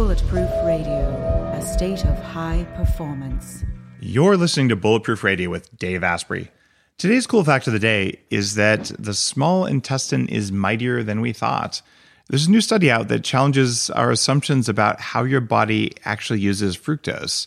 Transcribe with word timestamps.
Bulletproof 0.00 0.48
Radio, 0.64 1.10
a 1.52 1.60
state 1.60 2.06
of 2.06 2.18
high 2.22 2.66
performance. 2.74 3.64
You're 4.00 4.38
listening 4.38 4.70
to 4.70 4.76
Bulletproof 4.76 5.22
Radio 5.22 5.50
with 5.50 5.76
Dave 5.76 6.02
Asprey. 6.02 6.48
Today's 6.96 7.26
cool 7.26 7.44
fact 7.44 7.66
of 7.66 7.74
the 7.74 7.78
day 7.78 8.18
is 8.30 8.54
that 8.54 8.90
the 8.98 9.12
small 9.12 9.66
intestine 9.66 10.26
is 10.28 10.50
mightier 10.50 11.02
than 11.02 11.20
we 11.20 11.34
thought. 11.34 11.82
There's 12.30 12.46
a 12.46 12.50
new 12.50 12.62
study 12.62 12.90
out 12.90 13.08
that 13.08 13.24
challenges 13.24 13.90
our 13.90 14.10
assumptions 14.10 14.70
about 14.70 15.02
how 15.02 15.24
your 15.24 15.42
body 15.42 15.92
actually 16.06 16.40
uses 16.40 16.78
fructose. 16.78 17.46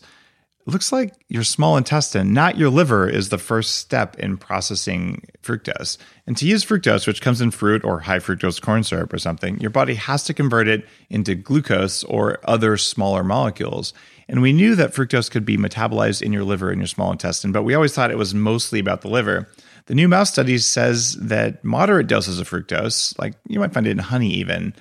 Looks 0.66 0.92
like 0.92 1.12
your 1.28 1.44
small 1.44 1.76
intestine, 1.76 2.32
not 2.32 2.56
your 2.56 2.70
liver, 2.70 3.06
is 3.06 3.28
the 3.28 3.36
first 3.36 3.76
step 3.76 4.18
in 4.18 4.38
processing 4.38 5.26
fructose. 5.42 5.98
And 6.26 6.38
to 6.38 6.46
use 6.46 6.64
fructose, 6.64 7.06
which 7.06 7.20
comes 7.20 7.42
in 7.42 7.50
fruit 7.50 7.84
or 7.84 8.00
high 8.00 8.18
fructose 8.18 8.62
corn 8.62 8.82
syrup 8.82 9.12
or 9.12 9.18
something, 9.18 9.60
your 9.60 9.68
body 9.68 9.94
has 9.94 10.24
to 10.24 10.32
convert 10.32 10.66
it 10.66 10.86
into 11.10 11.34
glucose 11.34 12.02
or 12.04 12.38
other 12.44 12.78
smaller 12.78 13.22
molecules. 13.22 13.92
And 14.26 14.40
we 14.40 14.54
knew 14.54 14.74
that 14.74 14.94
fructose 14.94 15.30
could 15.30 15.44
be 15.44 15.58
metabolized 15.58 16.22
in 16.22 16.32
your 16.32 16.44
liver 16.44 16.70
and 16.70 16.80
your 16.80 16.86
small 16.86 17.12
intestine, 17.12 17.52
but 17.52 17.64
we 17.64 17.74
always 17.74 17.92
thought 17.92 18.10
it 18.10 18.16
was 18.16 18.34
mostly 18.34 18.78
about 18.78 19.02
the 19.02 19.08
liver. 19.08 19.50
The 19.84 19.94
new 19.94 20.08
mouse 20.08 20.32
study 20.32 20.56
says 20.56 21.14
that 21.16 21.62
moderate 21.62 22.06
doses 22.06 22.40
of 22.40 22.48
fructose, 22.48 23.18
like 23.18 23.34
you 23.46 23.60
might 23.60 23.74
find 23.74 23.86
it 23.86 23.90
in 23.90 23.98
honey 23.98 24.30
even, 24.30 24.74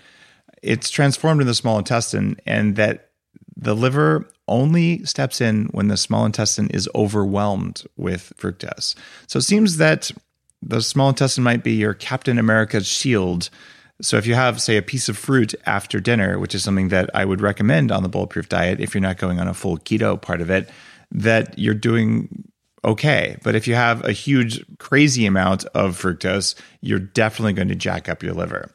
it's 0.62 0.90
transformed 0.90 1.41
in 1.41 1.48
the 1.48 1.54
small 1.54 1.77
intestine 1.77 2.38
and 2.45 2.77
that 2.77 3.09
the 3.57 3.76
liver 3.76 4.29
only 4.47 5.03
steps 5.05 5.41
in 5.41 5.65
when 5.71 5.88
the 5.88 5.97
small 5.97 6.25
intestine 6.25 6.70
is 6.70 6.89
overwhelmed 6.95 7.84
with 7.97 8.34
fructose. 8.38 8.95
So 9.27 9.38
it 9.38 9.43
seems 9.43 9.77
that 9.77 10.11
the 10.61 10.81
small 10.81 11.09
intestine 11.09 11.43
might 11.43 11.63
be 11.63 11.73
your 11.73 11.93
Captain 11.93 12.38
America's 12.38 12.87
shield. 12.87 13.49
So 14.01 14.18
if 14.18 14.26
you 14.26 14.35
have, 14.35 14.62
say, 14.62 14.77
a 14.77 14.81
piece 14.81 15.09
of 15.09 15.18
fruit 15.18 15.53
after 15.65 15.99
dinner, 15.99 16.40
which 16.40 16.55
is 16.55 16.63
something 16.63 16.90
that 16.90 17.09
I 17.13 17.26
would 17.26 17.41
recommend 17.41 17.91
on 17.91 18.03
the 18.03 18.09
bulletproof 18.09 18.49
diet 18.49 18.79
if 18.79 18.93
you're 18.93 19.01
not 19.01 19.18
going 19.18 19.40
on 19.40 19.48
a 19.48 19.53
full 19.53 19.77
keto 19.77 20.21
part 20.21 20.41
of 20.41 20.49
it, 20.49 20.70
that 21.12 21.57
you're 21.57 21.73
doing 21.73 22.48
okay. 22.84 23.37
But 23.43 23.55
if 23.55 23.68
you 23.68 23.75
have 23.75 24.03
a 24.03 24.12
huge, 24.12 24.63
crazy 24.77 25.25
amount 25.25 25.65
of 25.68 26.01
fructose, 26.01 26.55
you're 26.81 26.99
definitely 26.99 27.53
going 27.53 27.70
to 27.70 27.75
jack 27.75 28.09
up 28.09 28.23
your 28.23 28.34
liver. 28.34 28.71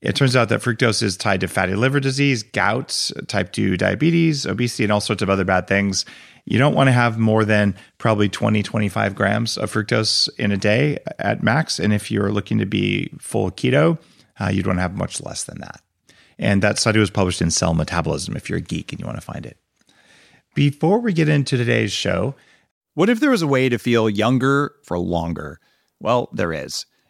It 0.00 0.14
turns 0.14 0.36
out 0.36 0.48
that 0.48 0.60
fructose 0.60 1.02
is 1.02 1.16
tied 1.16 1.40
to 1.40 1.48
fatty 1.48 1.74
liver 1.74 1.98
disease, 1.98 2.44
gout, 2.44 3.10
type 3.26 3.50
2 3.52 3.76
diabetes, 3.76 4.46
obesity, 4.46 4.84
and 4.84 4.92
all 4.92 5.00
sorts 5.00 5.22
of 5.22 5.30
other 5.30 5.44
bad 5.44 5.66
things. 5.66 6.04
You 6.44 6.58
don't 6.58 6.74
want 6.74 6.86
to 6.86 6.92
have 6.92 7.18
more 7.18 7.44
than 7.44 7.74
probably 7.98 8.28
20, 8.28 8.62
25 8.62 9.14
grams 9.14 9.58
of 9.58 9.72
fructose 9.72 10.28
in 10.38 10.52
a 10.52 10.56
day 10.56 10.98
at 11.18 11.42
max. 11.42 11.80
And 11.80 11.92
if 11.92 12.10
you're 12.10 12.30
looking 12.30 12.58
to 12.58 12.66
be 12.66 13.10
full 13.18 13.50
keto, 13.50 13.98
uh, 14.40 14.48
you'd 14.48 14.66
want 14.66 14.78
to 14.78 14.82
have 14.82 14.96
much 14.96 15.20
less 15.20 15.44
than 15.44 15.60
that. 15.60 15.80
And 16.38 16.62
that 16.62 16.78
study 16.78 17.00
was 17.00 17.10
published 17.10 17.42
in 17.42 17.50
Cell 17.50 17.74
Metabolism 17.74 18.36
if 18.36 18.48
you're 18.48 18.58
a 18.58 18.62
geek 18.62 18.92
and 18.92 19.00
you 19.00 19.06
want 19.06 19.18
to 19.18 19.24
find 19.24 19.44
it. 19.44 19.58
Before 20.54 21.00
we 21.00 21.12
get 21.12 21.28
into 21.28 21.56
today's 21.56 21.92
show, 21.92 22.36
what 22.94 23.08
if 23.08 23.20
there 23.20 23.30
was 23.30 23.42
a 23.42 23.46
way 23.46 23.68
to 23.68 23.78
feel 23.78 24.08
younger 24.08 24.74
for 24.84 24.98
longer? 24.98 25.60
Well, 26.00 26.28
there 26.32 26.52
is. 26.52 26.86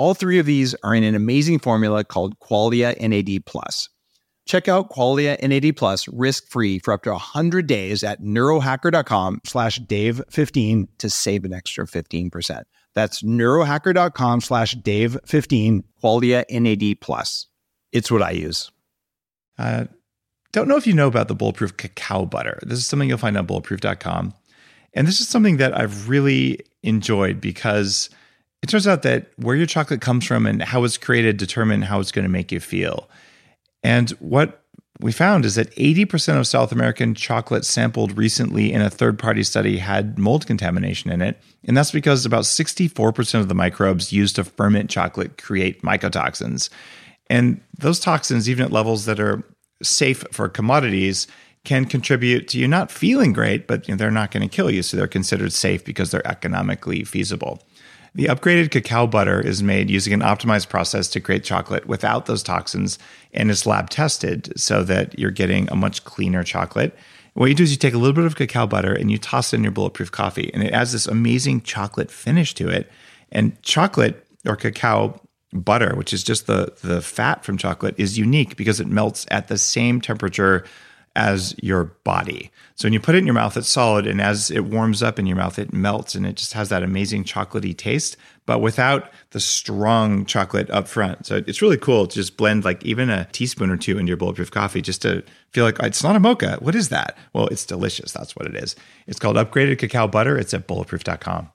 All 0.00 0.14
three 0.14 0.38
of 0.38 0.46
these 0.46 0.74
are 0.76 0.94
in 0.94 1.04
an 1.04 1.14
amazing 1.14 1.58
formula 1.58 2.04
called 2.04 2.38
Qualia 2.38 2.98
NAD 2.98 3.44
Plus. 3.44 3.90
Check 4.46 4.66
out 4.66 4.88
Qualia 4.88 5.36
NAD 5.46 5.76
Plus 5.76 6.08
risk-free 6.08 6.78
for 6.78 6.94
up 6.94 7.02
to 7.02 7.10
100 7.10 7.66
days 7.66 8.02
at 8.02 8.22
neurohacker.com 8.22 9.42
slash 9.44 9.78
dave15 9.78 10.88
to 10.96 11.10
save 11.10 11.44
an 11.44 11.52
extra 11.52 11.84
15%. 11.84 12.62
That's 12.94 13.20
neurohacker.com 13.20 14.40
slash 14.40 14.74
dave15, 14.74 15.82
Qualia 16.02 16.44
NAD 16.50 17.02
Plus. 17.02 17.48
It's 17.92 18.10
what 18.10 18.22
I 18.22 18.30
use. 18.30 18.70
Uh, 19.58 19.84
don't 20.52 20.66
know 20.66 20.78
if 20.78 20.86
you 20.86 20.94
know 20.94 21.08
about 21.08 21.28
the 21.28 21.34
Bulletproof 21.34 21.76
cacao 21.76 22.24
butter. 22.24 22.58
This 22.62 22.78
is 22.78 22.86
something 22.86 23.06
you'll 23.06 23.18
find 23.18 23.36
on 23.36 23.46
bulletproof.com. 23.46 24.32
And 24.94 25.06
this 25.06 25.20
is 25.20 25.28
something 25.28 25.58
that 25.58 25.78
I've 25.78 26.08
really 26.08 26.60
enjoyed 26.82 27.38
because– 27.38 28.08
it 28.62 28.68
turns 28.68 28.86
out 28.86 29.02
that 29.02 29.30
where 29.36 29.56
your 29.56 29.66
chocolate 29.66 30.00
comes 30.00 30.26
from 30.26 30.46
and 30.46 30.62
how 30.62 30.84
it's 30.84 30.98
created 30.98 31.36
determine 31.36 31.82
how 31.82 32.00
it's 32.00 32.12
going 32.12 32.24
to 32.24 32.30
make 32.30 32.52
you 32.52 32.60
feel. 32.60 33.08
And 33.82 34.10
what 34.20 34.62
we 35.00 35.12
found 35.12 35.44
is 35.44 35.54
that 35.54 35.74
80% 35.76 36.38
of 36.38 36.46
South 36.46 36.72
American 36.72 37.14
chocolate 37.14 37.64
sampled 37.64 38.18
recently 38.18 38.72
in 38.72 38.82
a 38.82 38.90
third 38.90 39.18
party 39.18 39.42
study 39.42 39.78
had 39.78 40.18
mold 40.18 40.46
contamination 40.46 41.10
in 41.10 41.22
it. 41.22 41.40
And 41.64 41.76
that's 41.76 41.90
because 41.90 42.26
about 42.26 42.44
64% 42.44 43.40
of 43.40 43.48
the 43.48 43.54
microbes 43.54 44.12
used 44.12 44.36
to 44.36 44.44
ferment 44.44 44.90
chocolate 44.90 45.38
create 45.38 45.82
mycotoxins. 45.82 46.68
And 47.28 47.60
those 47.78 48.00
toxins, 48.00 48.48
even 48.48 48.64
at 48.64 48.72
levels 48.72 49.06
that 49.06 49.20
are 49.20 49.42
safe 49.82 50.24
for 50.32 50.48
commodities, 50.48 51.26
can 51.64 51.84
contribute 51.84 52.48
to 52.48 52.58
you 52.58 52.66
not 52.66 52.90
feeling 52.90 53.32
great, 53.32 53.66
but 53.66 53.84
they're 53.86 54.10
not 54.10 54.30
going 54.30 54.46
to 54.46 54.54
kill 54.54 54.70
you. 54.70 54.82
So 54.82 54.96
they're 54.96 55.06
considered 55.06 55.52
safe 55.52 55.84
because 55.84 56.10
they're 56.10 56.26
economically 56.26 57.04
feasible. 57.04 57.62
The 58.14 58.26
upgraded 58.26 58.70
cacao 58.70 59.06
butter 59.06 59.40
is 59.40 59.62
made 59.62 59.88
using 59.88 60.12
an 60.12 60.20
optimized 60.20 60.68
process 60.68 61.08
to 61.08 61.20
create 61.20 61.44
chocolate 61.44 61.86
without 61.86 62.26
those 62.26 62.42
toxins 62.42 62.98
and 63.32 63.50
is 63.50 63.66
lab 63.66 63.88
tested 63.88 64.52
so 64.58 64.82
that 64.84 65.18
you're 65.18 65.30
getting 65.30 65.70
a 65.70 65.76
much 65.76 66.04
cleaner 66.04 66.42
chocolate. 66.42 66.96
What 67.34 67.46
you 67.46 67.54
do 67.54 67.62
is 67.62 67.70
you 67.70 67.76
take 67.76 67.94
a 67.94 67.98
little 67.98 68.14
bit 68.14 68.24
of 68.24 68.34
cacao 68.34 68.66
butter 68.66 68.92
and 68.92 69.10
you 69.10 69.18
toss 69.18 69.52
it 69.52 69.56
in 69.56 69.62
your 69.62 69.72
bulletproof 69.72 70.10
coffee, 70.10 70.50
and 70.52 70.62
it 70.64 70.72
adds 70.72 70.92
this 70.92 71.06
amazing 71.06 71.62
chocolate 71.62 72.10
finish 72.10 72.52
to 72.54 72.68
it. 72.68 72.90
And 73.30 73.60
chocolate 73.62 74.26
or 74.44 74.56
cacao 74.56 75.20
butter, 75.52 75.94
which 75.94 76.12
is 76.12 76.24
just 76.24 76.48
the, 76.48 76.72
the 76.82 77.00
fat 77.00 77.44
from 77.44 77.56
chocolate, 77.56 77.94
is 77.96 78.18
unique 78.18 78.56
because 78.56 78.80
it 78.80 78.88
melts 78.88 79.26
at 79.30 79.46
the 79.46 79.58
same 79.58 80.00
temperature 80.00 80.64
as 81.14 81.54
your 81.62 81.84
body. 81.84 82.50
So 82.80 82.86
when 82.86 82.94
you 82.94 83.00
put 83.00 83.14
it 83.14 83.18
in 83.18 83.26
your 83.26 83.34
mouth, 83.34 83.58
it's 83.58 83.68
solid, 83.68 84.06
and 84.06 84.22
as 84.22 84.50
it 84.50 84.60
warms 84.60 85.02
up 85.02 85.18
in 85.18 85.26
your 85.26 85.36
mouth, 85.36 85.58
it 85.58 85.70
melts, 85.70 86.14
and 86.14 86.24
it 86.24 86.36
just 86.36 86.54
has 86.54 86.70
that 86.70 86.82
amazing 86.82 87.24
chocolatey 87.24 87.76
taste, 87.76 88.16
but 88.46 88.60
without 88.60 89.12
the 89.32 89.38
strong 89.38 90.24
chocolate 90.24 90.70
up 90.70 90.88
front. 90.88 91.26
So 91.26 91.42
it's 91.46 91.60
really 91.60 91.76
cool 91.76 92.06
to 92.06 92.14
just 92.14 92.38
blend 92.38 92.64
like 92.64 92.82
even 92.82 93.10
a 93.10 93.26
teaspoon 93.32 93.68
or 93.68 93.76
two 93.76 93.98
into 93.98 94.08
your 94.08 94.16
bulletproof 94.16 94.50
coffee, 94.50 94.80
just 94.80 95.02
to 95.02 95.22
feel 95.50 95.66
like 95.66 95.78
it's 95.80 96.02
not 96.02 96.16
a 96.16 96.20
mocha. 96.20 96.56
What 96.60 96.74
is 96.74 96.88
that? 96.88 97.18
Well, 97.34 97.48
it's 97.48 97.66
delicious. 97.66 98.12
That's 98.12 98.34
what 98.34 98.46
it 98.46 98.56
is. 98.56 98.76
It's 99.06 99.18
called 99.18 99.36
upgraded 99.36 99.78
cacao 99.78 100.06
butter. 100.06 100.38
It's 100.38 100.54
at 100.54 100.66
bulletproof.com. 100.66 101.52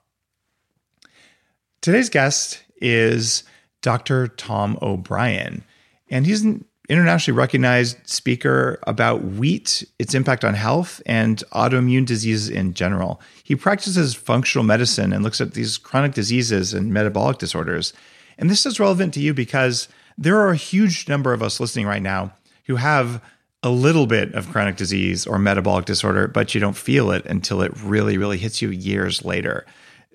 Today's 1.80 2.08
guest 2.08 2.62
is 2.76 3.42
Dr. 3.82 4.28
Tom 4.28 4.78
O'Bryan, 4.80 5.64
and 6.08 6.24
he's 6.24 6.42
an 6.42 6.64
internationally 6.88 7.36
recognized 7.36 7.98
speaker 8.08 8.78
about 8.86 9.24
wheat, 9.24 9.84
its 9.98 10.14
impact 10.14 10.44
on 10.44 10.54
health, 10.54 11.02
and 11.06 11.42
autoimmune 11.52 12.06
diseases 12.06 12.48
in 12.48 12.74
general. 12.74 13.20
He 13.42 13.56
practices 13.56 14.14
functional 14.14 14.64
medicine 14.64 15.12
and 15.12 15.24
looks 15.24 15.40
at 15.40 15.54
these 15.54 15.78
chronic 15.78 16.14
diseases 16.14 16.72
and 16.72 16.92
metabolic 16.92 17.38
disorders. 17.38 17.92
And 18.38 18.48
this 18.48 18.66
is 18.66 18.78
relevant 18.80 19.14
to 19.14 19.20
you 19.20 19.34
because 19.34 19.88
there 20.16 20.38
are 20.38 20.50
a 20.50 20.56
huge 20.56 21.08
number 21.08 21.32
of 21.32 21.42
us 21.42 21.60
listening 21.60 21.86
right 21.86 22.02
now 22.02 22.32
who 22.66 22.76
have 22.76 23.22
a 23.62 23.70
little 23.70 24.06
bit 24.06 24.32
of 24.34 24.48
chronic 24.50 24.76
disease 24.76 25.26
or 25.26 25.38
metabolic 25.38 25.86
disorder, 25.86 26.28
but 26.28 26.54
you 26.54 26.60
don't 26.60 26.76
feel 26.76 27.10
it 27.10 27.24
until 27.26 27.62
it 27.62 27.72
really, 27.82 28.16
really 28.16 28.38
hits 28.38 28.62
you 28.62 28.70
years 28.70 29.24
later. 29.24 29.66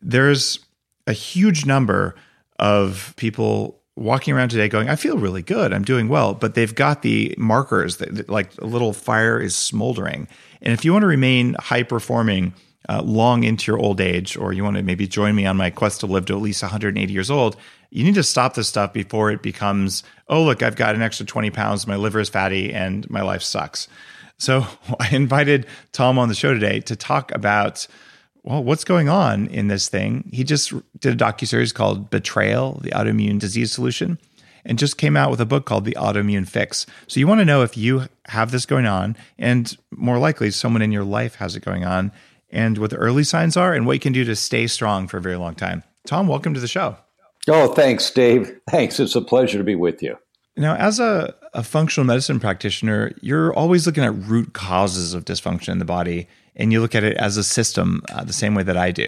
There's 0.01 0.59
a 1.05 1.13
huge 1.13 1.65
number 1.65 2.15
of 2.59 3.13
people 3.17 3.80
walking 3.95 4.33
around 4.33 4.49
today 4.49 4.67
going, 4.67 4.89
I 4.89 4.95
feel 4.95 5.17
really 5.17 5.41
good. 5.41 5.73
I'm 5.73 5.83
doing 5.83 6.07
well. 6.07 6.33
But 6.33 6.55
they've 6.55 6.73
got 6.73 7.01
the 7.01 7.35
markers 7.37 7.97
that, 7.97 8.29
like 8.29 8.57
a 8.59 8.65
little 8.65 8.93
fire 8.93 9.39
is 9.39 9.55
smoldering. 9.55 10.27
And 10.61 10.73
if 10.73 10.85
you 10.85 10.93
want 10.93 11.03
to 11.03 11.07
remain 11.07 11.55
high 11.59 11.83
performing 11.83 12.53
uh, 12.89 13.01
long 13.03 13.43
into 13.43 13.71
your 13.71 13.79
old 13.79 14.01
age, 14.01 14.37
or 14.37 14.53
you 14.53 14.63
want 14.63 14.77
to 14.77 14.83
maybe 14.83 15.07
join 15.07 15.35
me 15.35 15.45
on 15.45 15.57
my 15.57 15.69
quest 15.69 15.99
to 16.01 16.07
live 16.07 16.25
to 16.25 16.35
at 16.35 16.41
least 16.41 16.63
180 16.63 17.11
years 17.13 17.29
old, 17.29 17.57
you 17.89 18.03
need 18.03 18.15
to 18.15 18.23
stop 18.23 18.53
this 18.53 18.67
stuff 18.67 18.93
before 18.93 19.31
it 19.31 19.41
becomes, 19.41 20.03
oh, 20.29 20.43
look, 20.43 20.63
I've 20.63 20.75
got 20.75 20.95
an 20.95 21.01
extra 21.01 21.25
20 21.25 21.51
pounds, 21.51 21.85
my 21.85 21.95
liver 21.95 22.19
is 22.19 22.29
fatty, 22.29 22.73
and 22.73 23.07
my 23.09 23.21
life 23.21 23.43
sucks. 23.43 23.87
So 24.37 24.65
I 24.99 25.09
invited 25.13 25.67
Tom 25.91 26.17
on 26.17 26.29
the 26.29 26.35
show 26.35 26.53
today 26.53 26.79
to 26.81 26.95
talk 26.95 27.31
about 27.33 27.87
well, 28.43 28.63
what's 28.63 28.83
going 28.83 29.09
on 29.09 29.47
in 29.47 29.67
this 29.67 29.87
thing? 29.89 30.29
He 30.33 30.43
just 30.43 30.73
did 30.99 31.13
a 31.13 31.23
docu 31.23 31.47
series 31.47 31.71
called 31.71 32.09
Betrayal: 32.09 32.79
The 32.81 32.91
Autoimmune 32.91 33.39
Disease 33.39 33.71
Solution, 33.71 34.17
and 34.65 34.79
just 34.79 34.97
came 34.97 35.15
out 35.15 35.29
with 35.29 35.41
a 35.41 35.45
book 35.45 35.65
called 35.65 35.85
The 35.85 35.97
Autoimmune 35.99 36.47
Fix. 36.47 36.85
So 37.07 37.19
you 37.19 37.27
want 37.27 37.39
to 37.39 37.45
know 37.45 37.61
if 37.61 37.77
you 37.77 38.07
have 38.25 38.51
this 38.51 38.65
going 38.65 38.85
on, 38.85 39.15
and 39.37 39.77
more 39.91 40.17
likely, 40.17 40.51
someone 40.51 40.81
in 40.81 40.91
your 40.91 41.03
life 41.03 41.35
has 41.35 41.55
it 41.55 41.63
going 41.63 41.85
on, 41.85 42.11
and 42.49 42.77
what 42.77 42.89
the 42.89 42.97
early 42.97 43.23
signs 43.23 43.55
are, 43.57 43.73
and 43.73 43.85
what 43.85 43.93
you 43.93 43.99
can 43.99 44.13
do 44.13 44.23
to 44.25 44.35
stay 44.35 44.67
strong 44.67 45.07
for 45.07 45.17
a 45.17 45.21
very 45.21 45.37
long 45.37 45.55
time. 45.55 45.83
Tom, 46.07 46.27
welcome 46.27 46.53
to 46.53 46.59
the 46.59 46.67
show. 46.67 46.97
Oh, 47.47 47.73
thanks, 47.73 48.09
Dave. 48.11 48.59
Thanks. 48.69 48.99
It's 48.99 49.15
a 49.15 49.21
pleasure 49.21 49.57
to 49.57 49.63
be 49.63 49.75
with 49.75 50.01
you. 50.01 50.17
Now, 50.57 50.75
as 50.75 50.99
a, 50.99 51.33
a 51.53 51.63
functional 51.63 52.05
medicine 52.05 52.39
practitioner, 52.39 53.13
you're 53.21 53.53
always 53.53 53.85
looking 53.85 54.03
at 54.03 54.13
root 54.13 54.53
causes 54.53 55.13
of 55.13 55.25
dysfunction 55.25 55.69
in 55.69 55.79
the 55.79 55.85
body, 55.85 56.27
and 56.55 56.71
you 56.71 56.81
look 56.81 56.95
at 56.95 57.03
it 57.03 57.17
as 57.17 57.37
a 57.37 57.43
system 57.43 58.01
uh, 58.09 58.23
the 58.23 58.33
same 58.33 58.55
way 58.55 58.63
that 58.63 58.77
I 58.77 58.91
do. 58.91 59.07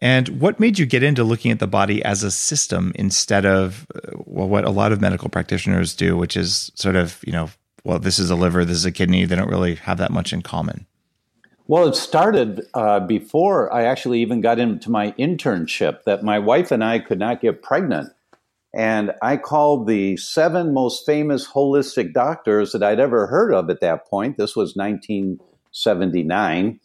And 0.00 0.40
what 0.40 0.60
made 0.60 0.78
you 0.78 0.86
get 0.86 1.02
into 1.02 1.24
looking 1.24 1.50
at 1.50 1.58
the 1.58 1.66
body 1.66 2.04
as 2.04 2.22
a 2.22 2.30
system 2.30 2.92
instead 2.94 3.44
of 3.44 3.86
uh, 3.94 4.12
well, 4.24 4.48
what 4.48 4.64
a 4.64 4.70
lot 4.70 4.92
of 4.92 5.00
medical 5.00 5.28
practitioners 5.28 5.94
do, 5.94 6.16
which 6.16 6.36
is 6.36 6.70
sort 6.74 6.94
of, 6.96 7.18
you 7.26 7.32
know, 7.32 7.50
well, 7.84 7.98
this 7.98 8.18
is 8.18 8.30
a 8.30 8.36
liver, 8.36 8.64
this 8.64 8.76
is 8.76 8.84
a 8.84 8.92
kidney. 8.92 9.24
They 9.24 9.36
don't 9.36 9.50
really 9.50 9.76
have 9.76 9.98
that 9.98 10.12
much 10.12 10.32
in 10.32 10.42
common. 10.42 10.86
Well, 11.66 11.88
it 11.88 11.96
started 11.96 12.62
uh, 12.74 13.00
before 13.00 13.72
I 13.72 13.84
actually 13.84 14.20
even 14.22 14.40
got 14.40 14.58
into 14.58 14.90
my 14.90 15.12
internship 15.12 16.04
that 16.04 16.22
my 16.22 16.38
wife 16.38 16.70
and 16.70 16.82
I 16.82 16.98
could 16.98 17.18
not 17.18 17.42
get 17.42 17.62
pregnant. 17.62 18.10
And 18.74 19.12
I 19.22 19.36
called 19.36 19.86
the 19.86 20.16
seven 20.16 20.72
most 20.72 21.04
famous 21.04 21.46
holistic 21.46 22.12
doctors 22.12 22.72
that 22.72 22.82
I'd 22.82 23.00
ever 23.00 23.26
heard 23.26 23.52
of 23.52 23.68
at 23.68 23.80
that 23.80 24.06
point. 24.06 24.36
This 24.36 24.54
was 24.54 24.76
1979. 25.72 26.80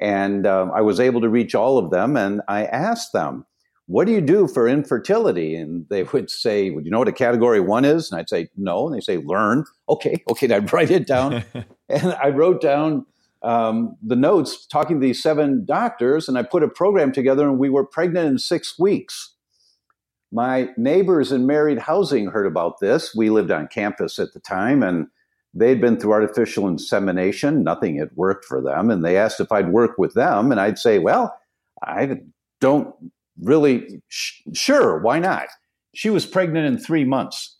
And 0.00 0.46
um, 0.46 0.70
I 0.74 0.80
was 0.80 1.00
able 1.00 1.20
to 1.20 1.28
reach 1.28 1.54
all 1.54 1.78
of 1.78 1.90
them. 1.90 2.16
And 2.16 2.40
I 2.48 2.64
asked 2.64 3.12
them, 3.12 3.46
What 3.86 4.06
do 4.06 4.12
you 4.12 4.20
do 4.20 4.46
for 4.46 4.68
infertility? 4.68 5.56
And 5.56 5.86
they 5.88 6.02
would 6.12 6.30
say, 6.30 6.70
well, 6.70 6.80
Do 6.80 6.86
you 6.86 6.90
know 6.90 6.98
what 6.98 7.08
a 7.08 7.12
category 7.12 7.60
one 7.60 7.84
is? 7.84 8.10
And 8.10 8.20
I'd 8.20 8.28
say, 8.28 8.48
No. 8.56 8.86
And 8.86 8.96
they 8.96 9.00
say, 9.00 9.18
Learn. 9.18 9.64
Okay. 9.90 10.22
Okay. 10.30 10.46
And 10.46 10.52
I'd 10.52 10.72
write 10.74 10.90
it 10.90 11.06
down. 11.06 11.44
and 11.88 12.12
I 12.22 12.28
wrote 12.28 12.60
down 12.60 13.06
um, 13.42 13.96
the 14.02 14.16
notes 14.16 14.66
talking 14.66 15.00
to 15.00 15.06
these 15.06 15.22
seven 15.22 15.64
doctors, 15.64 16.28
and 16.28 16.36
I 16.36 16.42
put 16.42 16.62
a 16.62 16.68
program 16.68 17.12
together, 17.12 17.48
and 17.48 17.58
we 17.58 17.70
were 17.70 17.84
pregnant 17.84 18.28
in 18.28 18.38
six 18.38 18.78
weeks. 18.78 19.34
My 20.30 20.68
neighbors 20.76 21.32
in 21.32 21.46
married 21.46 21.78
housing 21.78 22.26
heard 22.26 22.46
about 22.46 22.80
this. 22.80 23.14
We 23.14 23.30
lived 23.30 23.50
on 23.50 23.68
campus 23.68 24.18
at 24.18 24.34
the 24.34 24.40
time, 24.40 24.82
and 24.82 25.06
they'd 25.54 25.80
been 25.80 25.98
through 25.98 26.12
artificial 26.12 26.68
insemination. 26.68 27.64
Nothing 27.64 27.98
had 27.98 28.10
worked 28.14 28.44
for 28.44 28.60
them. 28.60 28.90
And 28.90 29.04
they 29.04 29.16
asked 29.16 29.40
if 29.40 29.50
I'd 29.50 29.72
work 29.72 29.98
with 29.98 30.14
them. 30.14 30.52
And 30.52 30.60
I'd 30.60 30.78
say, 30.78 30.98
well, 30.98 31.38
I 31.82 32.20
don't 32.60 32.94
really, 33.40 34.02
sh- 34.08 34.40
sure, 34.52 34.98
why 35.00 35.18
not? 35.18 35.48
She 35.94 36.10
was 36.10 36.26
pregnant 36.26 36.66
in 36.66 36.78
three 36.78 37.04
months. 37.04 37.56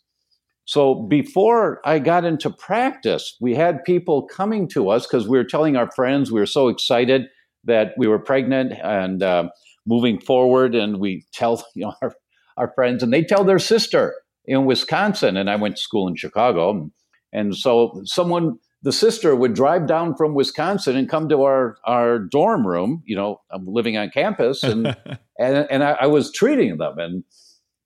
So 0.65 0.93
before 0.93 1.81
I 1.83 1.97
got 1.97 2.25
into 2.25 2.51
practice, 2.51 3.35
we 3.41 3.55
had 3.55 3.83
people 3.83 4.27
coming 4.27 4.67
to 4.69 4.89
us 4.89 5.07
because 5.07 5.27
we 5.27 5.37
were 5.37 5.43
telling 5.43 5.75
our 5.75 5.89
friends 5.91 6.31
we 6.31 6.39
were 6.39 6.45
so 6.45 6.67
excited 6.67 7.25
that 7.63 7.93
we 7.97 8.07
were 8.07 8.19
pregnant 8.19 8.73
and 8.83 9.23
uh, 9.23 9.49
moving 9.87 10.19
forward. 10.19 10.75
And 10.75 10.99
we 10.99 11.25
tell 11.33 11.65
you 11.73 11.85
know 11.87 11.93
our, 12.03 12.13
our 12.55 12.71
friends, 12.75 13.01
and 13.01 13.11
they 13.11 13.23
tell 13.23 13.43
their 13.43 13.57
sister 13.57 14.13
in 14.45 14.65
Wisconsin. 14.65 15.37
And 15.37 15.49
I 15.49 15.55
went 15.55 15.77
to 15.77 15.81
school 15.81 16.07
in 16.07 16.15
Chicago, 16.15 16.91
and 17.31 17.55
so 17.55 18.01
someone 18.05 18.57
the 18.81 18.91
sister 18.93 19.35
would 19.35 19.53
drive 19.53 19.87
down 19.87 20.15
from 20.15 20.33
Wisconsin 20.33 20.95
and 20.95 21.09
come 21.09 21.27
to 21.29 21.43
our 21.43 21.77
our 21.85 22.19
dorm 22.19 22.65
room. 22.65 23.03
You 23.05 23.15
know, 23.15 23.41
I'm 23.51 23.65
living 23.65 23.97
on 23.97 24.09
campus, 24.09 24.63
and 24.63 24.87
and 25.39 25.67
and 25.69 25.83
I, 25.83 25.97
I 26.01 26.07
was 26.07 26.31
treating 26.31 26.77
them, 26.77 26.97
and 26.97 27.23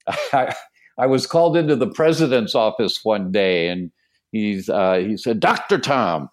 I, 0.32 0.54
I 0.98 1.06
was 1.06 1.26
called 1.26 1.56
into 1.56 1.76
the 1.76 1.90
president's 1.90 2.54
office 2.54 3.00
one 3.02 3.32
day, 3.32 3.68
and 3.68 3.90
he's 4.30 4.68
uh, 4.68 4.94
he 4.94 5.16
said, 5.16 5.40
"Doctor 5.40 5.78
Tom, 5.78 6.28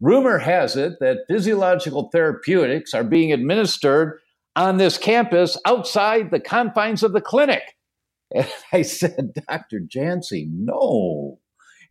rumor 0.00 0.38
has 0.38 0.76
it 0.76 0.94
that 1.00 1.18
physiological 1.28 2.10
therapeutics 2.12 2.94
are 2.94 3.04
being 3.04 3.32
administered 3.32 4.18
on 4.56 4.76
this 4.76 4.98
campus 4.98 5.56
outside 5.64 6.30
the 6.30 6.40
confines 6.40 7.02
of 7.02 7.12
the 7.12 7.20
clinic." 7.20 7.62
And 8.34 8.48
I 8.72 8.80
said, 8.80 9.34
"Doctor 9.46 9.80
Jancy, 9.80 10.48
no." 10.50 11.38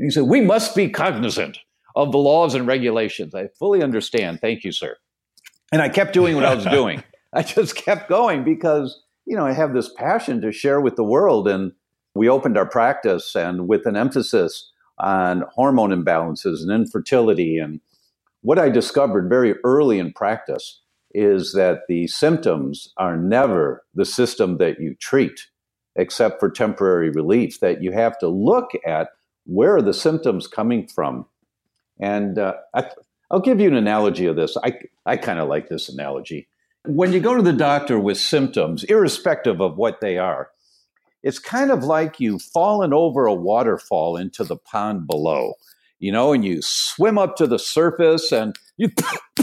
And 0.01 0.07
he 0.07 0.11
said, 0.11 0.23
"We 0.23 0.41
must 0.41 0.75
be 0.75 0.89
cognizant." 0.89 1.59
Of 1.93 2.13
the 2.13 2.17
laws 2.17 2.55
and 2.55 2.65
regulations. 2.65 3.35
I 3.35 3.49
fully 3.59 3.83
understand. 3.83 4.39
Thank 4.39 4.63
you, 4.63 4.71
sir. 4.71 4.95
And 5.73 5.81
I 5.81 5.89
kept 5.89 6.13
doing 6.13 6.35
what 6.35 6.45
I 6.45 6.55
was 6.55 6.65
doing. 6.65 7.03
I 7.33 7.43
just 7.43 7.75
kept 7.75 8.07
going 8.09 8.45
because, 8.45 9.03
you 9.25 9.35
know, 9.35 9.45
I 9.45 9.51
have 9.51 9.73
this 9.73 9.91
passion 9.93 10.39
to 10.41 10.53
share 10.53 10.79
with 10.79 10.95
the 10.95 11.03
world. 11.03 11.49
And 11.49 11.73
we 12.15 12.29
opened 12.29 12.57
our 12.57 12.65
practice 12.65 13.35
and 13.35 13.67
with 13.67 13.85
an 13.85 13.97
emphasis 13.97 14.71
on 14.99 15.43
hormone 15.53 15.91
imbalances 15.91 16.61
and 16.61 16.71
infertility. 16.71 17.57
And 17.57 17.81
what 18.41 18.57
I 18.57 18.69
discovered 18.69 19.27
very 19.27 19.55
early 19.65 19.99
in 19.99 20.13
practice 20.13 20.81
is 21.13 21.51
that 21.53 21.81
the 21.89 22.07
symptoms 22.07 22.93
are 22.95 23.17
never 23.17 23.83
the 23.93 24.05
system 24.05 24.59
that 24.59 24.79
you 24.79 24.95
treat, 24.95 25.47
except 25.97 26.39
for 26.39 26.49
temporary 26.49 27.09
relief, 27.09 27.59
that 27.59 27.83
you 27.83 27.91
have 27.91 28.17
to 28.19 28.29
look 28.29 28.71
at 28.87 29.09
where 29.51 29.75
are 29.75 29.81
the 29.81 29.93
symptoms 29.93 30.47
coming 30.47 30.87
from. 30.87 31.25
And 31.99 32.39
uh, 32.39 32.53
I, 32.73 32.89
will 33.29 33.41
give 33.41 33.59
you 33.59 33.67
an 33.67 33.75
analogy 33.75 34.25
of 34.25 34.35
this. 34.35 34.57
I, 34.63 34.73
I 35.05 35.17
kind 35.17 35.39
of 35.39 35.49
like 35.49 35.67
this 35.67 35.89
analogy. 35.89 36.47
When 36.85 37.11
you 37.11 37.19
go 37.19 37.35
to 37.35 37.43
the 37.43 37.53
doctor 37.53 37.99
with 37.99 38.17
symptoms, 38.17 38.83
irrespective 38.85 39.61
of 39.61 39.77
what 39.77 40.01
they 40.01 40.17
are, 40.17 40.49
it's 41.21 41.37
kind 41.37 41.69
of 41.69 41.83
like 41.83 42.19
you've 42.19 42.41
fallen 42.41 42.93
over 42.93 43.25
a 43.25 43.33
waterfall 43.33 44.17
into 44.17 44.43
the 44.43 44.55
pond 44.55 45.05
below, 45.05 45.53
you 45.99 46.11
know, 46.11 46.33
and 46.33 46.43
you 46.43 46.61
swim 46.61 47.17
up 47.17 47.35
to 47.35 47.45
the 47.45 47.59
surface 47.59 48.31
and 48.31 48.55
you 48.77 48.89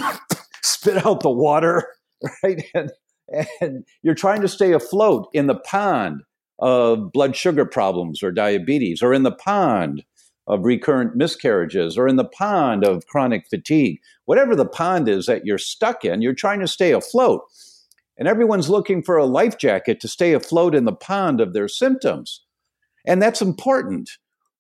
spit 0.63 1.07
out 1.07 1.21
the 1.21 1.31
water, 1.31 1.87
right? 2.43 2.65
And, 2.75 2.91
and 3.61 3.85
you're 4.03 4.15
trying 4.15 4.41
to 4.41 4.49
stay 4.49 4.73
afloat 4.73 5.29
in 5.33 5.47
the 5.47 5.55
pond 5.55 6.23
of 6.59 7.13
blood 7.13 7.37
sugar 7.37 7.65
problems 7.65 8.23
or 8.23 8.33
diabetes, 8.33 9.03
or 9.03 9.15
in 9.15 9.23
the 9.23 9.33
pond 9.33 10.05
of 10.47 10.65
recurrent 10.65 11.15
miscarriages, 11.15 11.99
or 11.99 12.09
in 12.09 12.17
the 12.17 12.25
pond 12.25 12.85
of 12.85 13.07
chronic 13.07 13.47
fatigue. 13.49 13.99
Whatever 14.25 14.57
the 14.57 14.67
pond 14.67 15.09
is 15.09 15.27
that 15.27 15.45
you're 15.45 15.59
stuck 15.59 16.05
in, 16.05 16.23
you're 16.23 16.33
trying 16.33 16.61
to 16.61 16.67
stay 16.67 16.93
afloat 16.93 17.43
and 18.19 18.27
everyone's 18.27 18.69
looking 18.69 19.03
for 19.03 19.17
a 19.17 19.25
life 19.25 19.57
jacket 19.59 20.01
to 20.01 20.09
stay 20.09 20.33
afloat 20.33 20.75
in 20.75 20.85
the 20.85 20.93
pond 20.93 21.41
of 21.41 21.53
their 21.53 21.69
symptoms. 21.69 22.45
And 23.07 23.23
that's 23.23 23.41
important. 23.41 24.11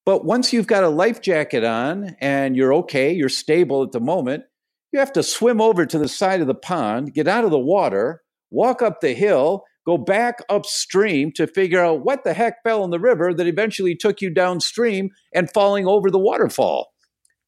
But 0.06 0.24
once 0.24 0.52
you've 0.52 0.68
got 0.68 0.84
a 0.84 0.88
life 0.88 1.20
jacket 1.20 1.64
on 1.64 2.16
and 2.20 2.56
you're 2.56 2.72
okay, 2.74 3.12
you're 3.12 3.28
stable 3.28 3.82
at 3.82 3.92
the 3.92 4.00
moment, 4.00 4.44
you 4.92 5.00
have 5.00 5.12
to 5.14 5.22
swim 5.22 5.60
over 5.60 5.84
to 5.84 5.98
the 5.98 6.08
side 6.08 6.40
of 6.40 6.46
the 6.46 6.54
pond, 6.54 7.12
get 7.12 7.28
out 7.28 7.44
of 7.44 7.50
the 7.50 7.58
water, 7.58 8.22
walk 8.50 8.80
up 8.80 9.00
the 9.00 9.12
hill, 9.12 9.64
go 9.88 9.96
back 9.96 10.40
upstream 10.50 11.32
to 11.32 11.46
figure 11.46 11.82
out 11.82 12.04
what 12.04 12.22
the 12.24 12.34
heck 12.34 12.62
fell 12.62 12.84
in 12.84 12.90
the 12.90 13.00
river 13.00 13.32
that 13.32 13.46
eventually 13.46 13.96
took 13.96 14.20
you 14.20 14.28
downstream 14.28 15.10
and 15.32 15.50
falling 15.52 15.86
over 15.86 16.10
the 16.10 16.18
waterfall. 16.18 16.88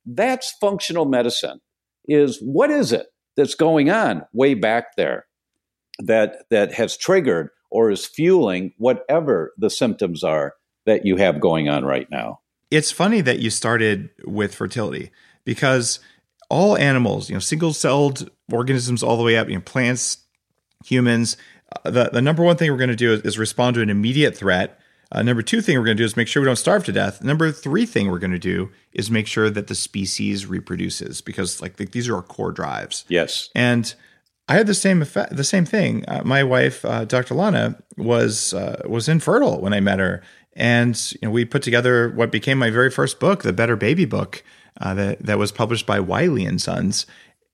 That's 0.06 0.54
functional 0.61 1.04
medicine. 1.04 1.61
Is 2.09 2.38
what 2.40 2.70
is 2.70 2.92
it 2.92 3.09
that's 3.37 3.54
going 3.54 3.90
on 3.90 4.23
way 4.32 4.54
back 4.54 4.97
there? 4.97 5.26
that 6.06 6.44
that 6.50 6.75
has 6.75 6.97
triggered 6.97 7.50
or 7.70 7.90
is 7.90 8.06
fueling 8.06 8.73
whatever 8.78 9.52
the 9.59 9.70
symptoms 9.70 10.25
are 10.25 10.54
that 10.87 11.04
you 11.04 11.16
have 11.16 11.40
going 11.40 11.68
on 11.68 11.85
right 11.85 12.09
now. 12.11 12.40
It's 12.70 12.90
funny 12.90 13.20
that 13.23 13.40
you 13.40 13.50
started 13.50 14.11
with 14.25 14.54
fertility 14.54 15.11
because 15.44 16.00
all 16.49 16.76
animals, 16.76 17.28
you 17.28 17.35
know, 17.35 17.40
single-celled 17.40 18.30
organisms 18.52 19.02
all 19.02 19.16
the 19.16 19.23
way 19.23 19.37
up, 19.37 19.49
you 19.49 19.54
know, 19.54 19.61
plants, 19.61 20.18
humans, 20.85 21.37
the, 21.84 22.10
the 22.12 22.22
number 22.22 22.42
one 22.42 22.56
thing 22.56 22.70
we're 22.70 22.78
going 22.78 22.90
to 22.90 22.96
do 22.96 23.12
is, 23.12 23.22
is, 23.22 23.38
respond 23.38 23.74
to 23.74 23.82
an 23.82 23.90
immediate 23.90 24.36
threat. 24.36 24.78
Uh, 25.12 25.22
number 25.22 25.42
two 25.42 25.60
thing 25.60 25.76
we're 25.76 25.84
going 25.84 25.96
to 25.96 26.02
do 26.02 26.04
is 26.04 26.16
make 26.16 26.28
sure 26.28 26.42
we 26.42 26.46
don't 26.46 26.56
starve 26.56 26.84
to 26.84 26.92
death. 26.92 27.22
Number 27.22 27.50
three 27.50 27.86
thing 27.86 28.10
we're 28.10 28.18
going 28.18 28.30
to 28.30 28.38
do 28.38 28.70
is 28.92 29.10
make 29.10 29.26
sure 29.26 29.50
that 29.50 29.66
the 29.66 29.74
species 29.74 30.46
reproduces 30.46 31.20
because 31.20 31.60
like 31.60 31.76
these 31.76 32.08
are 32.08 32.16
our 32.16 32.22
core 32.22 32.52
drives. 32.52 33.04
Yes. 33.08 33.50
And 33.54 33.92
I 34.50 34.54
had 34.54 34.66
the 34.66 34.74
same 34.74 35.00
effect, 35.00 35.36
the 35.36 35.44
same 35.44 35.64
thing. 35.64 36.04
Uh, 36.08 36.22
my 36.24 36.42
wife, 36.42 36.84
uh, 36.84 37.04
Dr. 37.04 37.34
Lana, 37.34 37.80
was 37.96 38.52
uh, 38.52 38.82
was 38.84 39.08
infertile 39.08 39.60
when 39.60 39.72
I 39.72 39.78
met 39.78 40.00
her, 40.00 40.24
and 40.54 41.00
you 41.12 41.18
know, 41.22 41.30
we 41.30 41.44
put 41.44 41.62
together 41.62 42.10
what 42.10 42.32
became 42.32 42.58
my 42.58 42.68
very 42.68 42.90
first 42.90 43.20
book, 43.20 43.44
the 43.44 43.52
Better 43.52 43.76
Baby 43.76 44.06
book, 44.06 44.42
uh, 44.80 44.92
that 44.94 45.24
that 45.24 45.38
was 45.38 45.52
published 45.52 45.86
by 45.86 46.00
Wiley 46.00 46.44
and 46.44 46.60
Sons. 46.60 47.06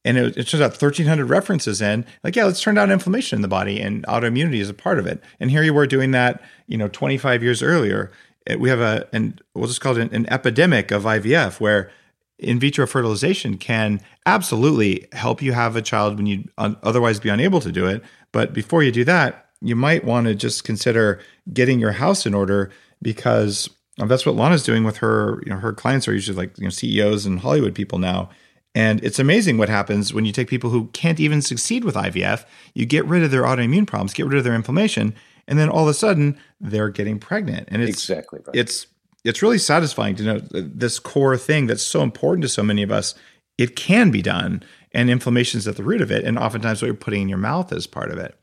And 0.07 0.17
it, 0.17 0.37
it 0.37 0.45
turns 0.49 0.63
out 0.63 0.71
1,300 0.71 1.27
references 1.29 1.83
in, 1.83 2.07
like, 2.25 2.37
yeah, 2.37 2.45
let's 2.47 2.63
turn 2.63 2.77
down 2.77 2.91
inflammation 2.91 3.37
in 3.37 3.43
the 3.43 3.49
body, 3.49 3.81
and 3.81 4.05
autoimmunity 4.07 4.61
is 4.61 4.71
a 4.71 4.75
part 4.75 4.99
of 4.99 5.07
it. 5.07 5.23
And 5.41 5.51
here 5.51 5.63
you 5.63 5.75
were 5.75 5.87
doing 5.87 6.13
that, 6.13 6.43
you 6.67 6.79
know, 6.79 6.89
25 6.89 7.43
years 7.43 7.63
earlier. 7.63 8.11
We 8.59 8.69
have 8.69 8.81
a, 8.81 9.07
and 9.13 9.43
we'll 9.55 9.67
just 9.67 9.81
call 9.81 9.97
it 9.97 10.03
an, 10.03 10.15
an 10.15 10.33
epidemic 10.33 10.91
of 10.93 11.03
IVF, 11.03 11.61
where 11.61 11.91
in 12.39 12.61
vitro 12.61 12.87
fertilization 12.87 13.59
can 13.59 14.01
absolutely 14.27 15.07
help 15.13 15.43
you 15.43 15.53
have 15.53 15.75
a 15.75 15.83
child 15.83 16.17
when 16.17 16.27
you'd 16.27 16.51
otherwise 16.57 17.19
be 17.19 17.31
unable 17.31 17.61
to 17.61 17.73
do 17.73 17.87
it. 17.87 18.03
But 18.31 18.53
before 18.53 18.83
you 18.83 18.93
do 18.93 19.05
that, 19.05 19.47
you 19.61 19.75
might 19.75 20.05
want 20.05 20.27
to 20.27 20.35
just 20.35 20.63
consider 20.65 21.19
getting 21.53 21.81
your 21.81 21.93
house 21.93 22.27
in 22.27 22.35
order 22.35 22.71
because 23.03 23.69
Um, 23.99 24.09
that's 24.09 24.27
what 24.27 24.37
Lana's 24.37 24.63
doing 24.63 24.85
with 24.85 24.99
her. 24.99 25.43
You 25.47 25.53
know, 25.53 25.59
her 25.59 25.73
clients 25.73 26.07
are 26.07 26.13
usually 26.13 26.37
like 26.37 26.59
you 26.59 26.65
know 26.65 26.71
CEOs 26.71 27.25
and 27.27 27.41
Hollywood 27.41 27.75
people 27.75 27.99
now. 27.99 28.29
And 28.77 29.03
it's 29.03 29.19
amazing 29.19 29.57
what 29.57 29.71
happens 29.71 30.13
when 30.13 30.27
you 30.27 30.33
take 30.33 30.49
people 30.49 30.69
who 30.69 30.89
can't 30.89 31.19
even 31.19 31.41
succeed 31.41 31.83
with 31.83 31.95
IVF. 31.95 32.45
You 32.75 32.85
get 32.85 33.07
rid 33.07 33.23
of 33.23 33.31
their 33.31 33.45
autoimmune 33.45 33.87
problems, 33.87 34.13
get 34.13 34.27
rid 34.27 34.37
of 34.37 34.45
their 34.45 34.55
inflammation, 34.55 35.15
and 35.49 35.59
then 35.59 35.71
all 35.71 35.85
of 35.85 35.89
a 35.89 35.95
sudden 35.95 36.39
they're 36.61 36.91
getting 36.91 37.19
pregnant. 37.19 37.71
And 37.73 37.81
it's 37.81 37.93
exactly 37.93 38.41
right. 38.47 38.55
It's 38.55 38.87
it's 39.25 39.41
really 39.41 39.57
satisfying 39.57 40.15
to 40.17 40.23
know 40.23 40.39
this 40.51 40.99
core 40.99 41.39
thing 41.39 41.67
that's 41.67 41.83
so 41.83 42.03
important 42.03 42.43
to 42.43 42.51
so 42.51 42.63
many 42.63 42.83
of 42.83 42.93
us. 42.93 43.15
It 43.57 43.77
can 43.77 44.11
be 44.11 44.21
done, 44.21 44.63
and 44.93 45.09
inflammation 45.09 45.57
is 45.57 45.67
at 45.67 45.77
the 45.77 45.83
root 45.83 46.03
of 46.03 46.13
it. 46.13 46.27
And 46.27 46.39
oftentimes, 46.39 46.83
what 46.83 46.87
you're 46.87 46.95
putting 46.95 47.23
in 47.23 47.31
your 47.31 47.39
mouth 47.39 47.73
is 47.73 47.87
part 47.87 48.11
of 48.11 48.19
it. 48.19 48.39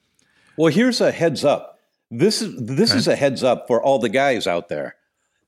Well, 0.58 0.74
here's 0.74 1.00
a 1.00 1.12
heads 1.12 1.46
up. 1.46 1.78
This 2.10 2.42
is 2.42 2.56
this 2.58 2.90
okay. 2.90 2.98
is 2.98 3.08
a 3.08 3.16
heads 3.16 3.44
up 3.44 3.68
for 3.68 3.84
all 3.84 4.00
the 4.00 4.10
guys 4.10 4.48
out 4.48 4.68
there. 4.68 4.96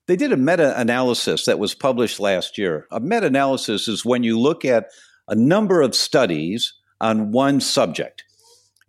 They 0.08 0.16
did 0.16 0.32
a 0.32 0.38
meta 0.38 0.80
analysis 0.80 1.46
that 1.46 1.60
was 1.60 1.74
published 1.74 2.20
last 2.20 2.58
year. 2.58 2.88
A 2.92 3.00
meta 3.00 3.26
analysis 3.28 3.88
is 3.88 4.06
when 4.06 4.24
you 4.24 4.40
look 4.40 4.64
at 4.64 4.92
a 5.28 5.36
number 5.36 5.82
of 5.82 5.96
studies 5.96 6.74
on 7.02 7.32
one 7.32 7.60
subject. 7.60 8.24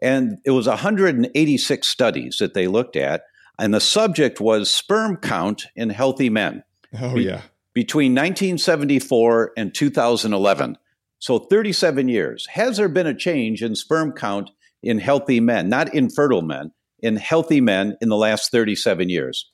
And 0.02 0.38
it 0.44 0.50
was 0.50 0.68
186 0.68 1.88
studies 1.88 2.36
that 2.38 2.54
they 2.54 2.66
looked 2.66 2.96
at. 2.96 3.22
And 3.58 3.72
the 3.72 3.80
subject 3.80 4.40
was 4.40 4.70
sperm 4.70 5.16
count 5.16 5.66
in 5.74 5.88
healthy 5.88 6.28
men. 6.28 6.62
Oh, 7.00 7.14
be- 7.14 7.24
yeah. 7.24 7.42
Between 7.72 8.12
1974 8.12 9.52
and 9.56 9.74
2011. 9.74 10.76
So 11.18 11.38
37 11.38 12.08
years. 12.08 12.46
Has 12.46 12.76
there 12.76 12.88
been 12.88 13.06
a 13.06 13.14
change 13.14 13.62
in 13.62 13.74
sperm 13.74 14.12
count 14.12 14.50
in 14.82 14.98
healthy 14.98 15.40
men, 15.40 15.68
not 15.70 15.94
infertile 15.94 16.42
men, 16.42 16.72
in 17.00 17.16
healthy 17.16 17.60
men 17.60 17.96
in 18.02 18.10
the 18.10 18.16
last 18.16 18.50
37 18.50 19.08
years? 19.08 19.50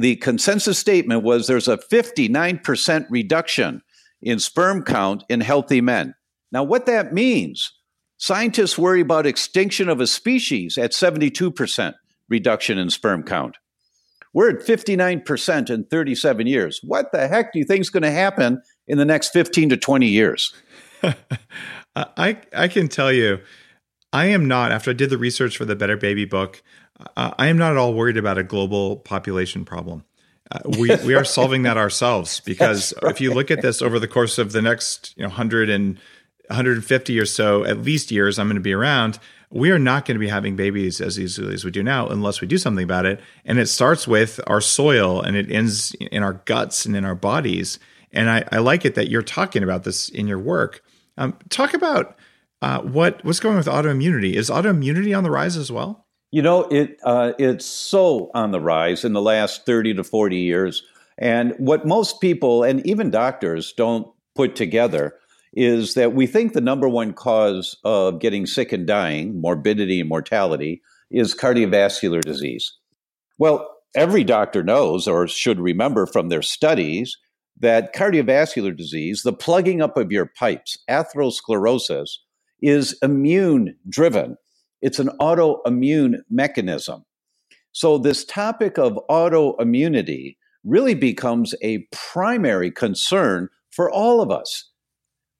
The 0.00 0.16
consensus 0.16 0.78
statement 0.78 1.24
was 1.24 1.46
there's 1.46 1.68
a 1.68 1.76
59% 1.76 3.06
reduction 3.10 3.82
in 4.22 4.38
sperm 4.38 4.82
count 4.82 5.24
in 5.28 5.42
healthy 5.42 5.82
men. 5.82 6.14
Now, 6.50 6.62
what 6.62 6.86
that 6.86 7.12
means, 7.12 7.70
scientists 8.16 8.78
worry 8.78 9.02
about 9.02 9.26
extinction 9.26 9.90
of 9.90 10.00
a 10.00 10.06
species 10.06 10.78
at 10.78 10.92
72% 10.92 11.92
reduction 12.30 12.78
in 12.78 12.88
sperm 12.88 13.24
count. 13.24 13.58
We're 14.32 14.48
at 14.48 14.66
59% 14.66 15.68
in 15.68 15.84
37 15.84 16.46
years. 16.46 16.80
What 16.82 17.12
the 17.12 17.28
heck 17.28 17.52
do 17.52 17.58
you 17.58 17.66
think 17.66 17.82
is 17.82 17.90
going 17.90 18.02
to 18.02 18.10
happen 18.10 18.62
in 18.88 18.96
the 18.96 19.04
next 19.04 19.34
15 19.34 19.68
to 19.68 19.76
20 19.76 20.06
years? 20.06 20.54
I, 21.94 22.38
I 22.56 22.68
can 22.68 22.88
tell 22.88 23.12
you, 23.12 23.40
I 24.14 24.26
am 24.26 24.48
not, 24.48 24.72
after 24.72 24.92
I 24.92 24.94
did 24.94 25.10
the 25.10 25.18
research 25.18 25.58
for 25.58 25.66
the 25.66 25.76
Better 25.76 25.98
Baby 25.98 26.24
book, 26.24 26.62
uh, 27.16 27.32
I 27.38 27.48
am 27.48 27.58
not 27.58 27.72
at 27.72 27.76
all 27.76 27.94
worried 27.94 28.16
about 28.16 28.38
a 28.38 28.42
global 28.42 28.96
population 28.96 29.64
problem. 29.64 30.04
Uh, 30.50 30.58
we 30.78 30.94
we 31.04 31.14
are 31.14 31.24
solving 31.24 31.62
that 31.62 31.76
ourselves 31.76 32.40
because 32.44 32.92
right. 33.02 33.12
if 33.12 33.20
you 33.20 33.32
look 33.32 33.50
at 33.50 33.62
this 33.62 33.82
over 33.82 33.98
the 33.98 34.08
course 34.08 34.38
of 34.38 34.52
the 34.52 34.62
next 34.62 35.14
you 35.16 35.22
know 35.22 35.28
100 35.28 35.70
and 35.70 35.98
150 36.48 37.18
or 37.18 37.26
so 37.26 37.64
at 37.64 37.82
least 37.82 38.10
years 38.10 38.38
I'm 38.38 38.48
going 38.48 38.56
to 38.56 38.60
be 38.60 38.72
around, 38.72 39.20
we 39.50 39.70
are 39.70 39.78
not 39.78 40.04
going 40.04 40.16
to 40.16 40.20
be 40.20 40.28
having 40.28 40.56
babies 40.56 41.00
as 41.00 41.18
easily 41.18 41.54
as 41.54 41.64
we 41.64 41.70
do 41.70 41.82
now 41.82 42.08
unless 42.08 42.40
we 42.40 42.48
do 42.48 42.58
something 42.58 42.84
about 42.84 43.06
it. 43.06 43.20
And 43.44 43.58
it 43.58 43.66
starts 43.66 44.08
with 44.08 44.40
our 44.46 44.60
soil 44.60 45.20
and 45.20 45.36
it 45.36 45.50
ends 45.50 45.94
in 45.94 46.22
our 46.22 46.34
guts 46.44 46.86
and 46.86 46.96
in 46.96 47.04
our 47.04 47.14
bodies. 47.14 47.78
And 48.12 48.28
I, 48.28 48.44
I 48.50 48.58
like 48.58 48.84
it 48.84 48.96
that 48.96 49.08
you're 49.08 49.22
talking 49.22 49.62
about 49.62 49.84
this 49.84 50.08
in 50.08 50.26
your 50.26 50.38
work. 50.38 50.82
Um, 51.16 51.36
talk 51.48 51.74
about 51.74 52.16
uh, 52.62 52.80
what 52.80 53.24
what's 53.24 53.40
going 53.40 53.54
on 53.54 53.58
with 53.58 53.66
autoimmunity. 53.66 54.34
Is 54.34 54.50
autoimmunity 54.50 55.16
on 55.16 55.22
the 55.22 55.30
rise 55.30 55.56
as 55.56 55.70
well? 55.70 56.06
You 56.30 56.42
know, 56.42 56.62
it 56.64 56.98
uh, 57.02 57.32
it's 57.38 57.66
so 57.66 58.30
on 58.34 58.52
the 58.52 58.60
rise 58.60 59.04
in 59.04 59.12
the 59.12 59.22
last 59.22 59.66
30 59.66 59.94
to 59.94 60.04
40 60.04 60.36
years. 60.36 60.82
And 61.18 61.54
what 61.58 61.86
most 61.86 62.20
people 62.20 62.62
and 62.62 62.84
even 62.86 63.10
doctors 63.10 63.72
don't 63.72 64.06
put 64.34 64.56
together 64.56 65.16
is 65.52 65.94
that 65.94 66.14
we 66.14 66.26
think 66.26 66.52
the 66.52 66.60
number 66.60 66.88
one 66.88 67.12
cause 67.12 67.76
of 67.84 68.20
getting 68.20 68.46
sick 68.46 68.72
and 68.72 68.86
dying, 68.86 69.40
morbidity 69.40 70.00
and 70.00 70.08
mortality, 70.08 70.80
is 71.10 71.34
cardiovascular 71.34 72.22
disease. 72.22 72.72
Well, 73.38 73.68
every 73.96 74.22
doctor 74.22 74.62
knows 74.62 75.08
or 75.08 75.26
should 75.26 75.58
remember 75.58 76.06
from 76.06 76.28
their 76.28 76.42
studies 76.42 77.16
that 77.58 77.94
cardiovascular 77.94 78.74
disease, 78.76 79.22
the 79.22 79.32
plugging 79.32 79.82
up 79.82 79.96
of 79.96 80.12
your 80.12 80.26
pipes, 80.26 80.78
atherosclerosis, 80.88 82.08
is 82.62 82.96
immune 83.02 83.76
driven. 83.88 84.36
It's 84.82 84.98
an 84.98 85.10
autoimmune 85.20 86.20
mechanism. 86.30 87.04
So, 87.72 87.98
this 87.98 88.24
topic 88.24 88.78
of 88.78 88.98
autoimmunity 89.08 90.36
really 90.64 90.94
becomes 90.94 91.54
a 91.62 91.86
primary 91.92 92.70
concern 92.70 93.48
for 93.70 93.90
all 93.90 94.20
of 94.20 94.30
us. 94.30 94.70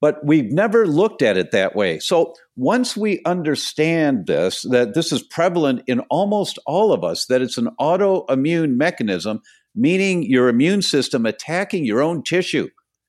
But 0.01 0.25
we've 0.25 0.51
never 0.51 0.87
looked 0.87 1.21
at 1.21 1.37
it 1.37 1.51
that 1.51 1.77
way. 1.77 1.99
So, 1.99 2.35
once 2.57 2.97
we 2.97 3.21
understand 3.25 4.27
this, 4.27 4.63
that 4.71 4.95
this 4.95 5.13
is 5.13 5.23
prevalent 5.23 5.83
in 5.87 6.01
almost 6.11 6.59
all 6.67 6.93
of 6.93 7.03
us, 7.05 7.27
that 7.27 7.43
it's 7.43 7.59
an 7.59 7.69
autoimmune 7.81 8.77
mechanism, 8.77 9.41
meaning 9.75 10.23
your 10.23 10.49
immune 10.49 10.83
system 10.83 11.27
attacking 11.27 11.85
your 11.85 12.03
own 12.03 12.23
tissue, 12.23 12.69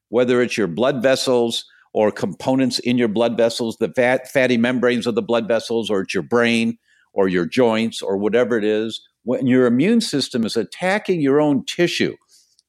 whether 0.10 0.42
it's 0.42 0.58
your 0.58 0.68
blood 0.68 1.02
vessels, 1.02 1.66
or 1.94 2.12
components 2.12 2.80
in 2.80 2.98
your 2.98 3.08
blood 3.08 3.38
vessels, 3.38 3.78
the 3.78 3.90
fat, 3.90 4.30
fatty 4.30 4.58
membranes 4.58 5.08
of 5.08 5.16
the 5.16 5.22
blood 5.22 5.48
vessels, 5.48 5.90
or 5.90 6.02
it's 6.02 6.14
your 6.14 6.24
brain 6.24 6.78
or 7.14 7.28
your 7.28 7.46
joints 7.46 8.02
or 8.02 8.18
whatever 8.18 8.58
it 8.58 8.64
is, 8.64 9.02
when 9.24 9.46
your 9.46 9.66
immune 9.66 10.02
system 10.02 10.46
is 10.46 10.56
attacking 10.56 11.22
your 11.22 11.42
own 11.42 11.66
tissue, 11.66 12.16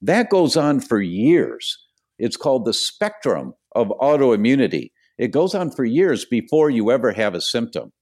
that 0.00 0.31
goes 0.31 0.57
on 0.57 0.81
for 0.81 1.00
years. 1.00 1.79
It's 2.19 2.37
called 2.37 2.64
the 2.64 2.75
spectrum 2.75 3.55
of 3.75 3.88
autoimmunity. 4.00 4.91
It 5.19 5.29
goes 5.29 5.55
on 5.55 5.71
for 5.71 5.85
years 5.85 6.25
before 6.25 6.71
you 6.71 6.91
ever 6.91 7.12
have 7.12 7.35
a 7.35 7.41
symptom. 7.41 7.93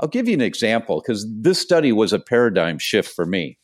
I'll 0.00 0.08
give 0.08 0.26
you 0.26 0.34
an 0.34 0.40
example 0.40 1.00
because 1.00 1.26
this 1.30 1.60
study 1.60 1.92
was 1.92 2.12
a 2.12 2.18
paradigm 2.18 2.78
shift 2.78 3.14
for 3.14 3.26
me 3.26 3.58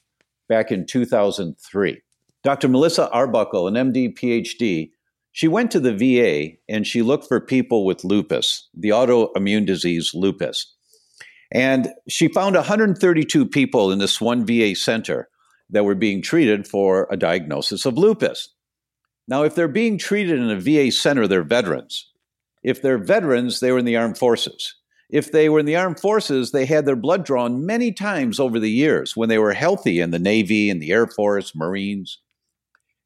back 0.49 0.71
in 0.71 0.87
2003. 0.87 2.00
Dr. 2.42 2.69
Melissa 2.69 3.11
Arbuckle, 3.11 3.69
an 3.69 3.75
MD 3.75 4.16
PhD, 4.16 4.90
she 5.32 5.49
went 5.49 5.70
to 5.70 5.80
the 5.80 5.94
VA 5.94 6.56
and 6.68 6.87
she 6.87 7.02
looked 7.02 7.28
for 7.28 7.40
people 7.40 7.84
with 7.84 8.04
lupus, 8.04 8.68
the 8.75 8.90
autoimmune 8.90 9.66
disease 9.66 10.12
lupus. 10.14 10.75
And 11.52 11.88
she 12.08 12.28
found 12.28 12.56
132 12.56 13.46
people 13.46 13.90
in 13.90 13.99
this 13.99 14.20
one 14.20 14.44
VA 14.46 14.75
center 14.75 15.28
that 15.70 15.84
were 15.84 15.94
being 15.94 16.22
treated 16.22 16.66
for 16.66 17.08
a 17.10 17.16
diagnosis 17.16 17.87
of 17.87 17.96
lupus. 17.96 18.49
Now, 19.28 19.44
if 19.44 19.54
they're 19.54 19.68
being 19.68 19.99
treated 19.99 20.38
in 20.38 20.50
a 20.50 20.60
VA 20.60 20.90
center, 20.90 21.26
they're 21.26 21.44
veterans. 21.44 22.10
If 22.62 22.82
they're 22.82 22.99
veterans, 22.99 23.60
they 23.60 23.72
were 23.72 23.78
in 23.78 23.84
the 23.84 23.96
armed 23.96 24.18
forces. 24.18 24.75
If 25.08 25.32
they 25.32 25.49
were 25.49 25.60
in 25.60 25.66
the 25.66 25.76
armed 25.76 25.99
forces, 25.99 26.52
they 26.52 26.66
had 26.66 26.87
their 26.87 26.96
blood 26.96 27.25
drawn 27.25 27.66
many 27.66 27.92
times 27.92 28.38
over 28.38 28.58
the 28.60 28.70
years 28.70 29.16
when 29.16 29.28
they 29.28 29.38
were 29.38 29.52
healthy 29.52 30.00
in 30.00 30.10
the 30.10 30.18
Navy 30.18 30.70
in 30.70 30.78
the 30.78 30.92
Air 30.92 31.06
Force, 31.06 31.54
Marines. 31.54 32.18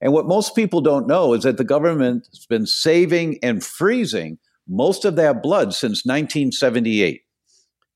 And 0.05 0.13
what 0.13 0.27
most 0.27 0.55
people 0.55 0.83
don't 0.83 1.09
know 1.09 1.33
is 1.33 1.45
that 1.45 1.57
the 1.57 1.65
government 1.65 2.29
has 2.31 2.45
been 2.45 2.67
saving 2.67 3.39
and 3.43 3.65
freezing 3.65 4.39
most 4.69 5.07
of 5.07 5.17
that 5.17 5.43
blood 5.43 5.73
since 5.73 6.05
1978. 6.05 7.23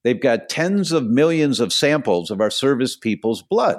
They've 0.05 0.21
got 0.21 0.49
tens 0.49 0.91
of 0.91 1.05
millions 1.05 1.61
of 1.61 1.71
samples 1.71 2.31
of 2.31 2.41
our 2.41 2.51
service 2.51 2.97
people's 2.97 3.43
blood. 3.43 3.77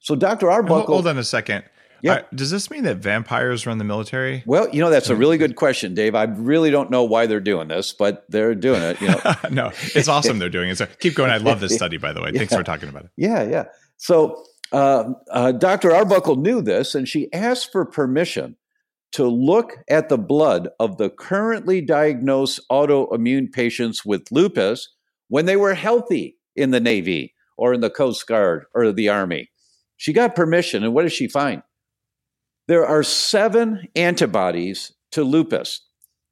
So, 0.00 0.16
Dr. 0.16 0.50
Arbuckle. 0.50 0.94
Hold 0.94 1.06
on 1.06 1.16
a 1.16 1.24
second. 1.24 1.64
Yeah. 2.02 2.12
Uh, 2.12 2.22
does 2.34 2.50
this 2.50 2.70
mean 2.70 2.84
that 2.84 2.96
vampires 2.96 3.66
run 3.66 3.78
the 3.78 3.84
military? 3.84 4.42
Well, 4.44 4.68
you 4.70 4.80
know, 4.80 4.90
that's 4.90 5.08
a 5.08 5.16
really 5.16 5.38
good 5.38 5.54
question, 5.54 5.94
Dave. 5.94 6.14
I 6.14 6.24
really 6.24 6.70
don't 6.70 6.90
know 6.90 7.04
why 7.04 7.26
they're 7.26 7.40
doing 7.40 7.68
this, 7.68 7.92
but 7.92 8.24
they're 8.28 8.54
doing 8.54 8.82
it. 8.82 9.00
You 9.00 9.08
know. 9.08 9.34
no, 9.50 9.72
it's 9.94 10.08
awesome 10.08 10.38
they're 10.38 10.48
doing 10.48 10.70
it. 10.70 10.78
So 10.78 10.86
keep 10.86 11.14
going. 11.14 11.30
I 11.30 11.38
love 11.38 11.60
this 11.60 11.74
study, 11.74 11.98
by 11.98 12.12
the 12.12 12.20
way. 12.20 12.32
Thanks 12.36 12.54
for 12.54 12.62
talking 12.64 12.88
about 12.88 13.04
it. 13.04 13.10
Yeah, 13.16 13.42
yeah. 13.42 13.64
So 13.96 14.44
uh, 14.72 15.12
uh, 15.30 15.52
Dr. 15.52 15.94
Arbuckle 15.94 16.36
knew 16.36 16.60
this, 16.60 16.94
and 16.94 17.08
she 17.08 17.32
asked 17.32 17.72
for 17.72 17.84
permission 17.84 18.56
to 19.12 19.26
look 19.26 19.78
at 19.88 20.08
the 20.08 20.18
blood 20.18 20.68
of 20.78 20.98
the 20.98 21.08
currently 21.08 21.80
diagnosed 21.80 22.60
autoimmune 22.70 23.50
patients 23.50 24.04
with 24.04 24.30
lupus 24.30 24.94
when 25.28 25.46
they 25.46 25.56
were 25.56 25.74
healthy 25.74 26.36
in 26.54 26.70
the 26.70 26.80
Navy 26.80 27.34
or 27.56 27.72
in 27.72 27.80
the 27.80 27.90
Coast 27.90 28.26
Guard 28.26 28.64
or 28.74 28.92
the 28.92 29.08
Army. 29.08 29.50
She 29.96 30.12
got 30.12 30.36
permission, 30.36 30.84
and 30.84 30.94
what 30.94 31.02
did 31.02 31.12
she 31.12 31.28
find? 31.28 31.62
There 32.68 32.86
are 32.86 33.02
seven 33.02 33.88
antibodies 33.96 34.92
to 35.12 35.24
lupus, 35.24 35.80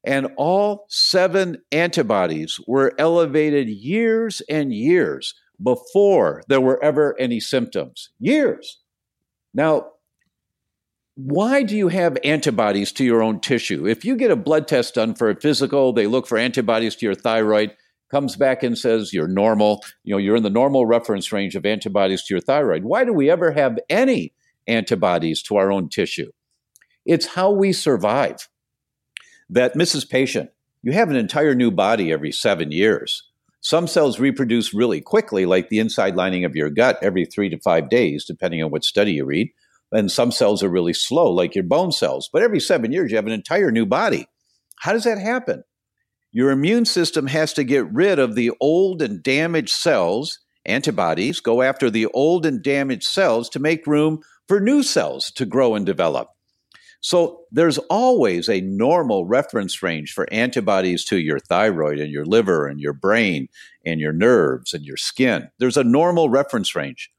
and 0.04 0.28
all 0.36 0.84
seven 0.88 1.62
antibodies 1.72 2.60
were 2.66 2.94
elevated 2.98 3.68
years 3.68 4.42
and 4.48 4.72
years 4.72 5.34
before 5.62 6.42
there 6.48 6.60
were 6.60 6.82
ever 6.82 7.14
any 7.18 7.40
symptoms. 7.40 8.10
Years. 8.18 8.78
Now, 9.54 9.92
why 11.14 11.62
do 11.62 11.76
you 11.76 11.88
have 11.88 12.18
antibodies 12.24 12.92
to 12.92 13.04
your 13.04 13.22
own 13.22 13.40
tissue? 13.40 13.86
If 13.86 14.04
you 14.04 14.16
get 14.16 14.30
a 14.30 14.36
blood 14.36 14.68
test 14.68 14.94
done 14.94 15.14
for 15.14 15.30
a 15.30 15.40
physical, 15.40 15.92
they 15.92 16.06
look 16.06 16.26
for 16.26 16.36
antibodies 16.36 16.94
to 16.96 17.06
your 17.06 17.14
thyroid, 17.14 17.74
comes 18.10 18.36
back 18.36 18.62
and 18.62 18.76
says 18.76 19.14
you're 19.14 19.26
normal, 19.26 19.82
you 20.04 20.14
know, 20.14 20.18
you're 20.18 20.36
in 20.36 20.42
the 20.42 20.50
normal 20.50 20.84
reference 20.84 21.32
range 21.32 21.56
of 21.56 21.64
antibodies 21.64 22.22
to 22.24 22.34
your 22.34 22.40
thyroid. 22.40 22.84
Why 22.84 23.04
do 23.04 23.12
we 23.12 23.30
ever 23.30 23.52
have 23.52 23.78
any 23.88 24.34
antibodies 24.66 25.42
to 25.44 25.56
our 25.56 25.70
own 25.70 25.88
tissue. 25.88 26.30
It's 27.04 27.26
how 27.26 27.50
we 27.50 27.72
survive. 27.72 28.48
That 29.48 29.74
Mrs. 29.74 30.08
Patient, 30.08 30.50
you 30.82 30.92
have 30.92 31.08
an 31.08 31.16
entire 31.16 31.54
new 31.54 31.70
body 31.70 32.12
every 32.12 32.32
seven 32.32 32.72
years. 32.72 33.30
Some 33.66 33.88
cells 33.88 34.20
reproduce 34.20 34.72
really 34.72 35.00
quickly, 35.00 35.44
like 35.44 35.70
the 35.70 35.80
inside 35.80 36.14
lining 36.14 36.44
of 36.44 36.54
your 36.54 36.70
gut, 36.70 37.00
every 37.02 37.24
three 37.24 37.48
to 37.48 37.58
five 37.58 37.90
days, 37.90 38.24
depending 38.24 38.62
on 38.62 38.70
what 38.70 38.84
study 38.84 39.14
you 39.14 39.24
read. 39.24 39.50
And 39.90 40.08
some 40.08 40.30
cells 40.30 40.62
are 40.62 40.68
really 40.68 40.92
slow, 40.92 41.32
like 41.32 41.56
your 41.56 41.64
bone 41.64 41.90
cells. 41.90 42.30
But 42.32 42.42
every 42.42 42.60
seven 42.60 42.92
years, 42.92 43.10
you 43.10 43.16
have 43.16 43.26
an 43.26 43.32
entire 43.32 43.72
new 43.72 43.84
body. 43.84 44.28
How 44.78 44.92
does 44.92 45.02
that 45.02 45.18
happen? 45.18 45.64
Your 46.30 46.52
immune 46.52 46.84
system 46.84 47.26
has 47.26 47.52
to 47.54 47.64
get 47.64 47.92
rid 47.92 48.20
of 48.20 48.36
the 48.36 48.52
old 48.60 49.02
and 49.02 49.20
damaged 49.20 49.74
cells, 49.74 50.38
antibodies, 50.64 51.40
go 51.40 51.60
after 51.60 51.90
the 51.90 52.06
old 52.14 52.46
and 52.46 52.62
damaged 52.62 53.08
cells 53.08 53.48
to 53.48 53.58
make 53.58 53.84
room 53.84 54.20
for 54.46 54.60
new 54.60 54.84
cells 54.84 55.32
to 55.32 55.44
grow 55.44 55.74
and 55.74 55.84
develop. 55.84 56.28
So 57.06 57.42
there's 57.52 57.78
always 57.88 58.48
a 58.48 58.62
normal 58.62 59.26
reference 59.26 59.80
range 59.80 60.12
for 60.12 60.26
antibodies 60.32 61.04
to 61.04 61.18
your 61.18 61.38
thyroid 61.38 62.00
and 62.00 62.10
your 62.10 62.24
liver 62.24 62.66
and 62.66 62.80
your 62.80 62.94
brain 62.94 63.46
and 63.84 64.00
your 64.00 64.12
nerves 64.12 64.74
and 64.74 64.84
your 64.84 64.96
skin. 64.96 65.48
There's 65.60 65.76
a 65.76 65.84
normal 65.84 66.30
reference 66.30 66.74
range. 66.74 67.12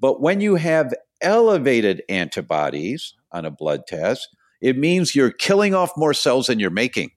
But 0.00 0.20
when 0.20 0.40
you 0.40 0.56
have 0.56 0.92
elevated 1.20 2.02
antibodies 2.08 3.14
on 3.30 3.44
a 3.44 3.50
blood 3.52 3.86
test, 3.86 4.28
it 4.60 4.76
means 4.76 5.14
you're 5.14 5.30
killing 5.30 5.72
off 5.72 5.92
more 5.96 6.14
cells 6.14 6.48
than 6.48 6.58
you're 6.58 6.70
making. 6.70 7.12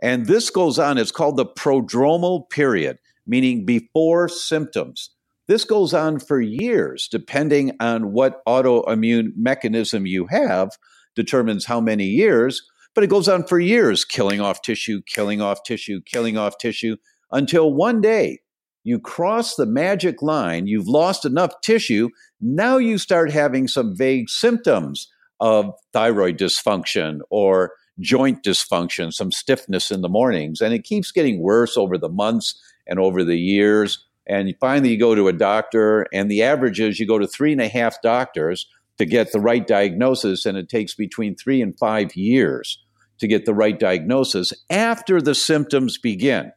And 0.00 0.26
this 0.26 0.50
goes 0.50 0.78
on, 0.78 0.98
it's 0.98 1.10
called 1.10 1.36
the 1.36 1.46
prodromal 1.46 2.48
period, 2.48 2.98
meaning 3.26 3.66
before 3.66 4.28
symptoms. 4.28 5.10
This 5.48 5.64
goes 5.64 5.92
on 5.92 6.20
for 6.20 6.40
years, 6.40 7.08
depending 7.10 7.72
on 7.80 8.12
what 8.12 8.44
autoimmune 8.46 9.32
mechanism 9.34 10.06
you 10.06 10.28
have, 10.28 10.70
determines 11.18 11.66
how 11.66 11.80
many 11.80 12.04
years, 12.04 12.62
but 12.94 13.04
it 13.04 13.10
goes 13.10 13.28
on 13.28 13.44
for 13.44 13.58
years, 13.60 14.04
killing 14.04 14.40
off 14.40 14.62
tissue, 14.62 15.02
killing 15.02 15.42
off 15.42 15.62
tissue, 15.64 16.00
killing 16.06 16.38
off 16.38 16.56
tissue, 16.58 16.96
until 17.32 17.74
one 17.74 18.00
day 18.00 18.38
you 18.84 18.98
cross 18.98 19.56
the 19.56 19.66
magic 19.66 20.22
line, 20.22 20.66
you've 20.66 20.88
lost 20.88 21.24
enough 21.24 21.52
tissue, 21.60 22.08
now 22.40 22.78
you 22.78 22.96
start 22.96 23.30
having 23.30 23.68
some 23.68 23.94
vague 23.96 24.30
symptoms 24.30 25.08
of 25.40 25.72
thyroid 25.92 26.38
dysfunction 26.38 27.20
or 27.30 27.72
joint 28.00 28.42
dysfunction, 28.42 29.12
some 29.12 29.32
stiffness 29.32 29.90
in 29.90 30.00
the 30.00 30.08
mornings. 30.08 30.60
And 30.60 30.72
it 30.72 30.84
keeps 30.84 31.12
getting 31.12 31.42
worse 31.42 31.76
over 31.76 31.98
the 31.98 32.08
months 32.08 32.58
and 32.86 32.98
over 32.98 33.24
the 33.24 33.38
years. 33.38 34.04
And 34.26 34.54
finally, 34.60 34.90
you 34.90 34.98
go 34.98 35.14
to 35.14 35.28
a 35.28 35.32
doctor, 35.32 36.06
and 36.12 36.30
the 36.30 36.42
average 36.42 36.80
is 36.80 37.00
you 37.00 37.06
go 37.06 37.18
to 37.18 37.26
three 37.26 37.52
and 37.52 37.60
a 37.60 37.68
half 37.68 38.00
doctors 38.02 38.66
to 38.98 39.06
get 39.06 39.32
the 39.32 39.40
right 39.40 39.66
diagnosis, 39.66 40.44
and 40.44 40.58
it 40.58 40.68
takes 40.68 40.94
between 40.94 41.36
three 41.36 41.62
and 41.62 41.78
five 41.78 42.14
years 42.16 42.82
to 43.18 43.26
get 43.26 43.46
the 43.46 43.54
right 43.54 43.78
diagnosis 43.78 44.52
after 44.70 45.20
the 45.20 45.34
symptoms 45.34 45.98
begin 45.98 46.52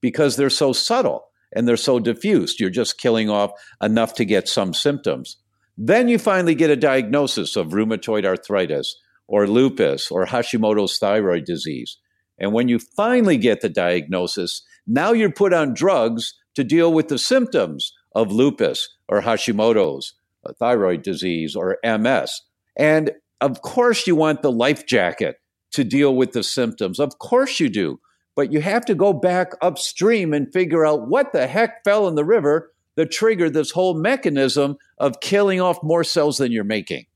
because 0.00 0.36
they're 0.36 0.50
so 0.50 0.72
subtle 0.72 1.24
and 1.54 1.66
they're 1.66 1.76
so 1.76 1.98
diffused. 1.98 2.60
You're 2.60 2.70
just 2.70 2.98
killing 2.98 3.28
off 3.28 3.52
enough 3.82 4.14
to 4.14 4.24
get 4.24 4.48
some 4.48 4.72
symptoms. 4.72 5.36
Then 5.76 6.08
you 6.08 6.18
finally 6.18 6.54
get 6.54 6.70
a 6.70 6.76
diagnosis 6.76 7.56
of 7.56 7.68
rheumatoid 7.68 8.24
arthritis 8.24 8.96
or 9.26 9.46
lupus 9.46 10.10
or 10.10 10.26
Hashimoto's 10.26 10.98
thyroid 10.98 11.44
disease. 11.44 11.96
And 12.38 12.52
when 12.52 12.68
you 12.68 12.78
finally 12.78 13.36
get 13.36 13.60
the 13.60 13.68
diagnosis, 13.68 14.62
now 14.86 15.12
you're 15.12 15.30
put 15.30 15.52
on 15.52 15.74
drugs 15.74 16.34
to 16.54 16.64
deal 16.64 16.92
with 16.92 17.08
the 17.08 17.18
symptoms 17.18 17.92
of 18.14 18.32
lupus 18.32 18.88
or 19.08 19.20
Hashimoto's 19.22 20.14
thyroid 20.58 21.02
disease 21.02 21.54
or 21.54 21.78
MS. 21.84 22.42
And 22.76 23.12
of 23.40 23.62
course, 23.62 24.06
you 24.06 24.16
want 24.16 24.42
the 24.42 24.52
life 24.52 24.86
jacket 24.86 25.36
to 25.72 25.84
deal 25.84 26.14
with 26.14 26.32
the 26.32 26.42
symptoms. 26.42 26.98
Of 26.98 27.18
course, 27.18 27.60
you 27.60 27.68
do. 27.68 28.00
But 28.36 28.52
you 28.52 28.60
have 28.60 28.84
to 28.86 28.94
go 28.94 29.12
back 29.12 29.52
upstream 29.60 30.32
and 30.32 30.52
figure 30.52 30.86
out 30.86 31.08
what 31.08 31.32
the 31.32 31.46
heck 31.46 31.84
fell 31.84 32.08
in 32.08 32.14
the 32.14 32.24
river 32.24 32.72
that 32.96 33.10
triggered 33.10 33.54
this 33.54 33.70
whole 33.70 33.94
mechanism 33.94 34.76
of 34.98 35.20
killing 35.20 35.60
off 35.60 35.82
more 35.82 36.04
cells 36.04 36.38
than 36.38 36.52
you're 36.52 36.64
making. 36.64 37.06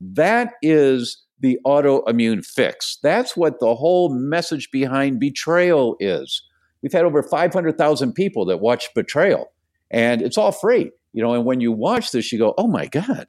That 0.00 0.54
is 0.62 1.22
the 1.40 1.58
autoimmune 1.66 2.44
fix. 2.44 2.98
That's 3.02 3.36
what 3.36 3.60
the 3.60 3.74
whole 3.74 4.08
message 4.08 4.70
behind 4.70 5.20
betrayal 5.20 5.96
is. 6.00 6.42
We've 6.82 6.92
had 6.92 7.04
over 7.04 7.22
500,000 7.22 8.12
people 8.12 8.44
that 8.46 8.60
watch 8.60 8.92
Betrayal, 8.94 9.52
and 9.90 10.20
it's 10.20 10.36
all 10.36 10.52
free. 10.52 10.90
You 11.14 11.22
know, 11.22 11.32
and 11.32 11.46
when 11.46 11.60
you 11.60 11.72
watch 11.72 12.10
this, 12.10 12.30
you 12.30 12.38
go, 12.38 12.52
"Oh 12.58 12.66
my 12.66 12.86
God, 12.86 13.28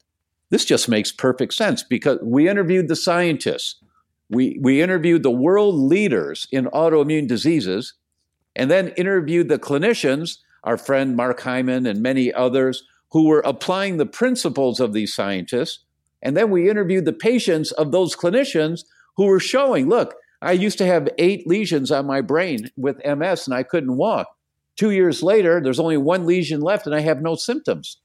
this 0.49 0.65
just 0.65 0.89
makes 0.89 1.13
perfect 1.13 1.53
sense." 1.53 1.83
Because 1.83 2.19
we 2.21 2.49
interviewed 2.49 2.89
the 2.89 2.97
scientists, 2.97 3.81
we 4.29 4.59
we 4.61 4.81
interviewed 4.81 5.23
the 5.23 5.31
world 5.31 5.75
leaders 5.75 6.47
in 6.51 6.65
autoimmune 6.65 7.27
diseases, 7.27 7.93
and 8.55 8.69
then 8.69 8.89
interviewed 8.97 9.47
the 9.47 9.59
clinicians, 9.59 10.39
our 10.65 10.77
friend 10.77 11.15
Mark 11.15 11.39
Hyman 11.39 11.85
and 11.85 12.01
many 12.01 12.33
others, 12.33 12.83
who 13.11 13.27
were 13.27 13.43
applying 13.45 13.95
the 13.95 14.05
principles 14.05 14.81
of 14.81 14.91
these 14.91 15.13
scientists 15.13 15.85
and 16.25 16.35
then 16.35 16.49
we 16.49 16.69
interviewed 16.69 17.05
the 17.05 17.13
patients 17.13 17.71
of 17.73 17.91
those 17.91 18.15
clinicians 18.15 18.83
who 19.15 19.25
were 19.25 19.39
showing, 19.39 19.87
look, 19.87 20.15
I 20.41 20.53
used 20.53 20.79
to 20.79 20.85
have 20.85 21.07
eight 21.19 21.47
lesions 21.47 21.91
on 21.91 22.07
my 22.07 22.21
brain 22.21 22.71
with 22.75 22.97
MS 23.05 23.47
and 23.47 23.53
I 23.53 23.61
couldn't 23.61 23.95
walk. 23.95 24.27
Two 24.75 24.91
years 24.91 25.23
later, 25.23 25.61
there's 25.61 25.79
only 25.79 25.97
one 25.97 26.25
lesion 26.25 26.61
left 26.61 26.85
and 26.85 26.95
I 26.95 26.99
have 27.01 27.21
no 27.21 27.35
symptoms. 27.35 27.97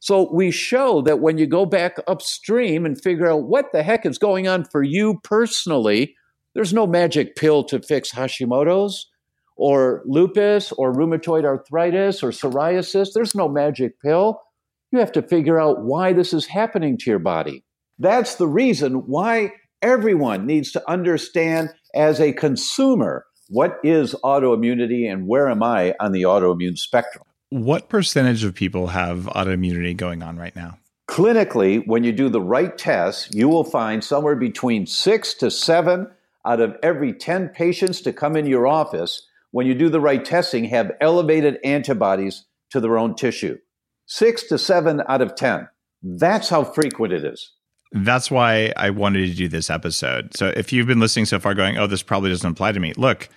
So 0.00 0.32
we 0.32 0.50
show 0.50 1.02
that 1.02 1.20
when 1.20 1.38
you 1.38 1.46
go 1.46 1.66
back 1.66 1.96
upstream 2.06 2.86
and 2.86 3.00
figure 3.00 3.30
out 3.30 3.44
what 3.44 3.72
the 3.72 3.82
heck 3.82 4.06
is 4.06 4.18
going 4.18 4.46
on 4.46 4.64
for 4.64 4.82
you 4.82 5.20
personally, 5.24 6.14
there's 6.54 6.72
no 6.72 6.86
magic 6.86 7.34
pill 7.34 7.64
to 7.64 7.80
fix 7.80 8.12
Hashimoto's 8.12 9.06
or 9.56 10.02
lupus 10.06 10.70
or 10.72 10.92
rheumatoid 10.92 11.44
arthritis 11.44 12.22
or 12.22 12.30
psoriasis. 12.30 13.12
There's 13.12 13.34
no 13.34 13.48
magic 13.48 14.00
pill. 14.00 14.40
You 14.92 15.00
have 15.00 15.12
to 15.12 15.22
figure 15.22 15.60
out 15.60 15.82
why 15.82 16.12
this 16.12 16.32
is 16.32 16.46
happening 16.46 16.96
to 16.98 17.10
your 17.10 17.18
body. 17.18 17.64
That's 17.98 18.36
the 18.36 18.46
reason 18.46 19.06
why 19.06 19.52
everyone 19.82 20.46
needs 20.46 20.70
to 20.72 20.90
understand 20.90 21.70
as 21.94 22.20
a 22.20 22.32
consumer 22.32 23.26
what 23.48 23.78
is 23.82 24.14
autoimmunity 24.22 25.10
and 25.10 25.26
where 25.26 25.48
am 25.48 25.62
I 25.62 25.94
on 26.00 26.12
the 26.12 26.22
autoimmune 26.22 26.78
spectrum. 26.78 27.24
What 27.50 27.88
percentage 27.88 28.44
of 28.44 28.54
people 28.54 28.88
have 28.88 29.20
autoimmunity 29.20 29.96
going 29.96 30.22
on 30.22 30.36
right 30.36 30.54
now? 30.54 30.78
Clinically, 31.08 31.82
when 31.86 32.04
you 32.04 32.12
do 32.12 32.28
the 32.28 32.42
right 32.42 32.76
tests, 32.76 33.30
you 33.32 33.48
will 33.48 33.64
find 33.64 34.04
somewhere 34.04 34.36
between 34.36 34.86
six 34.86 35.32
to 35.34 35.50
seven 35.50 36.08
out 36.44 36.60
of 36.60 36.76
every 36.82 37.12
10 37.12 37.48
patients 37.48 38.00
to 38.02 38.12
come 38.12 38.36
in 38.36 38.46
your 38.46 38.66
office, 38.66 39.26
when 39.50 39.66
you 39.66 39.74
do 39.74 39.88
the 39.88 40.00
right 40.00 40.24
testing, 40.24 40.64
have 40.64 40.92
elevated 41.00 41.58
antibodies 41.64 42.44
to 42.70 42.80
their 42.80 42.98
own 42.98 43.14
tissue. 43.14 43.58
Six 44.06 44.44
to 44.44 44.58
seven 44.58 45.02
out 45.08 45.22
of 45.22 45.34
10. 45.34 45.68
That's 46.02 46.48
how 46.48 46.64
frequent 46.64 47.12
it 47.12 47.24
is. 47.24 47.52
That's 47.92 48.30
why 48.30 48.72
I 48.76 48.90
wanted 48.90 49.28
to 49.28 49.34
do 49.34 49.48
this 49.48 49.70
episode. 49.70 50.36
So 50.36 50.48
if 50.48 50.72
you've 50.72 50.86
been 50.86 51.00
listening 51.00 51.24
so 51.24 51.40
far 51.40 51.54
going, 51.54 51.78
oh, 51.78 51.86
this 51.86 52.02
probably 52.02 52.30
doesn't 52.30 52.50
apply 52.50 52.72
to 52.72 52.80
me, 52.80 52.92
look, 52.94 53.28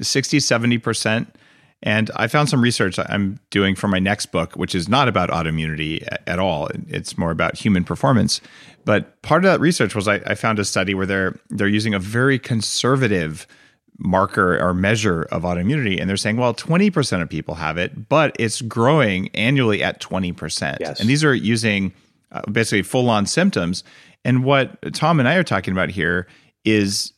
60, 0.00 0.38
70%. 0.38 1.26
And 1.82 2.10
I 2.16 2.26
found 2.26 2.48
some 2.48 2.60
research 2.60 2.98
I'm 2.98 3.38
doing 3.50 3.76
for 3.76 3.86
my 3.86 3.98
next 3.98 4.26
book, 4.26 4.54
which 4.54 4.74
is 4.74 4.88
not 4.88 5.06
about 5.06 5.30
autoimmunity 5.30 6.06
at 6.26 6.38
all. 6.38 6.68
It's 6.88 7.16
more 7.16 7.30
about 7.30 7.56
human 7.56 7.84
performance. 7.84 8.40
But 8.84 9.20
part 9.22 9.44
of 9.44 9.50
that 9.50 9.60
research 9.60 9.94
was 9.94 10.08
I, 10.08 10.16
I 10.26 10.34
found 10.34 10.58
a 10.58 10.64
study 10.64 10.94
where 10.94 11.06
they're 11.06 11.38
they're 11.50 11.68
using 11.68 11.94
a 11.94 11.98
very 11.98 12.38
conservative 12.38 13.46
marker 13.98 14.58
or 14.58 14.72
measure 14.72 15.22
of 15.24 15.42
autoimmunity. 15.42 16.00
And 16.00 16.08
they're 16.08 16.16
saying, 16.16 16.36
well, 16.36 16.54
20% 16.54 17.20
of 17.20 17.28
people 17.28 17.56
have 17.56 17.76
it, 17.76 18.08
but 18.08 18.34
it's 18.38 18.62
growing 18.62 19.28
annually 19.34 19.82
at 19.82 20.00
20%. 20.00 20.78
Yes. 20.80 21.00
And 21.00 21.08
these 21.08 21.24
are 21.24 21.34
using 21.34 21.92
uh, 22.32 22.42
basically 22.50 22.82
full 22.82 23.08
on 23.10 23.26
symptoms. 23.26 23.84
And 24.24 24.44
what 24.44 24.76
Tom 24.94 25.20
and 25.20 25.28
I 25.28 25.34
are 25.36 25.44
talking 25.44 25.72
about 25.72 25.90
here 25.90 26.26
is 26.64 27.12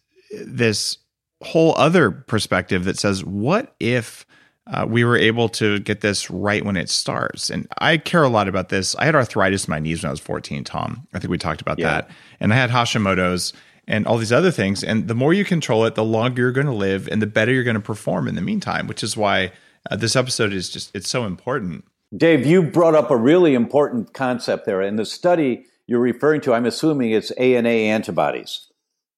this 0.45 0.99
whole 1.43 1.75
other 1.77 2.11
perspective 2.11 2.85
that 2.85 2.99
says, 2.99 3.25
what 3.25 3.75
if 3.81 4.27
uh, 4.67 4.87
we 4.89 5.03
were 5.03 5.17
able 5.17 5.49
to 5.49 5.81
get 5.81 6.01
this 6.03 6.31
right 6.31 6.65
when 6.65 6.77
it 6.77 6.89
starts? 6.89 7.51
And 7.51 7.67
I 7.79 7.97
care 7.97 8.23
a 8.23 8.29
lot 8.29 8.47
about 8.49 8.69
this. 8.69 8.95
I 8.97 9.07
had 9.07 9.15
arthritis 9.15 9.67
in 9.67 9.73
my 9.73 9.81
knees 9.81 10.03
when 10.03 10.09
I 10.09 10.13
was 10.13 10.21
14, 10.21 10.63
Tom. 10.65 11.07
I 11.15 11.19
think 11.19 11.31
we 11.31 11.39
talked 11.39 11.61
about 11.63 11.79
Yeah. 11.79 11.89
that. 11.93 12.11
And 12.39 12.53
I 12.53 12.57
had 12.57 12.71
Hashimoto's 12.71 13.53
and 13.89 14.07
all 14.07 14.19
these 14.19 14.33
other 14.33 14.53
things. 14.53 14.85
And 14.85 15.09
the 15.09 15.15
more 15.15 15.33
you 15.33 15.45
control 15.45 15.85
it, 15.87 15.97
the 15.97 16.05
longer 16.05 16.43
you're 16.43 16.53
going 16.53 16.67
to 16.67 16.73
live 16.73 17.09
and 17.09 17.21
the 17.21 17.27
better 17.27 17.53
you're 17.53 17.65
going 17.65 17.75
to 17.75 17.81
perform 17.81 18.29
in 18.29 18.37
the 18.37 18.41
meantime, 18.43 18.87
which 18.87 19.03
is 19.03 19.17
why 19.17 19.51
uh, 19.91 19.97
this 19.97 20.15
episode 20.15 20.53
is 20.53 20.69
just, 20.71 20.95
it's 20.95 21.09
so 21.09 21.25
important. 21.25 21.85
Dave, 22.17 22.45
you 22.45 22.63
brought 22.63 22.95
up 22.95 23.11
a 23.11 23.17
really 23.17 23.55
important 23.55 24.13
concept 24.15 24.67
there. 24.67 24.83
In 24.83 24.97
the 24.97 25.05
study 25.05 25.67
you're 25.87 26.01
referring 26.01 26.41
to, 26.43 26.53
I'm 26.53 26.67
assuming 26.67 27.13
it's 27.13 27.31
ANA 27.33 27.69
antibodies. 27.69 28.67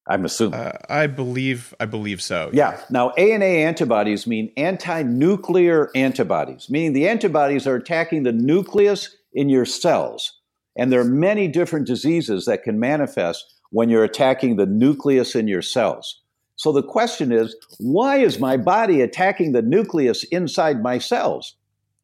I'm 0.07 0.25
assuming. 0.25 0.61
Uh, 0.61 0.79
I 0.89 1.07
believe, 1.07 1.75
I 1.81 1.87
believe 1.87 2.21
so. 2.21 2.51
Yeah. 2.53 2.81
Now, 2.91 3.11
ANA 3.11 3.45
antibodies 3.45 4.27
mean 4.27 4.53
anti 4.57 5.03
nuclear 5.03 5.91
antibodies, 5.95 6.69
meaning 6.69 6.93
the 6.93 7.09
antibodies 7.09 7.67
are 7.67 7.77
attacking 7.77 8.25
the 8.25 8.33
nucleus 8.33 9.17
in 9.33 9.49
your 9.49 9.65
cells. 9.65 10.41
And 10.77 10.93
there 10.93 11.01
are 11.01 11.05
many 11.05 11.49
different 11.49 11.87
diseases 11.87 12.47
that 12.47 12.63
can 12.63 12.81
manifest 12.81 13.55
when 13.71 13.89
you're 13.89 14.05
attacking 14.05 14.57
the 14.57 14.67
nucleus 14.67 15.35
in 15.35 15.49
your 15.49 15.63
cells. 15.63 16.21
So 16.57 16.73
the 16.73 16.83
question 16.83 17.33
is, 17.33 17.57
why 17.79 18.19
is 18.19 18.39
my 18.39 18.57
body 18.57 19.01
attacking 19.01 19.53
the 19.53 19.63
nucleus 19.63 20.25
inside 20.25 20.83
my 20.83 20.99
cells? 20.99 21.57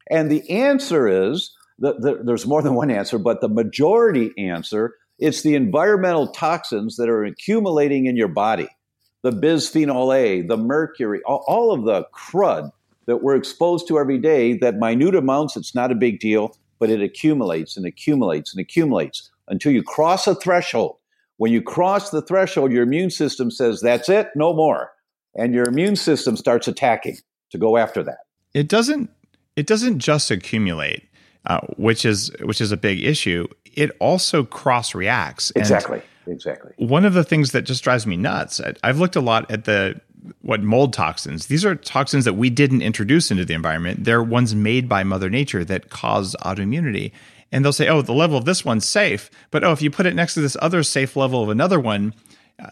And 0.09 0.31
the 0.31 0.49
answer 0.49 1.07
is 1.07 1.51
that 1.79 2.01
the, 2.01 2.21
there's 2.23 2.45
more 2.45 2.61
than 2.61 2.75
one 2.75 2.91
answer, 2.91 3.17
but 3.17 3.41
the 3.41 3.49
majority 3.49 4.31
answer 4.37 4.95
it's 5.19 5.41
the 5.41 5.55
environmental 5.55 6.27
toxins 6.27 6.95
that 6.95 7.09
are 7.09 7.25
accumulating 7.25 8.05
in 8.05 8.15
your 8.15 8.29
body. 8.29 8.69
The 9.21 9.31
bisphenol 9.31 10.15
A, 10.15 10.41
the 10.41 10.55
mercury, 10.55 11.21
all, 11.25 11.43
all 11.45 11.73
of 11.73 11.83
the 11.83 12.07
crud 12.13 12.71
that 13.05 13.21
we're 13.21 13.35
exposed 13.35 13.87
to 13.89 13.99
every 13.99 14.17
day 14.17 14.57
that 14.59 14.77
minute 14.77 15.15
amounts, 15.15 15.57
it's 15.57 15.75
not 15.75 15.91
a 15.91 15.95
big 15.95 16.21
deal, 16.21 16.55
but 16.79 16.89
it 16.89 17.01
accumulates 17.01 17.75
and 17.75 17.85
accumulates 17.85 18.53
and 18.53 18.61
accumulates 18.61 19.29
until 19.49 19.73
you 19.73 19.83
cross 19.83 20.25
a 20.25 20.35
threshold. 20.35 20.95
When 21.35 21.51
you 21.51 21.61
cross 21.61 22.11
the 22.11 22.21
threshold, 22.21 22.71
your 22.71 22.83
immune 22.83 23.09
system 23.09 23.51
says, 23.51 23.81
that's 23.81 24.07
it, 24.07 24.29
no 24.35 24.53
more. 24.53 24.91
And 25.35 25.53
your 25.53 25.65
immune 25.65 25.97
system 25.97 26.37
starts 26.37 26.67
attacking 26.67 27.17
to 27.51 27.57
go 27.57 27.75
after 27.75 28.03
that. 28.03 28.19
It 28.53 28.69
doesn't 28.69 29.09
it 29.59 29.67
doesn't 29.67 29.99
just 29.99 30.31
accumulate, 30.31 31.03
uh, 31.45 31.59
which 31.75 32.05
is 32.05 32.31
which 32.41 32.61
is 32.61 32.71
a 32.71 32.77
big 32.77 33.03
issue. 33.03 33.45
It 33.75 33.91
also 33.99 34.45
cross 34.45 34.95
reacts. 34.95 35.51
Exactly. 35.55 36.01
Exactly. 36.27 36.73
One 36.77 37.03
of 37.03 37.13
the 37.13 37.23
things 37.25 37.51
that 37.51 37.63
just 37.63 37.83
drives 37.83 38.07
me 38.07 38.15
nuts. 38.15 38.61
I've 38.83 38.99
looked 38.99 39.17
a 39.17 39.21
lot 39.21 39.51
at 39.51 39.65
the 39.65 39.99
what 40.41 40.61
mold 40.61 40.93
toxins. 40.93 41.47
These 41.47 41.65
are 41.65 41.75
toxins 41.75 42.23
that 42.25 42.33
we 42.33 42.49
didn't 42.49 42.81
introduce 42.81 43.31
into 43.31 43.43
the 43.43 43.53
environment. 43.53 44.05
They're 44.05 44.23
ones 44.23 44.55
made 44.55 44.87
by 44.87 45.03
Mother 45.03 45.29
Nature 45.29 45.65
that 45.65 45.89
cause 45.89 46.35
autoimmunity. 46.41 47.11
And 47.51 47.65
they'll 47.65 47.73
say, 47.73 47.89
"Oh, 47.89 48.01
the 48.01 48.13
level 48.13 48.37
of 48.37 48.45
this 48.45 48.63
one's 48.63 48.85
safe," 48.85 49.29
but 49.51 49.63
oh, 49.63 49.73
if 49.73 49.81
you 49.81 49.91
put 49.91 50.05
it 50.05 50.15
next 50.15 50.35
to 50.35 50.41
this 50.41 50.55
other 50.61 50.83
safe 50.83 51.17
level 51.17 51.43
of 51.43 51.49
another 51.49 51.79
one, 51.79 52.13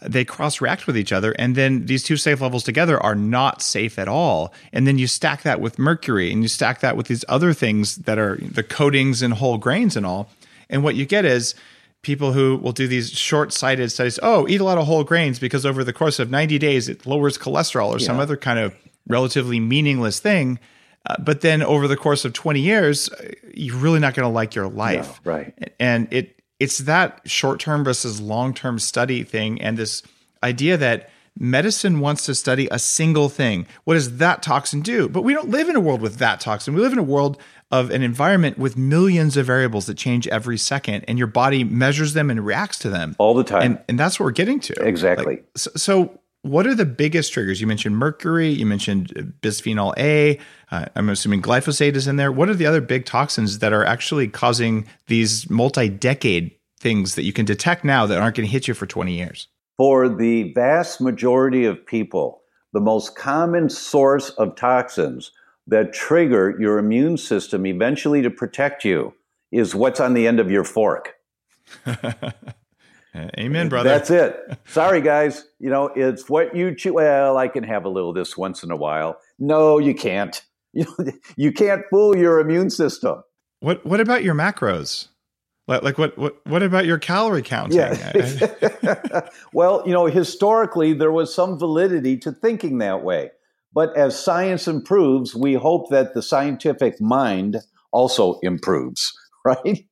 they 0.02 0.24
cross 0.24 0.60
react 0.60 0.86
with 0.86 0.96
each 0.96 1.12
other 1.12 1.32
and 1.32 1.54
then 1.54 1.86
these 1.86 2.02
two 2.02 2.16
safe 2.16 2.40
levels 2.40 2.62
together 2.62 3.02
are 3.02 3.14
not 3.14 3.62
safe 3.62 3.98
at 3.98 4.08
all. 4.08 4.52
And 4.72 4.86
then 4.86 4.98
you 4.98 5.06
stack 5.06 5.42
that 5.42 5.60
with 5.60 5.78
mercury 5.78 6.32
and 6.32 6.42
you 6.42 6.48
stack 6.48 6.80
that 6.80 6.96
with 6.96 7.06
these 7.06 7.24
other 7.28 7.52
things 7.52 7.96
that 7.96 8.18
are 8.18 8.36
the 8.36 8.62
coatings 8.62 9.22
and 9.22 9.34
whole 9.34 9.58
grains 9.58 9.96
and 9.96 10.04
all. 10.04 10.30
And 10.68 10.82
what 10.84 10.94
you 10.94 11.06
get 11.06 11.24
is 11.24 11.54
people 12.02 12.32
who 12.32 12.56
will 12.58 12.72
do 12.72 12.86
these 12.86 13.10
short-sighted 13.10 13.90
studies 13.90 14.18
oh 14.22 14.46
eat 14.48 14.60
a 14.60 14.64
lot 14.64 14.78
of 14.78 14.86
whole 14.86 15.04
grains 15.04 15.38
because 15.38 15.66
over 15.66 15.82
the 15.82 15.92
course 15.92 16.18
of 16.18 16.30
90 16.30 16.58
days 16.58 16.88
it 16.88 17.06
lowers 17.06 17.36
cholesterol 17.38 17.88
or 17.88 17.98
yeah. 17.98 18.06
some 18.06 18.20
other 18.20 18.36
kind 18.36 18.58
of 18.58 18.74
relatively 19.06 19.58
meaningless 19.58 20.20
thing. 20.20 20.58
Uh, 21.06 21.16
but 21.18 21.40
then 21.40 21.62
over 21.62 21.88
the 21.88 21.96
course 21.96 22.24
of 22.24 22.32
20 22.32 22.60
years 22.60 23.08
uh, 23.08 23.30
you're 23.54 23.76
really 23.76 24.00
not 24.00 24.14
going 24.14 24.28
to 24.28 24.32
like 24.32 24.54
your 24.54 24.68
life. 24.68 25.20
No, 25.24 25.32
right. 25.32 25.72
And 25.80 26.08
it 26.12 26.37
it's 26.60 26.78
that 26.78 27.20
short-term 27.24 27.84
versus 27.84 28.20
long-term 28.20 28.78
study 28.78 29.22
thing 29.22 29.60
and 29.60 29.76
this 29.76 30.02
idea 30.42 30.76
that 30.76 31.10
medicine 31.38 32.00
wants 32.00 32.26
to 32.26 32.34
study 32.34 32.68
a 32.70 32.78
single 32.78 33.28
thing. 33.28 33.66
What 33.84 33.94
does 33.94 34.18
that 34.18 34.42
toxin 34.42 34.80
do? 34.80 35.08
But 35.08 35.22
we 35.22 35.34
don't 35.34 35.50
live 35.50 35.68
in 35.68 35.76
a 35.76 35.80
world 35.80 36.00
with 36.00 36.16
that 36.16 36.40
toxin. 36.40 36.74
We 36.74 36.80
live 36.80 36.92
in 36.92 36.98
a 36.98 37.02
world 37.04 37.38
of 37.70 37.90
an 37.90 38.02
environment 38.02 38.58
with 38.58 38.76
millions 38.76 39.36
of 39.36 39.46
variables 39.46 39.86
that 39.86 39.96
change 39.96 40.26
every 40.28 40.58
second 40.58 41.04
and 41.06 41.18
your 41.18 41.26
body 41.26 41.64
measures 41.64 42.14
them 42.14 42.30
and 42.30 42.44
reacts 42.44 42.78
to 42.80 42.90
them. 42.90 43.14
All 43.18 43.34
the 43.34 43.44
time. 43.44 43.62
And, 43.62 43.84
and 43.88 43.98
that's 43.98 44.18
what 44.18 44.24
we're 44.24 44.32
getting 44.32 44.58
to. 44.60 44.74
Exactly. 44.82 45.26
Like, 45.26 45.48
so, 45.54 45.70
so, 45.76 46.20
what 46.48 46.66
are 46.66 46.74
the 46.74 46.84
biggest 46.84 47.32
triggers? 47.32 47.60
You 47.60 47.66
mentioned 47.66 47.96
mercury 47.96 48.48
you 48.48 48.66
mentioned 48.66 49.34
bisphenol 49.40 49.94
a 49.98 50.38
uh, 50.70 50.86
i'm 50.96 51.08
assuming 51.08 51.42
glyphosate 51.42 51.94
is 51.94 52.06
in 52.06 52.16
there. 52.16 52.32
What 52.32 52.48
are 52.48 52.54
the 52.54 52.66
other 52.66 52.80
big 52.80 53.04
toxins 53.04 53.58
that 53.60 53.72
are 53.72 53.84
actually 53.84 54.28
causing 54.28 54.86
these 55.06 55.48
multi-decade 55.50 56.52
things 56.80 57.14
that 57.14 57.24
you 57.24 57.32
can 57.32 57.44
detect 57.44 57.84
now 57.84 58.06
that 58.06 58.18
aren't 58.18 58.36
going 58.36 58.46
to 58.46 58.52
hit 58.52 58.68
you 58.68 58.74
for 58.74 58.86
20 58.86 59.12
years? 59.12 59.48
For 59.76 60.08
the 60.08 60.52
vast 60.54 61.00
majority 61.00 61.64
of 61.64 61.84
people 61.84 62.42
the 62.72 62.80
most 62.80 63.16
common 63.16 63.68
source 63.68 64.30
of 64.30 64.54
toxins 64.56 65.32
that 65.66 65.92
trigger 65.92 66.56
your 66.58 66.78
immune 66.78 67.16
system 67.16 67.66
eventually 67.66 68.22
to 68.22 68.30
protect 68.30 68.84
you 68.84 69.14
is 69.50 69.74
what's 69.74 70.00
on 70.00 70.14
the 70.14 70.26
end 70.26 70.40
of 70.40 70.50
your 70.50 70.64
fork. 70.64 71.14
Amen, 73.16 73.68
brother. 73.68 73.88
That's 73.88 74.10
it. 74.10 74.58
Sorry, 74.66 75.00
guys. 75.00 75.44
You 75.58 75.70
know, 75.70 75.86
it's 75.94 76.28
what 76.28 76.54
you 76.54 76.74
chew. 76.74 76.94
Well, 76.94 77.36
I 77.36 77.48
can 77.48 77.64
have 77.64 77.84
a 77.84 77.88
little 77.88 78.12
this 78.12 78.36
once 78.36 78.62
in 78.62 78.70
a 78.70 78.76
while. 78.76 79.18
No, 79.38 79.78
you 79.78 79.94
can't. 79.94 80.40
You, 80.72 80.86
you 81.36 81.52
can't 81.52 81.82
fool 81.90 82.16
your 82.16 82.38
immune 82.38 82.70
system. 82.70 83.22
What 83.60 83.84
What 83.84 84.00
about 84.00 84.22
your 84.22 84.34
macros? 84.34 85.08
Like, 85.66 85.82
like 85.82 85.98
what, 85.98 86.16
what 86.16 86.46
what 86.46 86.62
about 86.62 86.86
your 86.86 86.98
calorie 86.98 87.42
counting? 87.42 87.78
Yeah. 87.78 89.28
well, 89.52 89.82
you 89.84 89.92
know, 89.92 90.06
historically 90.06 90.94
there 90.94 91.12
was 91.12 91.34
some 91.34 91.58
validity 91.58 92.16
to 92.18 92.32
thinking 92.32 92.78
that 92.78 93.04
way. 93.04 93.30
But 93.74 93.94
as 93.96 94.18
science 94.18 94.66
improves, 94.66 95.34
we 95.34 95.54
hope 95.54 95.90
that 95.90 96.14
the 96.14 96.22
scientific 96.22 97.00
mind 97.00 97.58
also 97.92 98.38
improves, 98.42 99.12
right? 99.44 99.84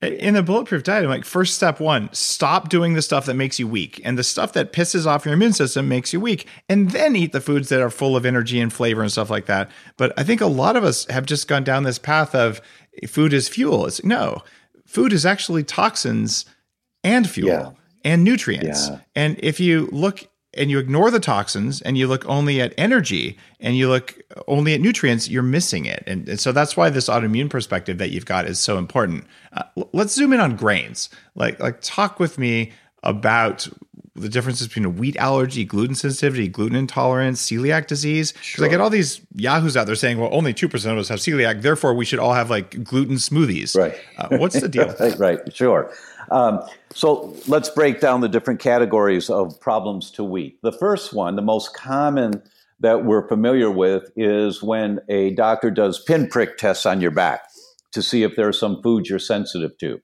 In 0.00 0.34
the 0.34 0.44
bulletproof 0.44 0.84
diet, 0.84 1.02
I'm 1.02 1.10
like, 1.10 1.24
first 1.24 1.56
step 1.56 1.80
one, 1.80 2.08
stop 2.12 2.68
doing 2.68 2.94
the 2.94 3.02
stuff 3.02 3.26
that 3.26 3.34
makes 3.34 3.58
you 3.58 3.66
weak. 3.66 4.00
And 4.04 4.16
the 4.16 4.22
stuff 4.22 4.52
that 4.52 4.72
pisses 4.72 5.06
off 5.06 5.24
your 5.24 5.34
immune 5.34 5.52
system 5.52 5.88
makes 5.88 6.12
you 6.12 6.20
weak. 6.20 6.46
And 6.68 6.92
then 6.92 7.16
eat 7.16 7.32
the 7.32 7.40
foods 7.40 7.68
that 7.70 7.80
are 7.80 7.90
full 7.90 8.16
of 8.16 8.24
energy 8.24 8.60
and 8.60 8.72
flavor 8.72 9.02
and 9.02 9.10
stuff 9.10 9.28
like 9.28 9.46
that. 9.46 9.68
But 9.96 10.12
I 10.16 10.22
think 10.22 10.40
a 10.40 10.46
lot 10.46 10.76
of 10.76 10.84
us 10.84 11.04
have 11.06 11.26
just 11.26 11.48
gone 11.48 11.64
down 11.64 11.82
this 11.82 11.98
path 11.98 12.32
of 12.32 12.60
food 13.08 13.32
is 13.32 13.48
fuel. 13.48 13.86
It's 13.86 14.04
no, 14.04 14.44
food 14.86 15.12
is 15.12 15.26
actually 15.26 15.64
toxins 15.64 16.44
and 17.02 17.28
fuel 17.28 17.48
yeah. 17.48 17.70
and 18.04 18.22
nutrients. 18.22 18.88
Yeah. 18.88 19.00
And 19.16 19.36
if 19.42 19.58
you 19.58 19.88
look 19.90 20.28
and 20.54 20.70
you 20.70 20.78
ignore 20.78 21.10
the 21.10 21.20
toxins 21.20 21.80
and 21.82 21.98
you 21.98 22.06
look 22.06 22.26
only 22.26 22.60
at 22.60 22.72
energy 22.78 23.38
and 23.60 23.76
you 23.76 23.88
look 23.88 24.18
only 24.46 24.74
at 24.74 24.80
nutrients, 24.80 25.28
you're 25.28 25.42
missing 25.42 25.84
it. 25.84 26.02
And, 26.06 26.28
and 26.28 26.40
so 26.40 26.52
that's 26.52 26.76
why 26.76 26.90
this 26.90 27.08
autoimmune 27.08 27.50
perspective 27.50 27.98
that 27.98 28.10
you've 28.10 28.26
got 28.26 28.46
is 28.46 28.58
so 28.58 28.78
important. 28.78 29.24
Uh, 29.52 29.64
let's 29.92 30.14
zoom 30.14 30.32
in 30.32 30.40
on 30.40 30.56
grains. 30.56 31.10
Like, 31.34 31.60
like 31.60 31.80
talk 31.80 32.18
with 32.18 32.38
me 32.38 32.72
about 33.02 33.68
the 34.14 34.28
differences 34.28 34.66
between 34.66 34.84
a 34.84 34.90
wheat 34.90 35.16
allergy, 35.16 35.64
gluten 35.64 35.94
sensitivity, 35.94 36.48
gluten 36.48 36.76
intolerance, 36.76 37.42
celiac 37.48 37.86
disease. 37.86 38.32
Because 38.32 38.46
sure. 38.46 38.66
I 38.66 38.68
get 38.68 38.80
all 38.80 38.90
these 38.90 39.20
yahoos 39.34 39.76
out 39.76 39.86
there 39.86 39.94
saying, 39.94 40.18
well, 40.18 40.30
only 40.32 40.52
2% 40.52 40.74
of 40.92 40.98
us 40.98 41.08
have 41.08 41.20
celiac, 41.20 41.62
therefore 41.62 41.94
we 41.94 42.04
should 42.04 42.18
all 42.18 42.34
have 42.34 42.50
like 42.50 42.82
gluten 42.82 43.16
smoothies. 43.16 43.76
Right. 43.76 43.94
Uh, 44.16 44.38
what's 44.38 44.60
the 44.60 44.68
deal? 44.68 44.94
right, 45.18 45.54
sure. 45.54 45.92
Um, 46.30 46.60
so 46.92 47.34
let's 47.46 47.68
break 47.70 48.00
down 48.00 48.20
the 48.20 48.28
different 48.28 48.60
categories 48.60 49.30
of 49.30 49.58
problems 49.60 50.10
to 50.12 50.24
wheat. 50.24 50.58
The 50.62 50.72
first 50.72 51.12
one, 51.12 51.36
the 51.36 51.42
most 51.42 51.74
common 51.74 52.42
that 52.80 53.04
we're 53.04 53.26
familiar 53.26 53.70
with, 53.70 54.10
is 54.16 54.62
when 54.62 55.00
a 55.08 55.34
doctor 55.34 55.70
does 55.70 56.02
pinprick 56.02 56.58
tests 56.58 56.86
on 56.86 57.00
your 57.00 57.10
back 57.10 57.42
to 57.92 58.02
see 58.02 58.22
if 58.22 58.36
there 58.36 58.48
are 58.48 58.52
some 58.52 58.82
foods 58.82 59.08
you're 59.08 59.18
sensitive 59.18 59.76
to. 59.78 60.00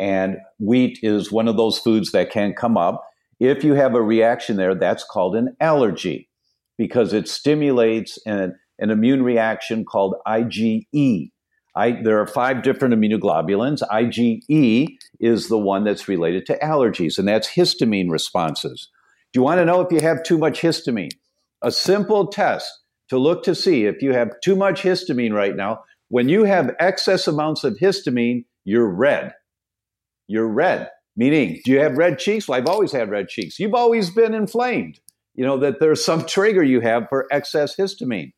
And 0.00 0.38
wheat 0.58 0.98
is 1.02 1.32
one 1.32 1.48
of 1.48 1.56
those 1.56 1.78
foods 1.78 2.12
that 2.12 2.30
can 2.30 2.54
come 2.54 2.76
up. 2.76 3.04
If 3.40 3.64
you 3.64 3.74
have 3.74 3.94
a 3.94 4.02
reaction 4.02 4.56
there, 4.56 4.74
that's 4.74 5.04
called 5.04 5.36
an 5.36 5.56
allergy 5.60 6.28
because 6.76 7.12
it 7.12 7.28
stimulates 7.28 8.18
an, 8.26 8.56
an 8.78 8.90
immune 8.90 9.22
reaction 9.22 9.84
called 9.84 10.14
IgE. 10.26 11.30
I, 11.78 12.02
there 12.02 12.20
are 12.20 12.26
five 12.26 12.62
different 12.64 12.92
immunoglobulins. 12.94 13.82
IgE 13.88 14.88
is 15.20 15.48
the 15.48 15.58
one 15.58 15.84
that's 15.84 16.08
related 16.08 16.44
to 16.46 16.58
allergies, 16.58 17.18
and 17.18 17.28
that's 17.28 17.48
histamine 17.48 18.10
responses. 18.10 18.88
Do 19.32 19.38
you 19.38 19.44
want 19.44 19.60
to 19.60 19.64
know 19.64 19.80
if 19.80 19.92
you 19.92 20.00
have 20.00 20.24
too 20.24 20.38
much 20.38 20.60
histamine? 20.60 21.12
A 21.62 21.70
simple 21.70 22.26
test 22.26 22.68
to 23.10 23.18
look 23.18 23.44
to 23.44 23.54
see 23.54 23.84
if 23.84 24.02
you 24.02 24.12
have 24.12 24.40
too 24.42 24.56
much 24.56 24.82
histamine 24.82 25.32
right 25.32 25.54
now. 25.54 25.84
When 26.08 26.28
you 26.28 26.44
have 26.44 26.74
excess 26.80 27.28
amounts 27.28 27.62
of 27.62 27.74
histamine, 27.74 28.44
you're 28.64 28.88
red. 28.88 29.34
You're 30.26 30.48
red. 30.48 30.88
Meaning, 31.16 31.60
do 31.64 31.70
you 31.70 31.80
have 31.80 31.96
red 31.96 32.18
cheeks? 32.18 32.48
Well, 32.48 32.58
I've 32.58 32.66
always 32.66 32.92
had 32.92 33.08
red 33.08 33.28
cheeks. 33.28 33.58
You've 33.58 33.74
always 33.74 34.10
been 34.10 34.34
inflamed. 34.34 34.98
You 35.36 35.44
know, 35.44 35.58
that 35.58 35.78
there's 35.78 36.04
some 36.04 36.26
trigger 36.26 36.62
you 36.64 36.80
have 36.80 37.08
for 37.08 37.26
excess 37.30 37.76
histamine. 37.76 38.32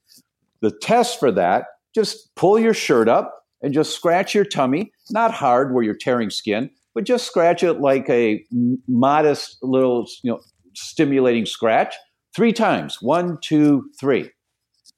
The 0.61 0.71
test 0.71 1.19
for 1.19 1.33
that, 1.33 1.65
just 1.95 2.35
pull 2.37 2.59
your 2.59 2.75
shirt 2.75 3.09
up 3.09 3.45
and 3.63 3.75
just 3.75 3.95
scratch 3.95 4.35
your 4.35 4.45
tummy, 4.45 4.93
not 5.11 5.33
hard 5.33 5.75
where 5.75 5.83
you're 5.83 5.95
tearing 5.95 6.31
skin, 6.31 6.71
but 6.95 7.05
just 7.05 7.27
scratch 7.27 7.63
it 7.63 7.81
like 7.81 8.09
a 8.09 8.45
modest 8.89 9.59
little, 9.63 10.07
you 10.23 10.31
know, 10.31 10.41
stimulating 10.75 11.47
scratch 11.47 11.95
three 12.35 12.53
times. 12.53 12.99
One, 13.01 13.39
two, 13.41 13.91
three. 13.99 14.31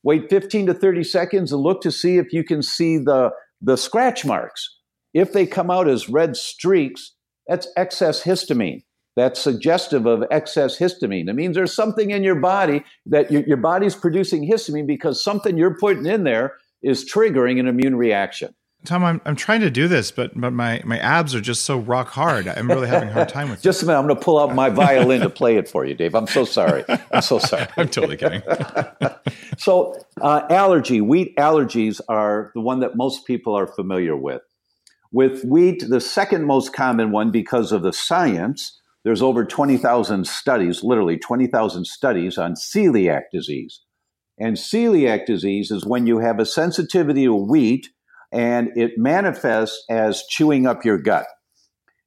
Wait 0.03 0.29
15 0.29 0.67
to 0.67 0.75
30 0.75 1.05
seconds 1.05 1.53
and 1.53 1.63
look 1.63 1.81
to 1.83 1.93
see 1.93 2.19
if 2.19 2.33
you 2.33 2.43
can 2.45 2.63
see 2.63 2.99
the, 2.99 3.31
the 3.61 3.77
scratch 3.77 4.25
marks. 4.25 4.79
If 5.15 5.33
they 5.33 5.47
come 5.47 5.71
out 5.71 5.89
as 5.89 6.09
red 6.09 6.37
streaks, 6.37 7.15
that's 7.47 7.69
excess 7.77 8.23
histamine. 8.23 8.83
That's 9.15 9.39
suggestive 9.39 10.07
of 10.07 10.25
excess 10.31 10.79
histamine. 10.79 11.29
It 11.29 11.35
means 11.35 11.55
there's 11.55 11.75
something 11.75 12.11
in 12.11 12.25
your 12.25 12.35
body 12.35 12.83
that 13.07 13.31
your, 13.31 13.43
your 13.43 13.59
body's 13.59 13.95
producing 13.95 14.49
histamine 14.51 14.87
because 14.87 15.23
something 15.23 15.59
you're 15.59 15.77
putting 15.77 16.07
in 16.07 16.25
there 16.25 16.55
is 16.83 17.11
triggering 17.11 17.61
an 17.61 17.67
immune 17.67 17.97
reaction. 17.97 18.55
Tom, 18.85 19.05
I'm, 19.05 19.21
I'm 19.25 19.37
trying 19.37 19.61
to 19.61 19.71
do 19.71 19.87
this, 19.87 20.11
but 20.11 20.33
but 20.39 20.53
my, 20.53 20.83
my 20.85 20.99
abs 20.99 21.37
are 21.37 21.41
just 21.41 21.65
so 21.65 21.79
rock 21.79 22.09
hard. 22.09 22.49
I'm 22.49 22.69
really 22.69 22.89
having 22.89 23.11
a 23.11 23.13
hard 23.13 23.29
time 23.29 23.49
with 23.49 23.59
it. 23.61 23.63
Just 23.63 23.83
a 23.83 23.87
minute. 23.87 23.99
I'm 23.99 24.07
going 24.07 24.19
to 24.19 24.25
pull 24.25 24.41
out 24.41 24.55
my 24.55 24.71
violin 24.71 25.21
to 25.21 25.31
play 25.31 25.57
it 25.57 25.69
for 25.69 25.85
you, 25.85 25.95
Dave. 25.95 26.17
I'm 26.17 26.27
so 26.27 26.45
sorry. 26.45 26.85
I'm 27.13 27.23
so 27.23 27.39
sorry. 27.39 27.69
I'm 27.77 27.89
totally 27.89 28.17
kidding. 28.17 28.43
so, 29.57 29.97
uh, 30.21 30.43
allergy, 30.51 31.01
wheat 31.01 31.37
allergies 31.37 32.01
are 32.09 32.51
the 32.55 32.61
one 32.61 32.81
that 32.81 32.97
most 32.97 33.25
people 33.25 33.55
are 33.55 33.69
familiar 33.69 34.17
with. 34.17 34.43
With 35.13 35.45
wheat, 35.45 35.85
the 35.89 36.01
second 36.01 36.47
most 36.47 36.73
common 36.73 37.13
one 37.13 37.31
because 37.31 37.71
of 37.71 37.83
the 37.83 37.93
science, 37.93 38.81
there's 39.05 39.23
over 39.23 39.45
20,000 39.45 40.27
studies, 40.27 40.83
literally 40.83 41.19
20,000 41.19 41.87
studies 41.87 42.37
on 42.37 42.55
celiac 42.55 43.25
disease. 43.33 43.81
And 44.43 44.57
celiac 44.57 45.25
disease 45.25 45.71
is 45.71 45.87
when 45.87 46.09
you 46.09 46.19
have 46.19 46.41
a 46.41 46.45
sensitivity 46.45 47.27
to 47.27 47.35
wheat 47.35 47.91
and 48.33 48.71
it 48.75 48.99
manifests 48.99 49.85
as 49.89 50.25
chewing 50.29 50.67
up 50.67 50.85
your 50.85 50.99
gut. 50.99 51.27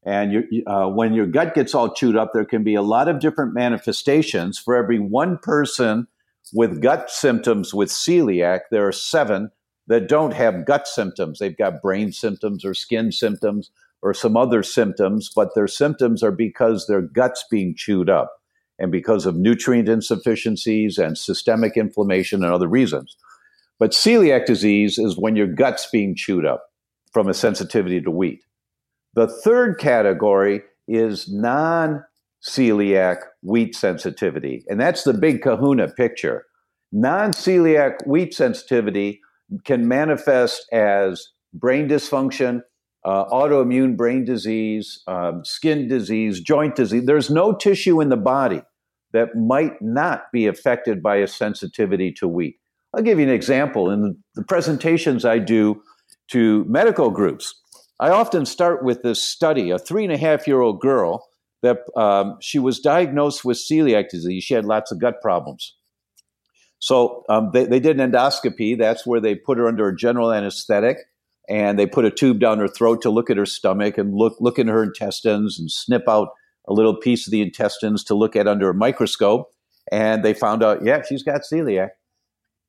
And 0.06 0.44
uh, 0.68 0.88
when 0.90 1.14
your 1.14 1.28
gut 1.28 1.56
gets 1.56 1.74
all 1.74 1.94
chewed 1.94 2.18
up, 2.18 2.32
there 2.34 2.44
can 2.44 2.62
be 2.62 2.76
a 2.76 2.82
lot 2.82 3.08
of 3.08 3.22
different 3.22 3.54
manifestations. 3.54 4.60
For 4.60 4.76
every 4.76 5.00
one 5.00 5.38
person 5.38 6.08
with 6.54 6.82
gut 6.82 7.10
symptoms 7.10 7.74
with 7.74 7.88
celiac, 7.88 8.64
there 8.70 8.86
are 8.86 8.92
seven 8.92 9.52
that 9.88 10.10
don't 10.10 10.34
have 10.34 10.66
gut 10.66 10.90
symptoms. 10.90 11.40
They've 11.40 11.58
got 11.58 11.82
brain 11.82 12.12
symptoms 12.12 12.66
or 12.66 12.74
skin 12.74 13.14
symptoms 13.14 13.72
or 14.02 14.14
some 14.14 14.36
other 14.36 14.62
symptoms, 14.62 15.32
but 15.34 15.56
their 15.56 15.70
symptoms 15.70 16.22
are 16.22 16.34
because 16.34 16.88
their 16.88 17.02
gut's 17.02 17.46
being 17.50 17.76
chewed 17.78 18.10
up 18.10 18.42
and 18.80 18.92
because 18.92 19.26
of 19.26 19.36
nutrient 19.36 19.90
insufficiencies 19.90 20.98
and 20.98 21.18
systemic 21.18 21.78
inflammation 21.78 22.44
and 22.44 22.54
other 22.54 22.68
reasons. 22.68 23.16
But 23.80 23.92
celiac 23.92 24.46
disease 24.46 24.98
is 24.98 25.18
when 25.18 25.36
your 25.36 25.48
gut's 25.48 25.88
being 25.90 26.16
chewed 26.16 26.46
up 26.46 26.66
from 27.12 27.28
a 27.28 27.34
sensitivity 27.34 28.02
to 28.02 28.12
wheat. 28.12 28.42
The 29.16 29.28
third 29.28 29.80
category 29.80 30.62
is 30.88 31.30
non 31.32 32.04
celiac 32.46 33.18
wheat 33.42 33.76
sensitivity. 33.76 34.64
And 34.68 34.80
that's 34.80 35.04
the 35.04 35.14
big 35.14 35.42
kahuna 35.42 35.90
picture. 35.90 36.46
Non 36.92 37.32
celiac 37.32 38.06
wheat 38.06 38.34
sensitivity 38.34 39.22
can 39.64 39.88
manifest 39.88 40.66
as 40.72 41.30
brain 41.54 41.88
dysfunction, 41.88 42.62
uh, 43.06 43.26
autoimmune 43.30 43.96
brain 43.96 44.26
disease, 44.26 45.04
um, 45.08 45.46
skin 45.46 45.88
disease, 45.88 46.42
joint 46.42 46.76
disease. 46.76 47.06
There's 47.06 47.30
no 47.30 47.54
tissue 47.54 48.02
in 48.02 48.10
the 48.10 48.18
body 48.18 48.64
that 49.14 49.36
might 49.36 49.80
not 49.82 50.32
be 50.34 50.48
affected 50.48 51.04
by 51.04 51.18
a 51.18 51.28
sensitivity 51.28 52.12
to 52.14 52.28
wheat. 52.28 52.58
I'll 52.94 53.04
give 53.04 53.20
you 53.20 53.26
an 53.26 53.32
example. 53.32 53.92
In 53.92 54.18
the 54.34 54.44
presentations 54.44 55.24
I 55.24 55.38
do 55.38 55.82
to 56.32 56.66
medical 56.66 57.12
groups, 57.12 57.54
I 58.00 58.10
often 58.10 58.46
start 58.46 58.84
with 58.84 59.04
this 59.04 59.22
study 59.22 59.70
a 59.70 59.78
three 59.78 60.04
and 60.04 60.12
a 60.12 60.18
half 60.18 60.48
year 60.48 60.62
old 60.62 60.82
girl 60.82 61.28
that 61.62 61.80
um, 61.96 62.38
she 62.42 62.58
was 62.58 62.80
diagnosed 62.80 63.46
with 63.46 63.58
celiac 63.58 64.10
disease. 64.10 64.44
She 64.44 64.56
had 64.56 64.66
lots 64.66 64.92
of 64.92 65.00
gut 65.00 65.22
problems. 65.22 65.76
So 66.80 67.24
um, 67.30 67.52
they, 67.54 67.66
they 67.66 67.80
did 67.80 68.00
an 68.00 68.12
endoscopy. 68.12 68.78
That's 68.78 69.06
where 69.06 69.22
they 69.22 69.36
put 69.36 69.58
her 69.58 69.68
under 69.68 69.88
a 69.88 69.96
general 69.96 70.32
anesthetic 70.32 70.98
and 71.48 71.78
they 71.78 71.86
put 71.86 72.06
a 72.06 72.12
tube 72.12 72.40
down 72.40 72.60
her 72.60 72.68
throat 72.68 73.02
to 73.02 73.10
look 73.10 73.30
at 73.30 73.38
her 73.38 73.46
stomach 73.46 73.98
and 73.98 74.16
look, 74.16 74.36
look 74.40 74.58
in 74.58 74.68
her 74.68 74.84
intestines 74.84 75.60
and 75.60 75.72
snip 75.72 76.04
out 76.08 76.30
a 76.68 76.74
little 76.74 76.96
piece 76.96 77.28
of 77.28 77.32
the 77.32 77.42
intestines 77.42 78.04
to 78.06 78.16
look 78.16 78.36
at 78.36 78.48
under 78.48 78.70
a 78.70 78.74
microscope. 78.74 79.54
And 79.92 80.24
they 80.24 80.34
found 80.34 80.64
out, 80.64 80.84
yeah, 80.84 81.04
she's 81.04 81.24
got 81.24 81.42
celiac. 81.42 81.90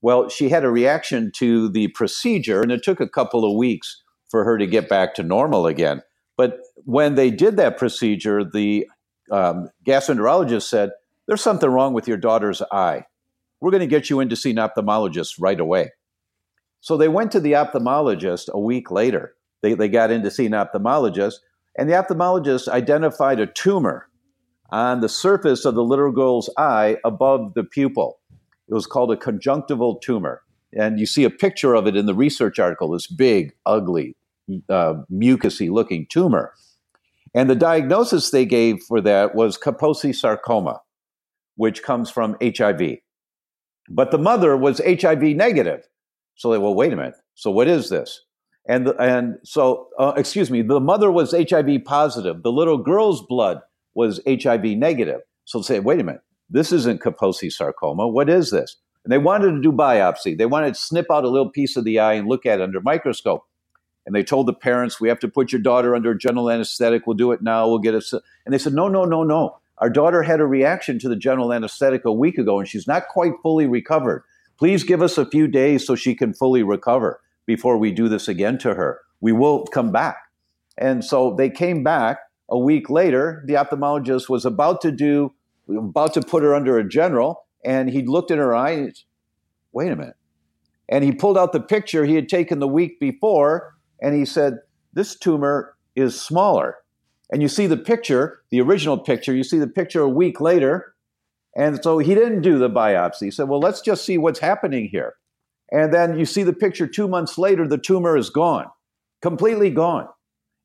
Well, 0.03 0.29
she 0.29 0.51
had 0.51 0.65
a 0.65 0.71
reaction 0.71 1.33
to 1.37 1.69
the 1.71 1.89
procedure, 1.89 2.61
and 2.61 2.71
it 2.71 2.83
took 2.83 3.01
a 3.01 3.09
couple 3.09 3.51
of 3.51 3.57
weeks 3.57 4.03
for 4.29 4.45
her 4.45 4.59
to 4.59 4.67
get 4.67 4.89
back 4.89 5.15
to 5.15 5.23
normal 5.23 5.67
again. 5.67 6.03
But 6.37 6.61
when 6.85 7.15
they 7.15 7.31
did 7.31 7.57
that 7.57 7.79
procedure, 7.79 8.45
the 8.45 8.87
um, 9.31 9.71
gastroenterologist 9.87 10.65
said, 10.65 10.91
There's 11.27 11.41
something 11.41 11.71
wrong 11.71 11.95
with 11.95 12.07
your 12.07 12.19
daughter's 12.19 12.61
eye. 12.71 13.07
We're 13.61 13.71
going 13.71 13.81
to 13.81 13.87
get 13.87 14.11
you 14.11 14.21
in 14.21 14.29
to 14.29 14.37
see 14.37 14.51
an 14.51 14.57
ophthalmologist 14.57 15.37
right 15.41 15.59
away. 15.59 15.93
So 16.87 16.96
they 16.96 17.09
went 17.09 17.33
to 17.33 17.40
the 17.40 17.55
ophthalmologist 17.55 18.49
a 18.51 18.61
week 18.61 18.92
later. 18.92 19.35
They, 19.61 19.75
they 19.75 19.88
got 19.88 20.12
in 20.12 20.22
to 20.22 20.31
see 20.31 20.46
an 20.46 20.53
ophthalmologist, 20.53 21.35
and 21.77 21.90
the 21.90 21.94
ophthalmologist 21.94 22.68
identified 22.68 23.40
a 23.40 23.49
tumor 23.49 24.07
on 24.70 25.01
the 25.01 25.09
surface 25.09 25.64
of 25.64 25.75
the 25.75 25.83
little 25.83 26.12
girl's 26.12 26.49
eye 26.57 26.99
above 27.05 27.55
the 27.55 27.64
pupil. 27.64 28.20
It 28.68 28.75
was 28.75 28.87
called 28.87 29.11
a 29.11 29.16
conjunctival 29.16 29.96
tumor. 29.96 30.42
And 30.79 31.01
you 31.01 31.07
see 31.07 31.25
a 31.25 31.31
picture 31.31 31.75
of 31.75 31.88
it 31.88 31.96
in 31.96 32.07
the 32.07 32.14
research 32.14 32.61
article 32.61 32.90
this 32.90 33.09
big, 33.09 33.53
ugly, 33.66 34.14
uh, 34.68 34.94
mucousy 35.12 35.68
looking 35.68 36.07
tumor. 36.09 36.53
And 37.35 37.51
the 37.51 37.57
diagnosis 37.57 38.31
they 38.31 38.44
gave 38.44 38.81
for 38.87 39.01
that 39.01 39.35
was 39.35 39.59
Kaposi 39.59 40.14
sarcoma, 40.14 40.83
which 41.57 41.83
comes 41.83 42.12
from 42.12 42.37
HIV. 42.40 42.99
But 43.88 44.12
the 44.12 44.18
mother 44.18 44.57
was 44.57 44.81
HIV 44.87 45.22
negative. 45.35 45.83
So 46.37 46.51
they, 46.51 46.59
well, 46.59 46.75
wait 46.75 46.92
a 46.92 46.96
minute. 46.96 47.14
So 47.35 47.51
what 47.51 47.68
is 47.68 47.90
this? 47.90 48.22
And, 48.68 48.88
and 48.99 49.38
so, 49.42 49.88
uh, 49.99 50.12
excuse 50.16 50.51
me, 50.51 50.62
the 50.62 50.81
mother 50.81 51.11
was 51.11 51.33
HIV 51.33 51.85
positive. 51.85 52.42
The 52.42 52.53
little 52.53 52.79
girl's 52.79 53.25
blood 53.25 53.61
was 53.94 54.20
HIV 54.27 54.64
negative. 54.64 55.20
So 55.44 55.59
they 55.59 55.64
say, 55.64 55.81
wait 55.81 56.01
a 56.01 56.05
minute. 56.05 56.22
This 56.51 56.72
isn't 56.72 57.01
Kaposi 57.01 57.51
sarcoma. 57.51 58.07
What 58.07 58.29
is 58.29 58.51
this? 58.51 58.77
And 59.05 59.12
they 59.12 59.18
wanted 59.18 59.53
to 59.53 59.61
do 59.61 59.72
biopsy. 59.72 60.37
They 60.37 60.46
wanted 60.46 60.75
to 60.75 60.81
snip 60.81 61.07
out 61.11 61.25
a 61.25 61.29
little 61.29 61.51
piece 61.51 61.77
of 61.77 61.85
the 61.85 62.01
eye 62.01 62.14
and 62.14 62.29
look 62.29 62.44
at 62.44 62.61
it 62.61 62.62
under 62.62 62.81
microscope. 62.81 63.46
And 64.05 64.14
they 64.14 64.22
told 64.22 64.46
the 64.46 64.53
parents, 64.53 65.01
we 65.01 65.09
have 65.09 65.18
to 65.20 65.29
put 65.29 65.53
your 65.53 65.61
daughter 65.61 65.94
under 65.94 66.14
general 66.14 66.51
anesthetic. 66.51 67.07
We'll 67.07 67.16
do 67.16 67.33
it 67.33 67.42
now. 67.42 67.68
We'll 67.68 67.79
get 67.79 67.94
it. 67.94 68.05
And 68.44 68.53
they 68.53 68.59
said, 68.59 68.72
no, 68.72 68.88
no, 68.88 69.05
no, 69.05 69.25
no. 69.25 69.59
Our 69.79 69.90
daughter 69.90 70.22
had 70.22 70.40
a 70.40 70.46
reaction 70.46 70.99
to 71.01 71.09
the 71.09 71.16
general 71.16 71.53
anesthetic 71.53 72.05
a 72.05 72.12
week 72.12 72.38
ago 72.38 72.59
and 72.59 72.68
she's 72.68 72.87
not 72.87 73.09
quite 73.09 73.33
fully 73.42 73.66
recovered. 73.66 74.25
Please 74.59 74.85
give 74.85 75.03
us 75.03 75.19
a 75.19 75.27
few 75.27 75.47
days 75.49 75.87
so 75.87 75.95
she 75.95 76.14
can 76.14 76.33
fully 76.33 76.62
recover 76.62 77.21
before 77.47 77.79
we 77.79 77.92
do 77.92 78.09
this 78.09 78.29
again 78.29 78.59
to 78.59 78.75
her. 78.75 79.01
We 79.21 79.33
will 79.33 79.64
come 79.66 79.92
back. 79.92 80.16
And 80.79 81.05
so 81.05 81.35
they 81.35 81.51
came 81.51 81.83
back 81.83 82.19
a 82.49 82.59
week 82.59 82.90
later. 82.90 83.42
The 83.47 83.55
ophthalmologist 83.55 84.29
was 84.29 84.45
about 84.45 84.81
to 84.83 84.92
do 84.92 85.33
about 85.69 86.14
to 86.14 86.23
put 86.23 86.42
her 86.42 86.55
under 86.55 86.79
a 86.79 86.88
general, 86.88 87.45
and 87.64 87.90
he 87.90 88.03
looked 88.03 88.31
in 88.31 88.38
her 88.38 88.55
eyes. 88.55 89.05
wait 89.73 89.90
a 89.90 89.97
minute. 89.97 90.16
And 90.88 91.03
he 91.03 91.11
pulled 91.11 91.37
out 91.37 91.53
the 91.53 91.61
picture 91.61 92.05
he 92.05 92.14
had 92.14 92.29
taken 92.29 92.61
the 92.61 92.69
week 92.69 93.01
before, 93.01 93.75
and 94.01 94.14
he 94.14 94.25
said, 94.25 94.59
This 94.92 95.19
tumor 95.19 95.75
is 95.97 96.21
smaller. 96.21 96.77
And 97.31 97.42
you 97.42 97.49
see 97.49 97.66
the 97.66 97.77
picture, 97.77 98.42
the 98.51 98.61
original 98.61 98.99
picture, 98.99 99.35
you 99.35 99.42
see 99.42 99.59
the 99.59 99.66
picture 99.66 100.01
a 100.01 100.09
week 100.09 100.40
later. 100.40 100.95
And 101.57 101.83
so 101.83 101.99
he 101.99 102.14
didn't 102.14 102.42
do 102.42 102.59
the 102.59 102.69
biopsy. 102.69 103.23
He 103.23 103.31
said, 103.31 103.49
Well, 103.49 103.61
let's 103.61 103.81
just 103.81 104.05
see 104.05 104.19
what's 104.19 104.38
happening 104.38 104.88
here. 104.88 105.14
And 105.73 105.92
then 105.92 106.19
you 106.19 106.27
see 106.27 106.42
the 106.42 106.53
picture 106.53 106.87
two 106.87 107.09
months 107.09 107.38
later, 107.38 107.66
the 107.66 107.79
tumor 107.79 108.16
is 108.16 108.31
gone, 108.31 108.66
completely 109.23 109.71
gone. 109.71 110.07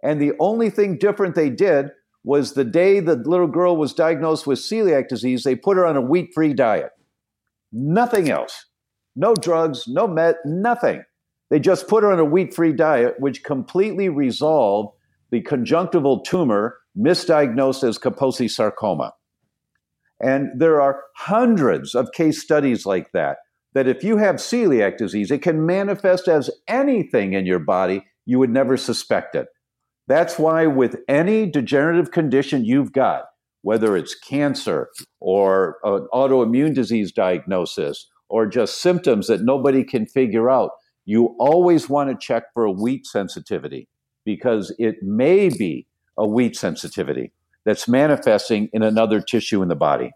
And 0.04 0.22
the 0.22 0.34
only 0.40 0.70
thing 0.70 0.98
different 0.98 1.34
they 1.34 1.50
did 1.50 1.88
was 2.24 2.54
the 2.54 2.66
day 2.66 3.00
the 3.00 3.16
little 3.16 3.48
girl 3.48 3.78
was 3.78 3.94
diagnosed 3.94 4.46
with 4.46 4.60
celiac 4.60 5.08
disease, 5.08 5.44
they 5.44 5.56
put 5.56 5.78
her 5.78 5.86
on 5.86 5.98
a 5.98 6.02
wheat 6.02 6.32
free 6.36 6.54
diet. 6.54 6.92
Nothing 7.72 8.30
else. 8.30 8.66
No 9.16 9.34
drugs, 9.34 9.86
no 9.88 10.08
med, 10.08 10.36
nothing. 10.46 11.04
They 11.50 11.60
just 11.60 11.88
put 11.88 12.04
her 12.04 12.12
on 12.12 12.20
a 12.20 12.26
wheat 12.26 12.54
free 12.54 12.74
diet, 12.74 13.16
which 13.20 13.44
completely 13.44 14.10
resolved 14.10 14.96
the 15.32 15.42
conjunctival 15.42 16.22
tumor 16.22 16.78
misdiagnosed 16.98 17.88
as 17.88 17.98
Kaposi 17.98 18.50
sarcoma. 18.50 19.14
And 20.22 20.50
there 20.56 20.80
are 20.80 21.02
hundreds 21.16 21.96
of 21.96 22.12
case 22.12 22.42
studies 22.42 22.86
like 22.86 23.12
that. 23.14 23.38
That 23.74 23.88
if 23.88 24.04
you 24.04 24.18
have 24.18 24.36
celiac 24.36 24.98
disease, 24.98 25.32
it 25.32 25.42
can 25.42 25.66
manifest 25.66 26.28
as 26.28 26.50
anything 26.68 27.34
in 27.34 27.46
your 27.46 27.60
body, 27.60 28.06
you 28.26 28.38
would 28.38 28.50
never 28.50 28.78
suspect 28.78 29.36
it. 29.36 29.48
That's 30.08 30.38
why, 30.38 30.68
with 30.68 30.98
any 31.08 31.50
degenerative 31.50 32.12
condition 32.12 32.66
you've 32.66 32.92
got, 32.92 33.24
whether 33.62 33.96
it's 33.96 34.14
cancer 34.14 34.90
or 35.20 35.78
an 35.84 36.08
autoimmune 36.14 36.74
disease 36.74 37.12
diagnosis 37.12 38.08
or 38.30 38.46
just 38.46 38.82
symptoms 38.82 39.28
that 39.28 39.42
nobody 39.42 39.84
can 39.84 40.06
figure 40.06 40.50
out, 40.50 40.72
you 41.06 41.36
always 41.40 41.90
want 41.90 42.10
to 42.10 42.26
check 42.26 42.44
for 42.54 42.66
a 42.66 42.72
wheat 42.72 43.06
sensitivity 43.06 43.88
because 44.26 44.76
it 44.78 44.96
may 45.02 45.50
be 45.50 45.88
a 46.18 46.28
wheat 46.28 46.56
sensitivity 46.56 47.32
that's 47.66 47.88
manifesting 47.88 48.70
in 48.74 48.84
another 48.84 49.22
tissue 49.22 49.62
in 49.62 49.68
the 49.68 49.76
body. 49.76 50.12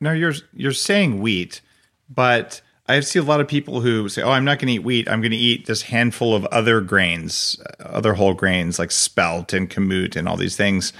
Now 0.00 0.12
you're 0.12 0.34
you're 0.52 0.72
saying 0.72 1.20
wheat, 1.20 1.60
but 2.08 2.62
I 2.88 3.00
see 3.00 3.18
a 3.18 3.22
lot 3.22 3.40
of 3.40 3.48
people 3.48 3.80
who 3.80 4.08
say, 4.08 4.22
"Oh, 4.22 4.30
I'm 4.30 4.44
not 4.44 4.58
going 4.58 4.68
to 4.68 4.74
eat 4.74 4.84
wheat. 4.84 5.08
I'm 5.08 5.20
going 5.20 5.30
to 5.30 5.36
eat 5.36 5.66
this 5.66 5.82
handful 5.82 6.34
of 6.34 6.44
other 6.46 6.80
grains, 6.80 7.60
other 7.80 8.14
whole 8.14 8.34
grains 8.34 8.78
like 8.78 8.90
spelt 8.90 9.52
and 9.52 9.68
kamut 9.68 10.16
and 10.16 10.28
all 10.28 10.36
these 10.36 10.56
things." 10.56 10.92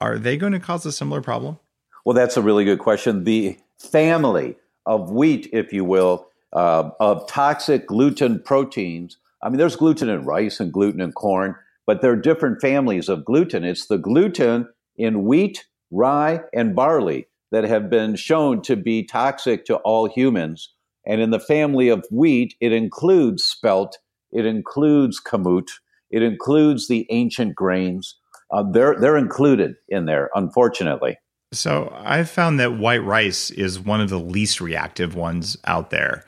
Are 0.00 0.16
they 0.16 0.36
going 0.36 0.52
to 0.52 0.60
cause 0.60 0.86
a 0.86 0.92
similar 0.92 1.20
problem? 1.20 1.58
Well, 2.04 2.14
that's 2.14 2.36
a 2.36 2.42
really 2.42 2.64
good 2.64 2.78
question. 2.78 3.24
The 3.24 3.58
family 3.78 4.56
of 4.86 5.10
wheat, 5.10 5.48
if 5.52 5.72
you 5.72 5.84
will, 5.84 6.28
uh, 6.52 6.90
of 7.00 7.26
toxic 7.26 7.88
gluten 7.88 8.40
proteins 8.40 9.16
I 9.42 9.48
mean, 9.48 9.58
there's 9.58 9.76
gluten 9.76 10.08
in 10.08 10.24
rice 10.24 10.60
and 10.60 10.72
gluten 10.72 11.00
in 11.00 11.12
corn, 11.12 11.54
but 11.86 12.02
there 12.02 12.10
are 12.10 12.16
different 12.16 12.60
families 12.60 13.08
of 13.08 13.24
gluten. 13.24 13.64
It's 13.64 13.86
the 13.86 13.98
gluten 13.98 14.68
in 14.98 15.24
wheat, 15.24 15.64
rye, 15.90 16.40
and 16.52 16.74
barley 16.74 17.28
that 17.50 17.64
have 17.64 17.88
been 17.88 18.16
shown 18.16 18.60
to 18.62 18.76
be 18.76 19.04
toxic 19.04 19.64
to 19.64 19.76
all 19.76 20.08
humans. 20.08 20.74
And 21.06 21.20
in 21.20 21.30
the 21.30 21.40
family 21.40 21.88
of 21.88 22.04
wheat, 22.10 22.54
it 22.60 22.72
includes 22.72 23.42
spelt, 23.44 23.96
it 24.30 24.44
includes 24.44 25.20
kamut, 25.20 25.68
it 26.10 26.22
includes 26.22 26.88
the 26.88 27.06
ancient 27.10 27.54
grains. 27.54 28.16
Uh, 28.50 28.64
they're 28.70 28.98
they're 28.98 29.16
included 29.16 29.74
in 29.88 30.06
there, 30.06 30.30
unfortunately. 30.34 31.16
So 31.52 31.94
I've 31.96 32.28
found 32.28 32.60
that 32.60 32.78
white 32.78 33.02
rice 33.02 33.50
is 33.50 33.80
one 33.80 34.00
of 34.00 34.10
the 34.10 34.18
least 34.18 34.60
reactive 34.60 35.14
ones 35.14 35.56
out 35.64 35.90
there. 35.90 36.24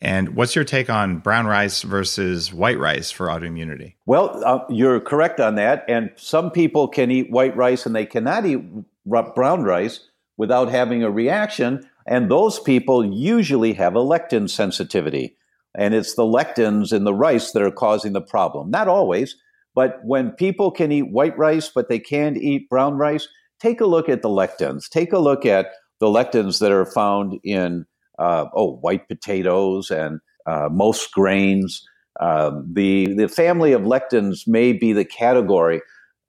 And 0.00 0.34
what's 0.34 0.56
your 0.56 0.64
take 0.64 0.88
on 0.88 1.18
brown 1.18 1.46
rice 1.46 1.82
versus 1.82 2.52
white 2.52 2.78
rice 2.78 3.10
for 3.10 3.26
autoimmunity? 3.26 3.94
Well, 4.06 4.42
uh, 4.44 4.64
you're 4.70 5.00
correct 5.00 5.40
on 5.40 5.56
that. 5.56 5.84
And 5.88 6.10
some 6.16 6.50
people 6.50 6.88
can 6.88 7.10
eat 7.10 7.30
white 7.30 7.54
rice 7.54 7.84
and 7.84 7.94
they 7.94 8.06
cannot 8.06 8.46
eat 8.46 8.62
brown 9.04 9.62
rice 9.62 10.00
without 10.38 10.70
having 10.70 11.02
a 11.02 11.10
reaction. 11.10 11.86
And 12.06 12.30
those 12.30 12.58
people 12.58 13.04
usually 13.04 13.74
have 13.74 13.94
a 13.94 14.00
lectin 14.00 14.48
sensitivity. 14.48 15.36
And 15.74 15.94
it's 15.94 16.14
the 16.14 16.22
lectins 16.22 16.92
in 16.92 17.04
the 17.04 17.14
rice 17.14 17.52
that 17.52 17.62
are 17.62 17.70
causing 17.70 18.14
the 18.14 18.22
problem. 18.22 18.70
Not 18.70 18.88
always, 18.88 19.36
but 19.74 20.00
when 20.02 20.30
people 20.32 20.70
can 20.70 20.90
eat 20.90 21.12
white 21.12 21.36
rice, 21.36 21.68
but 21.68 21.88
they 21.88 21.98
can't 21.98 22.38
eat 22.38 22.68
brown 22.70 22.94
rice, 22.94 23.28
take 23.60 23.80
a 23.80 23.86
look 23.86 24.08
at 24.08 24.22
the 24.22 24.28
lectins. 24.28 24.88
Take 24.88 25.12
a 25.12 25.18
look 25.18 25.44
at 25.44 25.72
the 26.00 26.06
lectins 26.06 26.58
that 26.60 26.72
are 26.72 26.86
found 26.86 27.38
in 27.44 27.86
uh, 28.20 28.46
oh 28.54 28.76
white 28.76 29.08
potatoes 29.08 29.90
and 29.90 30.20
uh, 30.46 30.68
most 30.70 31.12
grains. 31.12 31.86
Um, 32.20 32.68
the 32.72 33.14
the 33.14 33.28
family 33.28 33.72
of 33.72 33.82
lectins 33.82 34.46
may 34.46 34.72
be 34.72 34.92
the 34.92 35.04
category 35.04 35.80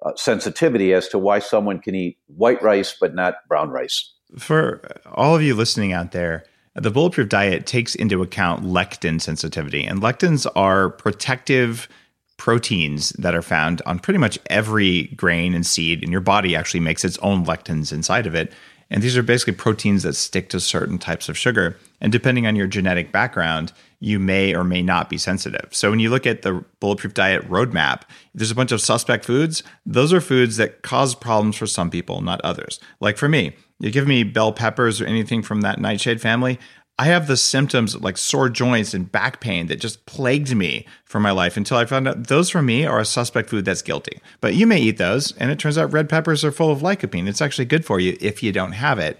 uh, 0.05 0.11
sensitivity 0.15 0.93
as 0.93 1.07
to 1.09 1.19
why 1.19 1.39
someone 1.39 1.79
can 1.79 1.95
eat 1.95 2.17
white 2.27 2.61
rice 2.63 2.95
but 2.99 3.13
not 3.13 3.35
brown 3.47 3.69
rice. 3.69 4.13
For 4.37 4.81
all 5.11 5.35
of 5.35 5.41
you 5.41 5.53
listening 5.53 5.91
out 5.91 6.11
there, 6.11 6.45
the 6.75 6.91
bulletproof 6.91 7.27
diet 7.27 7.65
takes 7.65 7.95
into 7.95 8.21
account 8.21 8.63
lectin 8.63 9.19
sensitivity, 9.19 9.83
and 9.83 10.01
lectins 10.01 10.47
are 10.55 10.89
protective 10.89 11.89
proteins 12.37 13.09
that 13.19 13.35
are 13.35 13.43
found 13.43 13.81
on 13.85 13.99
pretty 13.99 14.17
much 14.17 14.39
every 14.49 15.03
grain 15.15 15.53
and 15.53 15.65
seed, 15.65 16.01
and 16.01 16.11
your 16.11 16.21
body 16.21 16.55
actually 16.55 16.79
makes 16.79 17.03
its 17.03 17.17
own 17.19 17.45
lectins 17.45 17.91
inside 17.91 18.25
of 18.25 18.33
it. 18.33 18.53
And 18.91 19.01
these 19.01 19.17
are 19.17 19.23
basically 19.23 19.53
proteins 19.53 20.03
that 20.03 20.13
stick 20.13 20.49
to 20.49 20.59
certain 20.59 20.99
types 20.99 21.29
of 21.29 21.37
sugar. 21.37 21.77
And 22.01 22.11
depending 22.11 22.45
on 22.45 22.57
your 22.57 22.67
genetic 22.67 23.11
background, 23.11 23.71
you 24.01 24.19
may 24.19 24.53
or 24.53 24.65
may 24.65 24.81
not 24.81 25.09
be 25.09 25.17
sensitive. 25.17 25.69
So 25.71 25.89
when 25.89 25.99
you 25.99 26.09
look 26.09 26.27
at 26.27 26.41
the 26.41 26.65
bulletproof 26.81 27.13
diet 27.13 27.49
roadmap, 27.49 28.01
there's 28.35 28.51
a 28.51 28.55
bunch 28.55 28.73
of 28.73 28.81
suspect 28.81 29.23
foods. 29.23 29.63
Those 29.85 30.11
are 30.11 30.19
foods 30.19 30.57
that 30.57 30.81
cause 30.81 31.15
problems 31.15 31.55
for 31.55 31.67
some 31.67 31.89
people, 31.89 32.21
not 32.21 32.41
others. 32.41 32.79
Like 32.99 33.17
for 33.17 33.29
me, 33.29 33.55
you 33.79 33.91
give 33.91 34.07
me 34.07 34.23
bell 34.23 34.51
peppers 34.51 34.99
or 34.99 35.05
anything 35.05 35.41
from 35.41 35.61
that 35.61 35.79
nightshade 35.79 36.19
family, 36.19 36.59
I 37.01 37.05
have 37.05 37.25
the 37.25 37.35
symptoms 37.35 37.99
like 37.99 38.15
sore 38.15 38.47
joints 38.47 38.93
and 38.93 39.11
back 39.11 39.39
pain 39.39 39.65
that 39.67 39.79
just 39.79 40.05
plagued 40.05 40.55
me 40.55 40.85
for 41.03 41.19
my 41.19 41.31
life 41.31 41.57
until 41.57 41.77
I 41.77 41.85
found 41.85 42.07
out 42.07 42.27
those 42.27 42.51
for 42.51 42.61
me 42.61 42.85
are 42.85 42.99
a 42.99 43.05
suspect 43.05 43.49
food 43.49 43.65
that's 43.65 43.81
guilty. 43.81 44.19
But 44.39 44.53
you 44.53 44.67
may 44.67 44.79
eat 44.79 44.99
those, 44.99 45.35
and 45.37 45.49
it 45.49 45.57
turns 45.57 45.79
out 45.79 45.91
red 45.91 46.09
peppers 46.09 46.45
are 46.45 46.51
full 46.51 46.71
of 46.71 46.81
lycopene. 46.81 47.27
It's 47.27 47.41
actually 47.41 47.65
good 47.65 47.85
for 47.85 47.99
you 47.99 48.15
if 48.21 48.43
you 48.43 48.51
don't 48.51 48.73
have 48.73 48.99
it. 48.99 49.19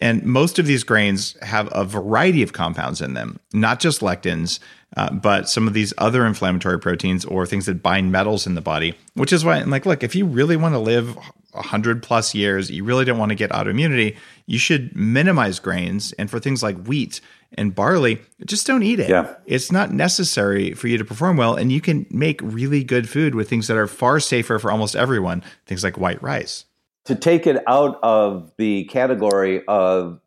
And 0.00 0.24
most 0.24 0.58
of 0.58 0.66
these 0.66 0.82
grains 0.82 1.36
have 1.42 1.68
a 1.70 1.84
variety 1.84 2.42
of 2.42 2.54
compounds 2.54 3.00
in 3.00 3.14
them, 3.14 3.38
not 3.52 3.78
just 3.78 4.00
lectins, 4.00 4.58
uh, 4.96 5.12
but 5.12 5.48
some 5.48 5.68
of 5.68 5.74
these 5.74 5.94
other 5.98 6.26
inflammatory 6.26 6.80
proteins 6.80 7.24
or 7.24 7.46
things 7.46 7.66
that 7.66 7.84
bind 7.84 8.10
metals 8.10 8.48
in 8.48 8.56
the 8.56 8.60
body, 8.60 8.96
which 9.14 9.32
is 9.32 9.44
why, 9.44 9.60
like, 9.60 9.86
look, 9.86 10.02
if 10.02 10.16
you 10.16 10.26
really 10.26 10.56
want 10.56 10.74
to 10.74 10.80
live 10.80 11.16
100 11.52 12.02
plus 12.02 12.34
years, 12.34 12.70
you 12.70 12.84
really 12.84 13.04
don't 13.04 13.18
want 13.18 13.30
to 13.30 13.34
get 13.34 13.50
autoimmunity, 13.50 14.16
you 14.46 14.58
should 14.58 14.94
minimize 14.96 15.58
grains. 15.58 16.12
And 16.12 16.30
for 16.30 16.40
things 16.40 16.62
like 16.62 16.82
wheat 16.84 17.20
and 17.54 17.74
barley, 17.74 18.20
just 18.46 18.66
don't 18.66 18.82
eat 18.82 19.00
it. 19.00 19.10
Yeah. 19.10 19.34
It's 19.44 19.70
not 19.70 19.92
necessary 19.92 20.72
for 20.72 20.88
you 20.88 20.96
to 20.98 21.04
perform 21.04 21.36
well. 21.36 21.54
And 21.54 21.70
you 21.70 21.80
can 21.80 22.06
make 22.10 22.40
really 22.42 22.82
good 22.82 23.08
food 23.08 23.34
with 23.34 23.48
things 23.48 23.66
that 23.68 23.76
are 23.76 23.86
far 23.86 24.18
safer 24.20 24.58
for 24.58 24.70
almost 24.70 24.96
everyone, 24.96 25.42
things 25.66 25.84
like 25.84 25.98
white 25.98 26.22
rice. 26.22 26.64
To 27.06 27.14
take 27.14 27.46
it 27.46 27.62
out 27.66 27.98
of 28.02 28.52
the 28.58 28.84
category 28.84 29.62
of 29.66 30.20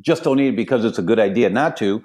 just 0.00 0.24
don't 0.24 0.40
eat 0.40 0.48
it 0.48 0.56
because 0.56 0.84
it's 0.84 0.98
a 0.98 1.02
good 1.02 1.20
idea 1.20 1.48
not 1.48 1.76
to, 1.78 2.02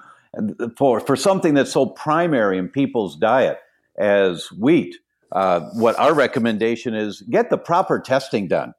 for, 0.77 0.99
for 0.99 1.15
something 1.15 1.55
that's 1.55 1.71
so 1.71 1.87
primary 1.87 2.57
in 2.57 2.69
people's 2.69 3.17
diet 3.17 3.59
as 3.97 4.51
wheat, 4.51 4.95
uh, 5.31 5.61
what 5.73 5.97
our 5.99 6.13
recommendation 6.13 6.93
is 6.93 7.21
get 7.29 7.49
the 7.49 7.57
proper 7.57 7.99
testing 7.99 8.47
done. 8.47 8.73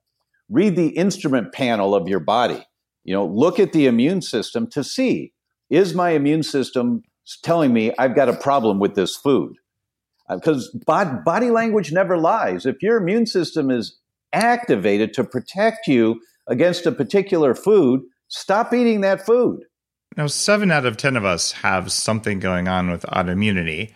Read 0.49 0.77
the 0.77 0.89
instrument 0.89 1.53
panel 1.53 1.95
of 1.95 2.09
your 2.09 2.21
body. 2.21 2.67
You 3.05 3.15
know, 3.15 3.27
look 3.27 3.59
at 3.59 3.73
the 3.73 3.87
immune 3.87 4.23
system 4.23 4.67
to 4.69 4.85
see 4.85 5.33
is 5.71 5.95
my 5.95 6.11
immune 6.11 6.43
system 6.43 7.03
telling 7.43 7.73
me 7.73 7.93
I've 7.99 8.15
got 8.15 8.29
a 8.29 8.37
problem 8.37 8.79
with 8.79 8.95
this 8.95 9.17
food? 9.17 9.57
Because 10.29 10.77
uh, 10.87 11.17
body 11.25 11.51
language 11.51 11.93
never 11.93 12.19
lies. 12.19 12.67
If 12.67 12.83
your 12.83 12.97
immune 12.97 13.27
system 13.27 13.71
is 13.71 13.99
activated 14.33 15.13
to 15.15 15.25
protect 15.25 15.87
you 15.87 16.21
against 16.49 16.87
a 16.87 16.93
particular 16.93 17.55
food, 17.55 18.03
stop 18.29 18.73
eating 18.73 19.01
that 19.03 19.25
food. 19.25 19.65
Now, 20.17 20.27
seven 20.27 20.71
out 20.71 20.85
of 20.85 20.97
10 20.97 21.17
of 21.17 21.25
us 21.25 21.53
have 21.53 21.91
something 21.91 22.39
going 22.39 22.69
on 22.69 22.91
with 22.91 23.03
autoimmunity. 23.05 23.93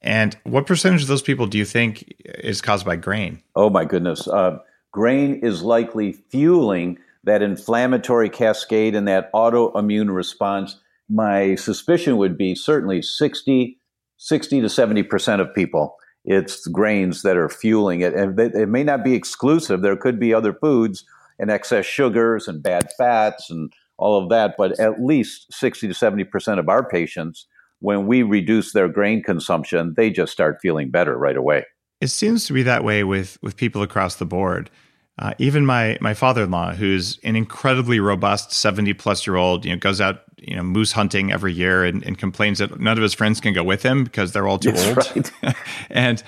And 0.00 0.36
what 0.44 0.66
percentage 0.66 1.02
of 1.02 1.08
those 1.08 1.22
people 1.22 1.46
do 1.46 1.58
you 1.58 1.64
think 1.64 2.14
is 2.24 2.60
caused 2.60 2.86
by 2.86 2.96
grain? 2.96 3.42
Oh, 3.56 3.68
my 3.68 3.84
goodness. 3.84 4.28
Uh, 4.28 4.58
grain 4.92 5.40
is 5.42 5.62
likely 5.62 6.12
fueling 6.12 6.98
that 7.24 7.42
inflammatory 7.42 8.30
cascade 8.30 8.94
and 8.94 9.08
that 9.08 9.32
autoimmune 9.32 10.14
response. 10.14 10.76
My 11.08 11.56
suspicion 11.56 12.16
would 12.16 12.38
be 12.38 12.54
certainly 12.54 13.02
60, 13.02 13.78
60 14.16 14.60
to 14.60 14.66
70% 14.66 15.40
of 15.40 15.54
people. 15.54 15.96
It's 16.24 16.66
grains 16.68 17.22
that 17.22 17.36
are 17.36 17.48
fueling 17.48 18.00
it. 18.00 18.14
And 18.14 18.38
it 18.38 18.68
may 18.68 18.84
not 18.84 19.02
be 19.02 19.14
exclusive. 19.14 19.82
There 19.82 19.96
could 19.96 20.20
be 20.20 20.32
other 20.32 20.52
foods 20.52 21.04
and 21.38 21.50
excess 21.50 21.86
sugars 21.86 22.46
and 22.46 22.62
bad 22.62 22.88
fats 22.96 23.50
and 23.50 23.72
all 23.96 24.22
of 24.22 24.28
that. 24.28 24.54
But 24.56 24.78
at 24.78 25.02
least 25.02 25.52
60 25.52 25.88
to 25.88 25.94
70% 25.94 26.58
of 26.58 26.68
our 26.68 26.88
patients 26.88 27.46
when 27.80 28.06
we 28.06 28.22
reduce 28.22 28.72
their 28.72 28.88
grain 28.88 29.22
consumption, 29.22 29.94
they 29.96 30.10
just 30.10 30.32
start 30.32 30.58
feeling 30.60 30.90
better 30.90 31.16
right 31.16 31.36
away. 31.36 31.64
It 32.00 32.08
seems 32.08 32.46
to 32.46 32.52
be 32.52 32.62
that 32.64 32.84
way 32.84 33.04
with 33.04 33.38
with 33.42 33.56
people 33.56 33.82
across 33.82 34.16
the 34.16 34.26
board. 34.26 34.70
Uh, 35.18 35.34
even 35.38 35.66
my 35.66 35.98
my 36.00 36.14
father 36.14 36.44
in 36.44 36.50
law, 36.50 36.72
who's 36.72 37.18
an 37.24 37.34
incredibly 37.34 37.98
robust 37.98 38.52
seventy 38.52 38.94
plus 38.94 39.26
year 39.26 39.36
old, 39.36 39.64
you 39.64 39.72
know, 39.72 39.78
goes 39.78 40.00
out 40.00 40.22
you 40.40 40.56
know 40.56 40.62
moose 40.62 40.92
hunting 40.92 41.32
every 41.32 41.52
year 41.52 41.84
and, 41.84 42.04
and 42.04 42.18
complains 42.18 42.58
that 42.58 42.78
none 42.80 42.96
of 42.96 43.02
his 43.02 43.14
friends 43.14 43.40
can 43.40 43.52
go 43.52 43.64
with 43.64 43.82
him 43.82 44.04
because 44.04 44.32
they're 44.32 44.46
all 44.46 44.58
too 44.58 44.72
That's 44.72 45.16
old. 45.16 45.32
Right. 45.42 45.54
and 45.90 46.22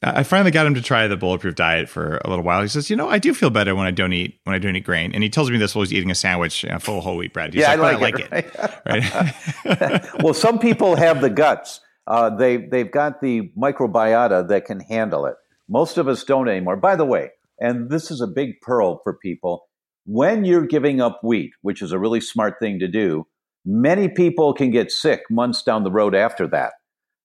I 0.00 0.22
finally 0.22 0.52
got 0.52 0.64
him 0.64 0.74
to 0.74 0.82
try 0.82 1.08
the 1.08 1.16
bulletproof 1.16 1.56
diet 1.56 1.88
for 1.88 2.20
a 2.24 2.30
little 2.30 2.44
while. 2.44 2.62
He 2.62 2.68
says, 2.68 2.88
"You 2.88 2.94
know, 2.94 3.08
I 3.08 3.18
do 3.18 3.34
feel 3.34 3.50
better 3.50 3.74
when 3.74 3.86
I 3.86 3.90
don't 3.90 4.12
eat 4.12 4.38
when 4.44 4.54
I 4.54 4.58
don't 4.58 4.76
eat 4.76 4.84
grain." 4.84 5.12
And 5.12 5.24
he 5.24 5.28
tells 5.28 5.50
me 5.50 5.58
this 5.58 5.74
while 5.74 5.84
he's 5.84 5.92
eating 5.92 6.10
a 6.10 6.14
sandwich 6.14 6.62
you 6.62 6.70
know, 6.70 6.78
full 6.78 6.98
of 6.98 7.04
whole 7.04 7.16
wheat 7.16 7.32
bread. 7.32 7.52
He's 7.52 7.62
yeah, 7.62 7.74
like, 7.74 7.96
I 7.96 7.98
like, 7.98 8.14
I 8.14 8.18
like 8.18 8.46
it. 8.46 8.54
it. 8.54 10.04
Right? 10.04 10.04
well, 10.22 10.34
some 10.34 10.60
people 10.60 10.94
have 10.94 11.20
the 11.20 11.30
guts. 11.30 11.80
Uh, 12.06 12.30
they 12.30 12.58
they've 12.58 12.90
got 12.90 13.20
the 13.20 13.50
microbiota 13.58 14.46
that 14.48 14.66
can 14.66 14.80
handle 14.80 15.26
it. 15.26 15.34
Most 15.68 15.98
of 15.98 16.06
us 16.06 16.22
don't 16.22 16.48
anymore. 16.48 16.76
By 16.76 16.94
the 16.94 17.04
way, 17.04 17.30
and 17.58 17.90
this 17.90 18.10
is 18.10 18.20
a 18.20 18.28
big 18.28 18.60
pearl 18.62 19.00
for 19.02 19.18
people. 19.20 19.66
When 20.06 20.44
you're 20.44 20.66
giving 20.66 21.00
up 21.00 21.20
wheat, 21.24 21.50
which 21.62 21.82
is 21.82 21.92
a 21.92 21.98
really 21.98 22.20
smart 22.20 22.54
thing 22.60 22.78
to 22.78 22.88
do, 22.88 23.26
many 23.66 24.08
people 24.08 24.54
can 24.54 24.70
get 24.70 24.92
sick 24.92 25.22
months 25.28 25.62
down 25.62 25.82
the 25.82 25.90
road 25.90 26.14
after 26.14 26.46
that. 26.48 26.74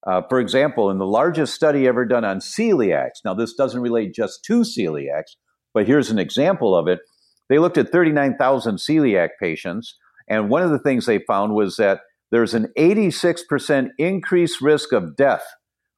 Uh, 0.05 0.21
for 0.27 0.39
example, 0.39 0.89
in 0.89 0.97
the 0.97 1.05
largest 1.05 1.53
study 1.53 1.87
ever 1.87 2.05
done 2.05 2.25
on 2.25 2.39
celiacs, 2.39 3.23
now 3.23 3.33
this 3.33 3.53
doesn't 3.53 3.81
relate 3.81 4.13
just 4.13 4.43
to 4.43 4.61
celiacs, 4.61 5.35
but 5.73 5.87
here's 5.87 6.09
an 6.09 6.19
example 6.19 6.75
of 6.75 6.87
it. 6.87 6.99
They 7.49 7.59
looked 7.59 7.77
at 7.77 7.89
39,000 7.89 8.77
celiac 8.77 9.29
patients, 9.39 9.97
and 10.27 10.49
one 10.49 10.61
of 10.61 10.71
the 10.71 10.79
things 10.79 11.05
they 11.05 11.19
found 11.19 11.53
was 11.55 11.77
that 11.77 12.01
there's 12.31 12.53
an 12.53 12.67
86% 12.77 13.89
increased 13.97 14.61
risk 14.61 14.91
of 14.91 15.15
death 15.15 15.45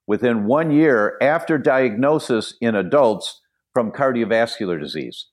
within 0.08 0.46
one 0.46 0.70
year 0.70 1.18
after 1.22 1.58
diagnosis 1.58 2.56
in 2.62 2.76
adults 2.76 3.42
from 3.74 3.92
cardiovascular 3.92 4.80
disease. 4.80 5.28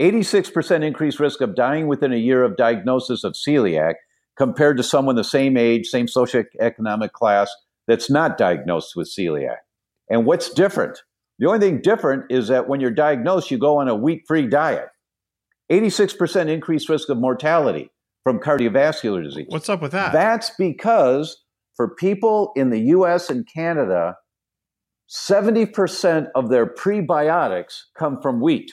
86% 0.00 0.84
increased 0.84 1.20
risk 1.20 1.40
of 1.40 1.54
dying 1.54 1.86
within 1.86 2.12
a 2.12 2.16
year 2.16 2.42
of 2.42 2.56
diagnosis 2.56 3.24
of 3.24 3.34
celiac 3.34 3.94
compared 4.36 4.76
to 4.76 4.82
someone 4.82 5.14
the 5.14 5.24
same 5.24 5.56
age, 5.56 5.86
same 5.86 6.06
socioeconomic 6.06 7.12
class, 7.12 7.54
that's 7.86 8.10
not 8.10 8.38
diagnosed 8.38 8.94
with 8.96 9.10
celiac. 9.10 9.58
And 10.08 10.26
what's 10.26 10.50
different? 10.50 11.02
The 11.38 11.46
only 11.46 11.60
thing 11.60 11.80
different 11.80 12.30
is 12.30 12.48
that 12.48 12.68
when 12.68 12.80
you're 12.80 12.90
diagnosed, 12.90 13.50
you 13.50 13.58
go 13.58 13.78
on 13.78 13.88
a 13.88 13.94
wheat 13.94 14.22
free 14.26 14.46
diet. 14.46 14.88
86% 15.70 16.48
increased 16.48 16.88
risk 16.88 17.08
of 17.08 17.18
mortality 17.18 17.90
from 18.24 18.38
cardiovascular 18.38 19.22
disease. 19.22 19.46
What's 19.48 19.68
up 19.68 19.82
with 19.82 19.92
that? 19.92 20.12
That's 20.12 20.50
because 20.50 21.42
for 21.74 21.94
people 21.94 22.52
in 22.54 22.70
the 22.70 22.80
US 22.80 23.30
and 23.30 23.46
Canada, 23.52 24.16
70% 25.10 26.28
of 26.34 26.48
their 26.48 26.66
prebiotics 26.66 27.82
come 27.98 28.20
from 28.20 28.40
wheat. 28.40 28.72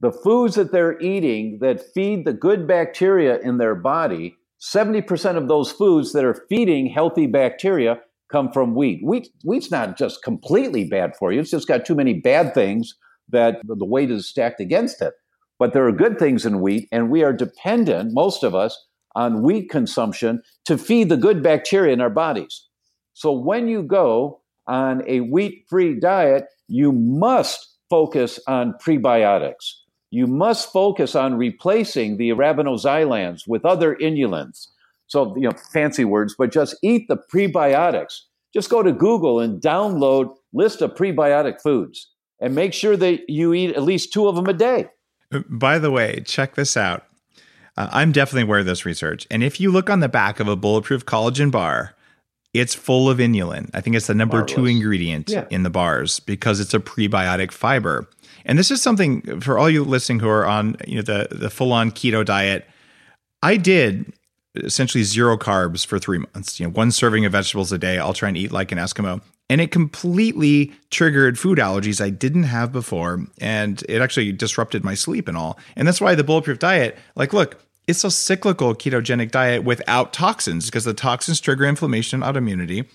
The 0.00 0.12
foods 0.12 0.54
that 0.54 0.72
they're 0.72 0.98
eating 1.00 1.58
that 1.60 1.92
feed 1.92 2.24
the 2.24 2.32
good 2.32 2.66
bacteria 2.66 3.38
in 3.38 3.58
their 3.58 3.74
body, 3.74 4.36
70% 4.60 5.36
of 5.36 5.48
those 5.48 5.72
foods 5.72 6.12
that 6.12 6.24
are 6.24 6.46
feeding 6.48 6.86
healthy 6.86 7.26
bacteria 7.26 8.00
come 8.30 8.52
from 8.52 8.74
wheat. 8.74 9.00
Wheat 9.02 9.28
wheat's 9.42 9.70
not 9.70 9.96
just 9.96 10.22
completely 10.22 10.84
bad 10.84 11.16
for 11.16 11.32
you. 11.32 11.40
It's 11.40 11.50
just 11.50 11.68
got 11.68 11.84
too 11.84 11.94
many 11.94 12.14
bad 12.14 12.54
things 12.54 12.94
that 13.30 13.60
the 13.64 13.84
weight 13.84 14.10
is 14.10 14.28
stacked 14.28 14.60
against 14.60 15.02
it. 15.02 15.14
But 15.58 15.72
there 15.72 15.86
are 15.86 15.92
good 15.92 16.18
things 16.18 16.46
in 16.46 16.60
wheat, 16.60 16.88
and 16.90 17.10
we 17.10 17.22
are 17.22 17.32
dependent, 17.32 18.12
most 18.12 18.42
of 18.42 18.54
us, 18.54 18.86
on 19.14 19.42
wheat 19.42 19.68
consumption 19.68 20.42
to 20.64 20.78
feed 20.78 21.08
the 21.08 21.16
good 21.16 21.42
bacteria 21.42 21.92
in 21.92 22.00
our 22.00 22.10
bodies. 22.10 22.66
So 23.14 23.32
when 23.32 23.68
you 23.68 23.82
go 23.82 24.40
on 24.66 25.02
a 25.06 25.20
wheat 25.20 25.66
free 25.68 25.98
diet, 25.98 26.44
you 26.68 26.92
must 26.92 27.76
focus 27.90 28.38
on 28.46 28.74
prebiotics. 28.82 29.72
You 30.10 30.26
must 30.26 30.72
focus 30.72 31.14
on 31.14 31.38
replacing 31.38 32.16
the 32.16 32.30
arabinoxylans 32.30 33.46
with 33.46 33.64
other 33.64 33.94
inulins. 33.96 34.68
So, 35.06 35.34
you 35.36 35.42
know, 35.42 35.56
fancy 35.72 36.04
words, 36.04 36.34
but 36.36 36.52
just 36.52 36.76
eat 36.82 37.08
the 37.08 37.16
prebiotics. 37.16 38.20
Just 38.52 38.70
go 38.70 38.82
to 38.82 38.92
Google 38.92 39.40
and 39.40 39.60
download 39.60 40.34
list 40.52 40.82
of 40.82 40.94
prebiotic 40.94 41.60
foods 41.60 42.08
and 42.40 42.54
make 42.54 42.72
sure 42.72 42.96
that 42.96 43.28
you 43.28 43.54
eat 43.54 43.76
at 43.76 43.82
least 43.82 44.12
two 44.12 44.26
of 44.26 44.34
them 44.34 44.46
a 44.46 44.52
day. 44.52 44.88
By 45.48 45.78
the 45.78 45.90
way, 45.90 46.22
check 46.24 46.54
this 46.54 46.76
out. 46.76 47.06
Uh, 47.76 47.88
I'm 47.92 48.10
definitely 48.10 48.42
aware 48.42 48.58
of 48.58 48.66
this 48.66 48.84
research. 48.84 49.26
And 49.30 49.44
if 49.44 49.60
you 49.60 49.70
look 49.70 49.88
on 49.88 50.00
the 50.00 50.08
back 50.08 50.40
of 50.40 50.48
a 50.48 50.56
bulletproof 50.56 51.06
collagen 51.06 51.50
bar, 51.52 51.94
it's 52.52 52.74
full 52.74 53.08
of 53.08 53.18
inulin. 53.18 53.70
I 53.74 53.80
think 53.80 53.94
it's 53.94 54.08
the 54.08 54.14
number 54.14 54.38
Marvelous. 54.38 54.56
two 54.56 54.66
ingredient 54.66 55.28
yeah. 55.30 55.46
in 55.50 55.62
the 55.62 55.70
bars 55.70 56.18
because 56.18 56.58
it's 56.58 56.74
a 56.74 56.80
prebiotic 56.80 57.52
fiber. 57.52 58.08
And 58.44 58.58
this 58.58 58.70
is 58.70 58.82
something 58.82 59.40
for 59.40 59.58
all 59.58 59.70
you 59.70 59.84
listening 59.84 60.20
who 60.20 60.28
are 60.28 60.46
on 60.46 60.76
you 60.86 60.96
know 60.96 61.02
the 61.02 61.28
the 61.30 61.50
full 61.50 61.72
on 61.72 61.90
keto 61.90 62.24
diet. 62.24 62.66
I 63.42 63.56
did 63.56 64.12
essentially 64.56 65.04
zero 65.04 65.36
carbs 65.36 65.86
for 65.86 65.98
three 65.98 66.18
months. 66.18 66.58
You 66.60 66.66
know, 66.66 66.72
one 66.72 66.90
serving 66.90 67.24
of 67.24 67.32
vegetables 67.32 67.72
a 67.72 67.78
day. 67.78 67.98
I'll 67.98 68.14
try 68.14 68.28
and 68.28 68.36
eat 68.36 68.52
like 68.52 68.72
an 68.72 68.78
Eskimo 68.78 69.22
and 69.50 69.60
it 69.60 69.72
completely 69.72 70.72
triggered 70.90 71.36
food 71.36 71.58
allergies 71.58 72.00
I 72.00 72.08
didn't 72.08 72.44
have 72.44 72.70
before. 72.70 73.26
And 73.40 73.82
it 73.88 74.00
actually 74.00 74.30
disrupted 74.30 74.84
my 74.84 74.94
sleep 74.94 75.26
and 75.26 75.36
all. 75.36 75.58
And 75.74 75.88
that's 75.88 76.00
why 76.00 76.14
the 76.14 76.22
bulletproof 76.22 76.60
diet, 76.60 76.96
like, 77.16 77.32
look, 77.32 77.60
it's 77.88 78.04
a 78.04 78.12
cyclical 78.12 78.76
ketogenic 78.76 79.32
diet 79.32 79.64
without 79.64 80.12
toxins 80.12 80.66
because 80.66 80.84
the 80.84 80.94
toxins 80.94 81.40
trigger 81.40 81.64
inflammation 81.64 82.22
and 82.22 82.36
autoimmunity. 82.36 82.86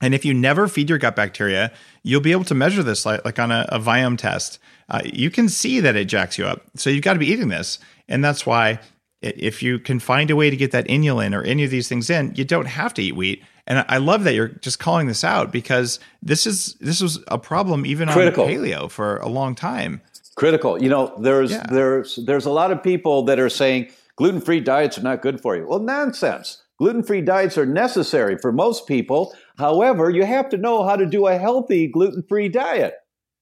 And 0.00 0.14
if 0.14 0.24
you 0.24 0.32
never 0.32 0.66
feed 0.68 0.88
your 0.88 0.98
gut 0.98 1.16
bacteria, 1.16 1.72
you'll 2.02 2.20
be 2.20 2.32
able 2.32 2.44
to 2.44 2.54
measure 2.54 2.82
this 2.82 3.04
like, 3.04 3.24
like 3.24 3.38
on 3.38 3.50
a, 3.50 3.66
a 3.68 3.78
Viome 3.78 4.16
test. 4.16 4.58
Uh, 4.88 5.02
you 5.04 5.30
can 5.30 5.48
see 5.48 5.80
that 5.80 5.96
it 5.96 6.06
jacks 6.06 6.38
you 6.38 6.46
up. 6.46 6.62
So 6.76 6.90
you've 6.90 7.04
got 7.04 7.12
to 7.14 7.18
be 7.18 7.28
eating 7.28 7.48
this. 7.48 7.78
And 8.08 8.24
that's 8.24 8.46
why 8.46 8.80
if 9.22 9.62
you 9.62 9.78
can 9.78 10.00
find 10.00 10.30
a 10.30 10.36
way 10.36 10.50
to 10.50 10.56
get 10.56 10.72
that 10.72 10.86
inulin 10.88 11.34
or 11.34 11.42
any 11.42 11.64
of 11.64 11.70
these 11.70 11.88
things 11.88 12.08
in, 12.08 12.32
you 12.34 12.44
don't 12.44 12.66
have 12.66 12.94
to 12.94 13.02
eat 13.02 13.14
wheat. 13.14 13.42
And 13.66 13.84
I 13.88 13.98
love 13.98 14.24
that 14.24 14.34
you're 14.34 14.48
just 14.48 14.78
calling 14.78 15.06
this 15.06 15.22
out 15.22 15.52
because 15.52 16.00
this 16.22 16.46
is 16.46 16.74
this 16.80 17.00
was 17.00 17.22
a 17.28 17.38
problem 17.38 17.86
even 17.86 18.08
Critical. 18.08 18.44
on 18.44 18.50
paleo 18.50 18.90
for 18.90 19.18
a 19.18 19.28
long 19.28 19.54
time. 19.54 20.00
Critical. 20.34 20.82
You 20.82 20.88
know, 20.88 21.14
there's 21.20 21.52
yeah. 21.52 21.66
there's 21.68 22.16
there's 22.24 22.46
a 22.46 22.50
lot 22.50 22.72
of 22.72 22.82
people 22.82 23.22
that 23.24 23.38
are 23.38 23.50
saying 23.50 23.90
gluten-free 24.16 24.60
diets 24.60 24.98
are 24.98 25.02
not 25.02 25.22
good 25.22 25.40
for 25.40 25.56
you. 25.56 25.66
Well, 25.68 25.78
nonsense. 25.78 26.62
Gluten-free 26.78 27.20
diets 27.20 27.58
are 27.58 27.66
necessary 27.66 28.38
for 28.38 28.50
most 28.50 28.86
people. 28.86 29.34
However, 29.60 30.10
you 30.10 30.24
have 30.24 30.48
to 30.48 30.56
know 30.56 30.82
how 30.82 30.96
to 30.96 31.06
do 31.06 31.26
a 31.26 31.38
healthy 31.38 31.86
gluten-free 31.86 32.48
diet. 32.48 32.94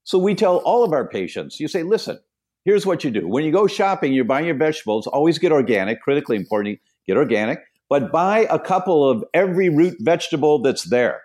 So 0.04 0.18
we 0.18 0.34
tell 0.34 0.58
all 0.58 0.84
of 0.84 0.92
our 0.92 1.08
patients, 1.08 1.58
you 1.60 1.68
say, 1.68 1.82
listen, 1.82 2.18
here's 2.64 2.84
what 2.84 3.04
you 3.04 3.10
do. 3.10 3.26
When 3.26 3.44
you 3.44 3.52
go 3.52 3.66
shopping, 3.66 4.12
you're 4.12 4.24
buying 4.24 4.46
your 4.46 4.56
vegetables, 4.56 5.06
always 5.06 5.38
get 5.38 5.52
organic, 5.52 6.02
critically 6.02 6.36
important, 6.36 6.80
get 7.06 7.16
organic 7.16 7.60
but 7.88 8.12
buy 8.12 8.46
a 8.50 8.58
couple 8.58 9.08
of 9.08 9.24
every 9.34 9.68
root 9.68 9.96
vegetable 10.00 10.60
that's 10.60 10.88
there 10.90 11.22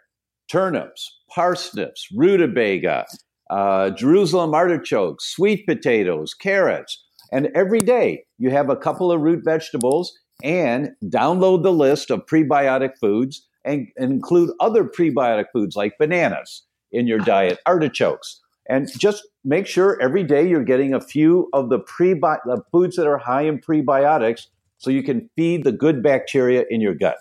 turnips, 0.51 1.19
parsnips, 1.33 2.07
rutabaga, 2.15 3.05
uh, 3.49 3.89
Jerusalem 3.91 4.53
artichokes, 4.53 5.25
sweet 5.33 5.65
potatoes, 5.65 6.33
carrots. 6.33 7.03
And 7.31 7.49
every 7.55 7.79
day 7.79 8.25
you 8.37 8.51
have 8.51 8.69
a 8.69 8.75
couple 8.75 9.11
of 9.11 9.21
root 9.21 9.43
vegetables 9.43 10.13
and 10.43 10.91
download 11.05 11.63
the 11.63 11.71
list 11.71 12.11
of 12.11 12.25
prebiotic 12.25 12.91
foods 12.99 13.47
and, 13.65 13.87
include 13.97 14.51
other 14.59 14.83
prebiotic 14.83 15.45
foods 15.53 15.75
like 15.75 15.97
bananas 15.97 16.63
in 16.91 17.07
your 17.07 17.19
diet, 17.19 17.59
artichokes. 17.65 18.39
And 18.67 18.87
just 18.97 19.27
make 19.43 19.67
sure 19.67 20.01
every 20.01 20.23
day 20.23 20.47
you're 20.47 20.63
getting 20.63 20.93
a 20.93 21.01
few 21.01 21.49
of 21.53 21.69
the, 21.69 21.79
prebi- 21.79 22.39
the 22.45 22.61
foods 22.71 22.95
that 22.95 23.07
are 23.07 23.17
high 23.17 23.41
in 23.41 23.59
prebiotics 23.59 24.47
so 24.77 24.89
you 24.89 25.03
can 25.03 25.29
feed 25.35 25.63
the 25.63 25.71
good 25.71 26.03
bacteria 26.03 26.65
in 26.69 26.81
your 26.81 26.93
gut. 26.93 27.17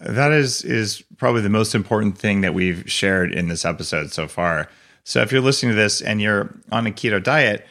That 0.00 0.32
is 0.32 0.62
is 0.64 1.02
probably 1.16 1.40
the 1.40 1.48
most 1.48 1.74
important 1.74 2.18
thing 2.18 2.40
that 2.40 2.52
we've 2.52 2.82
shared 2.90 3.32
in 3.32 3.48
this 3.48 3.64
episode 3.64 4.12
so 4.12 4.26
far. 4.26 4.68
So 5.04 5.22
if 5.22 5.30
you're 5.30 5.40
listening 5.40 5.72
to 5.72 5.76
this 5.76 6.00
and 6.00 6.20
you're 6.20 6.54
on 6.72 6.86
a 6.86 6.90
keto 6.90 7.22
diet, 7.22 7.66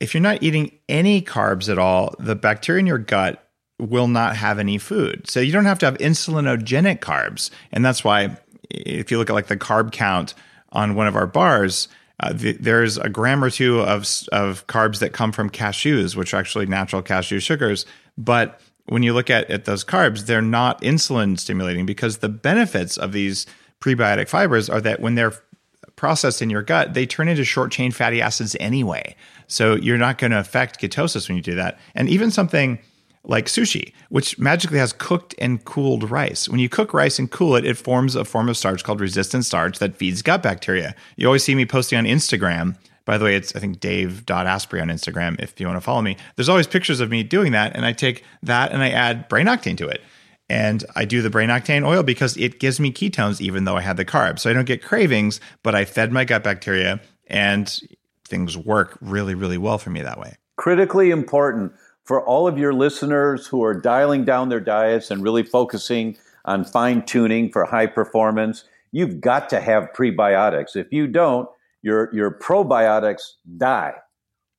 if 0.00 0.12
you're 0.12 0.22
not 0.22 0.42
eating 0.42 0.72
any 0.88 1.22
carbs 1.22 1.68
at 1.68 1.78
all, 1.78 2.14
the 2.18 2.34
bacteria 2.34 2.80
in 2.80 2.86
your 2.86 2.98
gut 2.98 3.49
will 3.80 4.08
not 4.08 4.36
have 4.36 4.58
any 4.58 4.78
food. 4.78 5.28
So 5.28 5.40
you 5.40 5.52
don't 5.52 5.64
have 5.64 5.78
to 5.80 5.86
have 5.86 5.98
insulinogenic 5.98 7.00
carbs. 7.00 7.50
And 7.72 7.84
that's 7.84 8.04
why 8.04 8.36
if 8.70 9.10
you 9.10 9.18
look 9.18 9.30
at 9.30 9.34
like 9.34 9.48
the 9.48 9.56
carb 9.56 9.92
count 9.92 10.34
on 10.72 10.94
one 10.94 11.06
of 11.06 11.16
our 11.16 11.26
bars, 11.26 11.88
uh, 12.20 12.32
the, 12.32 12.52
there's 12.52 12.98
a 12.98 13.08
gram 13.08 13.42
or 13.42 13.50
two 13.50 13.80
of 13.80 14.06
of 14.32 14.66
carbs 14.66 14.98
that 14.98 15.12
come 15.12 15.32
from 15.32 15.50
cashews, 15.50 16.14
which 16.14 16.34
are 16.34 16.36
actually 16.36 16.66
natural 16.66 17.02
cashew 17.02 17.40
sugars, 17.40 17.86
but 18.18 18.60
when 18.86 19.02
you 19.04 19.12
look 19.12 19.30
at, 19.30 19.48
at 19.50 19.66
those 19.66 19.84
carbs, 19.84 20.26
they're 20.26 20.42
not 20.42 20.82
insulin 20.82 21.38
stimulating 21.38 21.86
because 21.86 22.18
the 22.18 22.28
benefits 22.28 22.96
of 22.96 23.12
these 23.12 23.46
prebiotic 23.80 24.28
fibers 24.28 24.68
are 24.68 24.80
that 24.80 25.00
when 25.00 25.14
they're 25.14 25.32
processed 25.94 26.42
in 26.42 26.50
your 26.50 26.62
gut, 26.62 26.92
they 26.92 27.06
turn 27.06 27.28
into 27.28 27.44
short 27.44 27.70
chain 27.70 27.92
fatty 27.92 28.20
acids 28.20 28.56
anyway. 28.58 29.14
So 29.46 29.76
you're 29.76 29.98
not 29.98 30.18
going 30.18 30.32
to 30.32 30.40
affect 30.40 30.80
ketosis 30.80 31.28
when 31.28 31.36
you 31.36 31.42
do 31.42 31.54
that. 31.54 31.78
And 31.94 32.08
even 32.08 32.30
something 32.30 32.80
like 33.24 33.46
sushi, 33.46 33.92
which 34.08 34.38
magically 34.38 34.78
has 34.78 34.92
cooked 34.92 35.34
and 35.38 35.64
cooled 35.64 36.10
rice. 36.10 36.48
When 36.48 36.60
you 36.60 36.68
cook 36.68 36.94
rice 36.94 37.18
and 37.18 37.30
cool 37.30 37.54
it, 37.56 37.64
it 37.64 37.76
forms 37.76 38.16
a 38.16 38.24
form 38.24 38.48
of 38.48 38.56
starch 38.56 38.82
called 38.82 39.00
resistant 39.00 39.44
starch 39.44 39.78
that 39.78 39.96
feeds 39.96 40.22
gut 40.22 40.42
bacteria. 40.42 40.94
You 41.16 41.26
always 41.26 41.44
see 41.44 41.54
me 41.54 41.66
posting 41.66 41.98
on 41.98 42.04
Instagram 42.04 42.76
by 43.06 43.18
the 43.18 43.24
way, 43.24 43.34
it's 43.34 43.56
I 43.56 43.58
think 43.58 43.80
Dave.Asprey 43.80 44.80
on 44.80 44.86
Instagram 44.86 45.40
if 45.40 45.58
you 45.58 45.66
want 45.66 45.78
to 45.78 45.80
follow 45.80 46.00
me. 46.00 46.16
There's 46.36 46.48
always 46.48 46.68
pictures 46.68 47.00
of 47.00 47.10
me 47.10 47.24
doing 47.24 47.50
that, 47.52 47.74
and 47.74 47.84
I 47.84 47.92
take 47.92 48.24
that 48.44 48.70
and 48.70 48.84
I 48.84 48.90
add 48.90 49.28
brain 49.28 49.46
octane 49.46 49.76
to 49.78 49.88
it. 49.88 50.00
And 50.48 50.84
I 50.94 51.06
do 51.06 51.20
the 51.22 51.30
brain 51.30 51.48
octane 51.48 51.84
oil 51.84 52.04
because 52.04 52.36
it 52.36 52.60
gives 52.60 52.78
me 52.78 52.92
ketones 52.92 53.40
even 53.40 53.64
though 53.64 53.76
I 53.76 53.80
had 53.80 53.96
the 53.96 54.04
carbs. 54.04 54.40
So 54.40 54.50
I 54.50 54.52
don't 54.52 54.64
get 54.64 54.82
cravings, 54.82 55.40
but 55.62 55.74
I 55.74 55.84
fed 55.84 56.12
my 56.12 56.24
gut 56.24 56.44
bacteria 56.44 57.00
and 57.26 57.80
things 58.26 58.56
work 58.56 58.96
really, 59.00 59.34
really 59.34 59.58
well 59.58 59.78
for 59.78 59.90
me 59.90 60.02
that 60.02 60.18
way. 60.18 60.36
Critically 60.56 61.10
important 61.10 61.72
for 62.10 62.26
all 62.26 62.48
of 62.48 62.58
your 62.58 62.72
listeners 62.72 63.46
who 63.46 63.62
are 63.62 63.72
dialing 63.72 64.24
down 64.24 64.48
their 64.48 64.58
diets 64.58 65.12
and 65.12 65.22
really 65.22 65.44
focusing 65.44 66.16
on 66.44 66.64
fine 66.64 67.06
tuning 67.06 67.48
for 67.52 67.64
high 67.64 67.86
performance. 67.86 68.64
You've 68.90 69.20
got 69.20 69.48
to 69.50 69.60
have 69.60 69.92
prebiotics. 69.96 70.74
If 70.74 70.88
you 70.90 71.06
don't, 71.06 71.48
your, 71.82 72.12
your 72.12 72.36
probiotics 72.36 73.34
die. 73.58 73.94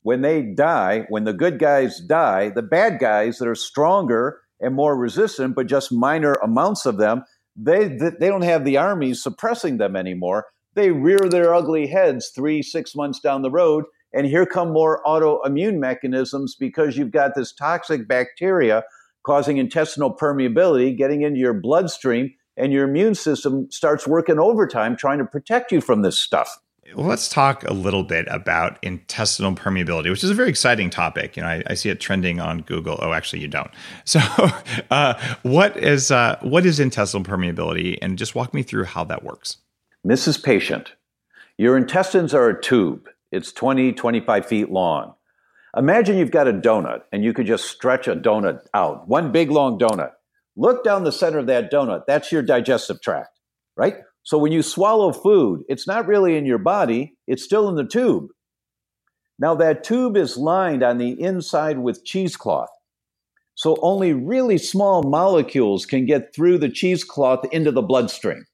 When 0.04 0.22
they 0.22 0.44
die, 0.44 1.06
when 1.10 1.26
the 1.26 1.34
good 1.34 1.60
guys 1.60 2.00
die, 2.00 2.52
the 2.52 2.62
bad 2.62 3.00
guys 3.00 3.40
that 3.40 3.50
are 3.50 3.56
stronger 3.56 4.40
and 4.62 4.74
more 4.74 4.96
resistant, 4.96 5.54
but 5.54 5.68
just 5.68 5.92
minor 5.92 6.36
amounts 6.36 6.86
of 6.86 7.00
them, 7.00 7.26
they, 7.58 7.90
they 7.90 8.30
don't 8.30 8.44
have 8.44 8.64
the 8.64 8.78
armies 8.78 9.22
suppressing 9.22 9.78
them 9.78 9.98
anymore. 9.98 10.46
They 10.76 10.92
rear 10.92 11.28
their 11.30 11.54
ugly 11.54 11.88
heads 11.88 12.30
three, 12.34 12.62
six 12.62 12.96
months 12.96 13.20
down 13.20 13.42
the 13.42 13.52
road, 13.52 13.84
and 14.14 14.28
here 14.28 14.46
come 14.46 14.72
more 14.72 15.02
autoimmune 15.06 15.78
mechanisms 15.78 16.56
because 16.56 16.98
you've 16.98 17.12
got 17.12 17.36
this 17.36 17.52
toxic 17.52 18.08
bacteria 18.08 18.84
causing 19.24 19.58
intestinal 19.58 20.16
permeability 20.16 20.98
getting 20.98 21.22
into 21.22 21.40
your 21.40 21.54
bloodstream, 21.54 22.34
and 22.58 22.74
your 22.74 22.88
immune 22.88 23.16
system 23.16 23.70
starts 23.72 24.08
working 24.08 24.40
overtime 24.40 24.96
trying 24.96 25.20
to 25.20 25.26
protect 25.26 25.72
you 25.72 25.80
from 25.80 26.02
this 26.02 26.20
stuff 26.20 26.60
let's 26.96 27.30
talk 27.30 27.64
a 27.64 27.74
little 27.74 28.04
bit 28.04 28.26
about 28.30 28.78
intestinal 28.82 29.54
permeability, 29.54 30.10
which 30.10 30.24
is 30.24 30.30
a 30.30 30.34
very 30.34 30.50
exciting 30.50 30.90
topic. 30.90 31.38
You 31.38 31.44
know, 31.44 31.50
I, 31.50 31.64
I 31.68 31.74
see 31.74 31.90
it 31.90 32.00
trending 32.00 32.40
on 32.40 32.62
Google. 32.62 33.00
Oh, 33.02 33.14
actually, 33.14 33.42
you 33.42 33.48
don't. 33.48 33.72
So, 34.04 34.20
uh, 34.90 35.14
what 35.44 35.78
is 35.78 36.12
uh, 36.12 36.38
what 36.42 36.66
is 36.66 36.80
intestinal 36.80 37.24
permeability, 37.24 37.98
and 38.02 38.18
just 38.18 38.36
walk 38.36 38.54
me 38.54 38.64
through 38.64 38.86
how 38.86 39.04
that 39.06 39.24
works. 39.24 39.58
Mrs. 40.06 40.44
Patient, 40.44 40.94
your 41.58 41.78
intestines 41.78 42.34
are 42.34 42.50
a 42.50 42.62
tube. 42.62 43.08
It's 43.32 43.52
20, 43.52 43.94
25 43.94 44.46
feet 44.46 44.70
long. 44.70 45.14
Imagine 45.78 46.18
you've 46.18 46.32
got 46.32 46.50
a 46.50 46.54
donut, 46.54 47.04
and 47.14 47.24
you 47.24 47.34
could 47.34 47.48
just 47.48 47.66
stretch 47.66 48.08
a 48.08 48.16
donut 48.16 48.60
out, 48.74 49.08
one 49.08 49.32
big 49.32 49.50
long 49.50 49.80
donut. 49.80 50.12
Look 50.58 50.84
down 50.84 51.06
the 51.06 51.14
center 51.14 51.40
of 51.40 51.48
that 51.48 51.72
donut. 51.72 52.04
That's 52.08 52.32
your 52.32 52.42
digestive 52.42 53.02
tract, 53.02 53.40
right? 53.78 53.96
So 54.24 54.38
when 54.38 54.52
you 54.52 54.62
swallow 54.62 55.14
food, 55.14 55.64
it's 55.70 55.88
not 55.88 56.08
really 56.08 56.36
in 56.36 56.46
your 56.46 56.58
body, 56.58 57.16
it's 57.26 57.44
still 57.44 57.70
in 57.70 57.76
the 57.76 57.88
tube. 57.88 58.28
Now, 59.40 59.56
that 59.56 59.84
tube 59.84 60.18
is 60.18 60.38
lined 60.38 60.84
on 60.84 60.98
the 60.98 61.20
inside 61.20 61.80
with 61.80 62.06
cheesecloth. 62.06 62.70
So 63.56 63.78
only 63.82 64.14
really 64.14 64.58
small 64.58 65.04
molecules 65.04 65.86
can 65.86 66.06
get 66.06 66.36
through 66.36 66.58
the 66.60 66.70
cheesecloth 66.70 67.46
into 67.52 67.72
the 67.72 67.82
bloodstream. 67.82 68.46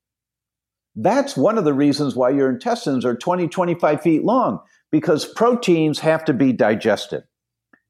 That's 1.00 1.38
one 1.38 1.60
of 1.60 1.64
the 1.64 1.76
reasons 1.76 2.16
why 2.16 2.32
your 2.32 2.50
intestines 2.50 3.06
are 3.06 3.16
20, 3.16 3.48
25 3.50 4.02
feet 4.02 4.24
long, 4.24 4.60
because 4.92 5.26
proteins 5.26 6.00
have 6.00 6.26
to 6.26 6.34
be 6.34 6.52
digested. 6.52 7.22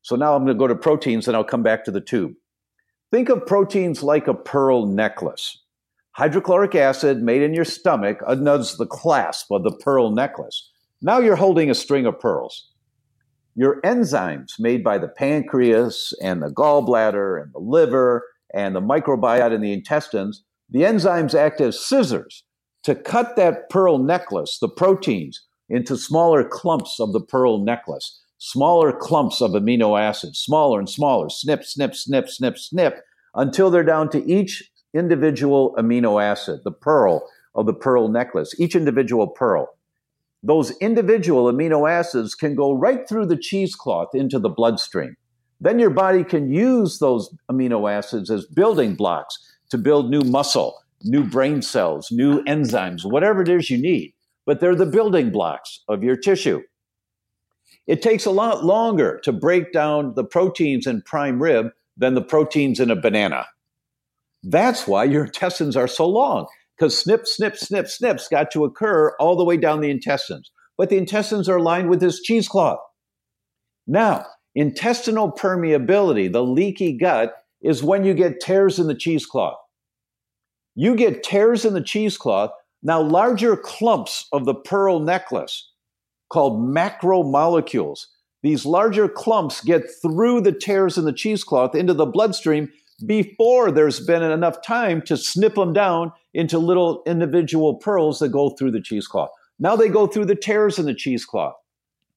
So 0.01 0.17
now 0.17 0.35
I'm 0.35 0.43
going 0.43 0.57
to 0.57 0.59
go 0.59 0.67
to 0.67 0.75
proteins 0.75 1.25
and 1.25 1.35
I'll 1.35 1.45
come 1.45 1.63
back 1.63 1.85
to 1.85 1.91
the 1.91 2.01
tube. 2.01 2.33
Think 3.09 3.29
of 3.29 3.45
proteins 3.45 4.03
like 4.03 4.27
a 4.27 4.33
pearl 4.33 4.87
necklace. 4.87 5.63
Hydrochloric 6.11 6.75
acid 6.75 7.21
made 7.21 7.43
in 7.43 7.53
your 7.53 7.63
stomach 7.63 8.19
undoes 8.27 8.75
the 8.75 8.85
clasp 8.85 9.51
of 9.51 9.63
the 9.63 9.71
pearl 9.71 10.11
necklace. 10.11 10.69
Now 11.01 11.19
you're 11.19 11.37
holding 11.37 11.69
a 11.69 11.75
string 11.75 12.05
of 12.05 12.19
pearls. 12.19 12.71
Your 13.55 13.79
enzymes 13.83 14.59
made 14.59 14.83
by 14.83 14.97
the 14.97 15.07
pancreas 15.07 16.13
and 16.21 16.41
the 16.41 16.49
gallbladder 16.49 17.41
and 17.41 17.53
the 17.53 17.59
liver 17.59 18.25
and 18.53 18.75
the 18.75 18.81
microbiota 18.81 19.53
in 19.53 19.61
the 19.61 19.71
intestines, 19.71 20.43
the 20.69 20.81
enzymes 20.81 21.33
act 21.33 21.61
as 21.61 21.79
scissors 21.79 22.43
to 22.87 22.95
cut 22.95 23.35
that 23.35 23.69
pearl 23.69 23.97
necklace, 23.97 24.59
the 24.59 24.69
proteins, 24.69 25.45
into 25.67 25.97
smaller 25.97 26.41
clumps 26.41 27.01
of 27.01 27.11
the 27.11 27.19
pearl 27.19 27.57
necklace. 27.57 28.17
Smaller 28.37 28.93
clumps 28.93 29.41
of 29.41 29.51
amino 29.51 29.99
acids, 29.99 30.39
smaller 30.39 30.79
and 30.79 30.89
smaller, 30.89 31.27
snip, 31.27 31.65
snip, 31.65 31.93
snip, 31.93 32.29
snip, 32.29 32.57
snip, 32.57 33.03
until 33.35 33.69
they're 33.69 33.83
down 33.83 34.09
to 34.11 34.25
each 34.25 34.71
individual 34.93 35.75
amino 35.77 36.23
acid, 36.23 36.61
the 36.63 36.71
pearl 36.71 37.29
of 37.55 37.65
the 37.65 37.73
pearl 37.73 38.07
necklace, 38.07 38.57
each 38.57 38.73
individual 38.73 39.27
pearl. 39.27 39.67
Those 40.41 40.71
individual 40.77 41.51
amino 41.51 41.91
acids 41.91 42.35
can 42.35 42.55
go 42.55 42.71
right 42.71 43.05
through 43.09 43.25
the 43.25 43.35
cheesecloth 43.35 44.15
into 44.15 44.39
the 44.39 44.47
bloodstream. 44.47 45.17
Then 45.59 45.77
your 45.77 45.89
body 45.89 46.23
can 46.23 46.53
use 46.53 46.99
those 46.99 47.35
amino 47.51 47.91
acids 47.91 48.31
as 48.31 48.45
building 48.45 48.95
blocks 48.95 49.37
to 49.71 49.77
build 49.77 50.09
new 50.09 50.21
muscle, 50.21 50.79
new 51.07 51.23
brain 51.23 51.61
cells, 51.61 52.09
new 52.11 52.43
enzymes, 52.43 53.03
whatever 53.03 53.41
it 53.41 53.49
is 53.49 53.69
you 53.69 53.77
need. 53.77 54.13
But 54.45 54.59
they're 54.59 54.75
the 54.75 54.85
building 54.85 55.31
blocks 55.31 55.81
of 55.87 56.03
your 56.03 56.15
tissue. 56.15 56.61
It 57.85 58.01
takes 58.01 58.25
a 58.25 58.31
lot 58.31 58.65
longer 58.65 59.19
to 59.23 59.31
break 59.31 59.71
down 59.71 60.13
the 60.15 60.23
proteins 60.23 60.85
in 60.87 61.01
prime 61.01 61.41
rib 61.41 61.67
than 61.95 62.13
the 62.13 62.21
proteins 62.21 62.79
in 62.79 62.91
a 62.91 62.95
banana. 62.95 63.47
That's 64.43 64.87
why 64.87 65.05
your 65.05 65.25
intestines 65.25 65.75
are 65.75 65.87
so 65.87 66.07
long, 66.07 66.47
because 66.77 66.97
snip, 66.97 67.25
snip, 67.25 67.57
snip, 67.57 67.89
snips 67.89 68.27
got 68.27 68.51
to 68.51 68.65
occur 68.65 69.15
all 69.19 69.35
the 69.35 69.43
way 69.43 69.57
down 69.57 69.81
the 69.81 69.89
intestines. 69.89 70.51
But 70.77 70.89
the 70.89 70.97
intestines 70.97 71.49
are 71.49 71.59
lined 71.59 71.89
with 71.89 71.99
this 71.99 72.21
cheesecloth. 72.21 72.79
Now, 73.87 74.25
intestinal 74.53 75.31
permeability, 75.31 76.31
the 76.31 76.43
leaky 76.43 76.93
gut, 76.97 77.33
is 77.61 77.81
when 77.81 78.03
you 78.03 78.13
get 78.13 78.39
tears 78.39 78.79
in 78.79 78.87
the 78.87 78.95
cheesecloth. 78.95 79.57
You 80.79 80.95
get 80.95 81.23
tears 81.23 81.65
in 81.65 81.73
the 81.73 81.81
cheesecloth. 81.81 82.51
Now, 82.83 83.01
larger 83.01 83.57
clumps 83.57 84.27
of 84.31 84.45
the 84.45 84.53
pearl 84.53 84.99
necklace 84.99 85.71
called 86.29 86.61
macromolecules. 86.61 88.05
These 88.43 88.63
larger 88.63 89.09
clumps 89.09 89.61
get 89.61 89.85
through 90.03 90.41
the 90.41 90.51
tears 90.51 90.95
in 90.95 91.05
the 91.05 91.11
cheesecloth 91.11 91.73
into 91.73 91.95
the 91.95 92.05
bloodstream 92.05 92.71
before 93.07 93.71
there's 93.71 93.99
been 93.99 94.21
enough 94.21 94.61
time 94.61 95.01
to 95.01 95.17
snip 95.17 95.55
them 95.55 95.73
down 95.73 96.11
into 96.35 96.59
little 96.59 97.01
individual 97.07 97.75
pearls 97.77 98.19
that 98.19 98.29
go 98.29 98.51
through 98.51 98.71
the 98.71 98.81
cheesecloth. 98.81 99.31
Now 99.57 99.75
they 99.75 99.89
go 99.89 100.05
through 100.05 100.25
the 100.25 100.35
tears 100.35 100.77
in 100.77 100.85
the 100.85 100.93
cheesecloth. 100.93 101.55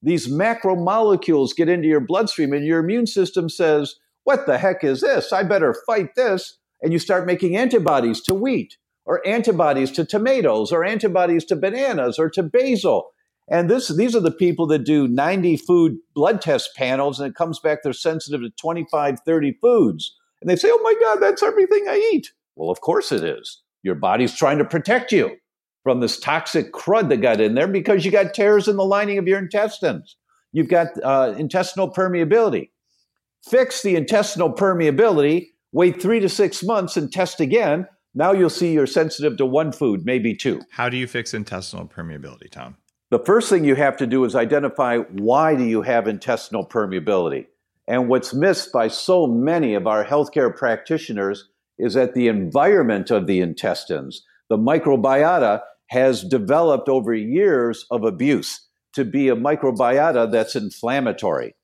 These 0.02 0.28
macromolecules 0.28 1.56
get 1.56 1.70
into 1.70 1.88
your 1.88 2.00
bloodstream, 2.00 2.52
and 2.52 2.66
your 2.66 2.80
immune 2.80 3.06
system 3.06 3.48
says, 3.48 3.96
What 4.24 4.46
the 4.46 4.58
heck 4.58 4.84
is 4.84 5.00
this? 5.00 5.32
I 5.32 5.44
better 5.44 5.74
fight 5.86 6.14
this. 6.14 6.58
And 6.82 6.92
you 6.92 6.98
start 6.98 7.26
making 7.26 7.56
antibodies 7.56 8.20
to 8.22 8.34
wheat, 8.34 8.76
or 9.04 9.26
antibodies 9.26 9.90
to 9.92 10.04
tomatoes, 10.04 10.72
or 10.72 10.84
antibodies 10.84 11.44
to 11.46 11.56
bananas, 11.56 12.18
or 12.18 12.30
to 12.30 12.42
basil. 12.42 13.10
And 13.50 13.68
this, 13.68 13.88
these 13.88 14.14
are 14.14 14.20
the 14.20 14.30
people 14.30 14.66
that 14.68 14.84
do 14.84 15.08
90 15.08 15.56
food 15.56 15.98
blood 16.14 16.40
test 16.40 16.70
panels 16.76 17.18
and 17.18 17.28
it 17.28 17.34
comes 17.34 17.58
back 17.58 17.80
they're 17.82 17.92
sensitive 17.92 18.42
to 18.42 18.50
25, 18.50 19.18
30 19.26 19.52
foods. 19.60 20.16
And 20.40 20.48
they 20.48 20.56
say, 20.56 20.68
oh 20.70 20.80
my 20.82 20.94
God, 21.00 21.16
that's 21.16 21.42
everything 21.42 21.86
I 21.88 21.96
eat. 22.12 22.32
Well, 22.54 22.70
of 22.70 22.80
course 22.80 23.10
it 23.10 23.24
is. 23.24 23.62
Your 23.82 23.96
body's 23.96 24.36
trying 24.36 24.58
to 24.58 24.64
protect 24.64 25.10
you 25.10 25.36
from 25.82 26.00
this 26.00 26.18
toxic 26.20 26.72
crud 26.72 27.08
that 27.08 27.18
got 27.18 27.40
in 27.40 27.54
there 27.54 27.66
because 27.66 28.04
you 28.04 28.10
got 28.10 28.34
tears 28.34 28.68
in 28.68 28.76
the 28.76 28.84
lining 28.84 29.18
of 29.18 29.26
your 29.26 29.38
intestines. 29.38 30.16
You've 30.52 30.68
got 30.68 30.88
uh, 31.02 31.34
intestinal 31.36 31.90
permeability. 31.92 32.70
Fix 33.48 33.82
the 33.82 33.96
intestinal 33.96 34.52
permeability, 34.52 35.48
wait 35.72 36.00
three 36.00 36.20
to 36.20 36.28
six 36.28 36.62
months 36.62 36.96
and 36.96 37.12
test 37.12 37.40
again. 37.40 37.86
Now 38.14 38.32
you'll 38.32 38.50
see 38.50 38.72
you're 38.72 38.86
sensitive 38.86 39.36
to 39.36 39.46
one 39.46 39.72
food, 39.72 40.04
maybe 40.04 40.34
two. 40.34 40.62
How 40.70 40.88
do 40.88 40.96
you 40.96 41.06
fix 41.06 41.32
intestinal 41.32 41.86
permeability, 41.86 42.50
Tom? 42.50 42.76
The 43.10 43.18
first 43.20 43.48
thing 43.48 43.64
you 43.64 43.74
have 43.74 43.96
to 43.98 44.06
do 44.06 44.24
is 44.24 44.34
identify 44.34 44.98
why 44.98 45.56
do 45.56 45.64
you 45.64 45.82
have 45.82 46.06
intestinal 46.06 46.66
permeability? 46.66 47.46
And 47.88 48.08
what's 48.08 48.32
missed 48.32 48.72
by 48.72 48.88
so 48.88 49.26
many 49.26 49.74
of 49.74 49.86
our 49.86 50.04
healthcare 50.04 50.54
practitioners 50.54 51.48
is 51.78 51.94
that 51.94 52.14
the 52.14 52.28
environment 52.28 53.10
of 53.10 53.26
the 53.26 53.40
intestines, 53.40 54.24
the 54.48 54.56
microbiota, 54.56 55.62
has 55.88 56.22
developed 56.22 56.88
over 56.88 57.12
years 57.12 57.84
of 57.90 58.04
abuse 58.04 58.68
to 58.92 59.04
be 59.04 59.28
a 59.28 59.34
microbiota 59.34 60.30
that's 60.30 60.54
inflammatory. 60.54 61.54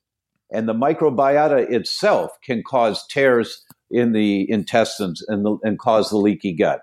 And 0.50 0.68
the 0.68 0.74
microbiota 0.74 1.70
itself 1.70 2.32
can 2.44 2.62
cause 2.66 3.06
tears 3.06 3.64
in 3.90 4.12
the 4.12 4.50
intestines 4.50 5.22
and, 5.28 5.44
the, 5.44 5.56
and 5.62 5.78
cause 5.78 6.10
the 6.10 6.16
leaky 6.16 6.54
gut. 6.54 6.80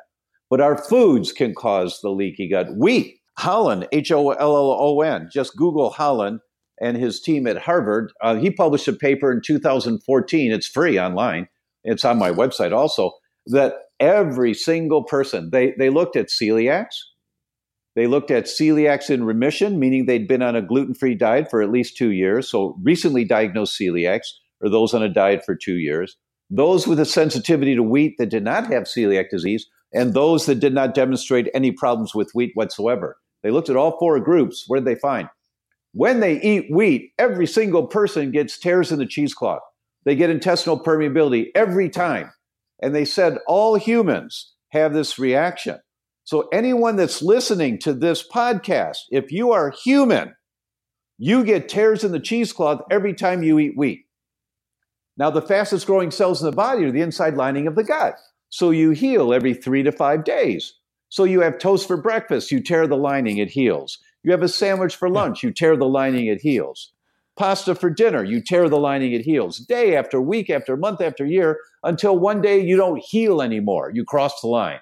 But 0.49 0.61
our 0.61 0.77
foods 0.77 1.31
can 1.31 1.55
cause 1.55 1.99
the 2.01 2.09
leaky 2.09 2.49
gut. 2.49 2.67
Wheat 2.77 3.19
Hollon, 3.37 3.87
H 3.91 4.11
O 4.11 4.31
L 4.31 4.55
L 4.55 4.77
O 4.79 5.01
N, 5.01 5.29
just 5.31 5.57
Google 5.57 5.89
Hollon 5.89 6.39
and 6.79 6.97
his 6.97 7.21
team 7.21 7.47
at 7.47 7.57
Harvard. 7.57 8.11
Uh, 8.21 8.35
he 8.35 8.51
published 8.51 8.87
a 8.87 8.93
paper 8.93 9.31
in 9.31 9.41
2014. 9.45 10.51
It's 10.51 10.67
free 10.67 10.99
online. 10.99 11.47
It's 11.83 12.05
on 12.05 12.17
my 12.17 12.31
website 12.31 12.71
also. 12.71 13.11
That 13.47 13.73
every 13.99 14.53
single 14.53 15.03
person 15.03 15.49
they 15.51 15.73
they 15.77 15.89
looked 15.89 16.15
at 16.15 16.27
celiacs. 16.27 16.95
They 17.95 18.07
looked 18.07 18.31
at 18.31 18.45
celiacs 18.45 19.09
in 19.09 19.23
remission, 19.23 19.79
meaning 19.79 20.05
they'd 20.05 20.27
been 20.27 20.41
on 20.41 20.55
a 20.55 20.63
gluten 20.63 20.95
free 20.95 21.13
diet 21.13 21.49
for 21.49 21.61
at 21.61 21.71
least 21.71 21.95
two 21.95 22.11
years. 22.11 22.49
So 22.49 22.75
recently 22.81 23.23
diagnosed 23.23 23.79
celiacs, 23.79 24.27
or 24.61 24.69
those 24.69 24.93
on 24.93 25.03
a 25.03 25.09
diet 25.09 25.45
for 25.45 25.55
two 25.55 25.77
years. 25.77 26.17
Those 26.55 26.85
with 26.85 26.99
a 26.99 27.05
sensitivity 27.05 27.73
to 27.73 27.81
wheat 27.81 28.19
that 28.19 28.29
did 28.29 28.43
not 28.43 28.71
have 28.71 28.83
celiac 28.83 29.31
disease, 29.31 29.65
and 29.91 30.13
those 30.13 30.45
that 30.45 30.59
did 30.59 30.71
not 30.71 30.93
demonstrate 30.93 31.49
any 31.51 31.71
problems 31.71 32.13
with 32.13 32.29
wheat 32.35 32.51
whatsoever. 32.53 33.17
They 33.41 33.49
looked 33.49 33.71
at 33.71 33.75
all 33.75 33.97
four 33.97 34.19
groups. 34.19 34.65
What 34.67 34.77
did 34.77 34.85
they 34.85 34.99
find? 34.99 35.29
When 35.93 36.19
they 36.19 36.39
eat 36.41 36.67
wheat, 36.71 37.11
every 37.17 37.47
single 37.47 37.87
person 37.87 38.29
gets 38.29 38.59
tears 38.59 38.91
in 38.91 38.99
the 38.99 39.07
cheesecloth. 39.07 39.63
They 40.05 40.15
get 40.15 40.29
intestinal 40.29 40.79
permeability 40.79 41.47
every 41.55 41.89
time. 41.89 42.31
And 42.83 42.93
they 42.93 43.05
said 43.05 43.39
all 43.47 43.73
humans 43.73 44.53
have 44.69 44.93
this 44.93 45.17
reaction. 45.17 45.79
So, 46.23 46.49
anyone 46.53 46.97
that's 46.97 47.23
listening 47.23 47.79
to 47.79 47.93
this 47.93 48.23
podcast, 48.27 48.97
if 49.09 49.31
you 49.31 49.51
are 49.53 49.71
human, 49.83 50.35
you 51.17 51.43
get 51.43 51.67
tears 51.67 52.03
in 52.03 52.11
the 52.11 52.19
cheesecloth 52.19 52.81
every 52.91 53.15
time 53.15 53.41
you 53.41 53.57
eat 53.57 53.75
wheat. 53.75 54.02
Now, 55.17 55.29
the 55.29 55.41
fastest 55.41 55.85
growing 55.85 56.11
cells 56.11 56.41
in 56.41 56.49
the 56.49 56.55
body 56.55 56.85
are 56.85 56.91
the 56.91 57.01
inside 57.01 57.35
lining 57.35 57.67
of 57.67 57.75
the 57.75 57.83
gut. 57.83 58.15
So, 58.49 58.71
you 58.71 58.91
heal 58.91 59.33
every 59.33 59.53
three 59.53 59.83
to 59.83 59.91
five 59.91 60.23
days. 60.23 60.73
So 61.13 61.25
you 61.25 61.41
have 61.41 61.59
toast 61.59 61.87
for 61.87 61.95
breakfast, 61.95 62.51
you 62.51 62.59
tear 62.59 62.87
the 62.87 62.97
lining, 62.97 63.37
it 63.37 63.51
heals. 63.51 63.99
You 64.23 64.31
have 64.31 64.41
a 64.41 64.47
sandwich 64.47 64.95
for 64.95 65.11
lunch, 65.11 65.43
you 65.43 65.51
tear 65.51 65.77
the 65.77 65.87
lining, 65.87 66.25
it 66.25 66.41
heals. 66.41 66.91
Pasta 67.37 67.75
for 67.75 67.91
dinner, 67.91 68.23
you 68.23 68.41
tear 68.41 68.67
the 68.67 68.79
lining, 68.79 69.13
it 69.13 69.21
heals. 69.21 69.59
Day 69.59 69.95
after 69.95 70.19
week 70.19 70.49
after 70.49 70.75
month 70.75 71.01
after 71.01 71.23
year 71.23 71.59
until 71.83 72.17
one 72.17 72.41
day 72.41 72.65
you 72.65 72.75
don't 72.75 72.97
heal 72.97 73.43
anymore. 73.43 73.91
You 73.93 74.03
cross 74.03 74.41
the 74.41 74.47
line. 74.47 74.79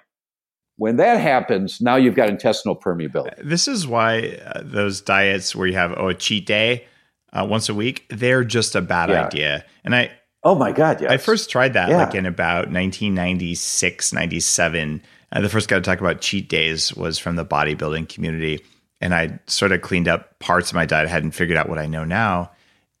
When 0.76 0.96
that 0.96 1.20
happens, 1.20 1.82
now 1.82 1.96
you've 1.96 2.14
got 2.14 2.30
intestinal 2.30 2.76
permeability. 2.76 3.46
This 3.46 3.68
is 3.68 3.86
why 3.86 4.40
uh, 4.42 4.62
those 4.64 5.02
diets 5.02 5.54
where 5.54 5.66
you 5.66 5.74
have 5.74 5.92
oh, 5.98 6.08
a 6.08 6.14
cheat 6.14 6.46
day 6.46 6.86
uh, 7.34 7.46
once 7.46 7.68
a 7.68 7.74
week, 7.74 8.06
they're 8.08 8.42
just 8.42 8.74
a 8.74 8.80
bad 8.80 9.10
yeah. 9.10 9.26
idea. 9.26 9.64
And 9.84 9.94
I, 9.94 10.12
oh 10.44 10.54
my 10.54 10.72
God, 10.72 11.00
yes. 11.00 11.10
I 11.10 11.16
first 11.16 11.50
tried 11.50 11.74
that 11.74 11.88
yeah. 11.88 11.98
like 11.98 12.14
in 12.14 12.26
about 12.26 12.70
1996, 12.70 14.12
97 14.12 15.02
uh, 15.32 15.40
the 15.40 15.48
first 15.48 15.68
guy 15.68 15.76
to 15.76 15.82
talk 15.82 16.00
about 16.00 16.20
cheat 16.20 16.48
days 16.48 16.94
was 16.94 17.18
from 17.18 17.36
the 17.36 17.44
bodybuilding 17.44 18.08
community. 18.08 18.60
And 19.00 19.14
I 19.14 19.40
sort 19.46 19.72
of 19.72 19.80
cleaned 19.80 20.06
up 20.06 20.38
parts 20.38 20.70
of 20.70 20.74
my 20.74 20.86
diet. 20.86 21.08
I 21.08 21.10
hadn't 21.10 21.32
figured 21.32 21.56
out 21.56 21.68
what 21.68 21.78
I 21.78 21.86
know 21.86 22.04
now. 22.04 22.52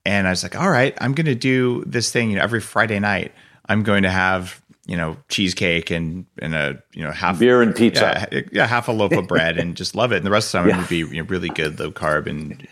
And 0.04 0.26
I 0.26 0.30
was 0.30 0.42
like, 0.42 0.56
all 0.56 0.70
right, 0.70 0.96
I'm 1.00 1.12
going 1.12 1.26
to 1.26 1.34
do 1.34 1.84
this 1.86 2.10
thing, 2.10 2.30
you 2.30 2.36
know, 2.36 2.42
every 2.42 2.60
Friday 2.60 2.98
night, 2.98 3.32
I'm 3.66 3.82
going 3.82 4.02
to 4.02 4.10
have, 4.10 4.60
you 4.84 4.96
know 4.96 5.16
cheesecake 5.28 5.92
and 5.92 6.26
and 6.40 6.56
a 6.56 6.82
you 6.92 7.04
know 7.04 7.12
half 7.12 7.38
beer 7.38 7.62
and 7.62 7.74
pizza. 7.74 8.26
Yeah, 8.32 8.40
yeah 8.50 8.66
half 8.66 8.88
a 8.88 8.92
loaf 8.92 9.12
of 9.12 9.28
bread 9.28 9.56
and 9.56 9.76
just 9.76 9.94
love 9.94 10.10
it. 10.12 10.16
And 10.16 10.26
the 10.26 10.30
rest 10.30 10.52
of 10.52 10.64
the 10.64 10.68
time 10.68 10.68
yeah. 10.70 10.74
it 10.74 10.80
would 10.80 10.88
be 11.10 11.16
you 11.16 11.22
know, 11.22 11.28
really 11.28 11.48
good, 11.50 11.78
low 11.78 11.92
carb 11.92 12.26
and 12.26 12.66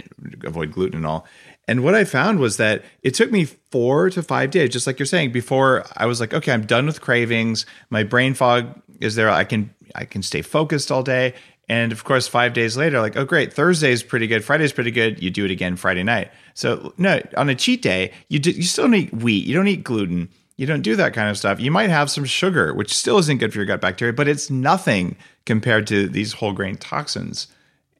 avoid 0.44 0.72
gluten 0.72 0.96
and 0.96 1.06
all. 1.06 1.26
And 1.70 1.84
what 1.84 1.94
I 1.94 2.02
found 2.02 2.40
was 2.40 2.56
that 2.56 2.84
it 3.04 3.14
took 3.14 3.30
me 3.30 3.44
four 3.44 4.10
to 4.10 4.24
five 4.24 4.50
days, 4.50 4.70
just 4.70 4.88
like 4.88 4.98
you're 4.98 5.06
saying, 5.06 5.30
before 5.30 5.84
I 5.96 6.06
was 6.06 6.18
like, 6.18 6.34
okay, 6.34 6.50
I'm 6.50 6.66
done 6.66 6.84
with 6.84 7.00
cravings. 7.00 7.64
My 7.90 8.02
brain 8.02 8.34
fog 8.34 8.82
is 8.98 9.14
there. 9.14 9.30
I 9.30 9.44
can 9.44 9.72
I 9.94 10.04
can 10.04 10.24
stay 10.24 10.42
focused 10.42 10.90
all 10.90 11.04
day. 11.04 11.32
And 11.68 11.92
of 11.92 12.02
course, 12.02 12.26
five 12.26 12.54
days 12.54 12.76
later, 12.76 13.00
like, 13.00 13.16
oh 13.16 13.24
great, 13.24 13.52
Thursday's 13.52 14.02
pretty 14.02 14.26
good, 14.26 14.44
Friday's 14.44 14.72
pretty 14.72 14.90
good. 14.90 15.22
You 15.22 15.30
do 15.30 15.44
it 15.44 15.52
again 15.52 15.76
Friday 15.76 16.02
night. 16.02 16.32
So 16.54 16.92
no, 16.98 17.22
on 17.36 17.48
a 17.48 17.54
cheat 17.54 17.82
day, 17.82 18.10
you 18.28 18.40
do, 18.40 18.50
you 18.50 18.64
still 18.64 18.86
don't 18.86 18.94
eat 18.94 19.14
wheat, 19.14 19.46
you 19.46 19.54
don't 19.54 19.68
eat 19.68 19.84
gluten, 19.84 20.28
you 20.56 20.66
don't 20.66 20.82
do 20.82 20.96
that 20.96 21.14
kind 21.14 21.30
of 21.30 21.38
stuff. 21.38 21.60
You 21.60 21.70
might 21.70 21.88
have 21.88 22.10
some 22.10 22.24
sugar, 22.24 22.74
which 22.74 22.92
still 22.92 23.18
isn't 23.18 23.38
good 23.38 23.52
for 23.52 23.60
your 23.60 23.66
gut 23.66 23.80
bacteria, 23.80 24.12
but 24.12 24.26
it's 24.26 24.50
nothing 24.50 25.16
compared 25.46 25.86
to 25.86 26.08
these 26.08 26.32
whole 26.32 26.52
grain 26.52 26.78
toxins. 26.78 27.46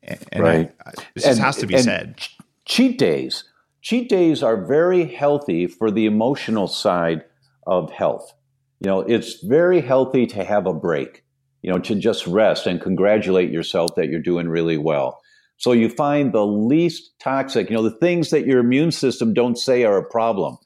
And 0.03 0.43
right. 0.43 0.75
I, 0.85 0.93
this 1.15 1.25
and, 1.25 1.39
has 1.39 1.57
to 1.59 1.69
be 1.69 1.79
said. 1.79 2.21
Cheat 2.65 2.99
days. 2.99 3.45
Cheat 3.83 4.09
days 4.09 4.43
are 4.43 4.67
very 4.67 5.07
healthy 5.07 5.67
for 5.67 5.91
the 5.91 6.07
emotional 6.07 6.69
side 6.69 7.25
of 7.67 7.91
health. 7.91 8.33
You 8.81 8.91
know, 8.91 9.01
it's 9.01 9.43
very 9.43 9.81
healthy 9.81 10.27
to 10.29 10.45
have 10.45 10.67
a 10.67 10.75
break, 10.75 11.25
you 11.63 11.71
know, 11.71 11.79
to 11.81 11.95
just 11.95 12.27
rest 12.27 12.67
and 12.67 12.81
congratulate 12.81 13.51
yourself 13.51 13.95
that 13.97 14.09
you're 14.09 14.21
doing 14.21 14.49
really 14.49 14.79
well. 14.79 15.21
So 15.57 15.73
you 15.73 15.91
find 15.91 16.33
the 16.33 16.47
least 16.47 17.13
toxic, 17.21 17.69
you 17.69 17.77
know, 17.77 17.83
the 17.83 17.99
things 17.99 18.31
that 18.31 18.47
your 18.47 18.61
immune 18.61 18.93
system 18.93 19.35
don't 19.35 19.59
say 19.59 19.85
are 19.85 19.99
a 19.99 20.05
problem 20.05 20.57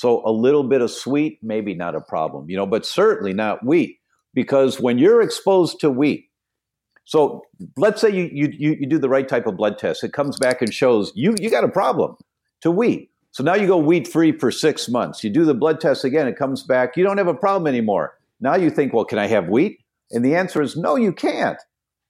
so 0.00 0.22
a 0.24 0.32
little 0.32 0.62
bit 0.64 0.80
of 0.80 0.90
sweet, 0.90 1.38
maybe 1.42 1.74
not 1.74 1.94
a 1.94 2.00
problem, 2.00 2.48
you 2.48 2.56
know, 2.56 2.64
but 2.64 2.86
certainly 2.86 3.34
not 3.34 3.64
wheat. 3.64 3.98
Because 4.32 4.80
when 4.80 4.96
you're 4.96 5.20
exposed 5.20 5.78
to 5.80 5.90
wheat, 5.90 6.30
so 7.04 7.42
let's 7.76 8.00
say 8.00 8.08
you, 8.08 8.30
you, 8.32 8.76
you 8.80 8.86
do 8.86 8.98
the 8.98 9.10
right 9.10 9.28
type 9.28 9.46
of 9.46 9.58
blood 9.58 9.76
test, 9.76 10.02
it 10.02 10.14
comes 10.14 10.38
back 10.38 10.62
and 10.62 10.72
shows 10.72 11.12
you, 11.14 11.34
you 11.38 11.50
got 11.50 11.64
a 11.64 11.68
problem 11.68 12.16
to 12.60 12.70
wheat. 12.70 13.10
So 13.32 13.44
now 13.44 13.54
you 13.54 13.66
go 13.66 13.78
wheat 13.78 14.08
free 14.08 14.32
for 14.32 14.50
six 14.50 14.88
months. 14.88 15.22
You 15.22 15.30
do 15.30 15.44
the 15.44 15.54
blood 15.54 15.80
test 15.80 16.04
again, 16.04 16.26
it 16.26 16.36
comes 16.36 16.62
back, 16.62 16.96
you 16.96 17.04
don't 17.04 17.18
have 17.18 17.28
a 17.28 17.34
problem 17.34 17.66
anymore. 17.66 18.18
Now 18.40 18.56
you 18.56 18.70
think, 18.70 18.92
well, 18.92 19.04
can 19.04 19.18
I 19.18 19.26
have 19.26 19.48
wheat? 19.48 19.80
And 20.10 20.24
the 20.24 20.34
answer 20.34 20.60
is 20.62 20.76
no, 20.76 20.96
you 20.96 21.12
can't, 21.12 21.58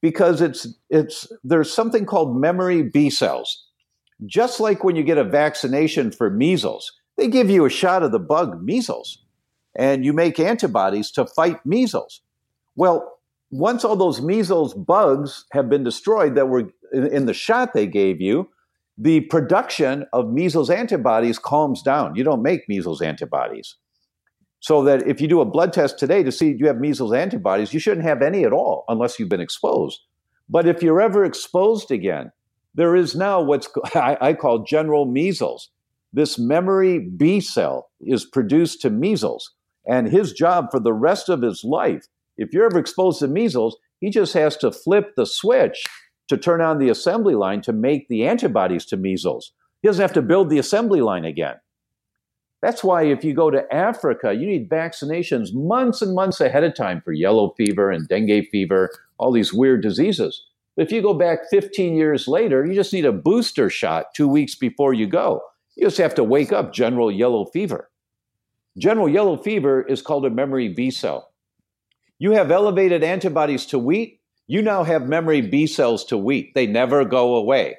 because 0.01 0.41
it's 0.41 0.67
it's 0.89 1.31
there's 1.45 1.73
something 1.73 2.07
called 2.07 2.41
memory 2.41 2.83
B 2.83 3.11
cells. 3.11 3.67
Just 4.27 4.61
like 4.61 4.85
when 4.85 4.97
you 4.97 5.03
get 5.03 5.19
a 5.19 5.25
vaccination 5.25 6.11
for 6.11 6.31
measles, 6.31 6.93
they 7.17 7.29
give 7.29 7.51
you 7.51 7.65
a 7.65 7.71
shot 7.71 8.03
of 8.03 8.13
the 8.13 8.19
bug 8.19 8.63
measles 8.63 9.19
and 9.77 10.05
you 10.05 10.13
make 10.13 10.41
antibodies 10.41 11.11
to 11.13 11.27
fight 11.27 11.65
measles. 11.65 12.23
Well, 12.77 13.19
once 13.51 13.85
all 13.85 13.97
those 13.97 14.21
measles 14.21 14.75
bugs 14.75 15.45
have 15.53 15.69
been 15.69 15.85
destroyed 15.85 16.35
that 16.35 16.49
were 16.49 16.71
in 16.93 17.27
the 17.27 17.35
shot 17.35 17.73
they 17.73 17.87
gave 17.87 18.21
you, 18.21 18.49
the 19.01 19.21
production 19.23 20.05
of 20.13 20.31
measles 20.31 20.69
antibodies 20.69 21.39
calms 21.39 21.83
down. 21.83 22.17
You 22.17 22.23
don't 22.23 22.43
make 22.43 22.69
measles 22.69 23.01
antibodies. 23.01 23.77
So 24.61 24.85
that 24.85 25.09
if 25.09 25.23
you 25.23 25.29
do 25.29 25.41
a 25.41 25.47
blood 25.47 25.73
test 25.73 25.99
today 25.99 26.23
to 26.23 26.31
see 26.31 26.51
if 26.51 26.61
you 26.61 26.67
have 26.67 26.79
measles 26.79 27.15
antibodies, 27.15 27.73
you 27.73 27.81
shouldn't 27.81 28.07
have 28.07 28.21
any 28.21 28.45
at 28.45 28.53
all 28.53 28.85
unless 28.89 29.19
you've 29.19 29.31
been 29.31 29.41
exposed. 29.41 30.01
But 30.51 30.67
if 30.69 30.83
you're 30.83 31.01
ever 31.01 31.25
exposed 31.25 31.91
again, 31.91 32.31
there 32.75 32.95
is 32.95 33.17
now 33.17 33.41
what's 33.41 33.69
I, 33.95 34.35
call 34.35 34.65
general 34.65 35.07
measles 35.07 35.71
this 36.13 36.39
memory 36.39 36.99
B 36.99 37.41
cell 37.41 37.89
is 38.01 38.25
produced 38.27 38.83
to 38.83 38.91
measles. 38.91 39.55
And 39.87 40.09
his 40.09 40.33
job 40.33 40.67
for 40.71 40.81
the 40.81 40.93
rest 40.93 41.31
of 41.31 41.41
his 41.41 41.65
life, 41.65 42.05
if 42.37 42.53
you're 42.53 42.67
ever 42.67 42.79
exposed 42.79 43.21
to 43.21 43.29
measles, 43.29 43.79
he 44.01 44.11
just 44.11 44.35
has 44.35 44.57
to 44.59 44.73
flip 44.73 45.13
the 45.17 45.25
switch 45.25 45.85
to 46.31 46.37
turn 46.37 46.61
on 46.61 46.79
the 46.79 46.89
assembly 46.89 47.35
line 47.35 47.61
to 47.61 47.73
make 47.73 48.07
the 48.07 48.25
antibodies 48.25 48.87
to 48.87 48.97
measles. 48.97 49.53
He 49.83 49.89
doesn't 49.89 50.01
have 50.01 50.13
to 50.13 50.23
build 50.23 50.49
the 50.49 50.61
assembly 50.61 51.01
line 51.01 51.25
again. 51.25 51.57
That's 52.63 52.85
why 52.85 53.03
if 53.03 53.25
you 53.25 53.35
go 53.35 53.51
to 53.51 53.67
Africa, 53.75 54.33
you 54.33 54.47
need 54.47 54.71
vaccinations 54.71 55.53
months 55.53 56.03
and 56.03 56.15
months 56.15 56.41
ahead 56.41 56.63
of 56.63 56.77
time 56.77 57.01
for 57.05 57.13
yellow 57.13 57.53
fever 57.57 57.91
and 57.91 58.07
dengue 58.07 58.47
fever, 58.53 58.91
all 59.19 59.33
these 59.33 59.53
weird 59.53 59.83
diseases. 59.83 60.47
But 60.77 60.87
if 60.87 60.93
you 60.93 61.03
go 61.03 61.15
back 61.15 61.41
15 61.51 61.97
years 61.97 62.29
later, 62.29 62.65
you 62.65 62.75
just 62.75 62.93
need 62.93 63.07
a 63.07 63.13
booster 63.13 63.69
shot 63.69 64.15
two 64.15 64.29
weeks 64.29 64.55
before 64.55 64.95
you 64.95 65.09
go. 65.09 65.43
You 65.75 65.87
just 65.87 65.99
have 65.99 66.15
to 66.15 66.23
wake 66.23 66.53
up 66.53 66.73
general 66.73 67.11
yellow 67.11 67.45
fever. 67.47 67.91
General 68.79 69.09
yellow 69.09 69.37
fever 69.37 69.83
is 69.83 70.01
called 70.01 70.25
a 70.25 70.31
memory 70.31 70.69
B 70.69 70.93
cell. 70.93 71.33
You 72.21 72.33
have 72.33 72.53
elevated 72.53 73.03
antibodies 73.03 73.67
to 73.67 73.81
wheat, 73.81 74.20
you 74.51 74.61
now 74.63 74.83
have 74.83 75.09
memory 75.09 75.43
B 75.43 75.65
cells 75.69 76.05
to 76.07 76.19
wheat. 76.19 76.55
They 76.57 76.67
never 76.67 77.05
go 77.05 77.37
away. 77.37 77.77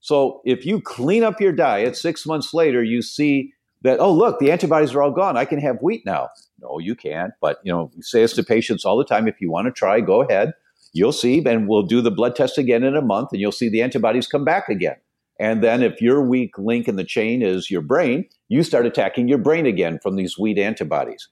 So 0.00 0.42
if 0.44 0.66
you 0.66 0.80
clean 0.80 1.22
up 1.22 1.40
your 1.40 1.52
diet, 1.52 1.96
six 1.96 2.26
months 2.26 2.52
later, 2.52 2.82
you 2.82 3.00
see 3.00 3.52
that, 3.82 4.00
oh, 4.00 4.12
look, 4.12 4.40
the 4.40 4.50
antibodies 4.50 4.92
are 4.92 5.02
all 5.02 5.12
gone. 5.12 5.36
I 5.36 5.44
can 5.44 5.60
have 5.60 5.76
wheat 5.80 6.04
now. 6.04 6.30
No, 6.60 6.80
you 6.80 6.96
can't. 6.96 7.32
But, 7.40 7.58
you 7.62 7.72
know, 7.72 7.92
we 7.94 8.02
say 8.02 8.22
this 8.22 8.32
to 8.32 8.42
patients 8.42 8.84
all 8.84 8.98
the 8.98 9.04
time. 9.04 9.28
If 9.28 9.40
you 9.40 9.52
want 9.52 9.66
to 9.66 9.70
try, 9.70 10.00
go 10.00 10.20
ahead. 10.22 10.52
You'll 10.94 11.12
see, 11.12 11.44
and 11.46 11.68
we'll 11.68 11.84
do 11.84 12.00
the 12.00 12.10
blood 12.10 12.34
test 12.34 12.58
again 12.58 12.82
in 12.82 12.96
a 12.96 13.02
month, 13.02 13.28
and 13.30 13.40
you'll 13.40 13.52
see 13.52 13.68
the 13.68 13.82
antibodies 13.82 14.26
come 14.26 14.44
back 14.44 14.68
again. 14.68 14.96
And 15.38 15.62
then 15.62 15.84
if 15.84 16.02
your 16.02 16.20
weak 16.26 16.58
link 16.58 16.88
in 16.88 16.96
the 16.96 17.04
chain 17.04 17.40
is 17.40 17.70
your 17.70 17.82
brain, 17.82 18.24
you 18.48 18.64
start 18.64 18.84
attacking 18.84 19.28
your 19.28 19.38
brain 19.38 19.64
again 19.64 20.00
from 20.02 20.16
these 20.16 20.36
wheat 20.36 20.58
antibodies. 20.58 21.28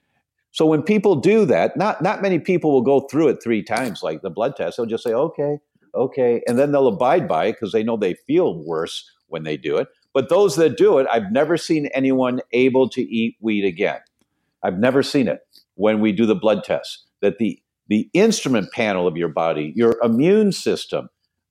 So 0.57 0.65
when 0.65 0.83
people 0.83 1.17
do 1.17 1.45
that, 1.45 1.77
not 1.77 2.01
not 2.01 2.23
many 2.23 2.39
people 2.39 2.73
will 2.73 2.81
go 2.81 3.01
through 3.01 3.29
it 3.29 3.43
three 3.43 3.63
times 3.63 4.03
like 4.03 4.23
the 4.23 4.31
blood 4.31 4.57
test. 4.57 4.79
They'll 4.79 4.87
just 4.87 5.05
say, 5.05 5.13
okay, 5.13 5.59
okay, 5.95 6.41
and 6.47 6.59
then 6.59 6.73
they'll 6.73 6.87
abide 6.89 7.29
by 7.29 7.45
it 7.45 7.53
because 7.53 7.73
they 7.73 7.83
know 7.83 7.99
they 7.99 8.15
feel 8.27 8.65
worse 8.65 9.05
when 9.27 9.43
they 9.43 9.59
do 9.59 9.77
it. 9.77 9.89
But 10.15 10.31
those 10.31 10.57
that 10.57 10.79
do 10.79 10.97
it, 10.97 11.07
I've 11.13 11.31
never 11.31 11.59
seen 11.59 11.91
anyone 11.93 12.41
able 12.53 12.89
to 12.89 13.03
eat 13.03 13.37
wheat 13.39 13.67
again. 13.67 13.99
I've 14.63 14.79
never 14.79 15.03
seen 15.03 15.29
it 15.29 15.41
when 15.75 16.01
we 16.01 16.11
do 16.11 16.25
the 16.25 16.35
blood 16.35 16.65
test. 16.65 17.05
That 17.21 17.37
the 17.37 17.61
the 17.89 18.09
instrument 18.15 18.73
panel 18.73 19.07
of 19.07 19.19
your 19.19 19.29
body, 19.29 19.75
your 19.77 19.99
immune 20.03 20.53
system, 20.53 21.11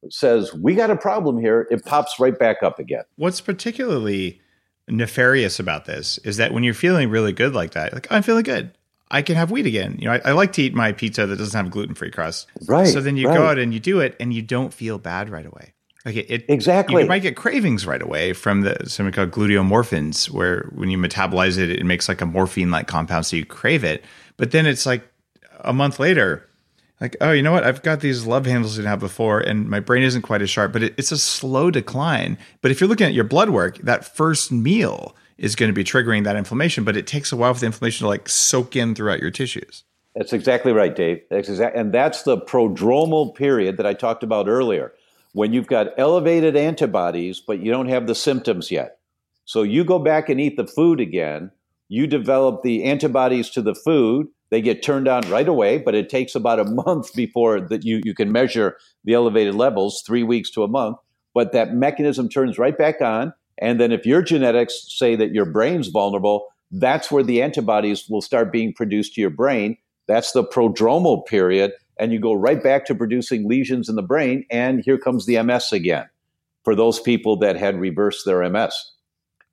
says 0.09 0.51
we 0.51 0.73
got 0.73 0.89
a 0.89 0.97
problem 0.97 1.39
here, 1.39 1.67
it 1.69 1.85
pops 1.85 2.19
right 2.19 2.39
back 2.39 2.63
up 2.63 2.79
again. 2.79 3.03
What's 3.17 3.39
particularly 3.39 4.41
nefarious 4.87 5.59
about 5.59 5.85
this 5.85 6.17
is 6.23 6.37
that 6.37 6.53
when 6.53 6.63
you're 6.63 6.73
feeling 6.73 7.11
really 7.11 7.33
good 7.33 7.53
like 7.53 7.73
that, 7.73 7.93
like 7.93 8.07
I'm 8.09 8.23
feeling 8.23 8.41
good, 8.43 8.75
I 9.15 9.21
can 9.21 9.35
have 9.35 9.49
wheat 9.49 9.65
again. 9.65 9.95
You 9.97 10.09
know, 10.09 10.13
I, 10.13 10.21
I 10.25 10.31
like 10.33 10.51
to 10.53 10.61
eat 10.61 10.73
my 10.73 10.91
pizza 10.91 11.25
that 11.25 11.37
doesn't 11.37 11.57
have 11.57 11.71
gluten 11.71 11.95
free 11.95 12.11
crust. 12.11 12.47
Right. 12.67 12.85
So 12.85 12.99
then 12.99 13.15
you 13.15 13.29
right. 13.29 13.37
go 13.37 13.45
out 13.45 13.57
and 13.57 13.73
you 13.73 13.79
do 13.79 14.01
it, 14.01 14.15
and 14.19 14.33
you 14.33 14.41
don't 14.41 14.73
feel 14.73 14.97
bad 14.97 15.29
right 15.29 15.45
away. 15.45 15.73
Like 16.03 16.17
it, 16.17 16.29
it 16.29 16.45
exactly. 16.49 17.01
You 17.01 17.07
might 17.07 17.21
get 17.21 17.37
cravings 17.37 17.87
right 17.87 18.01
away 18.01 18.33
from 18.33 18.61
the 18.61 18.89
something 18.89 19.13
called 19.13 19.31
gluteomorphins, 19.31 20.29
where 20.29 20.69
when 20.75 20.89
you 20.89 20.97
metabolize 20.97 21.57
it, 21.57 21.69
it 21.71 21.85
makes 21.85 22.09
like 22.09 22.19
a 22.19 22.25
morphine 22.25 22.71
like 22.71 22.87
compound, 22.87 23.25
so 23.25 23.37
you 23.37 23.45
crave 23.45 23.85
it. 23.85 24.03
But 24.35 24.51
then 24.51 24.65
it's 24.65 24.85
like 24.85 25.07
a 25.61 25.71
month 25.71 25.97
later, 25.97 26.47
like, 26.99 27.15
oh, 27.21 27.31
you 27.31 27.41
know 27.41 27.53
what? 27.53 27.63
I've 27.63 27.83
got 27.83 28.01
these 28.01 28.25
love 28.25 28.45
handles 28.45 28.75
I 28.75 28.81
didn't 28.81 28.89
have 28.89 28.99
before, 28.99 29.39
and 29.39 29.69
my 29.69 29.79
brain 29.79 30.03
isn't 30.03 30.23
quite 30.23 30.41
as 30.41 30.49
sharp, 30.49 30.73
but 30.73 30.83
it, 30.83 30.93
it's 30.97 31.13
a 31.13 31.17
slow 31.17 31.71
decline. 31.71 32.37
But 32.61 32.71
if 32.71 32.81
you're 32.81 32.89
looking 32.89 33.07
at 33.07 33.13
your 33.13 33.23
blood 33.23 33.49
work, 33.49 33.77
that 33.77 34.15
first 34.15 34.51
meal 34.51 35.15
is 35.37 35.55
going 35.55 35.69
to 35.69 35.73
be 35.73 35.83
triggering 35.83 36.23
that 36.23 36.35
inflammation, 36.35 36.83
but 36.83 36.95
it 36.95 37.07
takes 37.07 37.31
a 37.31 37.35
while 37.35 37.53
for 37.53 37.59
the 37.59 37.65
inflammation 37.65 38.05
to 38.05 38.09
like 38.09 38.29
soak 38.29 38.75
in 38.75 38.95
throughout 38.95 39.19
your 39.19 39.31
tissues. 39.31 39.83
That's 40.15 40.33
exactly 40.33 40.71
right, 40.71 40.95
Dave. 40.95 41.21
That's 41.29 41.49
exact, 41.49 41.75
and 41.75 41.93
that's 41.93 42.23
the 42.23 42.37
prodromal 42.37 43.35
period 43.35 43.77
that 43.77 43.85
I 43.85 43.93
talked 43.93 44.23
about 44.23 44.47
earlier, 44.47 44.93
when 45.33 45.51
you've 45.51 45.67
got 45.67 45.87
elevated 45.97 46.55
antibodies, 46.55 47.41
but 47.41 47.59
you 47.59 47.69
don't 47.69 47.89
have 47.89 48.07
the 48.07 48.15
symptoms 48.15 48.71
yet. 48.71 48.99
So 49.43 49.61
you 49.61 49.83
go 49.83 49.99
back 49.99 50.29
and 50.29 50.39
eat 50.39 50.55
the 50.55 50.65
food 50.65 51.01
again. 51.01 51.51
You 51.89 52.07
develop 52.07 52.63
the 52.63 52.85
antibodies 52.85 53.49
to 53.51 53.61
the 53.61 53.75
food 53.75 54.27
they 54.49 54.61
get 54.61 54.83
turned 54.83 55.07
on 55.07 55.27
right 55.29 55.47
away, 55.47 55.77
but 55.77 55.95
it 55.95 56.09
takes 56.09 56.35
about 56.35 56.59
a 56.59 56.65
month 56.65 57.13
before 57.13 57.59
that 57.59 57.83
you, 57.83 58.01
you 58.05 58.13
can 58.13 58.31
measure 58.31 58.77
the 59.03 59.13
elevated 59.13 59.55
levels, 59.55 60.01
three 60.05 60.23
weeks 60.23 60.49
to 60.51 60.63
a 60.63 60.67
month. 60.67 60.97
But 61.33 61.51
that 61.51 61.73
mechanism 61.73 62.29
turns 62.29 62.57
right 62.57 62.77
back 62.77 63.01
on. 63.01 63.33
And 63.59 63.79
then 63.79 63.91
if 63.91 64.05
your 64.05 64.21
genetics 64.21 64.85
say 64.87 65.15
that 65.15 65.33
your 65.33 65.45
brain's 65.45 65.87
vulnerable, 65.87 66.47
that's 66.71 67.11
where 67.11 67.23
the 67.23 67.41
antibodies 67.41 68.09
will 68.09 68.21
start 68.21 68.51
being 68.51 68.73
produced 68.73 69.15
to 69.15 69.21
your 69.21 69.29
brain. 69.29 69.77
That's 70.07 70.31
the 70.31 70.43
prodromal 70.43 71.25
period. 71.25 71.71
And 71.97 72.11
you 72.11 72.19
go 72.19 72.33
right 72.33 72.61
back 72.61 72.85
to 72.85 72.95
producing 72.95 73.47
lesions 73.47 73.87
in 73.87 73.95
the 73.95 74.01
brain. 74.01 74.45
And 74.51 74.81
here 74.83 74.97
comes 74.97 75.25
the 75.25 75.41
MS 75.41 75.71
again 75.71 76.09
for 76.63 76.75
those 76.75 76.99
people 76.99 77.37
that 77.37 77.55
had 77.55 77.79
reversed 77.79 78.25
their 78.25 78.47
MS. 78.49 78.91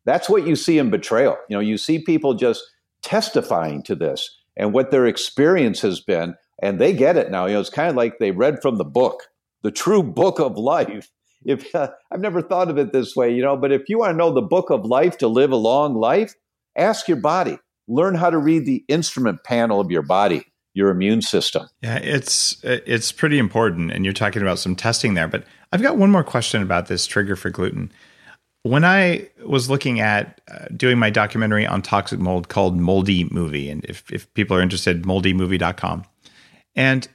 That's 0.04 0.28
what 0.28 0.46
you 0.46 0.56
see 0.56 0.78
in 0.78 0.90
betrayal. 0.90 1.36
You 1.48 1.56
know, 1.56 1.60
you 1.60 1.78
see 1.78 2.00
people 2.00 2.34
just 2.34 2.64
testifying 3.02 3.82
to 3.84 3.94
this 3.94 4.38
and 4.56 4.72
what 4.72 4.90
their 4.90 5.06
experience 5.06 5.80
has 5.82 6.00
been. 6.00 6.34
And 6.60 6.80
they 6.80 6.92
get 6.92 7.16
it 7.16 7.30
now. 7.30 7.46
You 7.46 7.54
know, 7.54 7.60
it's 7.60 7.70
kind 7.70 7.90
of 7.90 7.96
like 7.96 8.18
they 8.18 8.30
read 8.30 8.62
from 8.62 8.76
the 8.76 8.84
book, 8.84 9.28
the 9.62 9.70
true 9.70 10.02
book 10.02 10.40
of 10.40 10.56
life. 10.56 11.10
If 11.44 11.74
uh, 11.74 11.90
I've 12.10 12.20
never 12.20 12.42
thought 12.42 12.68
of 12.68 12.78
it 12.78 12.92
this 12.92 13.14
way, 13.16 13.34
you 13.34 13.42
know, 13.42 13.56
but 13.56 13.72
if 13.72 13.88
you 13.88 13.98
want 13.98 14.12
to 14.12 14.16
know 14.16 14.32
the 14.32 14.42
book 14.42 14.70
of 14.70 14.84
life 14.84 15.18
to 15.18 15.28
live 15.28 15.52
a 15.52 15.56
long 15.56 15.94
life, 15.94 16.34
ask 16.76 17.08
your 17.08 17.18
body, 17.18 17.58
learn 17.88 18.14
how 18.14 18.30
to 18.30 18.38
read 18.38 18.66
the 18.66 18.84
instrument 18.88 19.44
panel 19.44 19.80
of 19.80 19.90
your 19.90 20.02
body, 20.02 20.44
your 20.74 20.90
immune 20.90 21.22
system. 21.22 21.68
Yeah, 21.82 21.96
it's 21.96 22.62
it's 22.62 23.12
pretty 23.12 23.38
important, 23.38 23.92
and 23.92 24.04
you're 24.04 24.14
talking 24.14 24.42
about 24.42 24.58
some 24.58 24.76
testing 24.76 25.14
there. 25.14 25.28
But 25.28 25.44
I've 25.72 25.82
got 25.82 25.96
one 25.96 26.10
more 26.10 26.24
question 26.24 26.62
about 26.62 26.86
this 26.86 27.06
trigger 27.06 27.36
for 27.36 27.50
gluten. 27.50 27.92
When 28.64 28.84
I 28.84 29.28
was 29.44 29.68
looking 29.68 29.98
at 29.98 30.40
uh, 30.48 30.66
doing 30.76 30.96
my 30.96 31.10
documentary 31.10 31.66
on 31.66 31.82
toxic 31.82 32.20
mold 32.20 32.48
called 32.48 32.76
Moldy 32.76 33.24
Movie, 33.24 33.68
and 33.68 33.84
if, 33.86 34.08
if 34.12 34.32
people 34.34 34.56
are 34.56 34.62
interested, 34.62 35.02
moldymovie.com. 35.02 36.04
And 36.76 37.08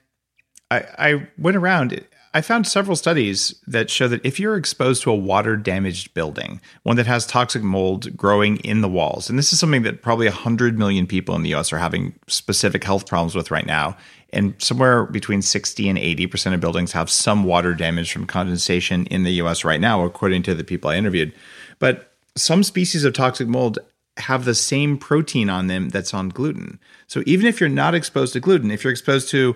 I, 0.70 0.84
I 0.98 1.28
went 1.38 1.56
around, 1.56 2.06
I 2.38 2.42
found 2.42 2.68
several 2.68 2.96
studies 2.96 3.56
that 3.66 3.90
show 3.90 4.08
that 4.10 4.24
if 4.24 4.40
you're 4.40 4.58
exposed 4.58 5.02
to 5.02 5.10
a 5.10 5.16
water 5.16 5.58
damaged 5.58 6.14
building, 6.14 6.62
one 6.84 6.96
that 6.98 7.08
has 7.08 7.26
toxic 7.26 7.64
mold 7.64 8.16
growing 8.16 8.58
in 8.58 8.82
the 8.82 8.88
walls, 8.88 9.28
and 9.28 9.40
this 9.40 9.52
is 9.52 9.60
something 9.60 9.82
that 9.82 10.04
probably 10.04 10.28
100 10.28 10.78
million 10.78 11.08
people 11.08 11.34
in 11.34 11.42
the 11.42 11.56
US 11.56 11.74
are 11.74 11.80
having 11.80 12.14
specific 12.28 12.84
health 12.84 13.08
problems 13.08 13.34
with 13.34 13.50
right 13.50 13.66
now, 13.66 13.98
and 14.32 14.54
somewhere 14.60 15.06
between 15.06 15.42
60 15.42 15.90
and 15.90 15.98
80% 15.98 16.54
of 16.54 16.60
buildings 16.60 16.92
have 16.92 17.10
some 17.10 17.44
water 17.44 17.74
damage 17.74 18.12
from 18.12 18.28
condensation 18.28 19.08
in 19.08 19.24
the 19.24 19.42
US 19.42 19.64
right 19.64 19.82
now, 19.82 20.06
according 20.06 20.44
to 20.44 20.54
the 20.54 20.64
people 20.64 20.92
I 20.92 20.98
interviewed. 20.98 21.34
But 21.80 22.14
some 22.36 22.62
species 22.62 23.04
of 23.04 23.14
toxic 23.14 23.48
mold 23.48 23.80
have 24.18 24.46
the 24.46 24.56
same 24.56 24.98
protein 24.98 25.50
on 25.50 25.68
them 25.68 25.90
that's 25.90 26.14
on 26.14 26.30
gluten. 26.30 26.80
So 27.08 27.24
even 27.26 27.46
if 27.46 27.60
you're 27.60 27.70
not 27.70 27.96
exposed 27.96 28.34
to 28.34 28.40
gluten, 28.40 28.72
if 28.72 28.84
you're 28.84 28.92
exposed 28.92 29.30
to 29.30 29.56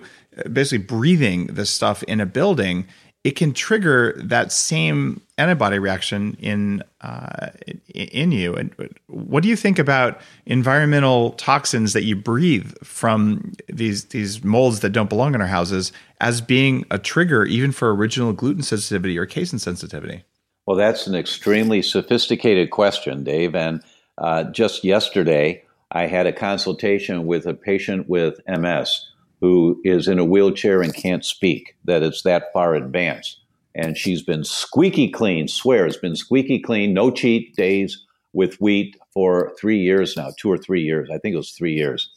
basically 0.52 0.84
breathing 0.84 1.46
the 1.46 1.66
stuff 1.66 2.02
in 2.04 2.20
a 2.20 2.26
building, 2.26 2.86
it 3.24 3.32
can 3.32 3.52
trigger 3.52 4.14
that 4.16 4.50
same 4.50 5.20
antibody 5.38 5.78
reaction 5.78 6.36
in 6.40 6.82
uh, 7.00 7.50
in 7.94 8.32
you. 8.32 8.54
And 8.54 8.74
what 9.06 9.42
do 9.44 9.48
you 9.48 9.56
think 9.56 9.78
about 9.78 10.20
environmental 10.46 11.30
toxins 11.32 11.92
that 11.92 12.02
you 12.02 12.16
breathe 12.16 12.72
from 12.82 13.52
these 13.68 14.06
these 14.06 14.42
molds 14.42 14.80
that 14.80 14.90
don't 14.90 15.08
belong 15.08 15.34
in 15.34 15.40
our 15.40 15.46
houses 15.46 15.92
as 16.20 16.40
being 16.40 16.84
a 16.90 16.98
trigger, 16.98 17.44
even 17.44 17.70
for 17.70 17.94
original 17.94 18.32
gluten 18.32 18.62
sensitivity 18.62 19.16
or 19.16 19.26
casein 19.26 19.60
sensitivity? 19.60 20.24
Well, 20.66 20.76
that's 20.76 21.06
an 21.06 21.14
extremely 21.14 21.82
sophisticated 21.82 22.70
question, 22.70 23.24
Dave. 23.24 23.54
And 23.54 23.82
uh, 24.18 24.44
just 24.44 24.84
yesterday, 24.84 25.64
I 25.92 26.06
had 26.06 26.26
a 26.26 26.32
consultation 26.32 27.26
with 27.26 27.46
a 27.46 27.54
patient 27.54 28.08
with 28.08 28.40
MS 28.48 29.11
who 29.42 29.78
is 29.84 30.06
in 30.06 30.20
a 30.20 30.24
wheelchair 30.24 30.80
and 30.80 30.94
can't 30.94 31.24
speak, 31.24 31.76
that 31.84 32.02
it's 32.02 32.22
that 32.22 32.52
far 32.52 32.74
advanced. 32.74 33.40
And 33.74 33.98
she's 33.98 34.22
been 34.22 34.44
squeaky 34.44 35.10
clean, 35.10 35.48
swear 35.48 35.84
it's 35.84 35.96
been 35.96 36.16
squeaky 36.16 36.60
clean, 36.60 36.94
no 36.94 37.10
cheat 37.10 37.54
days 37.56 38.06
with 38.32 38.60
wheat 38.60 38.96
for 39.12 39.52
three 39.60 39.78
years 39.78 40.16
now, 40.16 40.30
two 40.38 40.50
or 40.50 40.56
three 40.56 40.82
years. 40.82 41.10
I 41.12 41.18
think 41.18 41.34
it 41.34 41.38
was 41.38 41.50
three 41.50 41.74
years. 41.74 42.08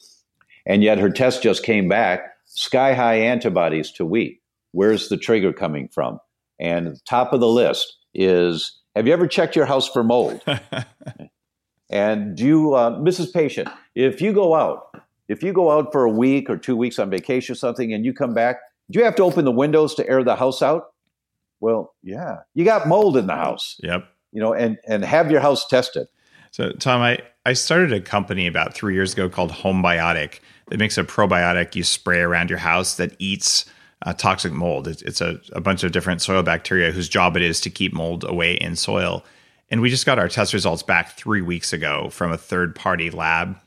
And 0.68 0.84
yet 0.84 1.00
her 1.00 1.10
test 1.10 1.42
just 1.42 1.64
came 1.64 1.90
back 1.90 2.36
sky 2.46 2.94
high 2.94 3.16
antibodies 3.16 3.92
to 3.94 4.06
wheat. 4.06 4.40
Where's 4.72 5.10
the 5.10 5.18
trigger 5.18 5.52
coming 5.52 5.88
from? 5.88 6.20
And 6.60 7.04
top 7.06 7.34
of 7.34 7.40
the 7.40 7.48
list 7.48 7.98
is 8.14 8.80
have 8.96 9.08
you 9.08 9.14
ever 9.14 9.28
checked 9.28 9.56
your 9.56 9.66
house 9.66 9.90
for 9.90 10.04
mold? 10.04 10.42
and 11.90 12.38
do 12.38 12.46
you, 12.46 12.74
uh, 12.76 13.00
Mrs. 13.00 13.34
Patient, 13.34 13.68
if 13.94 14.22
you 14.22 14.32
go 14.32 14.56
out, 14.56 14.95
if 15.28 15.44
you 15.44 15.54
go 15.54 15.72
out 15.72 15.92
for 15.92 16.04
a 16.06 16.10
week 16.10 16.50
or 16.50 16.58
two 16.58 16.76
weeks 16.76 17.00
on 17.00 17.10
vacation 17.10 17.54
or 17.54 17.56
something 17.56 17.94
and 17.94 18.06
you 18.06 18.14
come 18.14 18.34
back, 18.34 18.58
do 18.92 19.00
you 19.00 19.06
have 19.06 19.16
to 19.16 19.24
open 19.24 19.46
the 19.46 19.52
windows 19.52 19.96
to 19.96 20.08
air 20.08 20.24
the 20.24 20.36
house 20.36 20.62
out? 20.62 20.94
Well, 21.60 21.94
yeah. 22.04 22.40
You 22.54 22.66
got 22.66 22.88
mold 22.88 23.18
in 23.18 23.28
the 23.28 23.36
house. 23.36 23.80
Yep. 23.82 24.06
You 24.32 24.42
know, 24.42 24.54
and 24.54 24.78
and 24.88 25.04
have 25.04 25.32
your 25.32 25.40
house 25.40 25.68
tested. 25.68 26.08
So, 26.52 26.72
Tom, 26.72 27.02
I, 27.02 27.20
I 27.46 27.54
started 27.54 27.92
a 27.92 28.00
company 28.00 28.48
about 28.48 28.74
three 28.74 28.94
years 28.94 29.14
ago 29.14 29.28
called 29.28 29.52
Homebiotic 29.52 30.40
that 30.68 30.80
makes 30.80 30.98
a 30.98 31.04
probiotic 31.04 31.76
you 31.76 31.84
spray 31.84 32.20
around 32.20 32.50
your 32.50 32.60
house 32.60 32.96
that 32.96 33.16
eats 33.20 33.66
uh, 34.06 34.14
toxic 34.14 34.54
mold. 34.54 34.88
It's, 34.88 35.02
it's 35.02 35.22
a, 35.22 35.40
a 35.52 35.62
bunch 35.62 35.84
of 35.84 35.92
different 35.92 36.22
soil 36.22 36.44
bacteria 36.44 36.92
whose 36.92 37.10
job 37.10 37.36
it 37.36 37.44
is 37.44 37.60
to 37.62 37.70
keep 37.70 37.94
mold 37.94 38.24
away 38.24 38.54
in 38.56 38.76
soil. 38.76 39.26
And 39.70 39.82
we 39.82 39.90
just 39.90 40.06
got 40.06 40.20
our 40.20 40.30
test 40.30 40.54
results 40.54 40.84
back 40.84 41.18
three 41.18 41.42
weeks 41.42 41.74
ago 41.74 42.10
from 42.10 42.32
a 42.32 42.38
third 42.38 42.76
party 42.76 43.10
lab. 43.10 43.58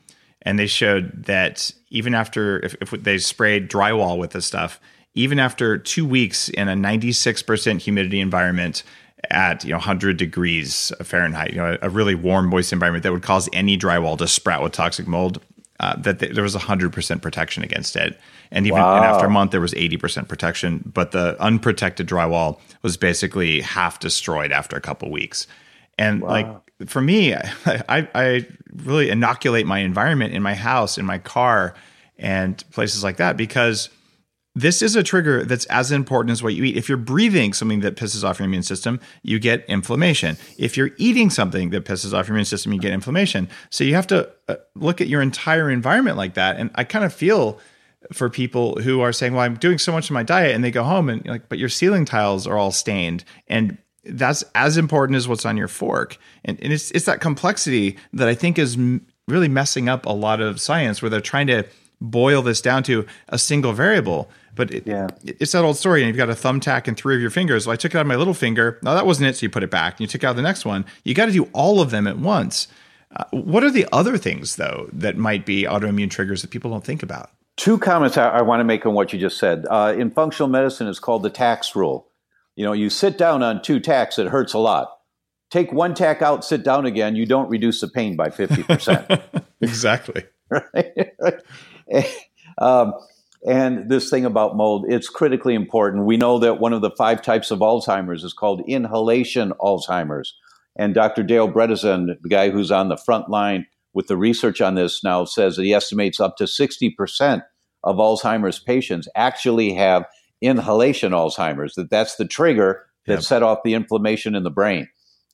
And 0.43 0.57
they 0.57 0.67
showed 0.67 1.25
that 1.25 1.71
even 1.89 2.15
after, 2.15 2.59
if, 2.65 2.75
if 2.81 2.91
they 2.91 3.17
sprayed 3.17 3.69
drywall 3.69 4.17
with 4.17 4.31
this 4.31 4.45
stuff, 4.45 4.79
even 5.13 5.39
after 5.39 5.77
two 5.77 6.05
weeks 6.05 6.49
in 6.49 6.69
a 6.69 6.75
96% 6.75 7.81
humidity 7.81 8.21
environment 8.21 8.83
at 9.31 9.65
you 9.65 9.71
know 9.71 9.77
100 9.77 10.17
degrees 10.17 10.93
Fahrenheit, 11.03 11.51
you 11.51 11.57
know, 11.57 11.77
a, 11.81 11.89
really 11.89 12.15
warm, 12.15 12.47
moist 12.47 12.71
environment 12.71 13.03
that 13.03 13.11
would 13.11 13.23
cause 13.23 13.49
any 13.51 13.77
drywall 13.77 14.17
to 14.17 14.27
sprout 14.27 14.63
with 14.63 14.71
toxic 14.71 15.07
mold, 15.07 15.41
uh, 15.79 15.95
that 15.97 16.19
th- 16.19 16.33
there 16.33 16.43
was 16.43 16.55
100% 16.55 17.21
protection 17.21 17.63
against 17.63 17.95
it. 17.95 18.19
And 18.51 18.65
even 18.65 18.79
wow. 18.79 18.95
and 18.95 19.05
after 19.05 19.27
a 19.27 19.29
month, 19.29 19.51
there 19.51 19.61
was 19.61 19.73
80% 19.73 20.27
protection, 20.27 20.89
but 20.93 21.11
the 21.11 21.39
unprotected 21.41 22.07
drywall 22.07 22.59
was 22.81 22.97
basically 22.97 23.61
half 23.61 23.99
destroyed 23.99 24.51
after 24.51 24.75
a 24.75 24.81
couple 24.81 25.11
weeks. 25.11 25.47
And 25.97 26.21
wow. 26.21 26.29
like 26.29 26.47
for 26.87 27.01
me, 27.01 27.33
I, 27.65 28.07
I 28.13 28.47
really 28.75 29.09
inoculate 29.09 29.65
my 29.65 29.79
environment 29.79 30.33
in 30.33 30.41
my 30.41 30.55
house, 30.55 30.97
in 30.97 31.05
my 31.05 31.17
car, 31.17 31.75
and 32.17 32.63
places 32.71 33.03
like 33.03 33.17
that 33.17 33.37
because 33.37 33.89
this 34.55 34.81
is 34.81 34.95
a 34.95 35.03
trigger 35.03 35.45
that's 35.45 35.65
as 35.65 35.91
important 35.91 36.31
as 36.31 36.43
what 36.43 36.53
you 36.53 36.63
eat. 36.63 36.75
If 36.75 36.89
you're 36.89 36.97
breathing 36.97 37.53
something 37.53 37.79
that 37.81 37.95
pisses 37.95 38.23
off 38.23 38.39
your 38.39 38.45
immune 38.45 38.63
system, 38.63 38.99
you 39.21 39.39
get 39.39 39.63
inflammation. 39.69 40.37
If 40.57 40.75
you're 40.75 40.91
eating 40.97 41.29
something 41.29 41.69
that 41.69 41.85
pisses 41.85 42.13
off 42.13 42.27
your 42.27 42.35
immune 42.35 42.45
system, 42.45 42.73
you 42.73 42.79
get 42.79 42.91
inflammation. 42.91 43.47
So 43.69 43.83
you 43.83 43.95
have 43.95 44.07
to 44.07 44.29
uh, 44.47 44.55
look 44.75 45.01
at 45.01 45.07
your 45.07 45.21
entire 45.21 45.69
environment 45.69 46.17
like 46.17 46.33
that. 46.33 46.57
And 46.57 46.71
I 46.75 46.83
kind 46.83 47.05
of 47.05 47.13
feel 47.13 47.59
for 48.11 48.29
people 48.29 48.81
who 48.81 49.01
are 49.01 49.13
saying, 49.13 49.33
"Well, 49.33 49.43
I'm 49.43 49.55
doing 49.55 49.77
so 49.77 49.91
much 49.91 50.09
in 50.09 50.13
my 50.13 50.23
diet," 50.23 50.55
and 50.55 50.63
they 50.63 50.71
go 50.71 50.83
home 50.83 51.09
and 51.09 51.25
like, 51.25 51.47
"But 51.47 51.59
your 51.59 51.69
ceiling 51.69 52.05
tiles 52.05 52.47
are 52.47 52.57
all 52.57 52.71
stained," 52.71 53.23
and 53.47 53.77
that's 54.03 54.43
as 54.55 54.77
important 54.77 55.17
as 55.17 55.27
what's 55.27 55.45
on 55.45 55.57
your 55.57 55.67
fork. 55.67 56.17
And, 56.45 56.61
and 56.61 56.73
it's 56.73 56.91
it's 56.91 57.05
that 57.05 57.21
complexity 57.21 57.97
that 58.13 58.27
I 58.27 58.35
think 58.35 58.57
is 58.57 58.75
m- 58.75 59.05
really 59.27 59.47
messing 59.47 59.89
up 59.89 60.05
a 60.05 60.11
lot 60.13 60.41
of 60.41 60.59
science, 60.59 61.01
where 61.01 61.09
they're 61.09 61.21
trying 61.21 61.47
to 61.47 61.63
boil 62.01 62.41
this 62.41 62.61
down 62.61 62.81
to 62.83 63.05
a 63.27 63.37
single 63.37 63.73
variable. 63.73 64.29
But 64.55 64.71
it, 64.71 64.87
yeah. 64.87 65.07
it's 65.23 65.51
that 65.51 65.63
old 65.63 65.77
story. 65.77 66.01
And 66.01 66.07
you've 66.07 66.17
got 66.17 66.29
a 66.29 66.33
thumbtack 66.33 66.87
and 66.87 66.97
three 66.97 67.15
of 67.15 67.21
your 67.21 67.29
fingers. 67.29 67.67
Well, 67.67 67.73
I 67.73 67.77
took 67.77 67.93
it 67.93 67.97
out 67.97 68.01
of 68.01 68.07
my 68.07 68.15
little 68.15 68.33
finger. 68.33 68.79
No, 68.81 68.93
that 68.93 69.05
wasn't 69.05 69.29
it. 69.29 69.37
So 69.37 69.45
you 69.45 69.49
put 69.49 69.63
it 69.63 69.71
back. 69.71 69.93
And 69.93 70.01
you 70.01 70.07
took 70.07 70.23
out 70.23 70.35
the 70.35 70.41
next 70.41 70.65
one. 70.65 70.85
You 71.03 71.13
got 71.13 71.27
to 71.27 71.31
do 71.31 71.49
all 71.53 71.81
of 71.81 71.91
them 71.91 72.07
at 72.07 72.17
once. 72.17 72.67
Uh, 73.15 73.23
what 73.31 73.63
are 73.63 73.71
the 73.71 73.87
other 73.91 74.17
things, 74.17 74.57
though, 74.57 74.89
that 74.93 75.17
might 75.17 75.45
be 75.45 75.63
autoimmune 75.63 76.09
triggers 76.09 76.41
that 76.41 76.51
people 76.51 76.71
don't 76.71 76.83
think 76.83 77.03
about? 77.03 77.31
Two 77.57 77.77
comments 77.77 78.17
I, 78.17 78.29
I 78.29 78.41
want 78.41 78.59
to 78.59 78.63
make 78.63 78.85
on 78.85 78.93
what 78.93 79.11
you 79.11 79.19
just 79.19 79.37
said. 79.37 79.65
Uh, 79.69 79.93
in 79.97 80.11
functional 80.11 80.47
medicine, 80.47 80.87
it's 80.87 80.99
called 80.99 81.23
the 81.23 81.29
tacks 81.29 81.75
rule. 81.75 82.08
You 82.59 82.65
know, 82.65 82.73
you 82.73 82.89
sit 82.89 83.17
down 83.17 83.41
on 83.41 83.61
two 83.61 83.79
tacks, 83.79 84.19
it 84.19 84.27
hurts 84.27 84.53
a 84.53 84.59
lot. 84.59 84.89
Take 85.49 85.71
one 85.71 85.93
tack 85.93 86.21
out, 86.21 86.43
sit 86.43 86.61
down 86.61 86.85
again, 86.85 87.15
you 87.15 87.25
don't 87.25 87.49
reduce 87.49 87.79
the 87.79 87.87
pain 87.87 88.17
by 88.17 88.27
50%. 88.27 89.21
exactly. 89.61 90.25
right? 90.49 91.13
um, 92.57 92.95
and 93.47 93.89
this 93.89 94.09
thing 94.09 94.25
about 94.25 94.57
mold, 94.57 94.87
it's 94.89 95.07
critically 95.07 95.55
important. 95.55 96.05
We 96.05 96.17
know 96.17 96.37
that 96.39 96.59
one 96.59 96.73
of 96.73 96.81
the 96.81 96.91
five 96.97 97.21
types 97.21 97.49
of 97.49 97.59
Alzheimer's 97.59 98.25
is 98.25 98.33
called 98.33 98.61
inhalation 98.67 99.53
Alzheimer's. 99.61 100.35
And 100.77 100.93
Dr. 100.93 101.23
Dale 101.23 101.47
Bredesen, 101.49 102.07
the 102.21 102.29
guy 102.29 102.49
who's 102.49 102.71
on 102.71 102.89
the 102.89 102.97
front 102.97 103.29
line 103.29 103.67
with 103.93 104.07
the 104.07 104.17
research 104.17 104.59
on 104.59 104.75
this 104.75 105.01
now 105.01 105.23
says 105.23 105.55
that 105.55 105.63
he 105.63 105.73
estimates 105.73 106.19
up 106.19 106.35
to 106.35 106.43
60% 106.43 107.41
of 107.85 107.95
Alzheimer's 107.95 108.59
patients 108.59 109.07
actually 109.15 109.75
have 109.75 110.03
inhalation 110.41 111.11
Alzheimer's, 111.11 111.75
that 111.75 111.89
that's 111.89 112.15
the 112.15 112.25
trigger 112.25 112.85
that 113.05 113.13
yep. 113.13 113.23
set 113.23 113.43
off 113.43 113.59
the 113.63 113.73
inflammation 113.73 114.35
in 114.35 114.43
the 114.43 114.51
brain. 114.51 114.87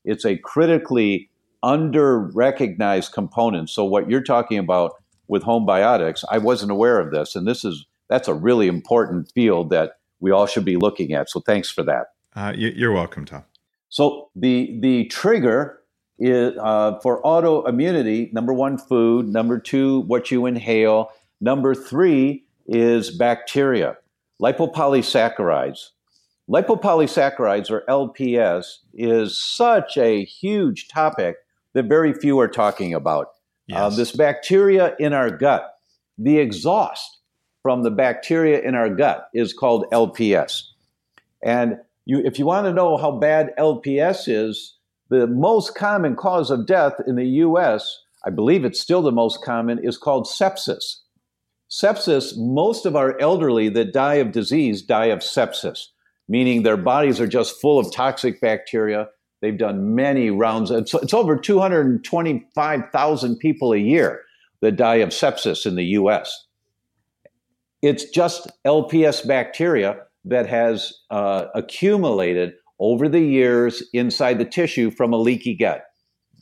It's 0.03 0.25
a 0.25 0.37
critically 0.37 1.29
under 1.63 2.19
recognized 2.19 3.11
component. 3.11 3.69
So, 3.69 3.83
what 3.83 4.09
you're 4.09 4.23
talking 4.23 4.59
about 4.59 4.93
with 5.27 5.43
Homebiotics, 5.43 6.23
I 6.29 6.37
wasn't 6.37 6.71
aware 6.71 6.99
of 6.99 7.11
this. 7.11 7.35
And 7.35 7.47
this 7.47 7.65
is 7.65 7.85
that's 8.07 8.27
a 8.27 8.33
really 8.33 8.67
important 8.67 9.31
field 9.31 9.71
that 9.71 9.93
we 10.19 10.31
all 10.31 10.45
should 10.45 10.65
be 10.65 10.77
looking 10.77 11.13
at. 11.13 11.29
So, 11.29 11.39
thanks 11.39 11.69
for 11.69 11.83
that. 11.83 12.07
Uh, 12.35 12.53
you're 12.55 12.91
welcome, 12.91 13.25
Tom. 13.25 13.43
So, 13.89 14.29
the, 14.35 14.77
the 14.81 15.05
trigger 15.05 15.81
is 16.19 16.55
uh, 16.61 16.99
for 16.99 17.21
autoimmunity 17.23 18.31
number 18.31 18.53
one, 18.53 18.77
food, 18.77 19.27
number 19.27 19.59
two, 19.59 20.01
what 20.01 20.31
you 20.31 20.45
inhale, 20.45 21.11
number 21.41 21.75
three 21.75 22.45
is 22.67 23.11
bacteria, 23.11 23.97
lipopolysaccharides. 24.41 25.89
Lipopolysaccharides, 26.49 27.71
or 27.71 27.83
LPS, 27.89 28.77
is 28.93 29.37
such 29.37 29.97
a 29.97 30.23
huge 30.25 30.87
topic 30.87 31.37
that 31.73 31.85
very 31.85 32.13
few 32.13 32.39
are 32.39 32.47
talking 32.47 32.93
about. 32.93 33.27
Uh, 33.27 33.29
yes. 33.67 33.79
Uh, 33.79 33.89
this 33.89 34.11
bacteria 34.11 34.95
in 34.99 35.13
our 35.13 35.29
gut, 35.29 35.73
the 36.17 36.37
exhaust 36.37 37.19
from 37.63 37.83
the 37.83 37.91
bacteria 37.91 38.61
in 38.61 38.75
our 38.75 38.89
gut 38.89 39.27
is 39.33 39.53
called 39.53 39.89
LPS. 39.91 40.63
And 41.43 41.79
you, 42.05 42.19
if 42.19 42.37
you 42.37 42.45
want 42.45 42.65
to 42.65 42.73
know 42.73 42.97
how 42.97 43.11
bad 43.11 43.53
LPS 43.57 44.27
is, 44.27 44.75
the 45.09 45.27
most 45.27 45.75
common 45.75 46.15
cause 46.15 46.51
of 46.51 46.65
death 46.65 46.93
in 47.07 47.15
the 47.15 47.25
US, 47.25 48.03
I 48.23 48.29
believe 48.29 48.65
it's 48.65 48.79
still 48.79 49.01
the 49.01 49.11
most 49.11 49.43
common, 49.43 49.79
is 49.83 49.97
called 49.97 50.25
sepsis. 50.25 50.97
Sepsis, 51.75 52.37
most 52.37 52.85
of 52.85 52.95
our 52.95 53.19
elderly 53.19 53.67
that 53.67 53.91
die 53.91 54.13
of 54.15 54.31
disease 54.31 54.81
die 54.81 55.07
of 55.07 55.19
sepsis, 55.19 55.87
meaning 56.29 56.63
their 56.63 56.77
bodies 56.77 57.19
are 57.19 57.27
just 57.27 57.59
full 57.59 57.77
of 57.77 57.91
toxic 57.91 58.39
bacteria. 58.39 59.09
They've 59.41 59.57
done 59.57 59.93
many 59.93 60.29
rounds. 60.29 60.71
It's, 60.71 60.93
it's 60.93 61.13
over 61.13 61.35
225,000 61.35 63.37
people 63.39 63.73
a 63.73 63.77
year 63.77 64.21
that 64.61 64.77
die 64.77 64.95
of 64.95 65.09
sepsis 65.09 65.65
in 65.65 65.75
the 65.75 65.83
US. 65.83 66.45
It's 67.81 68.09
just 68.09 68.47
LPS 68.65 69.27
bacteria 69.27 69.97
that 70.23 70.47
has 70.47 70.93
uh, 71.11 71.47
accumulated 71.55 72.53
over 72.79 73.09
the 73.09 73.19
years 73.19 73.83
inside 73.91 74.37
the 74.37 74.45
tissue 74.45 74.91
from 74.91 75.11
a 75.11 75.17
leaky 75.17 75.53
gut. 75.53 75.83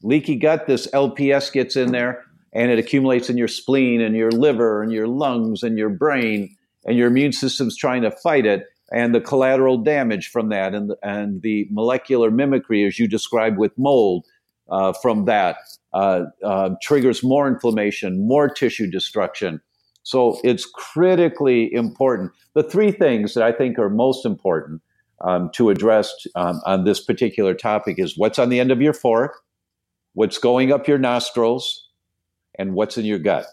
Leaky 0.04 0.36
gut, 0.36 0.68
this 0.68 0.86
LPS 0.92 1.52
gets 1.52 1.76
in 1.76 1.92
there 1.92 2.24
and 2.54 2.72
it 2.72 2.80
accumulates 2.80 3.30
in 3.30 3.38
your 3.38 3.48
spleen 3.48 4.02
and 4.02 4.16
your 4.16 4.32
liver 4.32 4.84
and 4.84 4.92
your 4.92 5.08
lungs 5.08 5.64
and 5.64 5.78
your 5.78 5.90
brain, 5.90 6.56
and 6.86 6.98
your 6.98 7.08
immune 7.08 7.34
system's 7.34 7.78
trying 7.78 8.04
to 8.04 8.12
fight 8.12 8.46
it. 8.46 8.66
And 8.92 9.16
the 9.16 9.22
collateral 9.22 9.78
damage 9.78 10.28
from 10.28 10.50
that, 10.50 10.76
and, 10.76 10.94
and 11.02 11.42
the 11.42 11.68
molecular 11.72 12.30
mimicry, 12.30 12.86
as 12.86 13.00
you 13.00 13.08
described 13.08 13.58
with 13.58 13.72
mold, 13.78 14.26
uh, 14.70 14.94
from 14.94 15.26
that 15.26 15.58
uh, 15.94 16.26
uh, 16.44 16.70
triggers 16.82 17.24
more 17.24 17.48
inflammation, 17.48 18.28
more 18.28 18.50
tissue 18.50 18.90
destruction. 18.90 19.62
So 20.04 20.40
it's 20.44 20.66
critically 20.66 21.74
important. 21.74 22.32
The 22.54 22.64
three 22.64 22.92
things 22.92 23.34
that 23.34 23.44
I 23.44 23.52
think 23.52 23.80
are 23.80 23.90
most 23.90 24.26
important 24.26 24.82
um, 25.22 25.50
to 25.54 25.70
address 25.70 26.14
um, 26.36 26.62
on 26.66 26.84
this 26.84 27.04
particular 27.04 27.54
topic 27.54 27.98
is 27.98 28.18
what's 28.18 28.38
on 28.38 28.50
the 28.50 28.60
end 28.60 28.72
of 28.72 28.82
your 28.82 28.94
fork, 28.94 29.42
what's 30.14 30.38
going 30.38 30.72
up 30.72 30.88
your 30.88 30.98
nostrils, 30.98 31.83
and 32.58 32.74
what's 32.74 32.98
in 32.98 33.06
your 33.06 33.20
gut. 33.20 33.46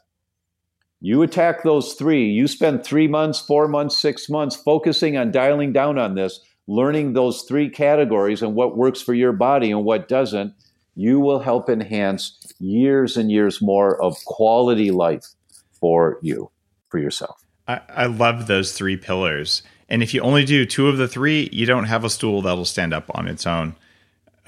You 1.01 1.23
attack 1.23 1.63
those 1.63 1.95
three. 1.95 2.27
You 2.29 2.47
spend 2.47 2.85
three 2.85 3.09
months, 3.09 3.41
four 3.41 3.69
months, 3.69 3.97
six 3.97 4.29
months 4.29 4.55
focusing 4.55 5.17
on 5.17 5.31
dialing 5.31 5.73
down 5.73 5.99
on 5.99 6.15
this, 6.15 6.41
learning 6.67 7.15
those 7.15 7.43
three 7.43 7.71
categories 7.71 8.43
and 8.43 8.55
what 8.55 8.77
works 8.77 9.01
for 9.01 9.15
your 9.15 9.33
body 9.33 9.71
and 9.71 9.85
what 9.85 10.09
doesn't. 10.09 10.55
You 10.95 11.19
will 11.19 11.41
help 11.41 11.71
enhance 11.71 12.37
years 12.59 13.17
and 13.17 13.31
years 13.31 13.63
more 13.63 14.01
of 14.03 14.17
quality 14.27 14.91
life 14.91 15.25
for 15.73 16.19
you, 16.21 16.51
for 16.91 16.99
yourself. 16.99 17.43
I, 17.67 17.81
I 17.89 18.07
love 18.07 18.47
those 18.47 18.73
three 18.73 18.99
pillars. 18.99 19.63
And 19.89 20.03
if 20.03 20.13
you 20.13 20.21
only 20.21 20.45
do 20.45 20.67
two 20.67 20.89
of 20.89 20.99
the 20.99 21.09
three, 21.09 21.49
you 21.51 21.65
don't 21.65 21.85
have 21.85 22.05
a 22.05 22.11
stool 22.11 22.43
that'll 22.43 22.65
stand 22.65 22.93
up 22.93 23.11
on 23.15 23.27
its 23.27 23.47
own. 23.47 23.75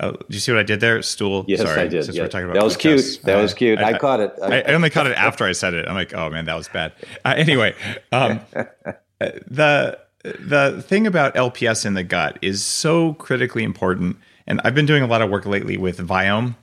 Uh, 0.03 0.11
do 0.11 0.19
you 0.31 0.41
see 0.41 0.51
what 0.51 0.59
I 0.59 0.65
did 0.65 0.81
there? 0.81 1.01
Stool. 1.01 1.45
Yes, 1.47 1.61
Sorry, 1.61 1.81
I 1.81 1.87
did. 1.87 2.05
Since 2.05 2.17
yeah. 2.17 2.25
we're 2.25 2.29
talking 2.29 2.47
about 2.47 2.55
that 2.55 2.65
was 2.65 2.77
podcasts. 2.77 2.81
cute. 3.15 3.21
That 3.23 3.37
was 3.37 3.55
cute. 3.55 3.79
I, 3.79 3.97
caught 3.97 4.19
it. 4.19 4.35
I, 4.43 4.63
I 4.63 4.75
only 4.75 4.91
caught 4.91 5.07
it 5.07 5.17
after 5.17 5.45
I 5.45 5.53
said 5.53 5.75
it. 5.75 5.87
I'm 5.87 5.95
like, 5.95 6.13
oh 6.13 6.29
man, 6.29 6.45
that 6.47 6.57
was 6.57 6.69
bad. 6.69 6.93
Uh, 7.25 7.35
anyway, 7.37 7.75
um, 8.11 8.41
the 9.21 9.99
the 10.25 10.83
thing 10.87 11.07
about 11.07 11.35
LPS 11.37 11.87
in 11.87 11.95
the 11.95 12.03
gut 12.03 12.37
is 12.43 12.65
so 12.65 13.15
critically 13.15 13.63
important, 13.63 14.17
and 14.47 14.61
I've 14.65 14.75
been 14.75 14.87
doing 14.87 15.05
a 15.05 15.07
lot 15.07 15.23
of 15.23 15.31
work 15.31 15.47
lately 15.47 15.77
with 15.77 15.99
Viome, 15.99 16.57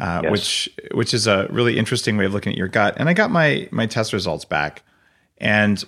uh, 0.00 0.22
Yes. 0.24 0.32
which 0.32 0.70
which 0.92 1.14
is 1.14 1.28
a 1.28 1.46
really 1.50 1.78
interesting 1.78 2.16
way 2.16 2.24
of 2.24 2.34
looking 2.34 2.52
at 2.52 2.58
your 2.58 2.68
gut. 2.68 2.94
And 2.96 3.08
I 3.08 3.12
got 3.12 3.30
my 3.30 3.68
my 3.70 3.86
test 3.86 4.12
results 4.12 4.44
back, 4.44 4.82
and 5.38 5.84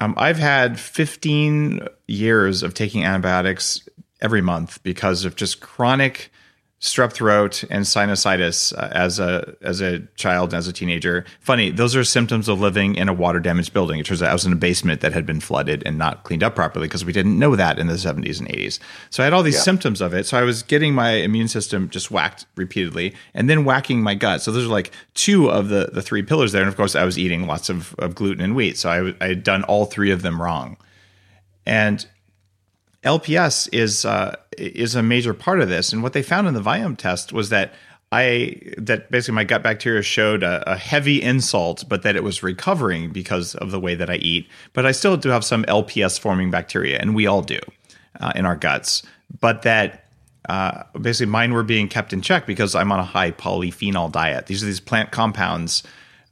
um, 0.00 0.14
I've 0.16 0.38
had 0.38 0.80
15 0.80 1.86
years 2.08 2.62
of 2.62 2.74
taking 2.74 3.04
antibiotics 3.04 3.86
every 4.22 4.40
month 4.40 4.82
because 4.82 5.26
of 5.26 5.36
just 5.36 5.60
chronic 5.60 6.30
strep 6.80 7.12
throat 7.12 7.62
and 7.70 7.84
sinusitis 7.84 8.76
uh, 8.76 8.88
as 8.90 9.20
a 9.20 9.54
as 9.62 9.80
a 9.80 10.00
child 10.16 10.52
and 10.52 10.58
as 10.58 10.66
a 10.66 10.72
teenager. 10.72 11.24
Funny, 11.38 11.70
those 11.70 11.94
are 11.94 12.02
symptoms 12.02 12.48
of 12.48 12.58
living 12.60 12.96
in 12.96 13.08
a 13.08 13.12
water 13.12 13.38
damaged 13.38 13.72
building. 13.72 14.00
It 14.00 14.06
turns 14.06 14.20
out 14.20 14.30
I 14.30 14.32
was 14.32 14.44
in 14.44 14.52
a 14.52 14.56
basement 14.56 15.00
that 15.02 15.12
had 15.12 15.24
been 15.24 15.38
flooded 15.38 15.84
and 15.86 15.96
not 15.96 16.24
cleaned 16.24 16.42
up 16.42 16.56
properly 16.56 16.88
because 16.88 17.04
we 17.04 17.12
didn't 17.12 17.38
know 17.38 17.54
that 17.54 17.78
in 17.78 17.86
the 17.86 17.92
70s 17.92 18.40
and 18.40 18.48
80s. 18.48 18.80
So 19.10 19.22
I 19.22 19.26
had 19.26 19.32
all 19.32 19.44
these 19.44 19.54
Yeah. 19.54 19.60
symptoms 19.60 20.00
of 20.00 20.12
it. 20.12 20.26
So 20.26 20.36
I 20.36 20.42
was 20.42 20.64
getting 20.64 20.92
my 20.92 21.10
immune 21.12 21.46
system 21.46 21.88
just 21.88 22.10
whacked 22.10 22.46
repeatedly 22.56 23.14
and 23.32 23.48
then 23.48 23.64
whacking 23.64 24.02
my 24.02 24.16
gut. 24.16 24.42
So 24.42 24.50
those 24.50 24.64
are 24.66 24.68
like 24.68 24.90
two 25.14 25.48
of 25.52 25.68
the 25.68 25.90
the 25.92 26.02
three 26.02 26.22
pillars 26.24 26.50
there. 26.50 26.62
And 26.62 26.68
of 26.68 26.76
course, 26.76 26.96
I 26.96 27.04
was 27.04 27.16
eating 27.16 27.46
lots 27.46 27.68
of, 27.68 27.94
of 28.00 28.16
gluten 28.16 28.42
and 28.42 28.56
wheat. 28.56 28.76
So 28.76 28.90
I, 28.90 29.24
I 29.24 29.28
had 29.28 29.44
done 29.44 29.62
all 29.64 29.84
three 29.84 30.10
of 30.10 30.22
them 30.22 30.42
wrong. 30.42 30.76
And 31.64 32.04
LPS 33.04 33.68
is 33.72 34.04
uh, 34.04 34.36
is 34.56 34.94
a 34.94 35.02
major 35.02 35.34
part 35.34 35.60
of 35.60 35.68
this, 35.68 35.92
and 35.92 36.02
what 36.02 36.12
they 36.12 36.22
found 36.22 36.46
in 36.46 36.54
the 36.54 36.60
Viome 36.60 36.96
test 36.96 37.32
was 37.32 37.48
that 37.48 37.72
I 38.12 38.60
that 38.76 39.10
basically 39.10 39.34
my 39.34 39.44
gut 39.44 39.62
bacteria 39.62 40.02
showed 40.02 40.42
a, 40.42 40.70
a 40.70 40.76
heavy 40.76 41.20
insult, 41.20 41.84
but 41.88 42.02
that 42.02 42.14
it 42.14 42.22
was 42.22 42.42
recovering 42.42 43.10
because 43.10 43.54
of 43.56 43.70
the 43.70 43.80
way 43.80 43.94
that 43.94 44.10
I 44.10 44.16
eat. 44.16 44.48
But 44.72 44.86
I 44.86 44.92
still 44.92 45.16
do 45.16 45.30
have 45.30 45.44
some 45.44 45.64
LPS 45.64 46.20
forming 46.20 46.50
bacteria, 46.50 46.98
and 46.98 47.14
we 47.14 47.26
all 47.26 47.42
do 47.42 47.58
uh, 48.20 48.32
in 48.36 48.46
our 48.46 48.56
guts. 48.56 49.02
But 49.40 49.62
that 49.62 50.04
uh, 50.48 50.82
basically 51.00 51.30
mine 51.30 51.54
were 51.54 51.62
being 51.62 51.88
kept 51.88 52.12
in 52.12 52.20
check 52.20 52.46
because 52.46 52.74
I'm 52.74 52.92
on 52.92 53.00
a 53.00 53.04
high 53.04 53.30
polyphenol 53.30 54.12
diet. 54.12 54.46
These 54.46 54.62
are 54.62 54.66
these 54.66 54.80
plant 54.80 55.10
compounds 55.10 55.82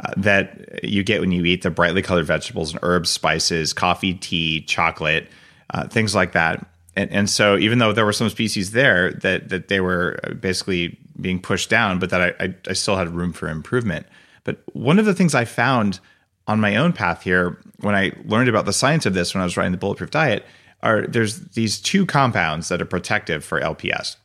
uh, 0.00 0.12
that 0.18 0.84
you 0.84 1.02
get 1.02 1.20
when 1.20 1.32
you 1.32 1.44
eat 1.44 1.62
the 1.62 1.70
brightly 1.70 2.02
colored 2.02 2.26
vegetables 2.26 2.72
and 2.72 2.80
herbs, 2.82 3.10
spices, 3.10 3.72
coffee, 3.72 4.14
tea, 4.14 4.60
chocolate, 4.62 5.28
uh, 5.70 5.88
things 5.88 6.14
like 6.14 6.32
that. 6.32 6.66
And, 6.96 7.10
and 7.10 7.30
so, 7.30 7.56
even 7.56 7.78
though 7.78 7.92
there 7.92 8.04
were 8.04 8.12
some 8.12 8.28
species 8.28 8.72
there 8.72 9.12
that 9.12 9.48
that 9.48 9.68
they 9.68 9.80
were 9.80 10.18
basically 10.40 10.98
being 11.20 11.40
pushed 11.40 11.70
down, 11.70 11.98
but 11.98 12.10
that 12.10 12.20
I, 12.20 12.44
I, 12.44 12.54
I 12.68 12.72
still 12.72 12.96
had 12.96 13.10
room 13.10 13.32
for 13.32 13.48
improvement. 13.48 14.06
But 14.44 14.58
one 14.72 14.98
of 14.98 15.04
the 15.04 15.14
things 15.14 15.34
I 15.34 15.44
found 15.44 16.00
on 16.46 16.60
my 16.60 16.76
own 16.76 16.92
path 16.92 17.22
here, 17.22 17.58
when 17.80 17.94
I 17.94 18.12
learned 18.24 18.48
about 18.48 18.64
the 18.64 18.72
science 18.72 19.06
of 19.06 19.14
this, 19.14 19.34
when 19.34 19.40
I 19.40 19.44
was 19.44 19.56
writing 19.56 19.72
the 19.72 19.78
Bulletproof 19.78 20.10
Diet, 20.10 20.44
are 20.82 21.06
there's 21.06 21.40
these 21.50 21.80
two 21.80 22.06
compounds 22.06 22.68
that 22.68 22.82
are 22.82 22.86
protective 22.86 23.44
for 23.44 23.60
LPS. 23.60 24.16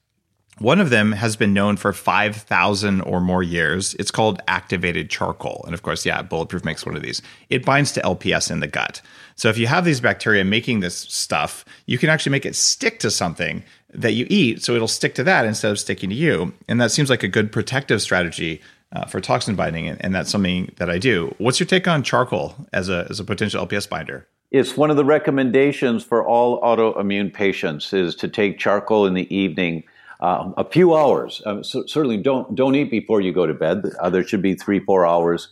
One 0.59 0.79
of 0.79 0.89
them 0.89 1.11
has 1.11 1.35
been 1.35 1.53
known 1.53 1.75
for 1.75 1.91
5,000 1.91 3.01
or 3.01 3.19
more 3.19 3.43
years. 3.43 3.93
It's 3.95 4.11
called 4.11 4.41
activated 4.47 5.09
charcoal. 5.09 5.63
And 5.65 5.73
of 5.73 5.83
course, 5.83 6.05
yeah, 6.05 6.21
Bulletproof 6.21 6.63
makes 6.63 6.85
one 6.85 6.95
of 6.95 7.01
these. 7.01 7.21
It 7.49 7.65
binds 7.65 7.91
to 7.93 8.01
LPS 8.01 8.49
in 8.49 8.61
the 8.61 8.67
gut. 8.67 9.01
So 9.35 9.49
if 9.49 9.57
you 9.57 9.67
have 9.67 9.83
these 9.83 9.99
bacteria 9.99 10.45
making 10.45 10.79
this 10.79 10.95
stuff, 10.95 11.65
you 11.87 11.97
can 11.97 12.09
actually 12.09 12.31
make 12.31 12.45
it 12.45 12.55
stick 12.55 12.99
to 12.99 13.11
something 13.11 13.63
that 13.93 14.13
you 14.13 14.25
eat. 14.29 14.63
So 14.63 14.73
it'll 14.73 14.87
stick 14.87 15.13
to 15.15 15.23
that 15.25 15.45
instead 15.45 15.71
of 15.71 15.79
sticking 15.79 16.09
to 16.09 16.15
you. 16.15 16.53
And 16.69 16.79
that 16.79 16.91
seems 16.91 17.09
like 17.09 17.23
a 17.23 17.27
good 17.27 17.51
protective 17.51 18.01
strategy 18.01 18.61
uh, 18.93 19.05
for 19.05 19.19
toxin 19.19 19.55
binding. 19.55 19.89
And, 19.89 20.03
and 20.05 20.15
that's 20.15 20.29
something 20.29 20.71
that 20.77 20.89
I 20.89 20.99
do. 20.99 21.35
What's 21.37 21.59
your 21.59 21.67
take 21.67 21.85
on 21.85 22.01
charcoal 22.01 22.55
as 22.71 22.87
a, 22.87 23.07
as 23.09 23.19
a 23.19 23.25
potential 23.25 23.65
LPS 23.65 23.89
binder? 23.89 24.25
It's 24.51 24.77
one 24.77 24.89
of 24.89 24.95
the 24.95 25.03
recommendations 25.03 26.03
for 26.03 26.25
all 26.25 26.61
autoimmune 26.61 27.33
patients 27.33 27.91
is 27.91 28.15
to 28.15 28.29
take 28.29 28.57
charcoal 28.57 29.05
in 29.05 29.13
the 29.13 29.35
evening, 29.35 29.83
um, 30.19 30.53
a 30.57 30.63
few 30.63 30.95
hours. 30.95 31.41
Um, 31.45 31.63
so 31.63 31.85
certainly, 31.85 32.17
don't 32.17 32.55
don't 32.55 32.75
eat 32.75 32.91
before 32.91 33.21
you 33.21 33.33
go 33.33 33.45
to 33.45 33.53
bed. 33.53 33.83
Uh, 33.99 34.09
there 34.09 34.25
should 34.25 34.41
be 34.41 34.55
three 34.55 34.79
four 34.79 35.05
hours 35.05 35.49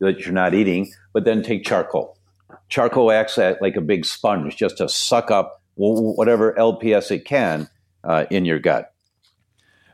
that 0.00 0.20
you're 0.20 0.32
not 0.32 0.54
eating, 0.54 0.90
but 1.12 1.24
then 1.24 1.42
take 1.42 1.64
charcoal. 1.64 2.16
Charcoal 2.68 3.10
acts 3.12 3.36
at, 3.38 3.60
like 3.60 3.76
a 3.76 3.80
big 3.80 4.04
sponge, 4.04 4.56
just 4.56 4.78
to 4.78 4.88
suck 4.88 5.30
up 5.30 5.60
whatever 5.76 6.52
LPS 6.54 7.10
it 7.10 7.24
can 7.24 7.68
uh, 8.04 8.26
in 8.30 8.44
your 8.44 8.58
gut. 8.58 8.92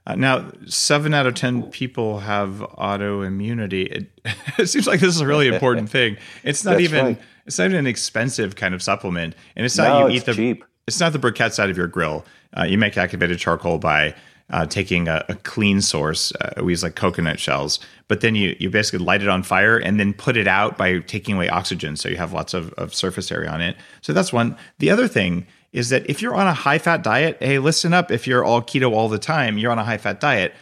Uh, 0.06 0.14
now, 0.14 0.50
seven 0.66 1.12
out 1.14 1.26
of 1.26 1.34
10 1.34 1.64
people 1.64 2.20
have 2.20 2.64
autoimmunity. 2.78 3.86
It, 3.90 4.10
it 4.58 4.68
seems 4.68 4.86
like 4.86 5.00
this 5.00 5.14
is 5.14 5.20
a 5.20 5.26
really 5.26 5.48
important 5.48 5.90
thing. 5.98 6.16
It's 6.44 6.64
not 6.64 6.72
That's 6.72 6.84
even. 6.84 7.04
right. 7.04 7.20
It's 7.46 7.58
not 7.58 7.66
even 7.66 7.78
an 7.78 7.86
expensive 7.86 8.56
kind 8.56 8.74
of 8.74 8.82
supplement, 8.82 9.34
and 9.54 9.64
it's 9.64 9.76
not 9.76 10.00
No, 10.00 10.06
you 10.08 10.16
eat 10.16 10.24
the. 10.24 10.34
cheap. 10.34 10.64
It's 10.86 11.00
not 11.00 11.12
the 11.12 11.18
briquettes 11.18 11.58
out 11.58 11.68
of 11.68 11.76
your 11.76 11.88
grill. 11.88 12.24
Uh, 12.56 12.64
you 12.64 12.78
make 12.78 12.96
activated 12.96 13.38
charcoal 13.38 13.78
by 13.78 14.14
uh, 14.50 14.66
taking 14.66 15.08
a, 15.08 15.24
a 15.28 15.34
clean 15.34 15.80
source. 15.80 16.32
Uh, 16.40 16.62
we 16.62 16.72
use 16.72 16.84
like 16.84 16.94
coconut 16.94 17.40
shells, 17.40 17.80
but 18.06 18.20
then 18.20 18.36
you 18.36 18.54
you 18.60 18.70
basically 18.70 19.04
light 19.04 19.20
it 19.20 19.28
on 19.28 19.42
fire 19.42 19.76
and 19.76 19.98
then 19.98 20.14
put 20.14 20.36
it 20.36 20.46
out 20.46 20.78
by 20.78 21.00
taking 21.00 21.34
away 21.34 21.48
oxygen, 21.48 21.96
so 21.96 22.08
you 22.08 22.16
have 22.16 22.32
lots 22.32 22.54
of, 22.54 22.72
of 22.74 22.94
surface 22.94 23.32
area 23.32 23.50
on 23.50 23.60
it. 23.60 23.76
So 24.00 24.12
that's 24.12 24.32
one. 24.32 24.56
The 24.78 24.90
other 24.90 25.08
thing 25.08 25.46
is 25.72 25.88
that 25.88 26.08
if 26.08 26.22
you're 26.22 26.36
on 26.36 26.46
a 26.46 26.54
high 26.54 26.78
fat 26.78 27.02
diet, 27.02 27.36
hey, 27.40 27.58
listen 27.58 27.92
up. 27.92 28.12
If 28.12 28.26
you're 28.26 28.44
all 28.44 28.62
keto 28.62 28.92
all 28.92 29.08
the 29.08 29.18
time, 29.18 29.58
you're 29.58 29.72
on 29.72 29.80
a 29.80 29.84
high 29.84 29.98
fat 29.98 30.20
diet. 30.20 30.54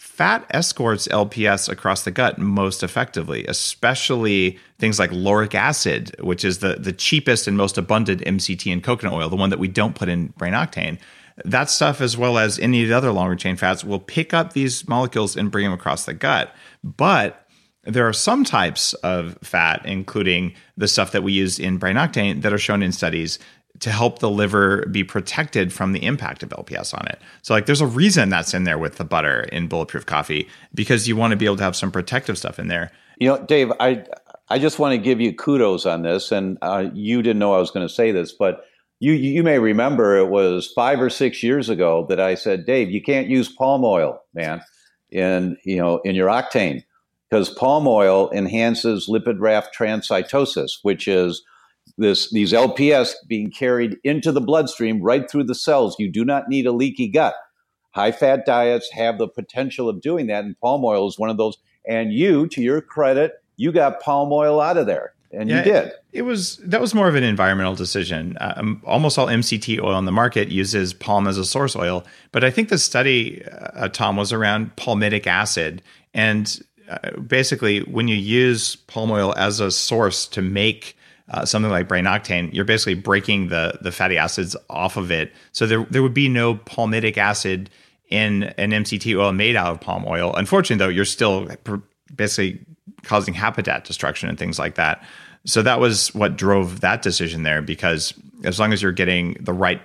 Fat 0.00 0.46
escorts 0.48 1.06
LPS 1.08 1.68
across 1.68 2.04
the 2.04 2.10
gut 2.10 2.38
most 2.38 2.82
effectively, 2.82 3.44
especially 3.46 4.58
things 4.78 4.98
like 4.98 5.12
lauric 5.12 5.54
acid, 5.54 6.16
which 6.20 6.42
is 6.42 6.60
the, 6.60 6.76
the 6.76 6.94
cheapest 6.94 7.46
and 7.46 7.54
most 7.54 7.76
abundant 7.76 8.22
MCT 8.22 8.72
in 8.72 8.80
coconut 8.80 9.12
oil, 9.12 9.28
the 9.28 9.36
one 9.36 9.50
that 9.50 9.58
we 9.58 9.68
don't 9.68 9.94
put 9.94 10.08
in 10.08 10.28
brain 10.38 10.54
octane. 10.54 10.98
That 11.44 11.68
stuff, 11.68 12.00
as 12.00 12.16
well 12.16 12.38
as 12.38 12.58
any 12.58 12.82
of 12.82 12.88
the 12.88 12.96
other 12.96 13.12
longer 13.12 13.36
chain 13.36 13.56
fats, 13.56 13.84
will 13.84 14.00
pick 14.00 14.32
up 14.32 14.54
these 14.54 14.88
molecules 14.88 15.36
and 15.36 15.50
bring 15.50 15.64
them 15.64 15.74
across 15.74 16.06
the 16.06 16.14
gut. 16.14 16.54
But 16.82 17.46
there 17.84 18.08
are 18.08 18.14
some 18.14 18.42
types 18.42 18.94
of 18.94 19.36
fat, 19.42 19.84
including 19.84 20.54
the 20.78 20.88
stuff 20.88 21.12
that 21.12 21.22
we 21.22 21.34
use 21.34 21.58
in 21.58 21.76
brain 21.76 21.96
octane, 21.96 22.40
that 22.40 22.54
are 22.54 22.58
shown 22.58 22.82
in 22.82 22.92
studies 22.92 23.38
to 23.80 23.90
help 23.90 24.18
the 24.18 24.30
liver 24.30 24.86
be 24.90 25.02
protected 25.02 25.72
from 25.72 25.92
the 25.92 26.04
impact 26.04 26.42
of 26.42 26.50
LPS 26.50 26.94
on 26.94 27.06
it. 27.08 27.18
So 27.42 27.54
like 27.54 27.66
there's 27.66 27.80
a 27.80 27.86
reason 27.86 28.28
that's 28.28 28.54
in 28.54 28.64
there 28.64 28.78
with 28.78 28.96
the 28.96 29.04
butter 29.04 29.42
in 29.52 29.68
bulletproof 29.68 30.06
coffee 30.06 30.48
because 30.74 31.08
you 31.08 31.16
want 31.16 31.32
to 31.32 31.36
be 31.36 31.46
able 31.46 31.56
to 31.56 31.62
have 31.62 31.76
some 31.76 31.90
protective 31.90 32.38
stuff 32.38 32.58
in 32.58 32.68
there. 32.68 32.92
You 33.18 33.28
know, 33.28 33.44
Dave, 33.44 33.72
I 33.80 34.04
I 34.48 34.58
just 34.58 34.78
want 34.78 34.92
to 34.92 34.98
give 34.98 35.20
you 35.20 35.34
kudos 35.34 35.86
on 35.86 36.02
this, 36.02 36.32
and 36.32 36.58
uh, 36.62 36.90
you 36.92 37.22
didn't 37.22 37.38
know 37.38 37.54
I 37.54 37.58
was 37.58 37.70
going 37.70 37.86
to 37.86 37.92
say 37.92 38.12
this, 38.12 38.32
but 38.32 38.64
you 38.98 39.12
you 39.12 39.42
may 39.42 39.58
remember 39.58 40.16
it 40.16 40.28
was 40.28 40.66
five 40.74 41.00
or 41.00 41.10
six 41.10 41.42
years 41.42 41.68
ago 41.68 42.06
that 42.08 42.20
I 42.20 42.34
said, 42.34 42.66
Dave, 42.66 42.90
you 42.90 43.02
can't 43.02 43.28
use 43.28 43.48
palm 43.48 43.84
oil, 43.84 44.20
man, 44.34 44.62
in 45.10 45.56
you 45.64 45.76
know 45.76 45.98
in 46.04 46.14
your 46.14 46.28
octane 46.28 46.82
because 47.30 47.48
palm 47.48 47.86
oil 47.86 48.30
enhances 48.32 49.08
lipid 49.08 49.38
raft 49.38 49.74
transcytosis, 49.76 50.70
which 50.82 51.06
is 51.06 51.42
this 52.00 52.30
these 52.30 52.52
LPS 52.52 53.12
being 53.28 53.50
carried 53.50 53.98
into 54.02 54.32
the 54.32 54.40
bloodstream 54.40 55.00
right 55.00 55.30
through 55.30 55.44
the 55.44 55.54
cells. 55.54 55.96
You 55.98 56.10
do 56.10 56.24
not 56.24 56.48
need 56.48 56.66
a 56.66 56.72
leaky 56.72 57.08
gut. 57.08 57.34
High 57.92 58.12
fat 58.12 58.46
diets 58.46 58.90
have 58.92 59.18
the 59.18 59.28
potential 59.28 59.88
of 59.88 60.00
doing 60.00 60.26
that, 60.28 60.44
and 60.44 60.58
palm 60.60 60.84
oil 60.84 61.08
is 61.08 61.18
one 61.18 61.30
of 61.30 61.36
those. 61.36 61.58
And 61.86 62.12
you, 62.12 62.46
to 62.48 62.62
your 62.62 62.80
credit, 62.80 63.42
you 63.56 63.72
got 63.72 64.00
palm 64.00 64.32
oil 64.32 64.60
out 64.60 64.76
of 64.76 64.86
there, 64.86 65.12
and 65.32 65.48
yeah, 65.48 65.58
you 65.58 65.64
did. 65.64 65.86
It, 65.88 65.94
it, 66.12 66.22
was 66.22 66.56
that 66.58 66.80
was 66.80 66.94
more 66.94 67.08
of 67.08 67.14
an 67.14 67.24
environmental 67.24 67.74
decision. 67.74 68.36
Um, 68.40 68.80
almost 68.84 69.18
all 69.18 69.26
MCT 69.26 69.82
oil 69.82 69.94
on 69.94 70.04
the 70.04 70.12
market 70.12 70.48
uses 70.48 70.92
palm 70.92 71.26
as 71.26 71.36
a 71.36 71.44
source 71.44 71.74
oil, 71.74 72.04
but 72.32 72.44
I 72.44 72.50
think 72.50 72.68
the 72.68 72.78
study, 72.78 73.44
uh, 73.46 73.88
Tom, 73.88 74.16
was 74.16 74.32
around 74.32 74.76
palmitic 74.76 75.26
acid, 75.26 75.82
and 76.14 76.60
uh, 76.88 77.18
basically 77.20 77.80
when 77.80 78.08
you 78.08 78.16
use 78.16 78.76
palm 78.76 79.10
oil 79.10 79.34
as 79.36 79.60
a 79.60 79.70
source 79.70 80.26
to 80.28 80.42
make 80.42 80.96
uh, 81.30 81.44
something 81.44 81.70
like 81.70 81.88
brain 81.88 82.04
octane, 82.04 82.52
you're 82.52 82.64
basically 82.64 82.94
breaking 82.94 83.48
the 83.48 83.78
the 83.80 83.92
fatty 83.92 84.18
acids 84.18 84.56
off 84.68 84.96
of 84.96 85.10
it. 85.10 85.32
So 85.52 85.66
there 85.66 85.84
there 85.90 86.02
would 86.02 86.14
be 86.14 86.28
no 86.28 86.56
palmitic 86.56 87.16
acid 87.16 87.70
in 88.08 88.44
an 88.58 88.70
MCT 88.70 89.18
oil 89.18 89.32
made 89.32 89.56
out 89.56 89.70
of 89.70 89.80
palm 89.80 90.04
oil. 90.06 90.34
Unfortunately, 90.34 90.84
though, 90.84 90.90
you're 90.90 91.04
still 91.04 91.48
basically 92.14 92.60
causing 93.02 93.34
habitat 93.34 93.84
destruction 93.84 94.28
and 94.28 94.38
things 94.38 94.58
like 94.58 94.74
that. 94.74 95.02
So 95.46 95.62
that 95.62 95.80
was 95.80 96.12
what 96.14 96.36
drove 96.36 96.80
that 96.80 97.02
decision 97.02 97.44
there. 97.44 97.62
Because 97.62 98.12
as 98.44 98.58
long 98.58 98.72
as 98.72 98.82
you're 98.82 98.92
getting 98.92 99.34
the 99.40 99.52
right 99.52 99.80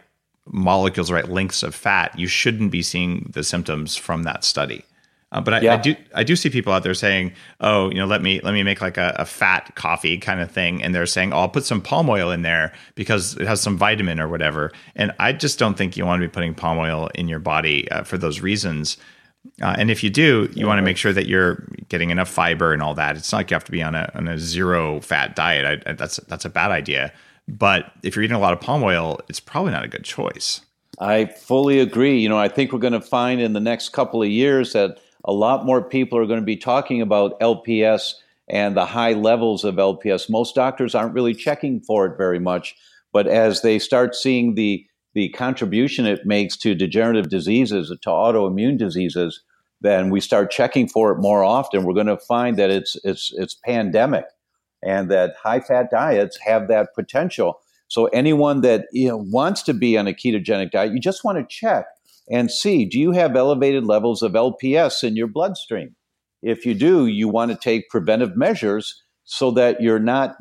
molecules, 0.48 1.12
right 1.12 1.30
lengths 1.30 1.64
of 1.64 1.74
fat, 1.74 2.18
you 2.18 2.28
shouldn't 2.28 2.72
be 2.72 2.82
seeing 2.82 3.30
the 3.34 3.44
symptoms 3.44 3.96
from 3.96 4.24
that 4.24 4.44
study. 4.44 4.84
Uh, 5.32 5.42
but 5.42 5.56
I, 5.56 5.60
yeah. 5.62 5.74
I, 5.74 5.78
do 5.78 5.96
I 6.14 6.24
do 6.24 6.36
see 6.36 6.50
people 6.50 6.72
out 6.72 6.84
there 6.84 6.94
saying, 6.94 7.34
"Oh, 7.60 7.90
you 7.90 7.96
know, 7.96 8.06
let 8.06 8.22
me 8.22 8.40
let 8.42 8.54
me 8.54 8.64
make 8.64 8.80
like 8.80 8.98
a, 8.98 9.16
a, 9.18 9.26
fat 9.26 9.76
coffee 9.76 10.18
kind 10.18 10.40
of 10.40 10.52
thing," 10.52 10.84
and 10.84 10.94
they're 10.94 11.06
saying, 11.06 11.34
"Oh, 11.34 11.40
I'll 11.40 11.50
put 11.50 11.66
some 11.66 11.82
palm 11.82 12.10
oil 12.10 12.32
in 12.32 12.44
there 12.44 12.74
because 12.94 13.36
it 13.38 13.48
has 13.48 13.60
some 13.60 13.78
vitamin 13.78 14.20
or 14.20 14.28
whatever." 14.28 14.72
And 14.96 15.12
I 15.20 15.34
just 15.34 15.58
don't 15.58 15.78
think 15.78 15.98
you 15.98 16.06
want 16.06 16.22
to 16.22 16.28
be 16.28 16.32
putting 16.32 16.54
palm 16.54 16.78
oil 16.78 17.10
in 17.16 17.28
your 17.28 17.40
body 17.40 17.90
uh, 17.92 18.04
for 18.04 18.18
those 18.18 18.40
reasons. 18.40 18.98
Uh, 19.62 19.76
and 19.78 19.92
if 19.92 20.04
you 20.04 20.10
do, 20.10 20.50
you 20.54 20.62
yeah. 20.62 20.66
want 20.66 20.78
to 20.78 20.84
make 20.84 20.98
sure 20.98 21.14
that 21.14 21.28
you're 21.28 21.68
getting 21.90 22.10
enough 22.12 22.30
fiber 22.30 22.74
and 22.74 22.82
all 22.82 22.96
that. 22.96 23.16
It's 23.16 23.32
not 23.32 23.40
like 23.40 23.52
you 23.52 23.56
have 23.56 23.66
to 23.66 23.72
be 23.72 23.84
on 23.84 23.96
a 23.96 24.12
on 24.16 24.28
a 24.28 24.38
zero 24.38 25.02
fat 25.02 25.36
diet. 25.36 25.84
I, 25.86 25.90
I, 25.90 25.94
that's 25.94 26.18
that's 26.28 26.46
a 26.46 26.50
bad 26.50 26.72
idea. 26.72 27.12
But 27.48 27.92
if 28.04 28.16
you're 28.16 28.24
eating 28.24 28.38
a 28.38 28.40
lot 28.40 28.54
of 28.54 28.62
palm 28.62 28.84
oil, 28.84 29.20
it's 29.28 29.40
probably 29.40 29.72
not 29.72 29.84
a 29.84 29.88
good 29.88 30.04
choice. 30.04 30.62
I 31.00 31.26
fully 31.26 31.80
agree. 31.80 32.20
You 32.20 32.30
know, 32.30 32.40
I 32.40 32.48
think 32.48 32.72
we're 32.72 32.80
going 32.80 32.94
to 32.94 33.02
find 33.02 33.42
in 33.42 33.54
the 33.54 33.60
next 33.60 33.90
couple 33.90 34.24
of 34.24 34.30
years 34.30 34.74
that 34.74 35.00
a 35.26 35.34
lot 35.34 35.66
more 35.66 35.82
people 35.82 36.18
are 36.18 36.28
going 36.28 36.40
to 36.40 36.46
be 36.46 36.56
talking 36.56 37.02
about 37.02 37.40
LPS 37.40 38.14
and 38.48 38.78
the 38.78 38.86
high 38.86 39.14
levels 39.14 39.64
of 39.64 39.76
LPS. 39.76 40.30
Most 40.30 40.56
doctors 40.56 40.96
aren't 40.96 41.14
really 41.14 41.34
checking 41.34 41.82
for 41.82 42.06
it 42.06 42.18
very 42.18 42.40
much, 42.40 42.76
but 43.12 43.28
as 43.28 43.62
they 43.62 43.80
start 43.80 44.16
seeing 44.16 44.56
the 44.56 44.86
the 45.14 45.30
contribution 45.30 46.06
it 46.06 46.26
makes 46.26 46.58
to 46.58 46.76
degenerative 46.76 47.30
diseases, 47.30 47.88
to 47.88 48.10
autoimmune 48.10 48.78
diseases, 48.78 49.42
then 49.80 50.10
we 50.10 50.20
start 50.20 50.52
checking 50.52 50.90
for 50.90 51.12
it 51.14 51.20
more 51.20 51.42
often. 51.42 51.84
We're 51.84 51.94
going 51.94 52.08
to 52.08 52.18
find 52.18 52.58
that 52.58 52.70
it's 52.70 52.98
it's 53.04 53.34
it's 53.36 53.56
pandemic, 53.56 54.26
and 54.84 55.10
that 55.10 55.36
high 55.42 55.62
fat 55.62 55.90
diets 55.90 56.38
have 56.46 56.68
that 56.68 56.94
potential. 56.94 57.60
So 57.88 58.08
anyone 58.08 58.62
that 58.62 58.88
you 58.92 59.08
know, 59.08 59.18
wants 59.18 59.62
to 59.64 59.74
be 59.74 59.98
on 59.98 60.08
a 60.08 60.14
ketogenic 60.14 60.72
diet, 60.72 60.92
you 60.92 61.00
just 61.00 61.24
want 61.24 61.38
to 61.38 61.46
check 61.48 61.86
and 62.30 62.52
see 62.52 62.86
do 62.86 63.00
you 63.00 63.12
have 63.12 63.36
elevated 63.36 63.86
levels 63.86 64.22
of 64.22 64.34
LPS 64.34 65.04
in 65.04 65.16
your 65.16 65.28
bloodstream? 65.28 65.96
If 66.42 66.66
you 66.66 66.74
do, 66.74 67.08
you 67.08 67.28
want 67.28 67.52
to 67.52 67.58
take 67.58 67.90
preventive 67.90 68.36
measures 68.38 69.04
so 69.24 69.52
that 69.52 69.82
you're 69.82 70.00
not 70.00 70.36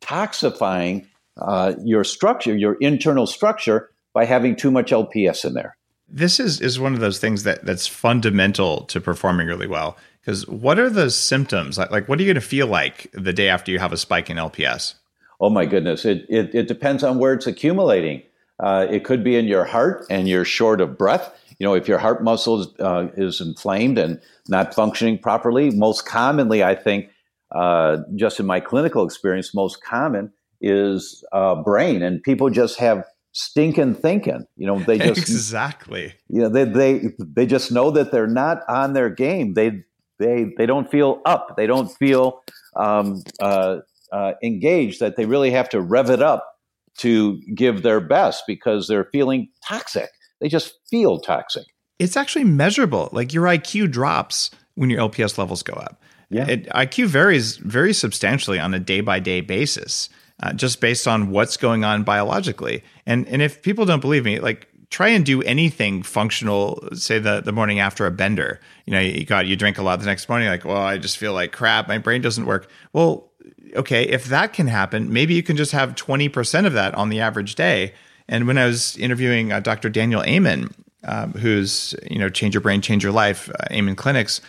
toxifying 0.00 1.06
uh, 1.36 1.74
your 1.84 2.04
structure, 2.04 2.56
your 2.56 2.74
internal 2.80 3.26
structure, 3.26 3.90
by 4.14 4.24
having 4.24 4.56
too 4.56 4.70
much 4.70 4.90
LPS 4.90 5.44
in 5.44 5.54
there. 5.54 5.76
This 6.08 6.38
is 6.38 6.60
is 6.60 6.78
one 6.78 6.92
of 6.92 7.00
those 7.00 7.18
things 7.18 7.44
that 7.44 7.64
that's 7.64 7.86
fundamental 7.86 8.82
to 8.84 9.00
performing 9.00 9.46
really 9.46 9.66
well. 9.66 9.96
Because 10.20 10.46
what 10.46 10.78
are 10.78 10.90
the 10.90 11.10
symptoms 11.10 11.78
like? 11.78 11.90
Like, 11.90 12.08
what 12.08 12.18
are 12.18 12.22
you 12.22 12.28
going 12.28 12.42
to 12.42 12.46
feel 12.46 12.66
like 12.66 13.10
the 13.12 13.32
day 13.32 13.48
after 13.48 13.72
you 13.72 13.78
have 13.78 13.92
a 13.92 13.96
spike 13.96 14.28
in 14.28 14.36
LPS? 14.36 14.94
Oh 15.40 15.48
my 15.50 15.64
goodness! 15.64 16.04
It 16.04 16.26
it, 16.28 16.54
it 16.54 16.68
depends 16.68 17.02
on 17.02 17.18
where 17.18 17.32
it's 17.32 17.46
accumulating. 17.46 18.22
Uh, 18.62 18.86
it 18.88 19.04
could 19.04 19.24
be 19.24 19.34
in 19.34 19.46
your 19.46 19.64
heart, 19.64 20.06
and 20.08 20.28
you're 20.28 20.44
short 20.44 20.80
of 20.80 20.96
breath. 20.96 21.34
You 21.58 21.66
know, 21.66 21.74
if 21.74 21.88
your 21.88 21.98
heart 21.98 22.22
muscle 22.22 22.60
is, 22.60 22.68
uh, 22.78 23.08
is 23.16 23.40
inflamed 23.40 23.98
and 23.98 24.20
not 24.48 24.72
functioning 24.72 25.18
properly, 25.18 25.70
most 25.70 26.06
commonly, 26.06 26.62
I 26.62 26.76
think, 26.76 27.10
uh, 27.50 27.98
just 28.14 28.38
in 28.38 28.46
my 28.46 28.60
clinical 28.60 29.04
experience, 29.04 29.52
most 29.52 29.82
common 29.82 30.32
is 30.60 31.24
uh, 31.32 31.56
brain, 31.56 32.02
and 32.02 32.22
people 32.22 32.50
just 32.50 32.78
have 32.78 33.04
stinking 33.32 33.96
thinking. 33.96 34.44
You 34.56 34.68
know, 34.68 34.78
they 34.78 34.98
just 35.08 35.18
exactly. 35.18 36.14
You 36.28 36.42
know, 36.42 36.48
they 36.48 36.64
they 36.64 37.02
they 37.18 37.46
just 37.46 37.72
know 37.72 37.90
that 37.90 38.12
they're 38.12 38.28
not 38.28 38.60
on 38.68 38.92
their 38.92 39.10
game. 39.10 39.54
They 39.54 39.82
they 40.20 40.52
they 40.56 40.66
don't 40.66 40.88
feel 40.88 41.20
up. 41.24 41.56
They 41.56 41.66
don't 41.66 41.88
feel 41.88 42.42
um, 42.76 43.22
uh, 43.40 43.78
uh, 44.12 44.32
engaged. 44.42 45.00
That 45.00 45.16
they 45.16 45.26
really 45.26 45.50
have 45.50 45.68
to 45.70 45.80
rev 45.80 46.10
it 46.10 46.22
up 46.22 46.51
to 46.98 47.40
give 47.54 47.82
their 47.82 48.00
best 48.00 48.44
because 48.46 48.86
they're 48.86 49.08
feeling 49.12 49.48
toxic. 49.66 50.10
They 50.40 50.48
just 50.48 50.74
feel 50.90 51.20
toxic. 51.20 51.64
It's 51.98 52.16
actually 52.16 52.44
measurable. 52.44 53.08
Like 53.12 53.32
your 53.32 53.44
IQ 53.44 53.90
drops 53.90 54.50
when 54.74 54.90
your 54.90 55.08
LPS 55.08 55.38
levels 55.38 55.62
go 55.62 55.74
up. 55.74 56.02
Yeah. 56.30 56.48
It, 56.48 56.68
IQ 56.70 57.06
varies 57.06 57.56
very 57.56 57.92
substantially 57.92 58.58
on 58.58 58.74
a 58.74 58.80
day 58.80 59.00
by 59.00 59.20
day 59.20 59.40
basis 59.40 60.08
uh, 60.42 60.52
just 60.52 60.80
based 60.80 61.06
on 61.06 61.30
what's 61.30 61.56
going 61.56 61.84
on 61.84 62.02
biologically. 62.02 62.82
And 63.06 63.26
and 63.28 63.40
if 63.40 63.62
people 63.62 63.84
don't 63.84 64.00
believe 64.00 64.24
me, 64.24 64.40
like 64.40 64.68
try 64.90 65.08
and 65.08 65.24
do 65.24 65.42
anything 65.42 66.02
functional. 66.02 66.88
Say 66.92 67.18
the 67.18 67.40
the 67.40 67.52
morning 67.52 67.80
after 67.80 68.06
a 68.06 68.10
bender, 68.10 68.60
you 68.86 68.92
know, 68.92 69.00
you 69.00 69.24
got 69.24 69.46
you 69.46 69.56
drink 69.56 69.78
a 69.78 69.82
lot 69.82 70.00
the 70.00 70.06
next 70.06 70.28
morning. 70.28 70.48
Like, 70.48 70.64
well, 70.64 70.82
I 70.82 70.98
just 70.98 71.16
feel 71.16 71.32
like 71.32 71.52
crap. 71.52 71.88
My 71.88 71.98
brain 71.98 72.20
doesn't 72.22 72.46
work. 72.46 72.68
Well, 72.92 73.31
okay, 73.76 74.04
if 74.04 74.26
that 74.26 74.52
can 74.52 74.66
happen, 74.66 75.12
maybe 75.12 75.34
you 75.34 75.42
can 75.42 75.56
just 75.56 75.72
have 75.72 75.94
twenty 75.94 76.28
percent 76.28 76.66
of 76.66 76.72
that 76.72 76.94
on 76.94 77.08
the 77.08 77.20
average 77.20 77.54
day. 77.54 77.94
And 78.28 78.46
when 78.46 78.56
I 78.58 78.66
was 78.66 78.96
interviewing 78.96 79.52
uh, 79.52 79.60
Dr. 79.60 79.88
Daniel 79.88 80.22
Amen, 80.24 80.70
um, 81.04 81.32
who's 81.32 81.94
you 82.10 82.18
know 82.18 82.28
Change 82.28 82.54
Your 82.54 82.60
Brain, 82.60 82.80
Change 82.80 83.02
Your 83.02 83.12
Life, 83.12 83.48
uh, 83.50 83.66
Amen 83.70 83.96
Clinics 83.96 84.40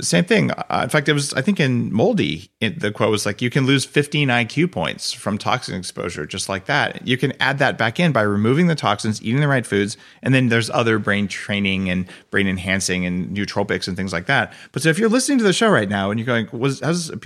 same 0.00 0.24
thing. 0.24 0.50
Uh, 0.50 0.80
in 0.84 0.88
fact, 0.88 1.08
it 1.08 1.12
was 1.12 1.34
I 1.34 1.42
think 1.42 1.60
in 1.60 1.92
Moldy, 1.92 2.50
it, 2.60 2.80
the 2.80 2.90
quote 2.90 3.10
was 3.10 3.26
like, 3.26 3.42
"You 3.42 3.50
can 3.50 3.66
lose 3.66 3.84
15 3.84 4.28
IQ 4.28 4.72
points 4.72 5.12
from 5.12 5.36
toxin 5.36 5.74
exposure, 5.74 6.24
just 6.24 6.48
like 6.48 6.64
that. 6.64 7.06
You 7.06 7.18
can 7.18 7.34
add 7.40 7.58
that 7.58 7.76
back 7.76 8.00
in 8.00 8.10
by 8.10 8.22
removing 8.22 8.68
the 8.68 8.74
toxins, 8.74 9.22
eating 9.22 9.40
the 9.40 9.48
right 9.48 9.66
foods, 9.66 9.98
and 10.22 10.34
then 10.34 10.48
there's 10.48 10.70
other 10.70 10.98
brain 10.98 11.28
training 11.28 11.90
and 11.90 12.06
brain 12.30 12.48
enhancing 12.48 13.04
and 13.04 13.36
nootropics 13.36 13.86
and 13.86 13.96
things 13.96 14.14
like 14.14 14.26
that. 14.26 14.54
But 14.72 14.82
so 14.82 14.88
if 14.88 14.98
you're 14.98 15.10
listening 15.10 15.38
to 15.38 15.44
the 15.44 15.52
show 15.52 15.68
right 15.68 15.88
now 15.88 16.10
and 16.10 16.18
you're 16.18 16.26
going, 16.26 16.46
"What 16.46 16.80
does, 16.80 17.10
what 17.10 17.22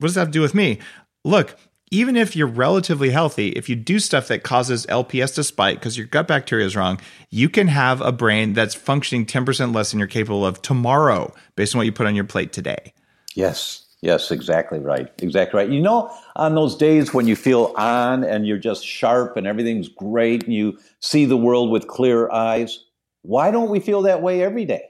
does 0.00 0.14
that 0.14 0.20
have 0.20 0.28
to 0.28 0.32
do 0.32 0.42
with 0.42 0.54
me?" 0.54 0.78
Look, 1.24 1.56
even 1.90 2.16
if 2.16 2.36
you're 2.36 2.46
relatively 2.46 3.10
healthy, 3.10 3.48
if 3.50 3.68
you 3.68 3.74
do 3.74 3.98
stuff 3.98 4.28
that 4.28 4.44
causes 4.44 4.86
LPS 4.86 5.34
to 5.34 5.44
spike 5.44 5.80
because 5.80 5.98
your 5.98 6.06
gut 6.06 6.28
bacteria 6.28 6.64
is 6.64 6.76
wrong, 6.76 7.00
you 7.30 7.48
can 7.48 7.66
have 7.66 8.00
a 8.00 8.12
brain 8.12 8.52
that's 8.52 8.74
functioning 8.74 9.26
10% 9.26 9.74
less 9.74 9.90
than 9.90 9.98
you're 9.98 10.08
capable 10.08 10.46
of 10.46 10.62
tomorrow 10.62 11.34
based 11.56 11.74
on 11.74 11.78
what 11.78 11.86
you 11.86 11.92
put 11.92 12.06
on 12.06 12.14
your 12.14 12.24
plate 12.24 12.52
today. 12.52 12.92
Yes. 13.34 13.86
Yes, 14.02 14.30
exactly 14.30 14.78
right. 14.78 15.10
Exactly 15.18 15.58
right. 15.58 15.68
You 15.68 15.80
know, 15.80 16.10
on 16.36 16.54
those 16.54 16.74
days 16.74 17.12
when 17.12 17.26
you 17.26 17.36
feel 17.36 17.74
on 17.76 18.24
and 18.24 18.46
you're 18.46 18.56
just 18.56 18.86
sharp 18.86 19.36
and 19.36 19.46
everything's 19.46 19.88
great 19.88 20.44
and 20.44 20.54
you 20.54 20.78
see 21.00 21.26
the 21.26 21.36
world 21.36 21.70
with 21.70 21.86
clear 21.86 22.30
eyes, 22.30 22.82
why 23.22 23.50
don't 23.50 23.68
we 23.68 23.78
feel 23.78 24.02
that 24.02 24.22
way 24.22 24.42
every 24.42 24.64
day? 24.64 24.84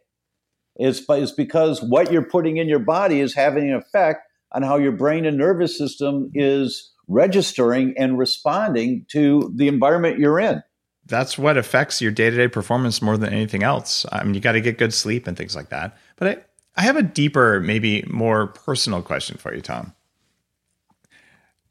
It's, 0.77 1.03
it's 1.09 1.33
because 1.33 1.83
what 1.83 2.13
you're 2.13 2.23
putting 2.23 2.59
in 2.59 2.69
your 2.69 2.79
body 2.79 3.21
is 3.21 3.35
having 3.35 3.71
an 3.71 3.75
effect 3.75 4.30
on 4.53 4.63
how 4.63 4.77
your 4.77 4.93
brain 4.93 5.25
and 5.27 5.37
nervous 5.37 5.77
system 5.77 6.31
is 6.35 6.93
registering 7.09 7.95
and 7.99 8.19
responding 8.19 9.05
to 9.09 9.53
the 9.55 9.69
environment 9.69 10.19
you're 10.19 10.39
in. 10.39 10.63
That's 11.07 11.37
what 11.37 11.57
affects 11.57 12.01
your 12.01 12.13
day 12.13 12.31
to 12.31 12.37
day 12.37 12.49
performance 12.49 13.03
more 13.03 13.17
than 13.17 13.33
anything 13.33 13.63
else. 13.63 14.07
I 14.13 14.23
mean, 14.23 14.35
you 14.35 14.41
got 14.41 14.53
to 14.53 14.61
get 14.61 14.79
good 14.79 14.95
sleep 14.95 15.27
and 15.27 15.37
things 15.37 15.57
like 15.57 15.71
that. 15.71 15.97
But 16.17 16.29
I, 16.29 16.81
I 16.81 16.83
have 16.83 16.97
a 16.97 17.03
deeper, 17.03 17.59
maybe 17.61 18.03
more 18.09 18.47
personal 18.49 19.03
question 19.03 19.37
for 19.37 19.53
you, 19.55 19.61
Tom. 19.61 19.93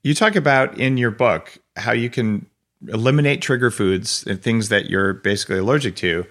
You 0.04 0.14
talk 0.14 0.36
about 0.36 0.78
in 0.78 0.98
your 0.98 1.12
book 1.12 1.58
how 1.76 1.94
you 1.94 2.10
can 2.10 2.46
eliminate 2.88 3.42
trigger 3.42 3.72
foods 3.72 4.26
and 4.26 4.42
things 4.42 4.70
that 4.70 4.90
you're 4.90 5.14
basically 5.14 5.58
allergic 5.58 5.96
to 5.98 6.26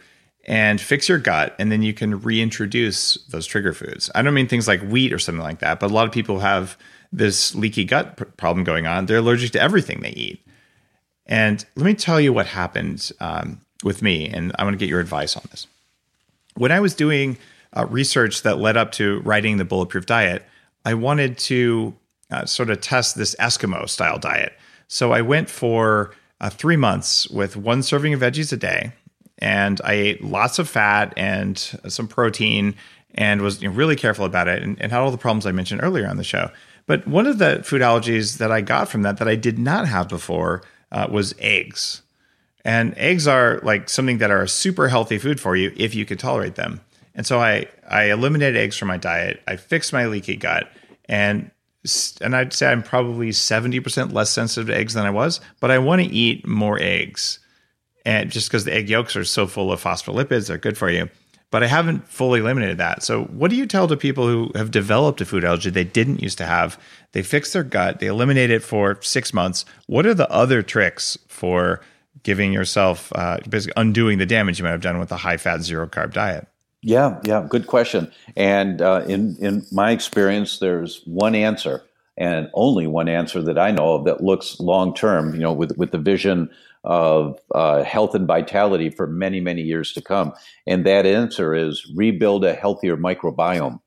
and 0.45 0.81
fix 0.81 1.09
your 1.09 1.19
gut 1.19 1.55
and 1.59 1.71
then 1.71 1.83
you 1.83 1.93
can 1.93 2.21
reintroduce 2.21 3.15
those 3.31 3.47
trigger 3.47 3.73
foods. 3.73 4.11
I 4.15 4.23
don't 4.23 4.35
mean 4.35 4.49
things 4.49 4.69
like 4.69 4.81
wheat 4.83 5.13
or 5.13 5.19
something 5.19 5.43
like 5.43 5.59
that 5.61 5.81
but 5.81 5.91
a 5.91 5.95
lot 5.95 6.07
of 6.07 6.13
people 6.13 6.41
have 6.41 6.77
this 7.13 7.55
leaky 7.55 7.85
gut 7.85 8.37
problem 8.37 8.65
going 8.65 8.87
on. 8.87 9.07
They're 9.07 9.19
allergic 9.19 9.53
to 9.53 9.61
everything 9.61 10.01
they 10.01 10.11
eat. 10.11 10.45
And 11.27 11.65
let 11.77 11.85
me 11.85 11.95
tell 11.95 12.21
you 12.21 12.33
what 12.33 12.47
happened 12.47 13.11
um, 13.21 13.61
with 13.85 14.03
me 14.03 14.29
and 14.29 14.53
i 14.59 14.65
want 14.65 14.75
to 14.75 14.79
get 14.79 14.89
your 14.89 15.01
advice 15.01 15.37
on 15.37 15.45
this. 15.51 15.67
When 16.55 16.73
i 16.73 16.81
was 16.81 16.95
doing 16.95 17.39
uh, 17.77 17.87
research 17.87 18.43
that 18.43 18.59
led 18.59 18.77
up 18.77 18.93
to 18.93 19.21
writing 19.21 19.59
the 19.59 19.65
bulletproof 19.65 20.07
diet 20.07 20.45
i 20.85 20.95
wanted 20.95 21.37
to 21.39 21.95
uh, 22.31 22.45
sort 22.45 22.71
of 22.71 22.81
test 22.81 23.17
this 23.17 23.37
eskimo 23.37 23.89
style 23.89 24.19
diet. 24.19 24.55
So 24.89 25.13
i 25.13 25.21
went 25.21 25.51
for 25.51 26.15
uh, 26.41 26.51
three 26.51 26.77
months 26.77 27.29
with 27.29 27.57
one 27.57 27.83
serving 27.83 28.15
of 28.15 28.21
veggies 28.21 28.53
a 28.53 28.57
day 28.57 28.93
and 29.39 29.81
I 29.85 29.93
ate 29.93 30.25
lots 30.25 30.59
of 30.59 30.69
fat 30.69 31.15
and 31.17 31.59
some 31.89 32.09
protein 32.09 32.75
and 33.15 33.41
was 33.41 33.63
you 33.63 33.69
know, 33.69 33.75
really 33.75 33.97
careful 33.97 34.25
about 34.25 34.49
it 34.49 34.63
and, 34.63 34.81
and, 34.81 34.93
had 34.93 35.01
all 35.01 35.11
the 35.11 35.19
problems 35.19 35.47
I 35.47 35.53
mentioned 35.53 35.83
earlier 35.83 36.07
on 36.07 36.17
the 36.17 36.25
show. 36.25 36.51
But 36.87 37.07
one 37.07 37.27
of 37.27 37.39
the 37.39 37.63
food 37.65 37.83
allergies 37.83 38.39
that 38.39 38.51
I 38.51 38.61
got 38.61 38.89
from 38.89 39.03
that 39.03 39.19
that 39.19 39.29
I 39.29 39.37
did 39.37 39.59
not 39.59 39.87
have 39.87 40.09
before 40.09 40.63
uh, 40.91 41.07
was 41.11 41.35
eggs. 41.39 42.03
And 42.65 42.95
eggs 42.97 43.27
are 43.27 43.61
like 43.63 43.89
something 43.89 44.19
that 44.19 44.31
are 44.31 44.43
a 44.43 44.49
super 44.49 44.89
healthy 44.89 45.19
food 45.19 45.41
for 45.41 45.57
you 45.57 45.73
if 45.77 45.95
you 45.95 46.05
could 46.05 46.19
tolerate 46.19 46.57
them. 46.57 46.81
And 47.15 47.27
so 47.27 47.41
I 47.41 47.67
I 47.89 48.05
eliminated 48.05 48.57
eggs 48.57 48.77
from 48.77 48.89
my 48.89 48.97
diet. 48.97 49.43
I 49.47 49.57
fixed 49.57 49.93
my 49.93 50.07
leaky 50.07 50.37
gut 50.37 50.71
and 51.09 51.51
and 52.21 52.37
I'd 52.37 52.53
say 52.53 52.71
I'm 52.71 52.83
probably 52.83 53.31
70% 53.31 54.13
less 54.13 54.31
sensitive 54.31 54.67
to 54.67 54.77
eggs 54.77 54.95
than 54.95 55.07
I 55.07 55.11
was, 55.11 55.41
but 55.61 55.71
I 55.71 55.79
want 55.79 56.03
to 56.03 56.09
eat 56.09 56.47
more 56.47 56.79
eggs 56.81 57.39
and 58.05 58.31
just 58.31 58.49
because 58.49 58.65
the 58.65 58.75
egg 58.75 58.89
yolks 58.89 59.17
are 59.17 59.25
so 59.25 59.47
full 59.47 59.73
of 59.73 59.83
phospholipids, 59.83 60.49
they're 60.49 60.59
good 60.59 60.79
for 60.79 60.91
you. 60.91 61.09
But 61.51 61.63
I 61.63 61.67
haven't 61.67 62.07
fully 62.09 62.41
eliminated 62.41 62.77
that. 62.79 63.03
So, 63.03 63.25
what 63.25 63.51
do 63.51 63.57
you 63.57 63.67
tell 63.67 63.89
to 63.89 63.97
people 63.97 64.27
who 64.27 64.53
have 64.55 64.71
developed 64.71 65.21
a 65.23 65.25
food 65.25 65.45
allergy 65.45 65.71
they 65.71 65.85
didn't 65.85 66.23
used 66.23 66.37
to 66.39 66.47
have? 66.47 66.79
They 67.13 67.23
fix 67.23 67.55
their 67.55 67.63
gut, 67.63 68.01
they 68.01 68.07
eliminate 68.07 68.51
it 68.51 68.63
for 68.63 68.99
six 69.01 69.33
months. 69.33 69.65
What 69.87 70.05
are 70.05 70.13
the 70.13 70.31
other 70.31 70.63
tricks 70.63 71.17
for 71.29 71.81
giving 72.23 72.53
yourself, 72.53 73.11
uh, 73.15 73.39
basically 73.49 73.81
undoing 73.81 74.19
the 74.19 74.27
damage 74.27 74.59
you 74.59 74.65
might 74.65 74.73
have 74.73 74.83
done 74.83 74.99
with 74.99 75.11
a 75.11 75.17
high 75.17 75.39
fat, 75.39 75.63
zero 75.63 75.87
carb 75.87 76.13
diet? 76.13 76.47
Yeah, 76.83 77.19
yeah, 77.25 77.47
good 77.49 77.67
question. 77.67 78.13
And 78.37 78.83
uh, 78.83 79.05
in 79.09 79.37
in 79.41 79.67
my 79.73 79.91
experience, 79.91 80.59
there's 80.59 81.03
one 81.07 81.35
answer, 81.35 81.83
and 82.17 82.51
only 82.53 82.87
one 82.87 83.09
answer 83.09 83.43
that 83.43 83.59
I 83.59 83.71
know 83.71 83.95
of 83.95 84.05
that 84.05 84.23
looks 84.23 84.61
long 84.61 84.95
term. 84.95 85.35
You 85.35 85.41
know, 85.41 85.53
with 85.53 85.77
with 85.79 85.93
the 85.93 85.99
vision 85.99 86.51
of 86.85 87.39
uh, 87.55 87.83
health 87.83 88.15
and 88.15 88.27
vitality 88.27 88.91
for 88.91 89.07
many, 89.07 89.41
many 89.41 89.63
years 89.63 89.93
to 89.93 90.03
come. 90.03 90.33
And 90.67 90.87
that 90.87 91.07
answer 91.07 91.55
is 91.55 91.91
rebuild 91.95 92.45
a 92.45 92.55
healthier 92.55 92.97
microbiome. 92.97 93.81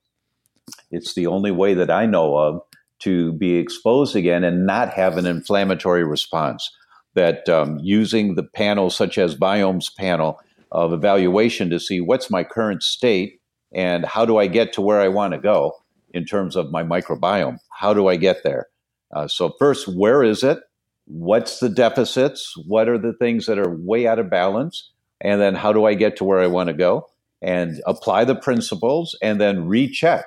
It's 0.91 1.13
the 1.13 1.27
only 1.27 1.51
way 1.51 1.73
that 1.73 1.89
I 1.89 2.05
know 2.05 2.37
of 2.37 2.61
to 2.99 3.33
be 3.33 3.55
exposed 3.55 4.15
again 4.15 4.43
and 4.43 4.65
not 4.65 4.93
have 4.93 5.17
an 5.17 5.25
inflammatory 5.25 6.03
response. 6.03 6.69
That 7.13 7.49
um, 7.49 7.77
using 7.81 8.35
the 8.35 8.43
panel, 8.43 8.89
such 8.89 9.17
as 9.17 9.35
Viome's 9.35 9.89
panel 9.89 10.39
of 10.71 10.93
evaluation, 10.93 11.69
to 11.69 11.79
see 11.79 11.99
what's 11.99 12.29
my 12.29 12.45
current 12.45 12.83
state 12.83 13.41
and 13.73 14.05
how 14.05 14.25
do 14.25 14.37
I 14.37 14.47
get 14.47 14.71
to 14.73 14.81
where 14.81 15.01
I 15.01 15.09
want 15.09 15.33
to 15.33 15.39
go 15.39 15.73
in 16.13 16.25
terms 16.25 16.55
of 16.55 16.71
my 16.71 16.83
microbiome? 16.83 17.57
How 17.69 17.93
do 17.93 18.07
I 18.07 18.15
get 18.15 18.43
there? 18.43 18.67
Uh, 19.13 19.27
so, 19.27 19.53
first, 19.59 19.89
where 19.89 20.23
is 20.23 20.43
it? 20.43 20.59
What's 21.05 21.59
the 21.59 21.69
deficits? 21.69 22.53
What 22.67 22.87
are 22.87 22.97
the 22.97 23.13
things 23.13 23.45
that 23.45 23.59
are 23.59 23.75
way 23.77 24.07
out 24.07 24.19
of 24.19 24.29
balance? 24.29 24.91
And 25.21 25.39
then 25.41 25.55
how 25.55 25.73
do 25.73 25.85
I 25.85 25.93
get 25.93 26.17
to 26.17 26.23
where 26.23 26.39
I 26.39 26.47
want 26.47 26.67
to 26.67 26.73
go? 26.73 27.07
And 27.41 27.81
apply 27.85 28.25
the 28.25 28.35
principles 28.35 29.17
and 29.21 29.41
then 29.41 29.65
recheck. 29.65 30.25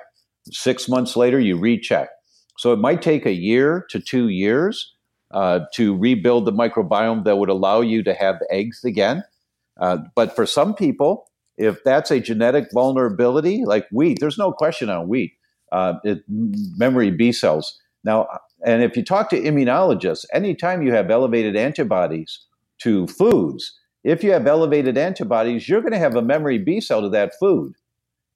Six 0.51 0.87
months 0.87 1.15
later, 1.15 1.39
you 1.39 1.57
recheck. 1.57 2.09
So 2.57 2.71
it 2.71 2.79
might 2.79 3.01
take 3.01 3.25
a 3.25 3.33
year 3.33 3.85
to 3.89 3.99
two 3.99 4.29
years 4.29 4.93
uh, 5.31 5.61
to 5.73 5.97
rebuild 5.97 6.45
the 6.45 6.53
microbiome 6.53 7.25
that 7.25 7.37
would 7.37 7.49
allow 7.49 7.81
you 7.81 8.03
to 8.03 8.13
have 8.13 8.35
eggs 8.49 8.83
again. 8.85 9.23
Uh, 9.79 9.97
but 10.15 10.35
for 10.35 10.45
some 10.45 10.73
people, 10.73 11.29
if 11.57 11.83
that's 11.83 12.11
a 12.11 12.19
genetic 12.19 12.67
vulnerability, 12.73 13.63
like 13.65 13.87
wheat, 13.91 14.19
there's 14.19 14.37
no 14.37 14.51
question 14.51 14.89
on 14.89 15.07
wheat, 15.07 15.33
uh, 15.71 15.93
it, 16.03 16.23
memory 16.27 17.11
B 17.11 17.31
cells. 17.31 17.79
Now, 18.03 18.27
and 18.65 18.81
if 18.81 18.97
you 18.97 19.03
talk 19.03 19.29
to 19.29 19.39
immunologists, 19.39 20.25
anytime 20.33 20.81
you 20.81 20.91
have 20.91 21.11
elevated 21.11 21.55
antibodies 21.55 22.41
to 22.79 23.05
foods, 23.07 23.79
if 24.03 24.23
you 24.23 24.31
have 24.31 24.47
elevated 24.47 24.97
antibodies, 24.97 25.69
you're 25.69 25.81
going 25.81 25.93
to 25.93 25.99
have 25.99 26.15
a 26.15 26.21
memory 26.21 26.57
B 26.57 26.81
cell 26.81 27.01
to 27.01 27.09
that 27.09 27.33
food. 27.39 27.75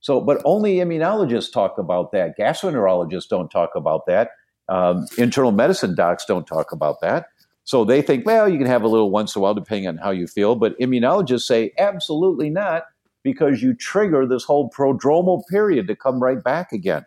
So, 0.01 0.21
but 0.21 0.41
only 0.45 0.75
immunologists 0.75 1.51
talk 1.51 1.77
about 1.77 2.11
that. 2.11 2.37
Gastroenterologists 2.37 3.27
don't 3.27 3.49
talk 3.49 3.71
about 3.75 4.05
that. 4.05 4.29
Um, 4.69 5.07
internal 5.17 5.51
medicine 5.51 5.95
docs 5.95 6.25
don't 6.25 6.47
talk 6.47 6.71
about 6.71 7.01
that. 7.01 7.25
So 7.63 7.83
they 7.83 8.01
think, 8.01 8.25
well, 8.25 8.47
you 8.47 8.57
can 8.57 8.67
have 8.67 8.83
a 8.83 8.87
little 8.87 9.11
once 9.11 9.35
in 9.35 9.39
a 9.39 9.43
while 9.43 9.53
depending 9.53 9.87
on 9.87 9.97
how 9.97 10.11
you 10.11 10.27
feel. 10.27 10.55
But 10.55 10.79
immunologists 10.79 11.41
say, 11.41 11.71
absolutely 11.77 12.49
not, 12.49 12.83
because 13.23 13.61
you 13.61 13.73
trigger 13.73 14.25
this 14.25 14.43
whole 14.43 14.69
prodromal 14.69 15.41
period 15.49 15.87
to 15.87 15.95
come 15.95 16.19
right 16.19 16.41
back 16.43 16.71
again. 16.71 17.05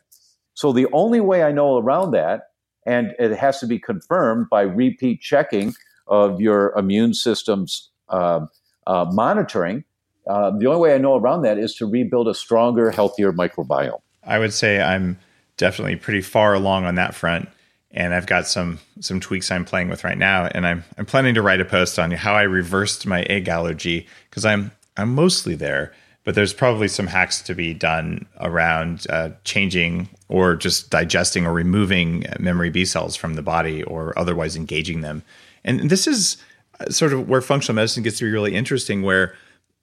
So 0.54 0.72
the 0.72 0.86
only 0.92 1.20
way 1.20 1.42
I 1.42 1.52
know 1.52 1.78
around 1.78 2.10
that 2.12 2.48
and 2.86 3.14
it 3.18 3.36
has 3.36 3.60
to 3.60 3.66
be 3.66 3.78
confirmed 3.78 4.48
by 4.50 4.62
repeat 4.62 5.20
checking 5.20 5.74
of 6.06 6.40
your 6.40 6.72
immune 6.76 7.14
system's 7.14 7.90
uh, 8.08 8.46
uh, 8.86 9.06
monitoring. 9.12 9.84
Uh, 10.26 10.50
the 10.56 10.66
only 10.66 10.80
way 10.80 10.94
I 10.94 10.98
know 10.98 11.16
around 11.16 11.42
that 11.42 11.58
is 11.58 11.74
to 11.76 11.86
rebuild 11.86 12.28
a 12.28 12.34
stronger, 12.34 12.90
healthier 12.90 13.32
microbiome. 13.32 14.00
I 14.24 14.38
would 14.38 14.52
say 14.52 14.80
I'm 14.80 15.18
definitely 15.56 15.96
pretty 15.96 16.20
far 16.20 16.54
along 16.54 16.84
on 16.84 16.94
that 16.96 17.14
front, 17.14 17.48
and 17.90 18.14
I've 18.14 18.26
got 18.26 18.46
some 18.46 18.78
some 19.00 19.20
tweaks 19.20 19.50
I'm 19.50 19.64
playing 19.64 19.88
with 19.88 20.04
right 20.04 20.18
now, 20.18 20.46
and 20.46 20.66
I'm 20.66 20.84
I'm 20.96 21.06
planning 21.06 21.34
to 21.34 21.42
write 21.42 21.60
a 21.60 21.64
post 21.64 21.98
on 21.98 22.10
how 22.12 22.34
I 22.34 22.42
reversed 22.42 23.06
my 23.06 23.22
egg 23.22 23.48
allergy 23.48 24.06
because 24.30 24.44
I'm 24.44 24.70
I'm 24.96 25.14
mostly 25.14 25.54
there 25.54 25.92
but 26.24 26.34
there's 26.34 26.52
probably 26.52 26.88
some 26.88 27.06
hacks 27.06 27.42
to 27.42 27.54
be 27.54 27.74
done 27.74 28.26
around 28.40 29.06
uh, 29.10 29.30
changing 29.44 30.08
or 30.32 30.56
just 30.56 30.88
digesting 30.88 31.44
or 31.44 31.52
removing 31.52 32.24
memory 32.40 32.70
B 32.70 32.86
cells 32.86 33.14
from 33.14 33.34
the 33.34 33.42
body 33.42 33.82
or 33.82 34.18
otherwise 34.18 34.56
engaging 34.56 35.02
them. 35.02 35.22
And 35.62 35.90
this 35.90 36.06
is 36.06 36.38
uh, 36.80 36.88
sort 36.88 37.12
of 37.12 37.28
where 37.28 37.42
functional 37.42 37.76
medicine 37.76 38.02
gets 38.02 38.16
to 38.18 38.24
be 38.24 38.30
really 38.30 38.54
interesting, 38.54 39.02
where 39.02 39.34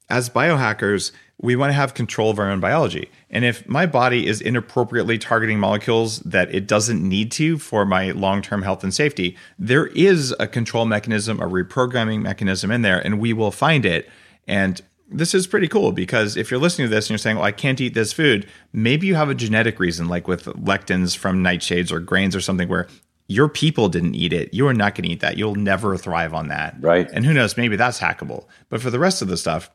as 0.09 0.27
biohackers, 0.27 1.11
we 1.39 1.55
want 1.55 1.69
to 1.69 1.75
have 1.75 1.93
control 1.93 2.31
of 2.31 2.39
our 2.39 2.49
own 2.49 2.59
biology. 2.59 3.11
And 3.29 3.45
if 3.45 3.69
my 3.69 3.85
body 3.85 4.25
is 4.25 4.41
inappropriately 4.41 5.19
targeting 5.19 5.59
molecules 5.59 6.17
that 6.21 6.53
it 6.53 6.65
doesn't 6.65 7.07
need 7.07 7.31
to 7.33 7.59
for 7.59 7.85
my 7.85 8.09
long 8.09 8.41
term 8.41 8.63
health 8.63 8.83
and 8.83 8.91
safety, 8.91 9.37
there 9.59 9.85
is 9.87 10.33
a 10.39 10.47
control 10.47 10.85
mechanism, 10.85 11.39
a 11.39 11.47
reprogramming 11.47 12.23
mechanism 12.23 12.71
in 12.71 12.81
there, 12.81 12.97
and 12.97 13.19
we 13.19 13.33
will 13.33 13.51
find 13.51 13.85
it. 13.85 14.09
And 14.47 14.81
this 15.11 15.33
is 15.33 15.47
pretty 15.47 15.67
cool 15.67 15.91
because 15.91 16.37
if 16.37 16.51
you're 16.51 16.59
listening 16.59 16.87
to 16.87 16.93
this 16.93 17.05
and 17.05 17.11
you're 17.11 17.17
saying, 17.17 17.37
well, 17.37 17.45
I 17.45 17.51
can't 17.51 17.81
eat 17.81 17.93
this 17.93 18.13
food, 18.13 18.47
maybe 18.73 19.07
you 19.07 19.15
have 19.15 19.29
a 19.29 19.35
genetic 19.35 19.79
reason, 19.79 20.07
like 20.07 20.27
with 20.27 20.45
lectins 20.45 21.17
from 21.17 21.43
nightshades 21.43 21.91
or 21.91 21.99
grains 21.99 22.35
or 22.35 22.41
something 22.41 22.67
where 22.67 22.87
your 23.27 23.47
people 23.47 23.89
didn't 23.89 24.15
eat 24.15 24.33
it. 24.33 24.53
You 24.53 24.67
are 24.67 24.73
not 24.73 24.95
going 24.95 25.05
to 25.05 25.09
eat 25.09 25.19
that. 25.21 25.37
You'll 25.37 25.55
never 25.55 25.97
thrive 25.97 26.33
on 26.33 26.47
that. 26.49 26.75
Right. 26.79 27.09
And 27.11 27.25
who 27.25 27.33
knows, 27.33 27.57
maybe 27.57 27.75
that's 27.75 27.99
hackable. 27.99 28.45
But 28.69 28.81
for 28.81 28.89
the 28.89 28.99
rest 28.99 29.21
of 29.21 29.27
the 29.27 29.37
stuff, 29.37 29.69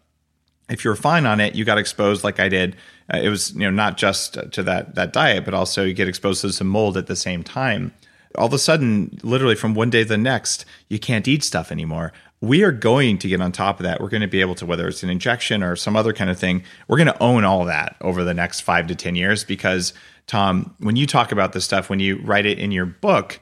if 0.69 0.85
you're 0.85 0.97
fine 0.97 1.27
on 1.27 1.41
it, 1.41 1.55
you 1.55 1.65
got 1.65 1.79
exposed 1.79 2.25
like 2.25 2.41
I 2.41 2.49
did. 2.49 2.77
Uh, 3.13 3.19
it 3.19 3.29
was, 3.29 3.53
you 3.53 3.61
know, 3.61 3.71
not 3.71 3.97
just 3.97 4.39
to 4.53 4.63
that 4.63 4.95
that 4.95 5.13
diet, 5.13 5.45
but 5.45 5.55
also 5.55 5.85
you 5.85 5.93
get 5.93 6.09
exposed 6.09 6.41
to 6.41 6.53
some 6.53 6.69
mold 6.69 6.97
at 6.97 7.07
the 7.07 7.17
same 7.17 7.43
time. 7.43 7.93
All 8.37 8.47
of 8.47 8.53
a 8.53 8.59
sudden, 8.59 9.19
literally 9.23 9.55
from 9.55 9.75
one 9.75 9.91
day 9.91 10.03
to 10.03 10.09
the 10.09 10.19
next, 10.19 10.65
you 10.89 10.99
can't 10.99 11.29
eat 11.29 11.45
stuff 11.45 11.71
anymore 11.71 12.13
we 12.45 12.63
are 12.63 12.73
going 12.73 13.19
to 13.19 13.29
get 13.29 13.41
on 13.41 13.53
top 13.53 13.81
of 13.81 13.85
that. 13.85 14.01
We're 14.01 14.09
going 14.09 14.21
to 14.21 14.29
be 14.29 14.41
able 14.41 14.55
to, 14.57 14.67
whether 14.67 14.87
it's 14.89 15.03
an 15.03 15.11
injection 15.11 15.63
or 15.63 15.77
some 15.77 15.97
other 15.97 16.13
kind 16.13 16.31
of 16.31 16.39
thing, 16.39 16.63
we're 16.89 16.99
going 16.99 17.09
to 17.09 17.23
own 17.23 17.45
all 17.45 17.65
that 17.65 17.97
over 18.01 18.25
the 18.25 18.35
next 18.35 18.61
five 18.61 18.87
to 18.89 18.95
10 18.95 19.17
years. 19.17 19.45
Because, 19.45 19.93
Tom, 20.27 20.75
when 20.79 20.97
you 20.97 21.07
talk 21.07 21.33
about 21.33 21.53
this 21.53 21.65
stuff, 21.65 21.89
when 21.89 22.01
you 22.01 22.21
write 22.23 22.47
it 22.47 22.59
in 22.59 22.71
your 22.71 22.87
book, 22.87 23.41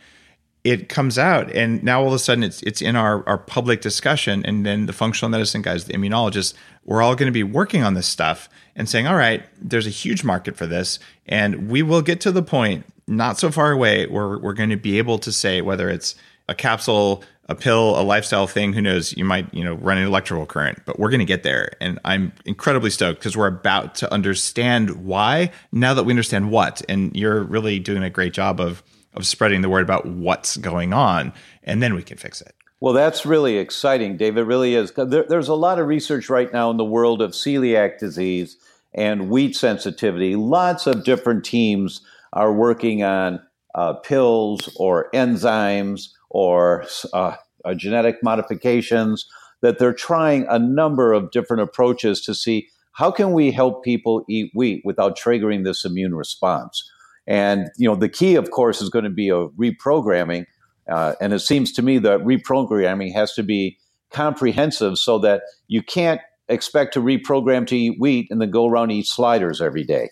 it 0.64 0.88
comes 0.88 1.18
out 1.18 1.50
and 1.50 1.82
now 1.82 2.00
all 2.00 2.06
of 2.06 2.12
a 2.12 2.18
sudden 2.20 2.44
it's 2.44 2.62
it's 2.62 2.80
in 2.80 2.94
our, 2.94 3.28
our 3.28 3.38
public 3.38 3.80
discussion 3.80 4.46
and 4.46 4.64
then 4.64 4.86
the 4.86 4.92
functional 4.92 5.28
medicine 5.28 5.60
guys 5.60 5.86
the 5.86 5.92
immunologists 5.92 6.54
we're 6.84 7.02
all 7.02 7.16
going 7.16 7.26
to 7.26 7.32
be 7.32 7.42
working 7.42 7.82
on 7.82 7.94
this 7.94 8.06
stuff 8.06 8.48
and 8.76 8.88
saying 8.88 9.04
all 9.04 9.16
right 9.16 9.42
there's 9.60 9.88
a 9.88 9.90
huge 9.90 10.22
market 10.22 10.56
for 10.56 10.66
this 10.66 11.00
and 11.26 11.68
we 11.68 11.82
will 11.82 12.00
get 12.00 12.20
to 12.20 12.30
the 12.30 12.44
point 12.44 12.86
not 13.08 13.38
so 13.38 13.50
far 13.50 13.72
away 13.72 14.06
where 14.06 14.38
we're 14.38 14.52
going 14.52 14.70
to 14.70 14.76
be 14.76 14.98
able 14.98 15.18
to 15.18 15.32
say 15.32 15.60
whether 15.60 15.90
it's 15.90 16.14
a 16.48 16.54
capsule 16.54 17.22
a 17.48 17.54
pill, 17.54 18.00
a 18.00 18.02
lifestyle 18.02 18.46
thing. 18.46 18.72
Who 18.72 18.80
knows? 18.80 19.16
You 19.16 19.24
might, 19.24 19.52
you 19.52 19.64
know, 19.64 19.74
run 19.74 19.98
an 19.98 20.06
electrical 20.06 20.46
current, 20.46 20.80
but 20.86 20.98
we're 20.98 21.10
going 21.10 21.20
to 21.20 21.24
get 21.26 21.42
there. 21.42 21.72
And 21.80 21.98
I'm 22.04 22.32
incredibly 22.44 22.90
stoked 22.90 23.20
because 23.20 23.36
we're 23.36 23.48
about 23.48 23.96
to 23.96 24.12
understand 24.12 25.04
why 25.04 25.50
now 25.72 25.94
that 25.94 26.04
we 26.04 26.12
understand 26.12 26.50
what. 26.50 26.82
And 26.88 27.14
you're 27.16 27.42
really 27.42 27.78
doing 27.78 28.02
a 28.02 28.10
great 28.10 28.32
job 28.32 28.60
of 28.60 28.82
of 29.14 29.26
spreading 29.26 29.60
the 29.60 29.68
word 29.68 29.82
about 29.82 30.06
what's 30.06 30.56
going 30.56 30.94
on, 30.94 31.34
and 31.64 31.82
then 31.82 31.94
we 31.94 32.02
can 32.02 32.16
fix 32.16 32.40
it. 32.40 32.54
Well, 32.80 32.94
that's 32.94 33.26
really 33.26 33.58
exciting, 33.58 34.16
Dave. 34.16 34.38
It 34.38 34.42
really 34.42 34.74
is. 34.74 34.90
There, 34.92 35.24
there's 35.24 35.48
a 35.48 35.54
lot 35.54 35.78
of 35.78 35.86
research 35.86 36.30
right 36.30 36.50
now 36.50 36.70
in 36.70 36.78
the 36.78 36.84
world 36.84 37.20
of 37.20 37.32
celiac 37.32 37.98
disease 37.98 38.56
and 38.94 39.28
wheat 39.28 39.54
sensitivity. 39.54 40.34
Lots 40.34 40.86
of 40.86 41.04
different 41.04 41.44
teams 41.44 42.00
are 42.32 42.54
working 42.54 43.02
on 43.02 43.42
uh, 43.74 43.92
pills 43.94 44.74
or 44.76 45.10
enzymes 45.12 46.08
or 46.32 46.84
uh, 47.12 47.36
uh, 47.64 47.74
genetic 47.74 48.22
modifications 48.22 49.26
that 49.60 49.78
they're 49.78 49.92
trying 49.92 50.44
a 50.48 50.58
number 50.58 51.12
of 51.12 51.30
different 51.30 51.62
approaches 51.62 52.20
to 52.22 52.34
see 52.34 52.68
how 52.92 53.10
can 53.10 53.32
we 53.32 53.50
help 53.50 53.84
people 53.84 54.24
eat 54.28 54.50
wheat 54.54 54.82
without 54.84 55.16
triggering 55.16 55.64
this 55.64 55.84
immune 55.84 56.14
response. 56.14 56.82
And 57.26 57.70
you 57.78 57.88
know, 57.88 57.94
the 57.94 58.08
key, 58.08 58.34
of 58.34 58.50
course, 58.50 58.82
is 58.82 58.90
going 58.90 59.04
to 59.04 59.10
be 59.10 59.28
a 59.28 59.46
reprogramming 59.48 60.46
uh, 60.88 61.14
and 61.20 61.32
it 61.32 61.40
seems 61.40 61.72
to 61.72 61.82
me 61.82 61.98
that 61.98 62.20
reprogramming 62.20 63.12
has 63.12 63.34
to 63.34 63.42
be 63.42 63.78
comprehensive 64.10 64.98
so 64.98 65.18
that 65.18 65.42
you 65.68 65.82
can't 65.82 66.20
expect 66.48 66.92
to 66.94 67.00
reprogram 67.00 67.66
to 67.66 67.76
eat 67.76 67.96
wheat 67.98 68.26
and 68.30 68.40
then 68.40 68.50
go 68.50 68.66
around 68.66 68.90
eat 68.90 69.06
sliders 69.06 69.60
every 69.60 69.84
day, 69.84 70.10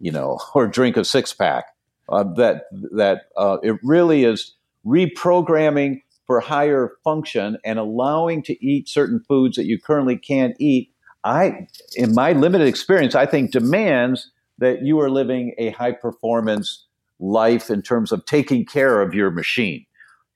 you 0.00 0.12
know, 0.12 0.38
or 0.54 0.66
drink 0.66 0.96
a 0.96 1.04
six 1.04 1.32
pack. 1.32 1.66
Uh, 2.08 2.24
that 2.34 2.64
that 2.90 3.22
uh, 3.36 3.58
it 3.62 3.78
really 3.82 4.24
is 4.24 4.54
reprogramming 4.86 6.02
for 6.26 6.40
higher 6.40 6.92
function 7.04 7.58
and 7.64 7.78
allowing 7.78 8.42
to 8.44 8.64
eat 8.64 8.88
certain 8.88 9.20
foods 9.28 9.56
that 9.56 9.66
you 9.66 9.78
currently 9.78 10.16
can't 10.16 10.54
eat. 10.58 10.90
I, 11.24 11.66
in 11.94 12.14
my 12.14 12.32
limited 12.32 12.66
experience, 12.66 13.14
I 13.14 13.26
think 13.26 13.52
demands 13.52 14.30
that 14.58 14.82
you 14.82 15.00
are 15.00 15.10
living 15.10 15.54
a 15.58 15.70
high 15.70 15.92
performance 15.92 16.86
life 17.18 17.70
in 17.70 17.82
terms 17.82 18.12
of 18.12 18.24
taking 18.24 18.64
care 18.64 19.00
of 19.00 19.14
your 19.14 19.30
machine. 19.30 19.86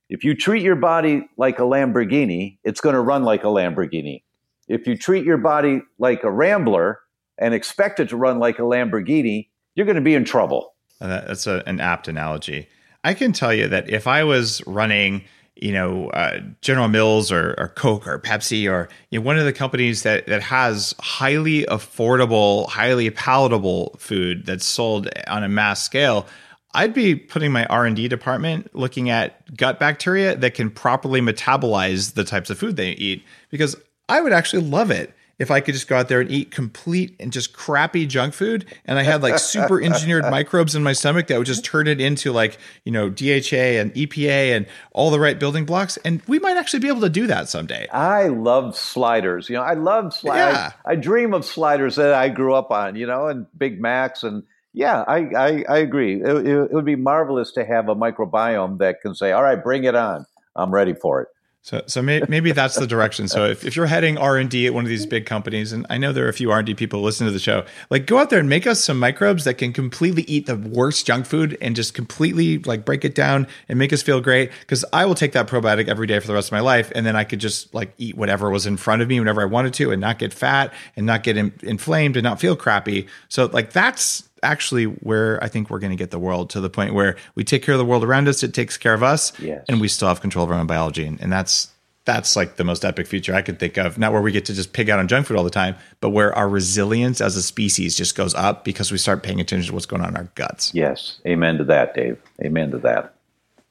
If 0.09 0.23
you 0.23 0.35
treat 0.35 0.63
your 0.63 0.77
body 0.77 1.29
like 1.37 1.59
a 1.59 1.63
Lamborghini, 1.63 2.59
it's 2.63 2.81
going 2.81 2.95
to 2.95 3.01
run 3.01 3.25
like 3.25 3.43
a 3.43 3.49
Lamborghini. 3.49 4.23
If 4.69 4.87
you 4.87 4.97
treat 4.97 5.25
your 5.25 5.39
body 5.39 5.83
like 5.99 6.23
a 6.23 6.31
Rambler 6.31 7.01
and 7.39 7.55
expect 7.55 8.01
it 8.01 8.09
to 8.11 8.17
run 8.17 8.39
like 8.39 8.59
a 8.59 8.63
Lamborghini, 8.63 9.49
you're 9.75 9.87
going 9.87 9.97
to 9.97 10.03
be 10.03 10.15
in 10.15 10.25
trouble. 10.25 10.75
That's 11.01 11.47
a, 11.47 11.63
an 11.67 11.81
apt 11.81 12.09
analogy. 12.09 12.69
I 13.07 13.15
can 13.15 13.33
tell 13.33 13.55
you 13.55 13.69
that 13.69 13.89
if 13.89 14.09
I 14.09 14.25
was 14.25 14.67
running, 14.67 15.23
you 15.55 15.71
know, 15.71 16.11
uh, 16.11 16.41
General 16.61 16.89
Mills 16.89 17.31
or, 17.31 17.55
or, 17.57 17.69
Coke 17.69 18.09
or 18.09 18.19
Pepsi 18.19 18.69
or 18.69 18.89
you 19.11 19.21
know, 19.21 19.25
one 19.25 19.39
of 19.39 19.45
the 19.45 19.53
companies 19.53 20.03
that, 20.03 20.27
that 20.27 20.43
has 20.43 20.93
highly 20.99 21.63
affordable, 21.67 22.69
highly 22.69 23.11
palatable 23.11 23.95
food 24.01 24.45
that's 24.45 24.67
sold 24.67 25.09
on 25.29 25.45
a 25.45 25.49
mass 25.49 25.85
scale, 25.85 26.27
I'd 26.75 26.95
be 26.95 27.15
putting 27.15 27.53
my 27.53 27.65
R&D 27.67 28.09
department 28.09 28.75
looking 28.75 29.09
at 29.09 29.57
gut 29.57 29.79
bacteria 29.79 30.35
that 30.35 30.55
can 30.55 30.69
properly 30.69 31.21
metabolize 31.21 32.15
the 32.15 32.25
types 32.25 32.51
of 32.51 32.59
food 32.59 32.75
they 32.75 32.91
eat 32.91 33.25
because 33.51 33.77
I 34.09 34.21
would 34.21 34.33
actually 34.33 34.65
love 34.65 34.91
it 34.91 35.15
if 35.39 35.51
I 35.51 35.61
could 35.61 35.75
just 35.75 35.89
go 35.89 35.97
out 35.97 36.09
there 36.09 36.21
and 36.21 36.31
eat 36.31 36.51
complete 36.51 37.15
and 37.21 37.33
just 37.33 37.53
crappy 37.53 38.07
junk 38.07 38.33
food 38.33 38.65
and 38.85 38.99
I 38.99 39.03
had 39.03 39.23
like 39.23 39.39
super 39.39 39.83
engineered 39.83 40.25
microbes 40.31 40.75
in 40.75 40.83
my 40.83 40.93
stomach 40.93 41.27
that 41.27 41.39
would 41.39 41.47
just 41.47 41.65
turn 41.65 41.87
it 41.87 42.01
into 42.01 42.33
like, 42.33 42.59
you 42.85 42.93
know, 42.93 43.11
DHA 43.11 43.81
and 43.81 43.93
EPA 43.95 44.57
and 44.57 44.67
all 44.93 45.11
the 45.11 45.21
right 45.21 45.39
building 45.39 45.67
blocks 45.67 45.99
and 45.99 46.23
we 46.27 46.39
might 46.39 46.57
actually 46.57 46.81
be 46.81 46.89
able 46.89 47.03
to 47.03 47.11
do 47.11 47.27
that 47.27 47.49
someday. 47.49 47.87
I 47.89 48.29
love 48.29 48.77
sliders. 48.77 49.51
You 49.51 49.57
know, 49.57 49.63
I 49.63 49.75
love 49.75 50.15
sliders. 50.15 50.57
Yeah. 50.57 50.73
I, 50.85 50.93
I 50.93 50.95
dream 50.97 51.35
of 51.35 51.45
sliders 51.45 51.97
that 51.97 52.15
I 52.15 52.29
grew 52.31 52.55
up 52.55 52.71
on, 52.71 52.97
you 52.97 53.07
know, 53.07 53.27
and 53.27 53.47
Big 53.57 53.81
Macs 53.81 54.23
and 54.23 54.43
yeah, 54.73 55.05
I, 55.09 55.19
I, 55.35 55.65
I 55.71 55.79
agree. 55.79 56.21
It, 56.21 56.27
it, 56.27 56.47
it, 56.47 56.73
would 56.73 56.85
be 56.85 56.97
marvelous 56.97 57.51
to 57.53 57.65
have 57.65 57.89
a 57.89 57.97
microbiome 57.97 58.77
that 58.81 59.01
can 59.01 59.15
say, 59.15 59.33
all 59.33 59.43
right, 59.43 59.63
bring 59.63 59.85
it 59.85 59.95
on. 59.95 60.27
I'm 60.55 60.71
ready 60.71 60.93
for 60.93 61.23
it. 61.23 61.29
So, 61.67 61.83
so 61.89 62.01
may, 62.01 62.23
maybe 62.29 62.53
that's 62.53 62.77
the 62.77 62.87
direction. 62.87 63.27
So 63.27 63.45
if, 63.45 63.65
if 63.65 63.75
you're 63.75 63.87
heading 63.87 64.19
R 64.19 64.37
and 64.37 64.49
D 64.49 64.69
at 64.69 64.73
one 64.73 64.85
of 64.85 64.89
these 64.89 65.05
big 65.05 65.27
companies, 65.27 65.73
and 65.73 65.85
I 65.91 65.99
know 65.99 66.13
there 66.13 66.25
are 66.25 66.29
a 66.29 66.33
few 66.33 66.53
R 66.53 66.59
and 66.59 66.67
D 66.67 66.75
people 66.75 67.03
listening 67.03 67.27
to 67.27 67.33
the 67.33 67.41
show, 67.41 67.65
like 67.91 68.07
go 68.07 68.19
out 68.19 68.31
there 68.31 68.39
and 68.39 68.49
make 68.49 68.69
us 68.69 68.85
some 68.85 69.01
microbes 69.01 69.43
that 69.47 69.55
can 69.55 69.73
completely 69.73 70.23
eat 70.29 70.47
the 70.47 70.55
worst 70.55 71.09
junk 71.09 71.27
food 71.27 71.59
and 71.61 71.75
just 71.75 71.93
completely 71.93 72.59
like 72.59 72.85
break 72.85 73.05
it 73.05 73.17
down 73.17 73.49
and 73.69 73.81
make 73.81 73.93
us 73.93 74.01
feel 74.01 74.21
great. 74.21 74.53
Because 74.61 74.85
I 74.93 75.07
will 75.07 75.17
take 75.17 75.33
that 75.33 75.49
probiotic 75.49 75.89
every 75.89 76.07
day 76.07 76.21
for 76.21 76.29
the 76.29 76.35
rest 76.35 76.51
of 76.51 76.53
my 76.53 76.61
life, 76.61 76.93
and 76.95 77.05
then 77.05 77.17
I 77.17 77.25
could 77.25 77.41
just 77.41 77.75
like 77.75 77.93
eat 77.99 78.17
whatever 78.17 78.49
was 78.49 78.65
in 78.65 78.77
front 78.77 79.03
of 79.03 79.09
me 79.09 79.19
whenever 79.19 79.43
I 79.43 79.47
wanted 79.47 79.75
to, 79.75 79.91
and 79.91 80.01
not 80.01 80.21
get 80.21 80.33
fat 80.33 80.73
and 80.95 81.05
not 81.05 81.25
get 81.25 81.37
in, 81.37 81.53
inflamed 81.65 82.17
and 82.17 82.23
not 82.23 82.39
feel 82.39 82.55
crappy. 82.55 83.09
So 83.29 83.47
like 83.47 83.73
that's 83.73 84.23
actually 84.47 84.85
where 84.85 85.43
I 85.43 85.49
think 85.49 85.69
we're 85.69 85.81
going 85.81 85.91
to 85.91 85.97
get 85.97 86.11
the 86.11 86.19
world 86.19 86.51
to 86.51 86.61
the 86.61 86.71
point 86.71 86.95
where 86.95 87.17
we 87.35 87.45
take 87.45 87.63
care 87.63 87.75
of 87.75 87.79
the 87.79 87.85
world 87.85 88.05
around 88.05 88.29
us, 88.29 88.43
it 88.43 88.55
takes 88.55 88.77
care 88.77 88.95
of 88.95 89.03
us, 89.03 89.39
yes. 89.41 89.65
and 89.69 89.81
we 89.81 89.89
still 89.89 90.09
have 90.09 90.21
control 90.21 90.45
of 90.45 90.51
our 90.51 90.59
own 90.59 90.67
biology. 90.67 91.05
And, 91.05 91.21
and 91.21 91.33
that's 91.33 91.71
that's 92.05 92.37
like 92.37 92.55
the 92.55 92.63
most 92.63 92.85
epic 92.85 93.09
future 93.09 93.35
I 93.35 93.43
could 93.43 93.59
think 93.59 93.77
of. 93.77 93.99
Not 93.99 94.13
where 94.13 94.23
we 94.23 94.31
get 94.31 94.45
to 94.45 94.55
just 94.55 94.73
pig 94.73 94.89
out 94.89 95.01
on 95.01 95.09
junk 95.09 95.27
food 95.27 95.37
all 95.37 95.43
the 95.43 95.51
time, 95.51 95.75
but 96.01 96.11
where 96.11 96.33
our 96.35 96.49
resilience 96.49 97.21
as 97.21 97.37
a 97.37 97.43
species 97.43 97.97
just 97.97 98.15
goes 98.17 98.33
up 98.35 98.65
because 98.65 98.93
we 98.93 98.99
start 98.99 99.25
paying 99.25 99.41
attention 99.41 99.67
to 99.67 99.75
what's 99.75 99.87
going 99.87 100.03
on 100.03 100.11
in 100.11 100.17
our 100.17 100.31
guts. 100.37 100.73
Yes. 100.73 101.19
Amen 101.27 101.59
to 101.59 101.65
that, 101.65 101.95
Dave. 101.95 102.17
Amen 102.43 102.71
to 102.71 102.79
that. 102.79 103.13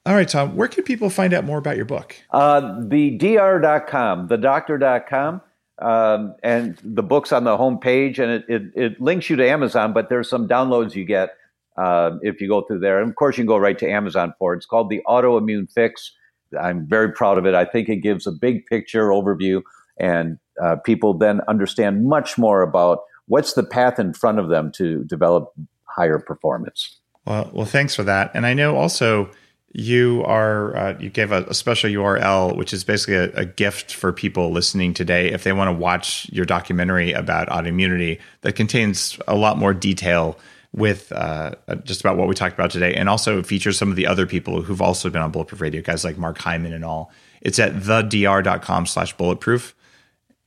All 0.04 0.14
right, 0.14 0.28
Tom, 0.28 0.54
where 0.54 0.68
can 0.68 0.84
people 0.84 1.10
find 1.10 1.32
out 1.32 1.44
more 1.44 1.58
about 1.58 1.76
your 1.76 1.86
book? 1.86 2.14
Uh, 2.30 2.78
the 2.80 3.16
dr.com, 3.16 4.28
the 4.28 4.36
doctor.com 4.36 5.40
um, 5.78 6.34
and 6.42 6.78
the 6.82 7.02
book's 7.02 7.32
on 7.32 7.44
the 7.44 7.56
homepage, 7.56 8.18
and 8.18 8.32
it, 8.32 8.44
it, 8.48 8.62
it, 8.74 9.00
links 9.00 9.28
you 9.28 9.36
to 9.36 9.48
Amazon. 9.48 9.92
But 9.92 10.08
there's 10.08 10.28
some 10.28 10.48
downloads 10.48 10.94
you 10.94 11.04
get 11.04 11.36
uh, 11.76 12.12
if 12.22 12.40
you 12.40 12.48
go 12.48 12.62
through 12.62 12.80
there, 12.80 13.00
and 13.00 13.10
of 13.10 13.16
course 13.16 13.36
you 13.36 13.42
can 13.42 13.48
go 13.48 13.58
right 13.58 13.78
to 13.78 13.88
Amazon 13.88 14.32
for 14.38 14.54
it. 14.54 14.58
It's 14.58 14.66
called 14.66 14.88
the 14.88 15.02
Autoimmune 15.06 15.70
Fix. 15.70 16.12
I'm 16.58 16.86
very 16.86 17.12
proud 17.12 17.38
of 17.38 17.46
it. 17.46 17.54
I 17.54 17.64
think 17.64 17.88
it 17.88 17.96
gives 17.96 18.26
a 18.26 18.32
big 18.32 18.66
picture 18.66 19.08
overview, 19.08 19.62
and 19.98 20.38
uh, 20.62 20.76
people 20.76 21.12
then 21.14 21.40
understand 21.48 22.06
much 22.06 22.38
more 22.38 22.62
about 22.62 23.00
what's 23.26 23.52
the 23.52 23.64
path 23.64 23.98
in 23.98 24.14
front 24.14 24.38
of 24.38 24.48
them 24.48 24.72
to 24.72 25.04
develop 25.04 25.52
higher 25.84 26.18
performance. 26.18 26.98
Well, 27.26 27.50
well, 27.52 27.66
thanks 27.66 27.94
for 27.94 28.04
that. 28.04 28.30
And 28.34 28.46
I 28.46 28.54
know 28.54 28.76
also 28.76 29.30
you 29.72 30.22
are 30.24 30.76
uh, 30.76 30.98
you 30.98 31.10
gave 31.10 31.32
a, 31.32 31.44
a, 31.44 31.54
special 31.54 31.90
URL, 31.90 32.56
which 32.56 32.72
is 32.72 32.84
basically 32.84 33.16
a, 33.16 33.30
a, 33.32 33.44
gift 33.44 33.94
for 33.94 34.12
people 34.12 34.50
listening 34.50 34.94
today 34.94 35.30
if 35.30 35.44
they 35.44 35.52
want 35.52 35.68
to 35.68 35.72
watch 35.72 36.28
your 36.32 36.46
documentary 36.46 37.12
about 37.12 37.48
autoimmunity 37.48 38.18
that 38.40 38.54
contains 38.54 39.18
a 39.28 39.34
lot 39.34 39.58
more 39.58 39.74
detail 39.74 40.38
with 40.72 41.10
uh, 41.12 41.52
just 41.84 42.00
about 42.00 42.16
what 42.16 42.28
we 42.28 42.34
talked 42.34 42.54
about 42.54 42.70
today, 42.70 42.94
and 42.94 43.08
also 43.08 43.42
features 43.42 43.78
some 43.78 43.90
of 43.90 43.96
the 43.96 44.06
other 44.06 44.26
people 44.26 44.62
who've 44.62 44.82
also 44.82 45.10
been 45.10 45.22
on 45.22 45.30
Bulletproof 45.30 45.60
Radio, 45.60 45.82
guys 45.82 46.04
like 46.04 46.16
Mark 46.16 46.38
Hyman 46.38 46.72
and 46.72 46.84
all. 46.84 47.10
It's 47.40 47.58
at 47.58 47.74
thedr.com/slash 47.74 49.16
bulletproof, 49.16 49.74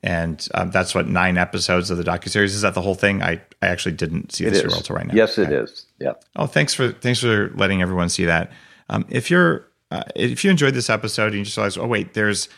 and 0.02 0.48
um, 0.54 0.72
that's 0.72 0.96
what 0.96 1.08
nine 1.08 1.38
episodes 1.38 1.92
of 1.92 1.98
the 1.98 2.04
docu 2.04 2.30
series 2.30 2.56
is. 2.56 2.62
That 2.62 2.74
the 2.74 2.82
whole 2.82 2.96
thing? 2.96 3.22
I 3.22 3.42
I 3.62 3.68
actually 3.68 3.96
didn't 3.96 4.32
see 4.32 4.46
this 4.46 4.62
URL 4.62 4.90
right 4.90 5.08
now. 5.08 5.14
Yes, 5.14 5.38
it 5.38 5.48
okay. 5.48 5.56
is. 5.56 5.86
Yeah. 6.00 6.14
Oh, 6.36 6.46
thanks 6.46 6.74
for 6.74 6.92
thanks 6.92 7.20
for 7.20 7.52
letting 7.56 7.82
everyone 7.82 8.10
see 8.10 8.26
that. 8.26 8.52
Um, 8.90 9.06
if 9.10 9.30
you're 9.30 9.68
uh, 9.92 10.04
if 10.16 10.44
you 10.44 10.52
enjoyed 10.52 10.74
this 10.74 10.90
episode 10.90 11.28
and 11.28 11.36
you 11.36 11.46
just 11.46 11.58
realize, 11.58 11.78
oh 11.78 11.88
wait, 11.88 12.14
there's 12.14 12.50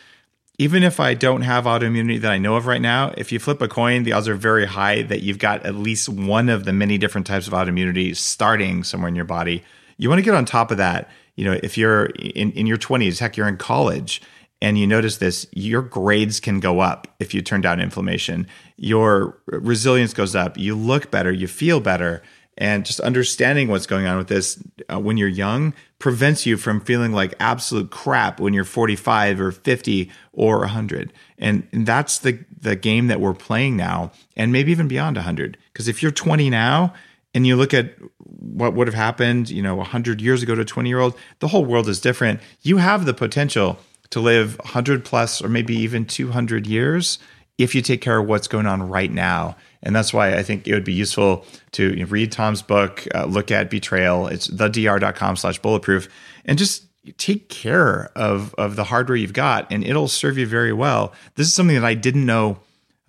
even 0.58 0.82
if 0.82 1.00
I 1.00 1.14
don't 1.14 1.42
have 1.42 1.64
autoimmunity 1.64 2.20
that 2.20 2.30
I 2.30 2.38
know 2.38 2.56
of 2.56 2.66
right 2.66 2.80
now, 2.80 3.12
if 3.16 3.32
you 3.32 3.38
flip 3.38 3.62
a 3.62 3.68
coin, 3.68 4.02
the 4.02 4.12
odds 4.12 4.28
are 4.28 4.34
very 4.34 4.66
high 4.66 5.02
that 5.02 5.22
you've 5.22 5.38
got 5.38 5.64
at 5.64 5.74
least 5.74 6.08
one 6.08 6.48
of 6.48 6.64
the 6.64 6.72
many 6.72 6.98
different 6.98 7.26
types 7.26 7.46
of 7.46 7.52
autoimmunity 7.54 8.14
starting 8.14 8.84
somewhere 8.84 9.08
in 9.08 9.16
your 9.16 9.24
body. 9.24 9.64
You 9.96 10.08
want 10.08 10.18
to 10.18 10.22
get 10.22 10.34
on 10.34 10.44
top 10.44 10.70
of 10.70 10.76
that. 10.76 11.10
You 11.36 11.46
know, 11.46 11.58
if 11.62 11.78
you're 11.78 12.06
in, 12.06 12.52
in 12.52 12.66
your 12.66 12.76
20s, 12.76 13.18
heck, 13.18 13.36
you're 13.36 13.48
in 13.48 13.56
college 13.56 14.20
and 14.60 14.78
you 14.78 14.86
notice 14.86 15.16
this, 15.16 15.46
your 15.52 15.80
grades 15.82 16.38
can 16.38 16.60
go 16.60 16.80
up 16.80 17.08
if 17.18 17.32
you 17.32 17.40
turn 17.40 17.62
down 17.62 17.80
inflammation. 17.80 18.46
Your 18.76 19.40
resilience 19.46 20.12
goes 20.12 20.36
up. 20.36 20.58
You 20.58 20.76
look 20.76 21.10
better. 21.10 21.32
You 21.32 21.48
feel 21.48 21.80
better 21.80 22.22
and 22.58 22.84
just 22.84 23.00
understanding 23.00 23.68
what's 23.68 23.86
going 23.86 24.06
on 24.06 24.18
with 24.18 24.28
this 24.28 24.62
uh, 24.92 24.98
when 24.98 25.16
you're 25.16 25.28
young 25.28 25.74
prevents 25.98 26.44
you 26.44 26.56
from 26.56 26.80
feeling 26.80 27.12
like 27.12 27.34
absolute 27.40 27.90
crap 27.90 28.40
when 28.40 28.52
you're 28.52 28.64
45 28.64 29.40
or 29.40 29.52
50 29.52 30.10
or 30.32 30.58
100 30.58 31.12
and, 31.38 31.66
and 31.72 31.86
that's 31.86 32.18
the 32.18 32.38
the 32.60 32.76
game 32.76 33.06
that 33.08 33.20
we're 33.20 33.34
playing 33.34 33.76
now 33.76 34.12
and 34.36 34.52
maybe 34.52 34.70
even 34.70 34.88
beyond 34.88 35.16
100 35.16 35.56
because 35.72 35.88
if 35.88 36.02
you're 36.02 36.12
20 36.12 36.50
now 36.50 36.92
and 37.34 37.46
you 37.46 37.56
look 37.56 37.72
at 37.72 37.94
what 38.18 38.74
would 38.74 38.86
have 38.86 38.94
happened 38.94 39.48
you 39.50 39.62
know 39.62 39.76
100 39.76 40.20
years 40.20 40.42
ago 40.42 40.54
to 40.54 40.62
a 40.62 40.64
20 40.64 40.88
year 40.88 41.00
old 41.00 41.16
the 41.38 41.48
whole 41.48 41.64
world 41.64 41.88
is 41.88 42.00
different. 42.00 42.40
You 42.62 42.78
have 42.78 43.04
the 43.04 43.14
potential 43.14 43.78
to 44.10 44.20
live 44.20 44.58
100 44.58 45.04
plus 45.04 45.42
or 45.42 45.48
maybe 45.48 45.74
even 45.74 46.04
200 46.04 46.66
years 46.66 47.18
if 47.58 47.74
you 47.74 47.82
take 47.82 48.00
care 48.00 48.18
of 48.18 48.26
what's 48.26 48.48
going 48.48 48.66
on 48.66 48.88
right 48.88 49.10
now 49.10 49.56
and 49.82 49.94
that's 49.94 50.12
why 50.12 50.34
I 50.34 50.42
think 50.42 50.66
it 50.66 50.74
would 50.74 50.84
be 50.84 50.92
useful 50.92 51.44
to 51.72 51.90
you 51.90 52.04
know, 52.04 52.06
read 52.06 52.32
Tom's 52.32 52.62
book, 52.62 53.06
uh, 53.14 53.24
look 53.24 53.50
at 53.50 53.70
Betrayal. 53.70 54.28
It's 54.28 54.48
thedr.com 54.48 55.36
slash 55.36 55.58
bulletproof 55.58 56.08
and 56.44 56.58
just 56.58 56.86
take 57.18 57.48
care 57.48 58.10
of, 58.14 58.54
of 58.54 58.76
the 58.76 58.84
hardware 58.84 59.16
you've 59.16 59.32
got 59.32 59.70
and 59.72 59.84
it'll 59.84 60.08
serve 60.08 60.38
you 60.38 60.46
very 60.46 60.72
well. 60.72 61.12
This 61.34 61.48
is 61.48 61.52
something 61.52 61.74
that 61.74 61.84
I 61.84 61.94
didn't 61.94 62.24
know 62.24 62.58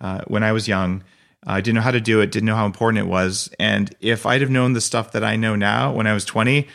uh, 0.00 0.22
when 0.26 0.42
I 0.42 0.52
was 0.52 0.66
young. 0.66 1.04
I 1.46 1.60
didn't 1.60 1.76
know 1.76 1.82
how 1.82 1.90
to 1.90 2.00
do 2.00 2.20
it, 2.20 2.32
didn't 2.32 2.46
know 2.46 2.56
how 2.56 2.66
important 2.66 3.06
it 3.06 3.08
was. 3.08 3.50
And 3.60 3.94
if 4.00 4.26
I'd 4.26 4.40
have 4.40 4.50
known 4.50 4.72
the 4.72 4.80
stuff 4.80 5.12
that 5.12 5.22
I 5.22 5.36
know 5.36 5.54
now 5.54 5.92
when 5.92 6.06
I 6.06 6.14
was 6.14 6.24
20, 6.24 6.66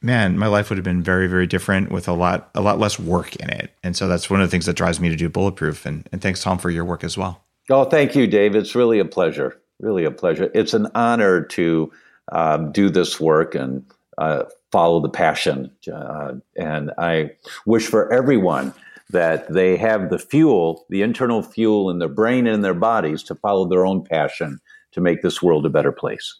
man, 0.00 0.36
my 0.36 0.46
life 0.46 0.70
would 0.70 0.78
have 0.78 0.84
been 0.84 1.02
very, 1.02 1.28
very 1.28 1.46
different 1.46 1.92
with 1.92 2.08
a 2.08 2.12
lot, 2.12 2.50
a 2.54 2.60
lot 2.60 2.78
less 2.78 2.98
work 2.98 3.36
in 3.36 3.50
it. 3.50 3.70
And 3.84 3.96
so 3.96 4.08
that's 4.08 4.28
one 4.28 4.40
of 4.40 4.48
the 4.48 4.50
things 4.50 4.66
that 4.66 4.74
drives 4.74 4.98
me 4.98 5.10
to 5.10 5.16
do 5.16 5.28
Bulletproof. 5.28 5.86
And, 5.86 6.08
and 6.10 6.20
thanks, 6.20 6.42
Tom, 6.42 6.58
for 6.58 6.70
your 6.70 6.84
work 6.84 7.04
as 7.04 7.16
well. 7.16 7.44
Oh, 7.70 7.84
thank 7.84 8.14
you, 8.14 8.26
Dave. 8.26 8.54
It's 8.54 8.74
really 8.74 8.98
a 8.98 9.04
pleasure. 9.04 9.60
Really 9.80 10.04
a 10.04 10.10
pleasure. 10.10 10.50
It's 10.54 10.74
an 10.74 10.88
honor 10.94 11.42
to 11.42 11.92
um, 12.30 12.72
do 12.72 12.90
this 12.90 13.20
work 13.20 13.54
and 13.54 13.84
uh, 14.18 14.44
follow 14.70 15.00
the 15.00 15.08
passion. 15.08 15.70
Uh, 15.92 16.34
and 16.56 16.92
I 16.98 17.30
wish 17.66 17.86
for 17.86 18.12
everyone 18.12 18.74
that 19.10 19.52
they 19.52 19.76
have 19.76 20.10
the 20.10 20.18
fuel, 20.18 20.86
the 20.88 21.02
internal 21.02 21.42
fuel 21.42 21.90
in 21.90 21.98
their 21.98 22.08
brain 22.08 22.46
and 22.46 22.56
in 22.56 22.60
their 22.62 22.74
bodies 22.74 23.22
to 23.24 23.34
follow 23.36 23.66
their 23.66 23.86
own 23.86 24.02
passion 24.02 24.60
to 24.92 25.00
make 25.00 25.22
this 25.22 25.42
world 25.42 25.66
a 25.66 25.70
better 25.70 25.92
place. 25.92 26.38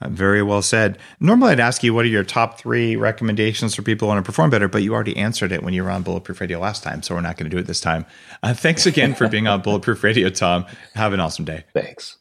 Uh, 0.00 0.08
very 0.08 0.42
well 0.42 0.62
said. 0.62 0.98
Normally, 1.20 1.52
I'd 1.52 1.60
ask 1.60 1.82
you 1.82 1.92
what 1.92 2.04
are 2.04 2.08
your 2.08 2.24
top 2.24 2.58
three 2.58 2.96
recommendations 2.96 3.74
for 3.74 3.82
people 3.82 4.06
who 4.06 4.14
want 4.14 4.24
to 4.24 4.28
perform 4.28 4.50
better, 4.50 4.68
but 4.68 4.82
you 4.82 4.94
already 4.94 5.16
answered 5.16 5.52
it 5.52 5.62
when 5.62 5.74
you 5.74 5.84
were 5.84 5.90
on 5.90 6.02
Bulletproof 6.02 6.40
Radio 6.40 6.58
last 6.58 6.82
time, 6.82 7.02
so 7.02 7.14
we're 7.14 7.20
not 7.20 7.36
going 7.36 7.50
to 7.50 7.54
do 7.54 7.60
it 7.60 7.66
this 7.66 7.80
time. 7.80 8.06
Uh, 8.42 8.54
thanks 8.54 8.86
again 8.86 9.14
for 9.14 9.28
being 9.28 9.46
on 9.46 9.60
Bulletproof 9.62 10.02
Radio, 10.02 10.30
Tom. 10.30 10.64
Have 10.94 11.12
an 11.12 11.20
awesome 11.20 11.44
day. 11.44 11.64
Thanks. 11.74 12.16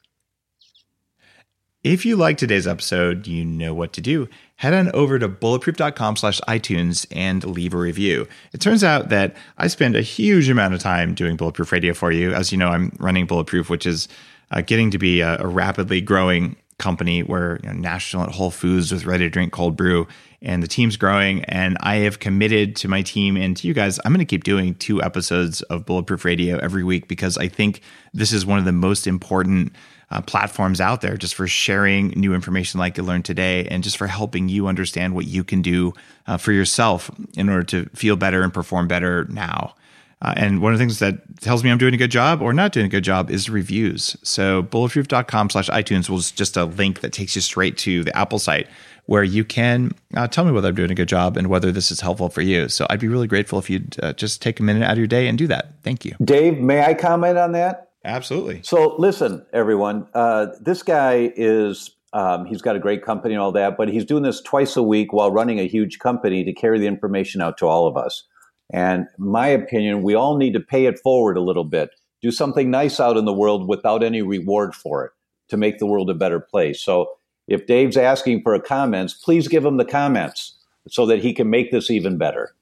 If 1.81 2.05
you 2.05 2.17
like 2.17 2.37
today's 2.37 2.67
episode, 2.67 3.25
you 3.25 3.45
know 3.45 3.73
what 3.73 3.93
to 3.93 4.01
do. 4.01 4.27
Head 4.57 4.73
on 4.73 4.91
over 4.91 5.17
to 5.17 5.29
bulletproof.com 5.29 6.17
slash 6.17 6.41
iTunes 6.41 7.07
and 7.09 7.41
leave 7.45 7.73
a 7.73 7.77
review. 7.77 8.27
It 8.51 8.59
turns 8.59 8.83
out 8.83 9.07
that 9.09 9.33
I 9.57 9.67
spend 9.67 9.95
a 9.95 10.01
huge 10.01 10.49
amount 10.49 10.73
of 10.73 10.81
time 10.81 11.13
doing 11.13 11.37
Bulletproof 11.37 11.71
Radio 11.71 11.93
for 11.93 12.11
you. 12.11 12.33
As 12.33 12.51
you 12.51 12.57
know, 12.57 12.67
I'm 12.67 12.91
running 12.99 13.27
Bulletproof, 13.27 13.69
which 13.69 13.85
is 13.85 14.09
uh, 14.51 14.59
getting 14.59 14.91
to 14.91 14.97
be 14.97 15.21
a, 15.21 15.39
a 15.39 15.47
rapidly 15.47 16.01
growing 16.01 16.57
company 16.79 17.21
where 17.21 17.59
you 17.63 17.69
know, 17.69 17.75
national 17.75 18.23
at 18.23 18.31
Whole 18.31 18.49
Foods 18.49 18.91
with 18.91 19.05
ready 19.05 19.25
to 19.25 19.29
drink 19.29 19.53
cold 19.53 19.77
brew, 19.77 20.07
and 20.41 20.63
the 20.63 20.67
team's 20.67 20.97
growing. 20.97 21.43
And 21.45 21.77
I 21.81 21.97
have 21.97 22.19
committed 22.19 22.75
to 22.77 22.87
my 22.87 23.01
team 23.03 23.37
and 23.37 23.55
to 23.57 23.67
you 23.67 23.73
guys. 23.73 23.99
I'm 24.03 24.11
going 24.11 24.19
to 24.19 24.25
keep 24.25 24.43
doing 24.43 24.75
two 24.75 25.03
episodes 25.03 25.61
of 25.63 25.85
Bulletproof 25.85 26.25
Radio 26.25 26.57
every 26.57 26.83
week 26.83 27.07
because 27.07 27.37
I 27.37 27.47
think 27.47 27.81
this 28.13 28.33
is 28.33 28.45
one 28.45 28.57
of 28.57 28.65
the 28.65 28.71
most 28.71 29.05
important 29.05 29.73
uh, 30.11 30.21
platforms 30.21 30.81
out 30.81 31.01
there 31.01 31.17
just 31.17 31.35
for 31.35 31.47
sharing 31.47 32.09
new 32.09 32.33
information 32.33 32.79
like 32.79 32.97
you 32.97 33.03
learned 33.03 33.25
today 33.25 33.67
and 33.67 33.83
just 33.83 33.97
for 33.97 34.07
helping 34.07 34.49
you 34.49 34.67
understand 34.67 35.13
what 35.13 35.27
you 35.27 35.43
can 35.43 35.61
do 35.61 35.93
uh, 36.25 36.37
for 36.37 36.51
yourself 36.51 37.11
in 37.37 37.49
order 37.49 37.63
to 37.63 37.85
feel 37.95 38.15
better 38.15 38.41
and 38.41 38.53
perform 38.53 38.87
better 38.87 39.25
now. 39.25 39.75
Uh, 40.21 40.33
and 40.35 40.61
one 40.61 40.73
of 40.73 40.79
the 40.79 40.83
things 40.83 40.99
that 40.99 41.39
tells 41.39 41.63
me 41.63 41.71
I'm 41.71 41.77
doing 41.77 41.93
a 41.93 41.97
good 41.97 42.11
job 42.11 42.41
or 42.41 42.51
not 42.51 42.73
doing 42.73 42.85
a 42.85 42.89
good 42.89 43.03
job 43.03 43.31
is 43.31 43.49
reviews. 43.49 44.17
So 44.21 44.63
bulletproof.com 44.63 45.49
slash 45.49 45.69
iTunes 45.69 46.09
was 46.09 46.31
just 46.31 46.57
a 46.57 46.65
link 46.65 46.99
that 47.01 47.13
takes 47.13 47.35
you 47.35 47.41
straight 47.41 47.77
to 47.79 48.03
the 48.03 48.15
Apple 48.17 48.39
site 48.39 48.67
where 49.05 49.23
you 49.23 49.43
can 49.43 49.91
uh, 50.15 50.27
tell 50.27 50.45
me 50.45 50.51
whether 50.51 50.67
I'm 50.67 50.75
doing 50.75 50.91
a 50.91 50.95
good 50.95 51.07
job 51.07 51.35
and 51.35 51.47
whether 51.47 51.71
this 51.71 51.89
is 51.89 51.99
helpful 51.99 52.29
for 52.29 52.41
you. 52.41 52.69
So 52.69 52.85
I'd 52.89 52.99
be 52.99 53.07
really 53.07 53.27
grateful 53.27 53.57
if 53.57 53.69
you'd 53.69 53.95
uh, 54.03 54.13
just 54.13 54.41
take 54.41 54.59
a 54.59 54.63
minute 54.63 54.83
out 54.83 54.91
of 54.91 54.97
your 54.99 55.07
day 55.07 55.27
and 55.27 55.37
do 55.37 55.47
that. 55.47 55.73
Thank 55.83 56.05
you. 56.05 56.15
Dave, 56.23 56.59
may 56.59 56.83
I 56.83 56.93
comment 56.93 57.37
on 57.37 57.53
that? 57.53 57.89
Absolutely. 58.05 58.61
So 58.63 58.95
listen, 58.97 59.45
everyone, 59.51 60.07
uh, 60.13 60.47
this 60.61 60.83
guy 60.83 61.31
is 61.35 61.91
um, 62.13 62.45
he's 62.45 62.61
got 62.61 62.75
a 62.75 62.79
great 62.79 63.03
company 63.03 63.33
and 63.33 63.41
all 63.41 63.51
that, 63.53 63.77
but 63.77 63.87
he's 63.89 64.05
doing 64.05 64.23
this 64.23 64.41
twice 64.41 64.75
a 64.77 64.83
week 64.83 65.13
while 65.13 65.31
running 65.31 65.59
a 65.59 65.67
huge 65.67 65.99
company 65.99 66.43
to 66.43 66.53
carry 66.53 66.79
the 66.79 66.87
information 66.87 67.41
out 67.41 67.57
to 67.57 67.67
all 67.67 67.87
of 67.87 67.97
us. 67.97 68.23
And 68.71 69.07
my 69.17 69.47
opinion, 69.47 70.03
we 70.03 70.15
all 70.15 70.37
need 70.37 70.53
to 70.53 70.59
pay 70.59 70.85
it 70.85 70.99
forward 70.99 71.37
a 71.37 71.41
little 71.41 71.63
bit. 71.63 71.91
Do 72.21 72.31
something 72.31 72.69
nice 72.69 72.99
out 72.99 73.17
in 73.17 73.25
the 73.25 73.33
world 73.33 73.67
without 73.67 74.03
any 74.03 74.21
reward 74.21 74.75
for 74.75 75.05
it 75.05 75.11
to 75.49 75.57
make 75.57 75.79
the 75.79 75.85
world 75.85 76.09
a 76.09 76.13
better 76.13 76.39
place. 76.39 76.81
So 76.81 77.09
if 77.47 77.65
Dave's 77.65 77.97
asking 77.97 78.43
for 78.43 78.57
comments, 78.59 79.13
please 79.13 79.47
give 79.47 79.65
him 79.65 79.77
the 79.77 79.85
comments 79.85 80.55
so 80.87 81.05
that 81.07 81.19
he 81.19 81.33
can 81.33 81.49
make 81.49 81.71
this 81.71 81.89
even 81.89 82.17
better. 82.17 82.53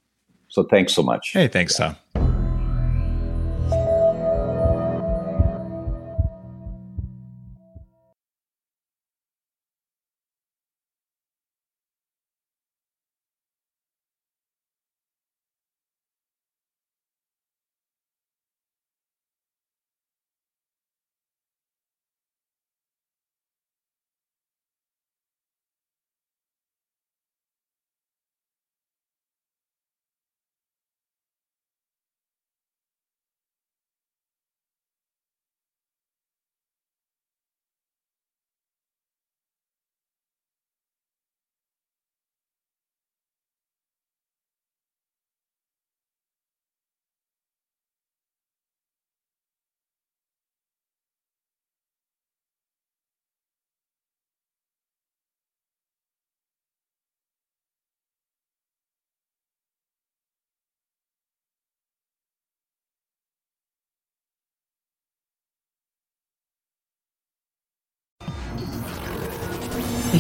So 0.47 0.63
thanks 0.63 0.93
so 0.93 1.03
much. 1.03 1.31
Hey, 1.33 1.47
thanks, 1.47 1.75
Tom. 1.75 1.97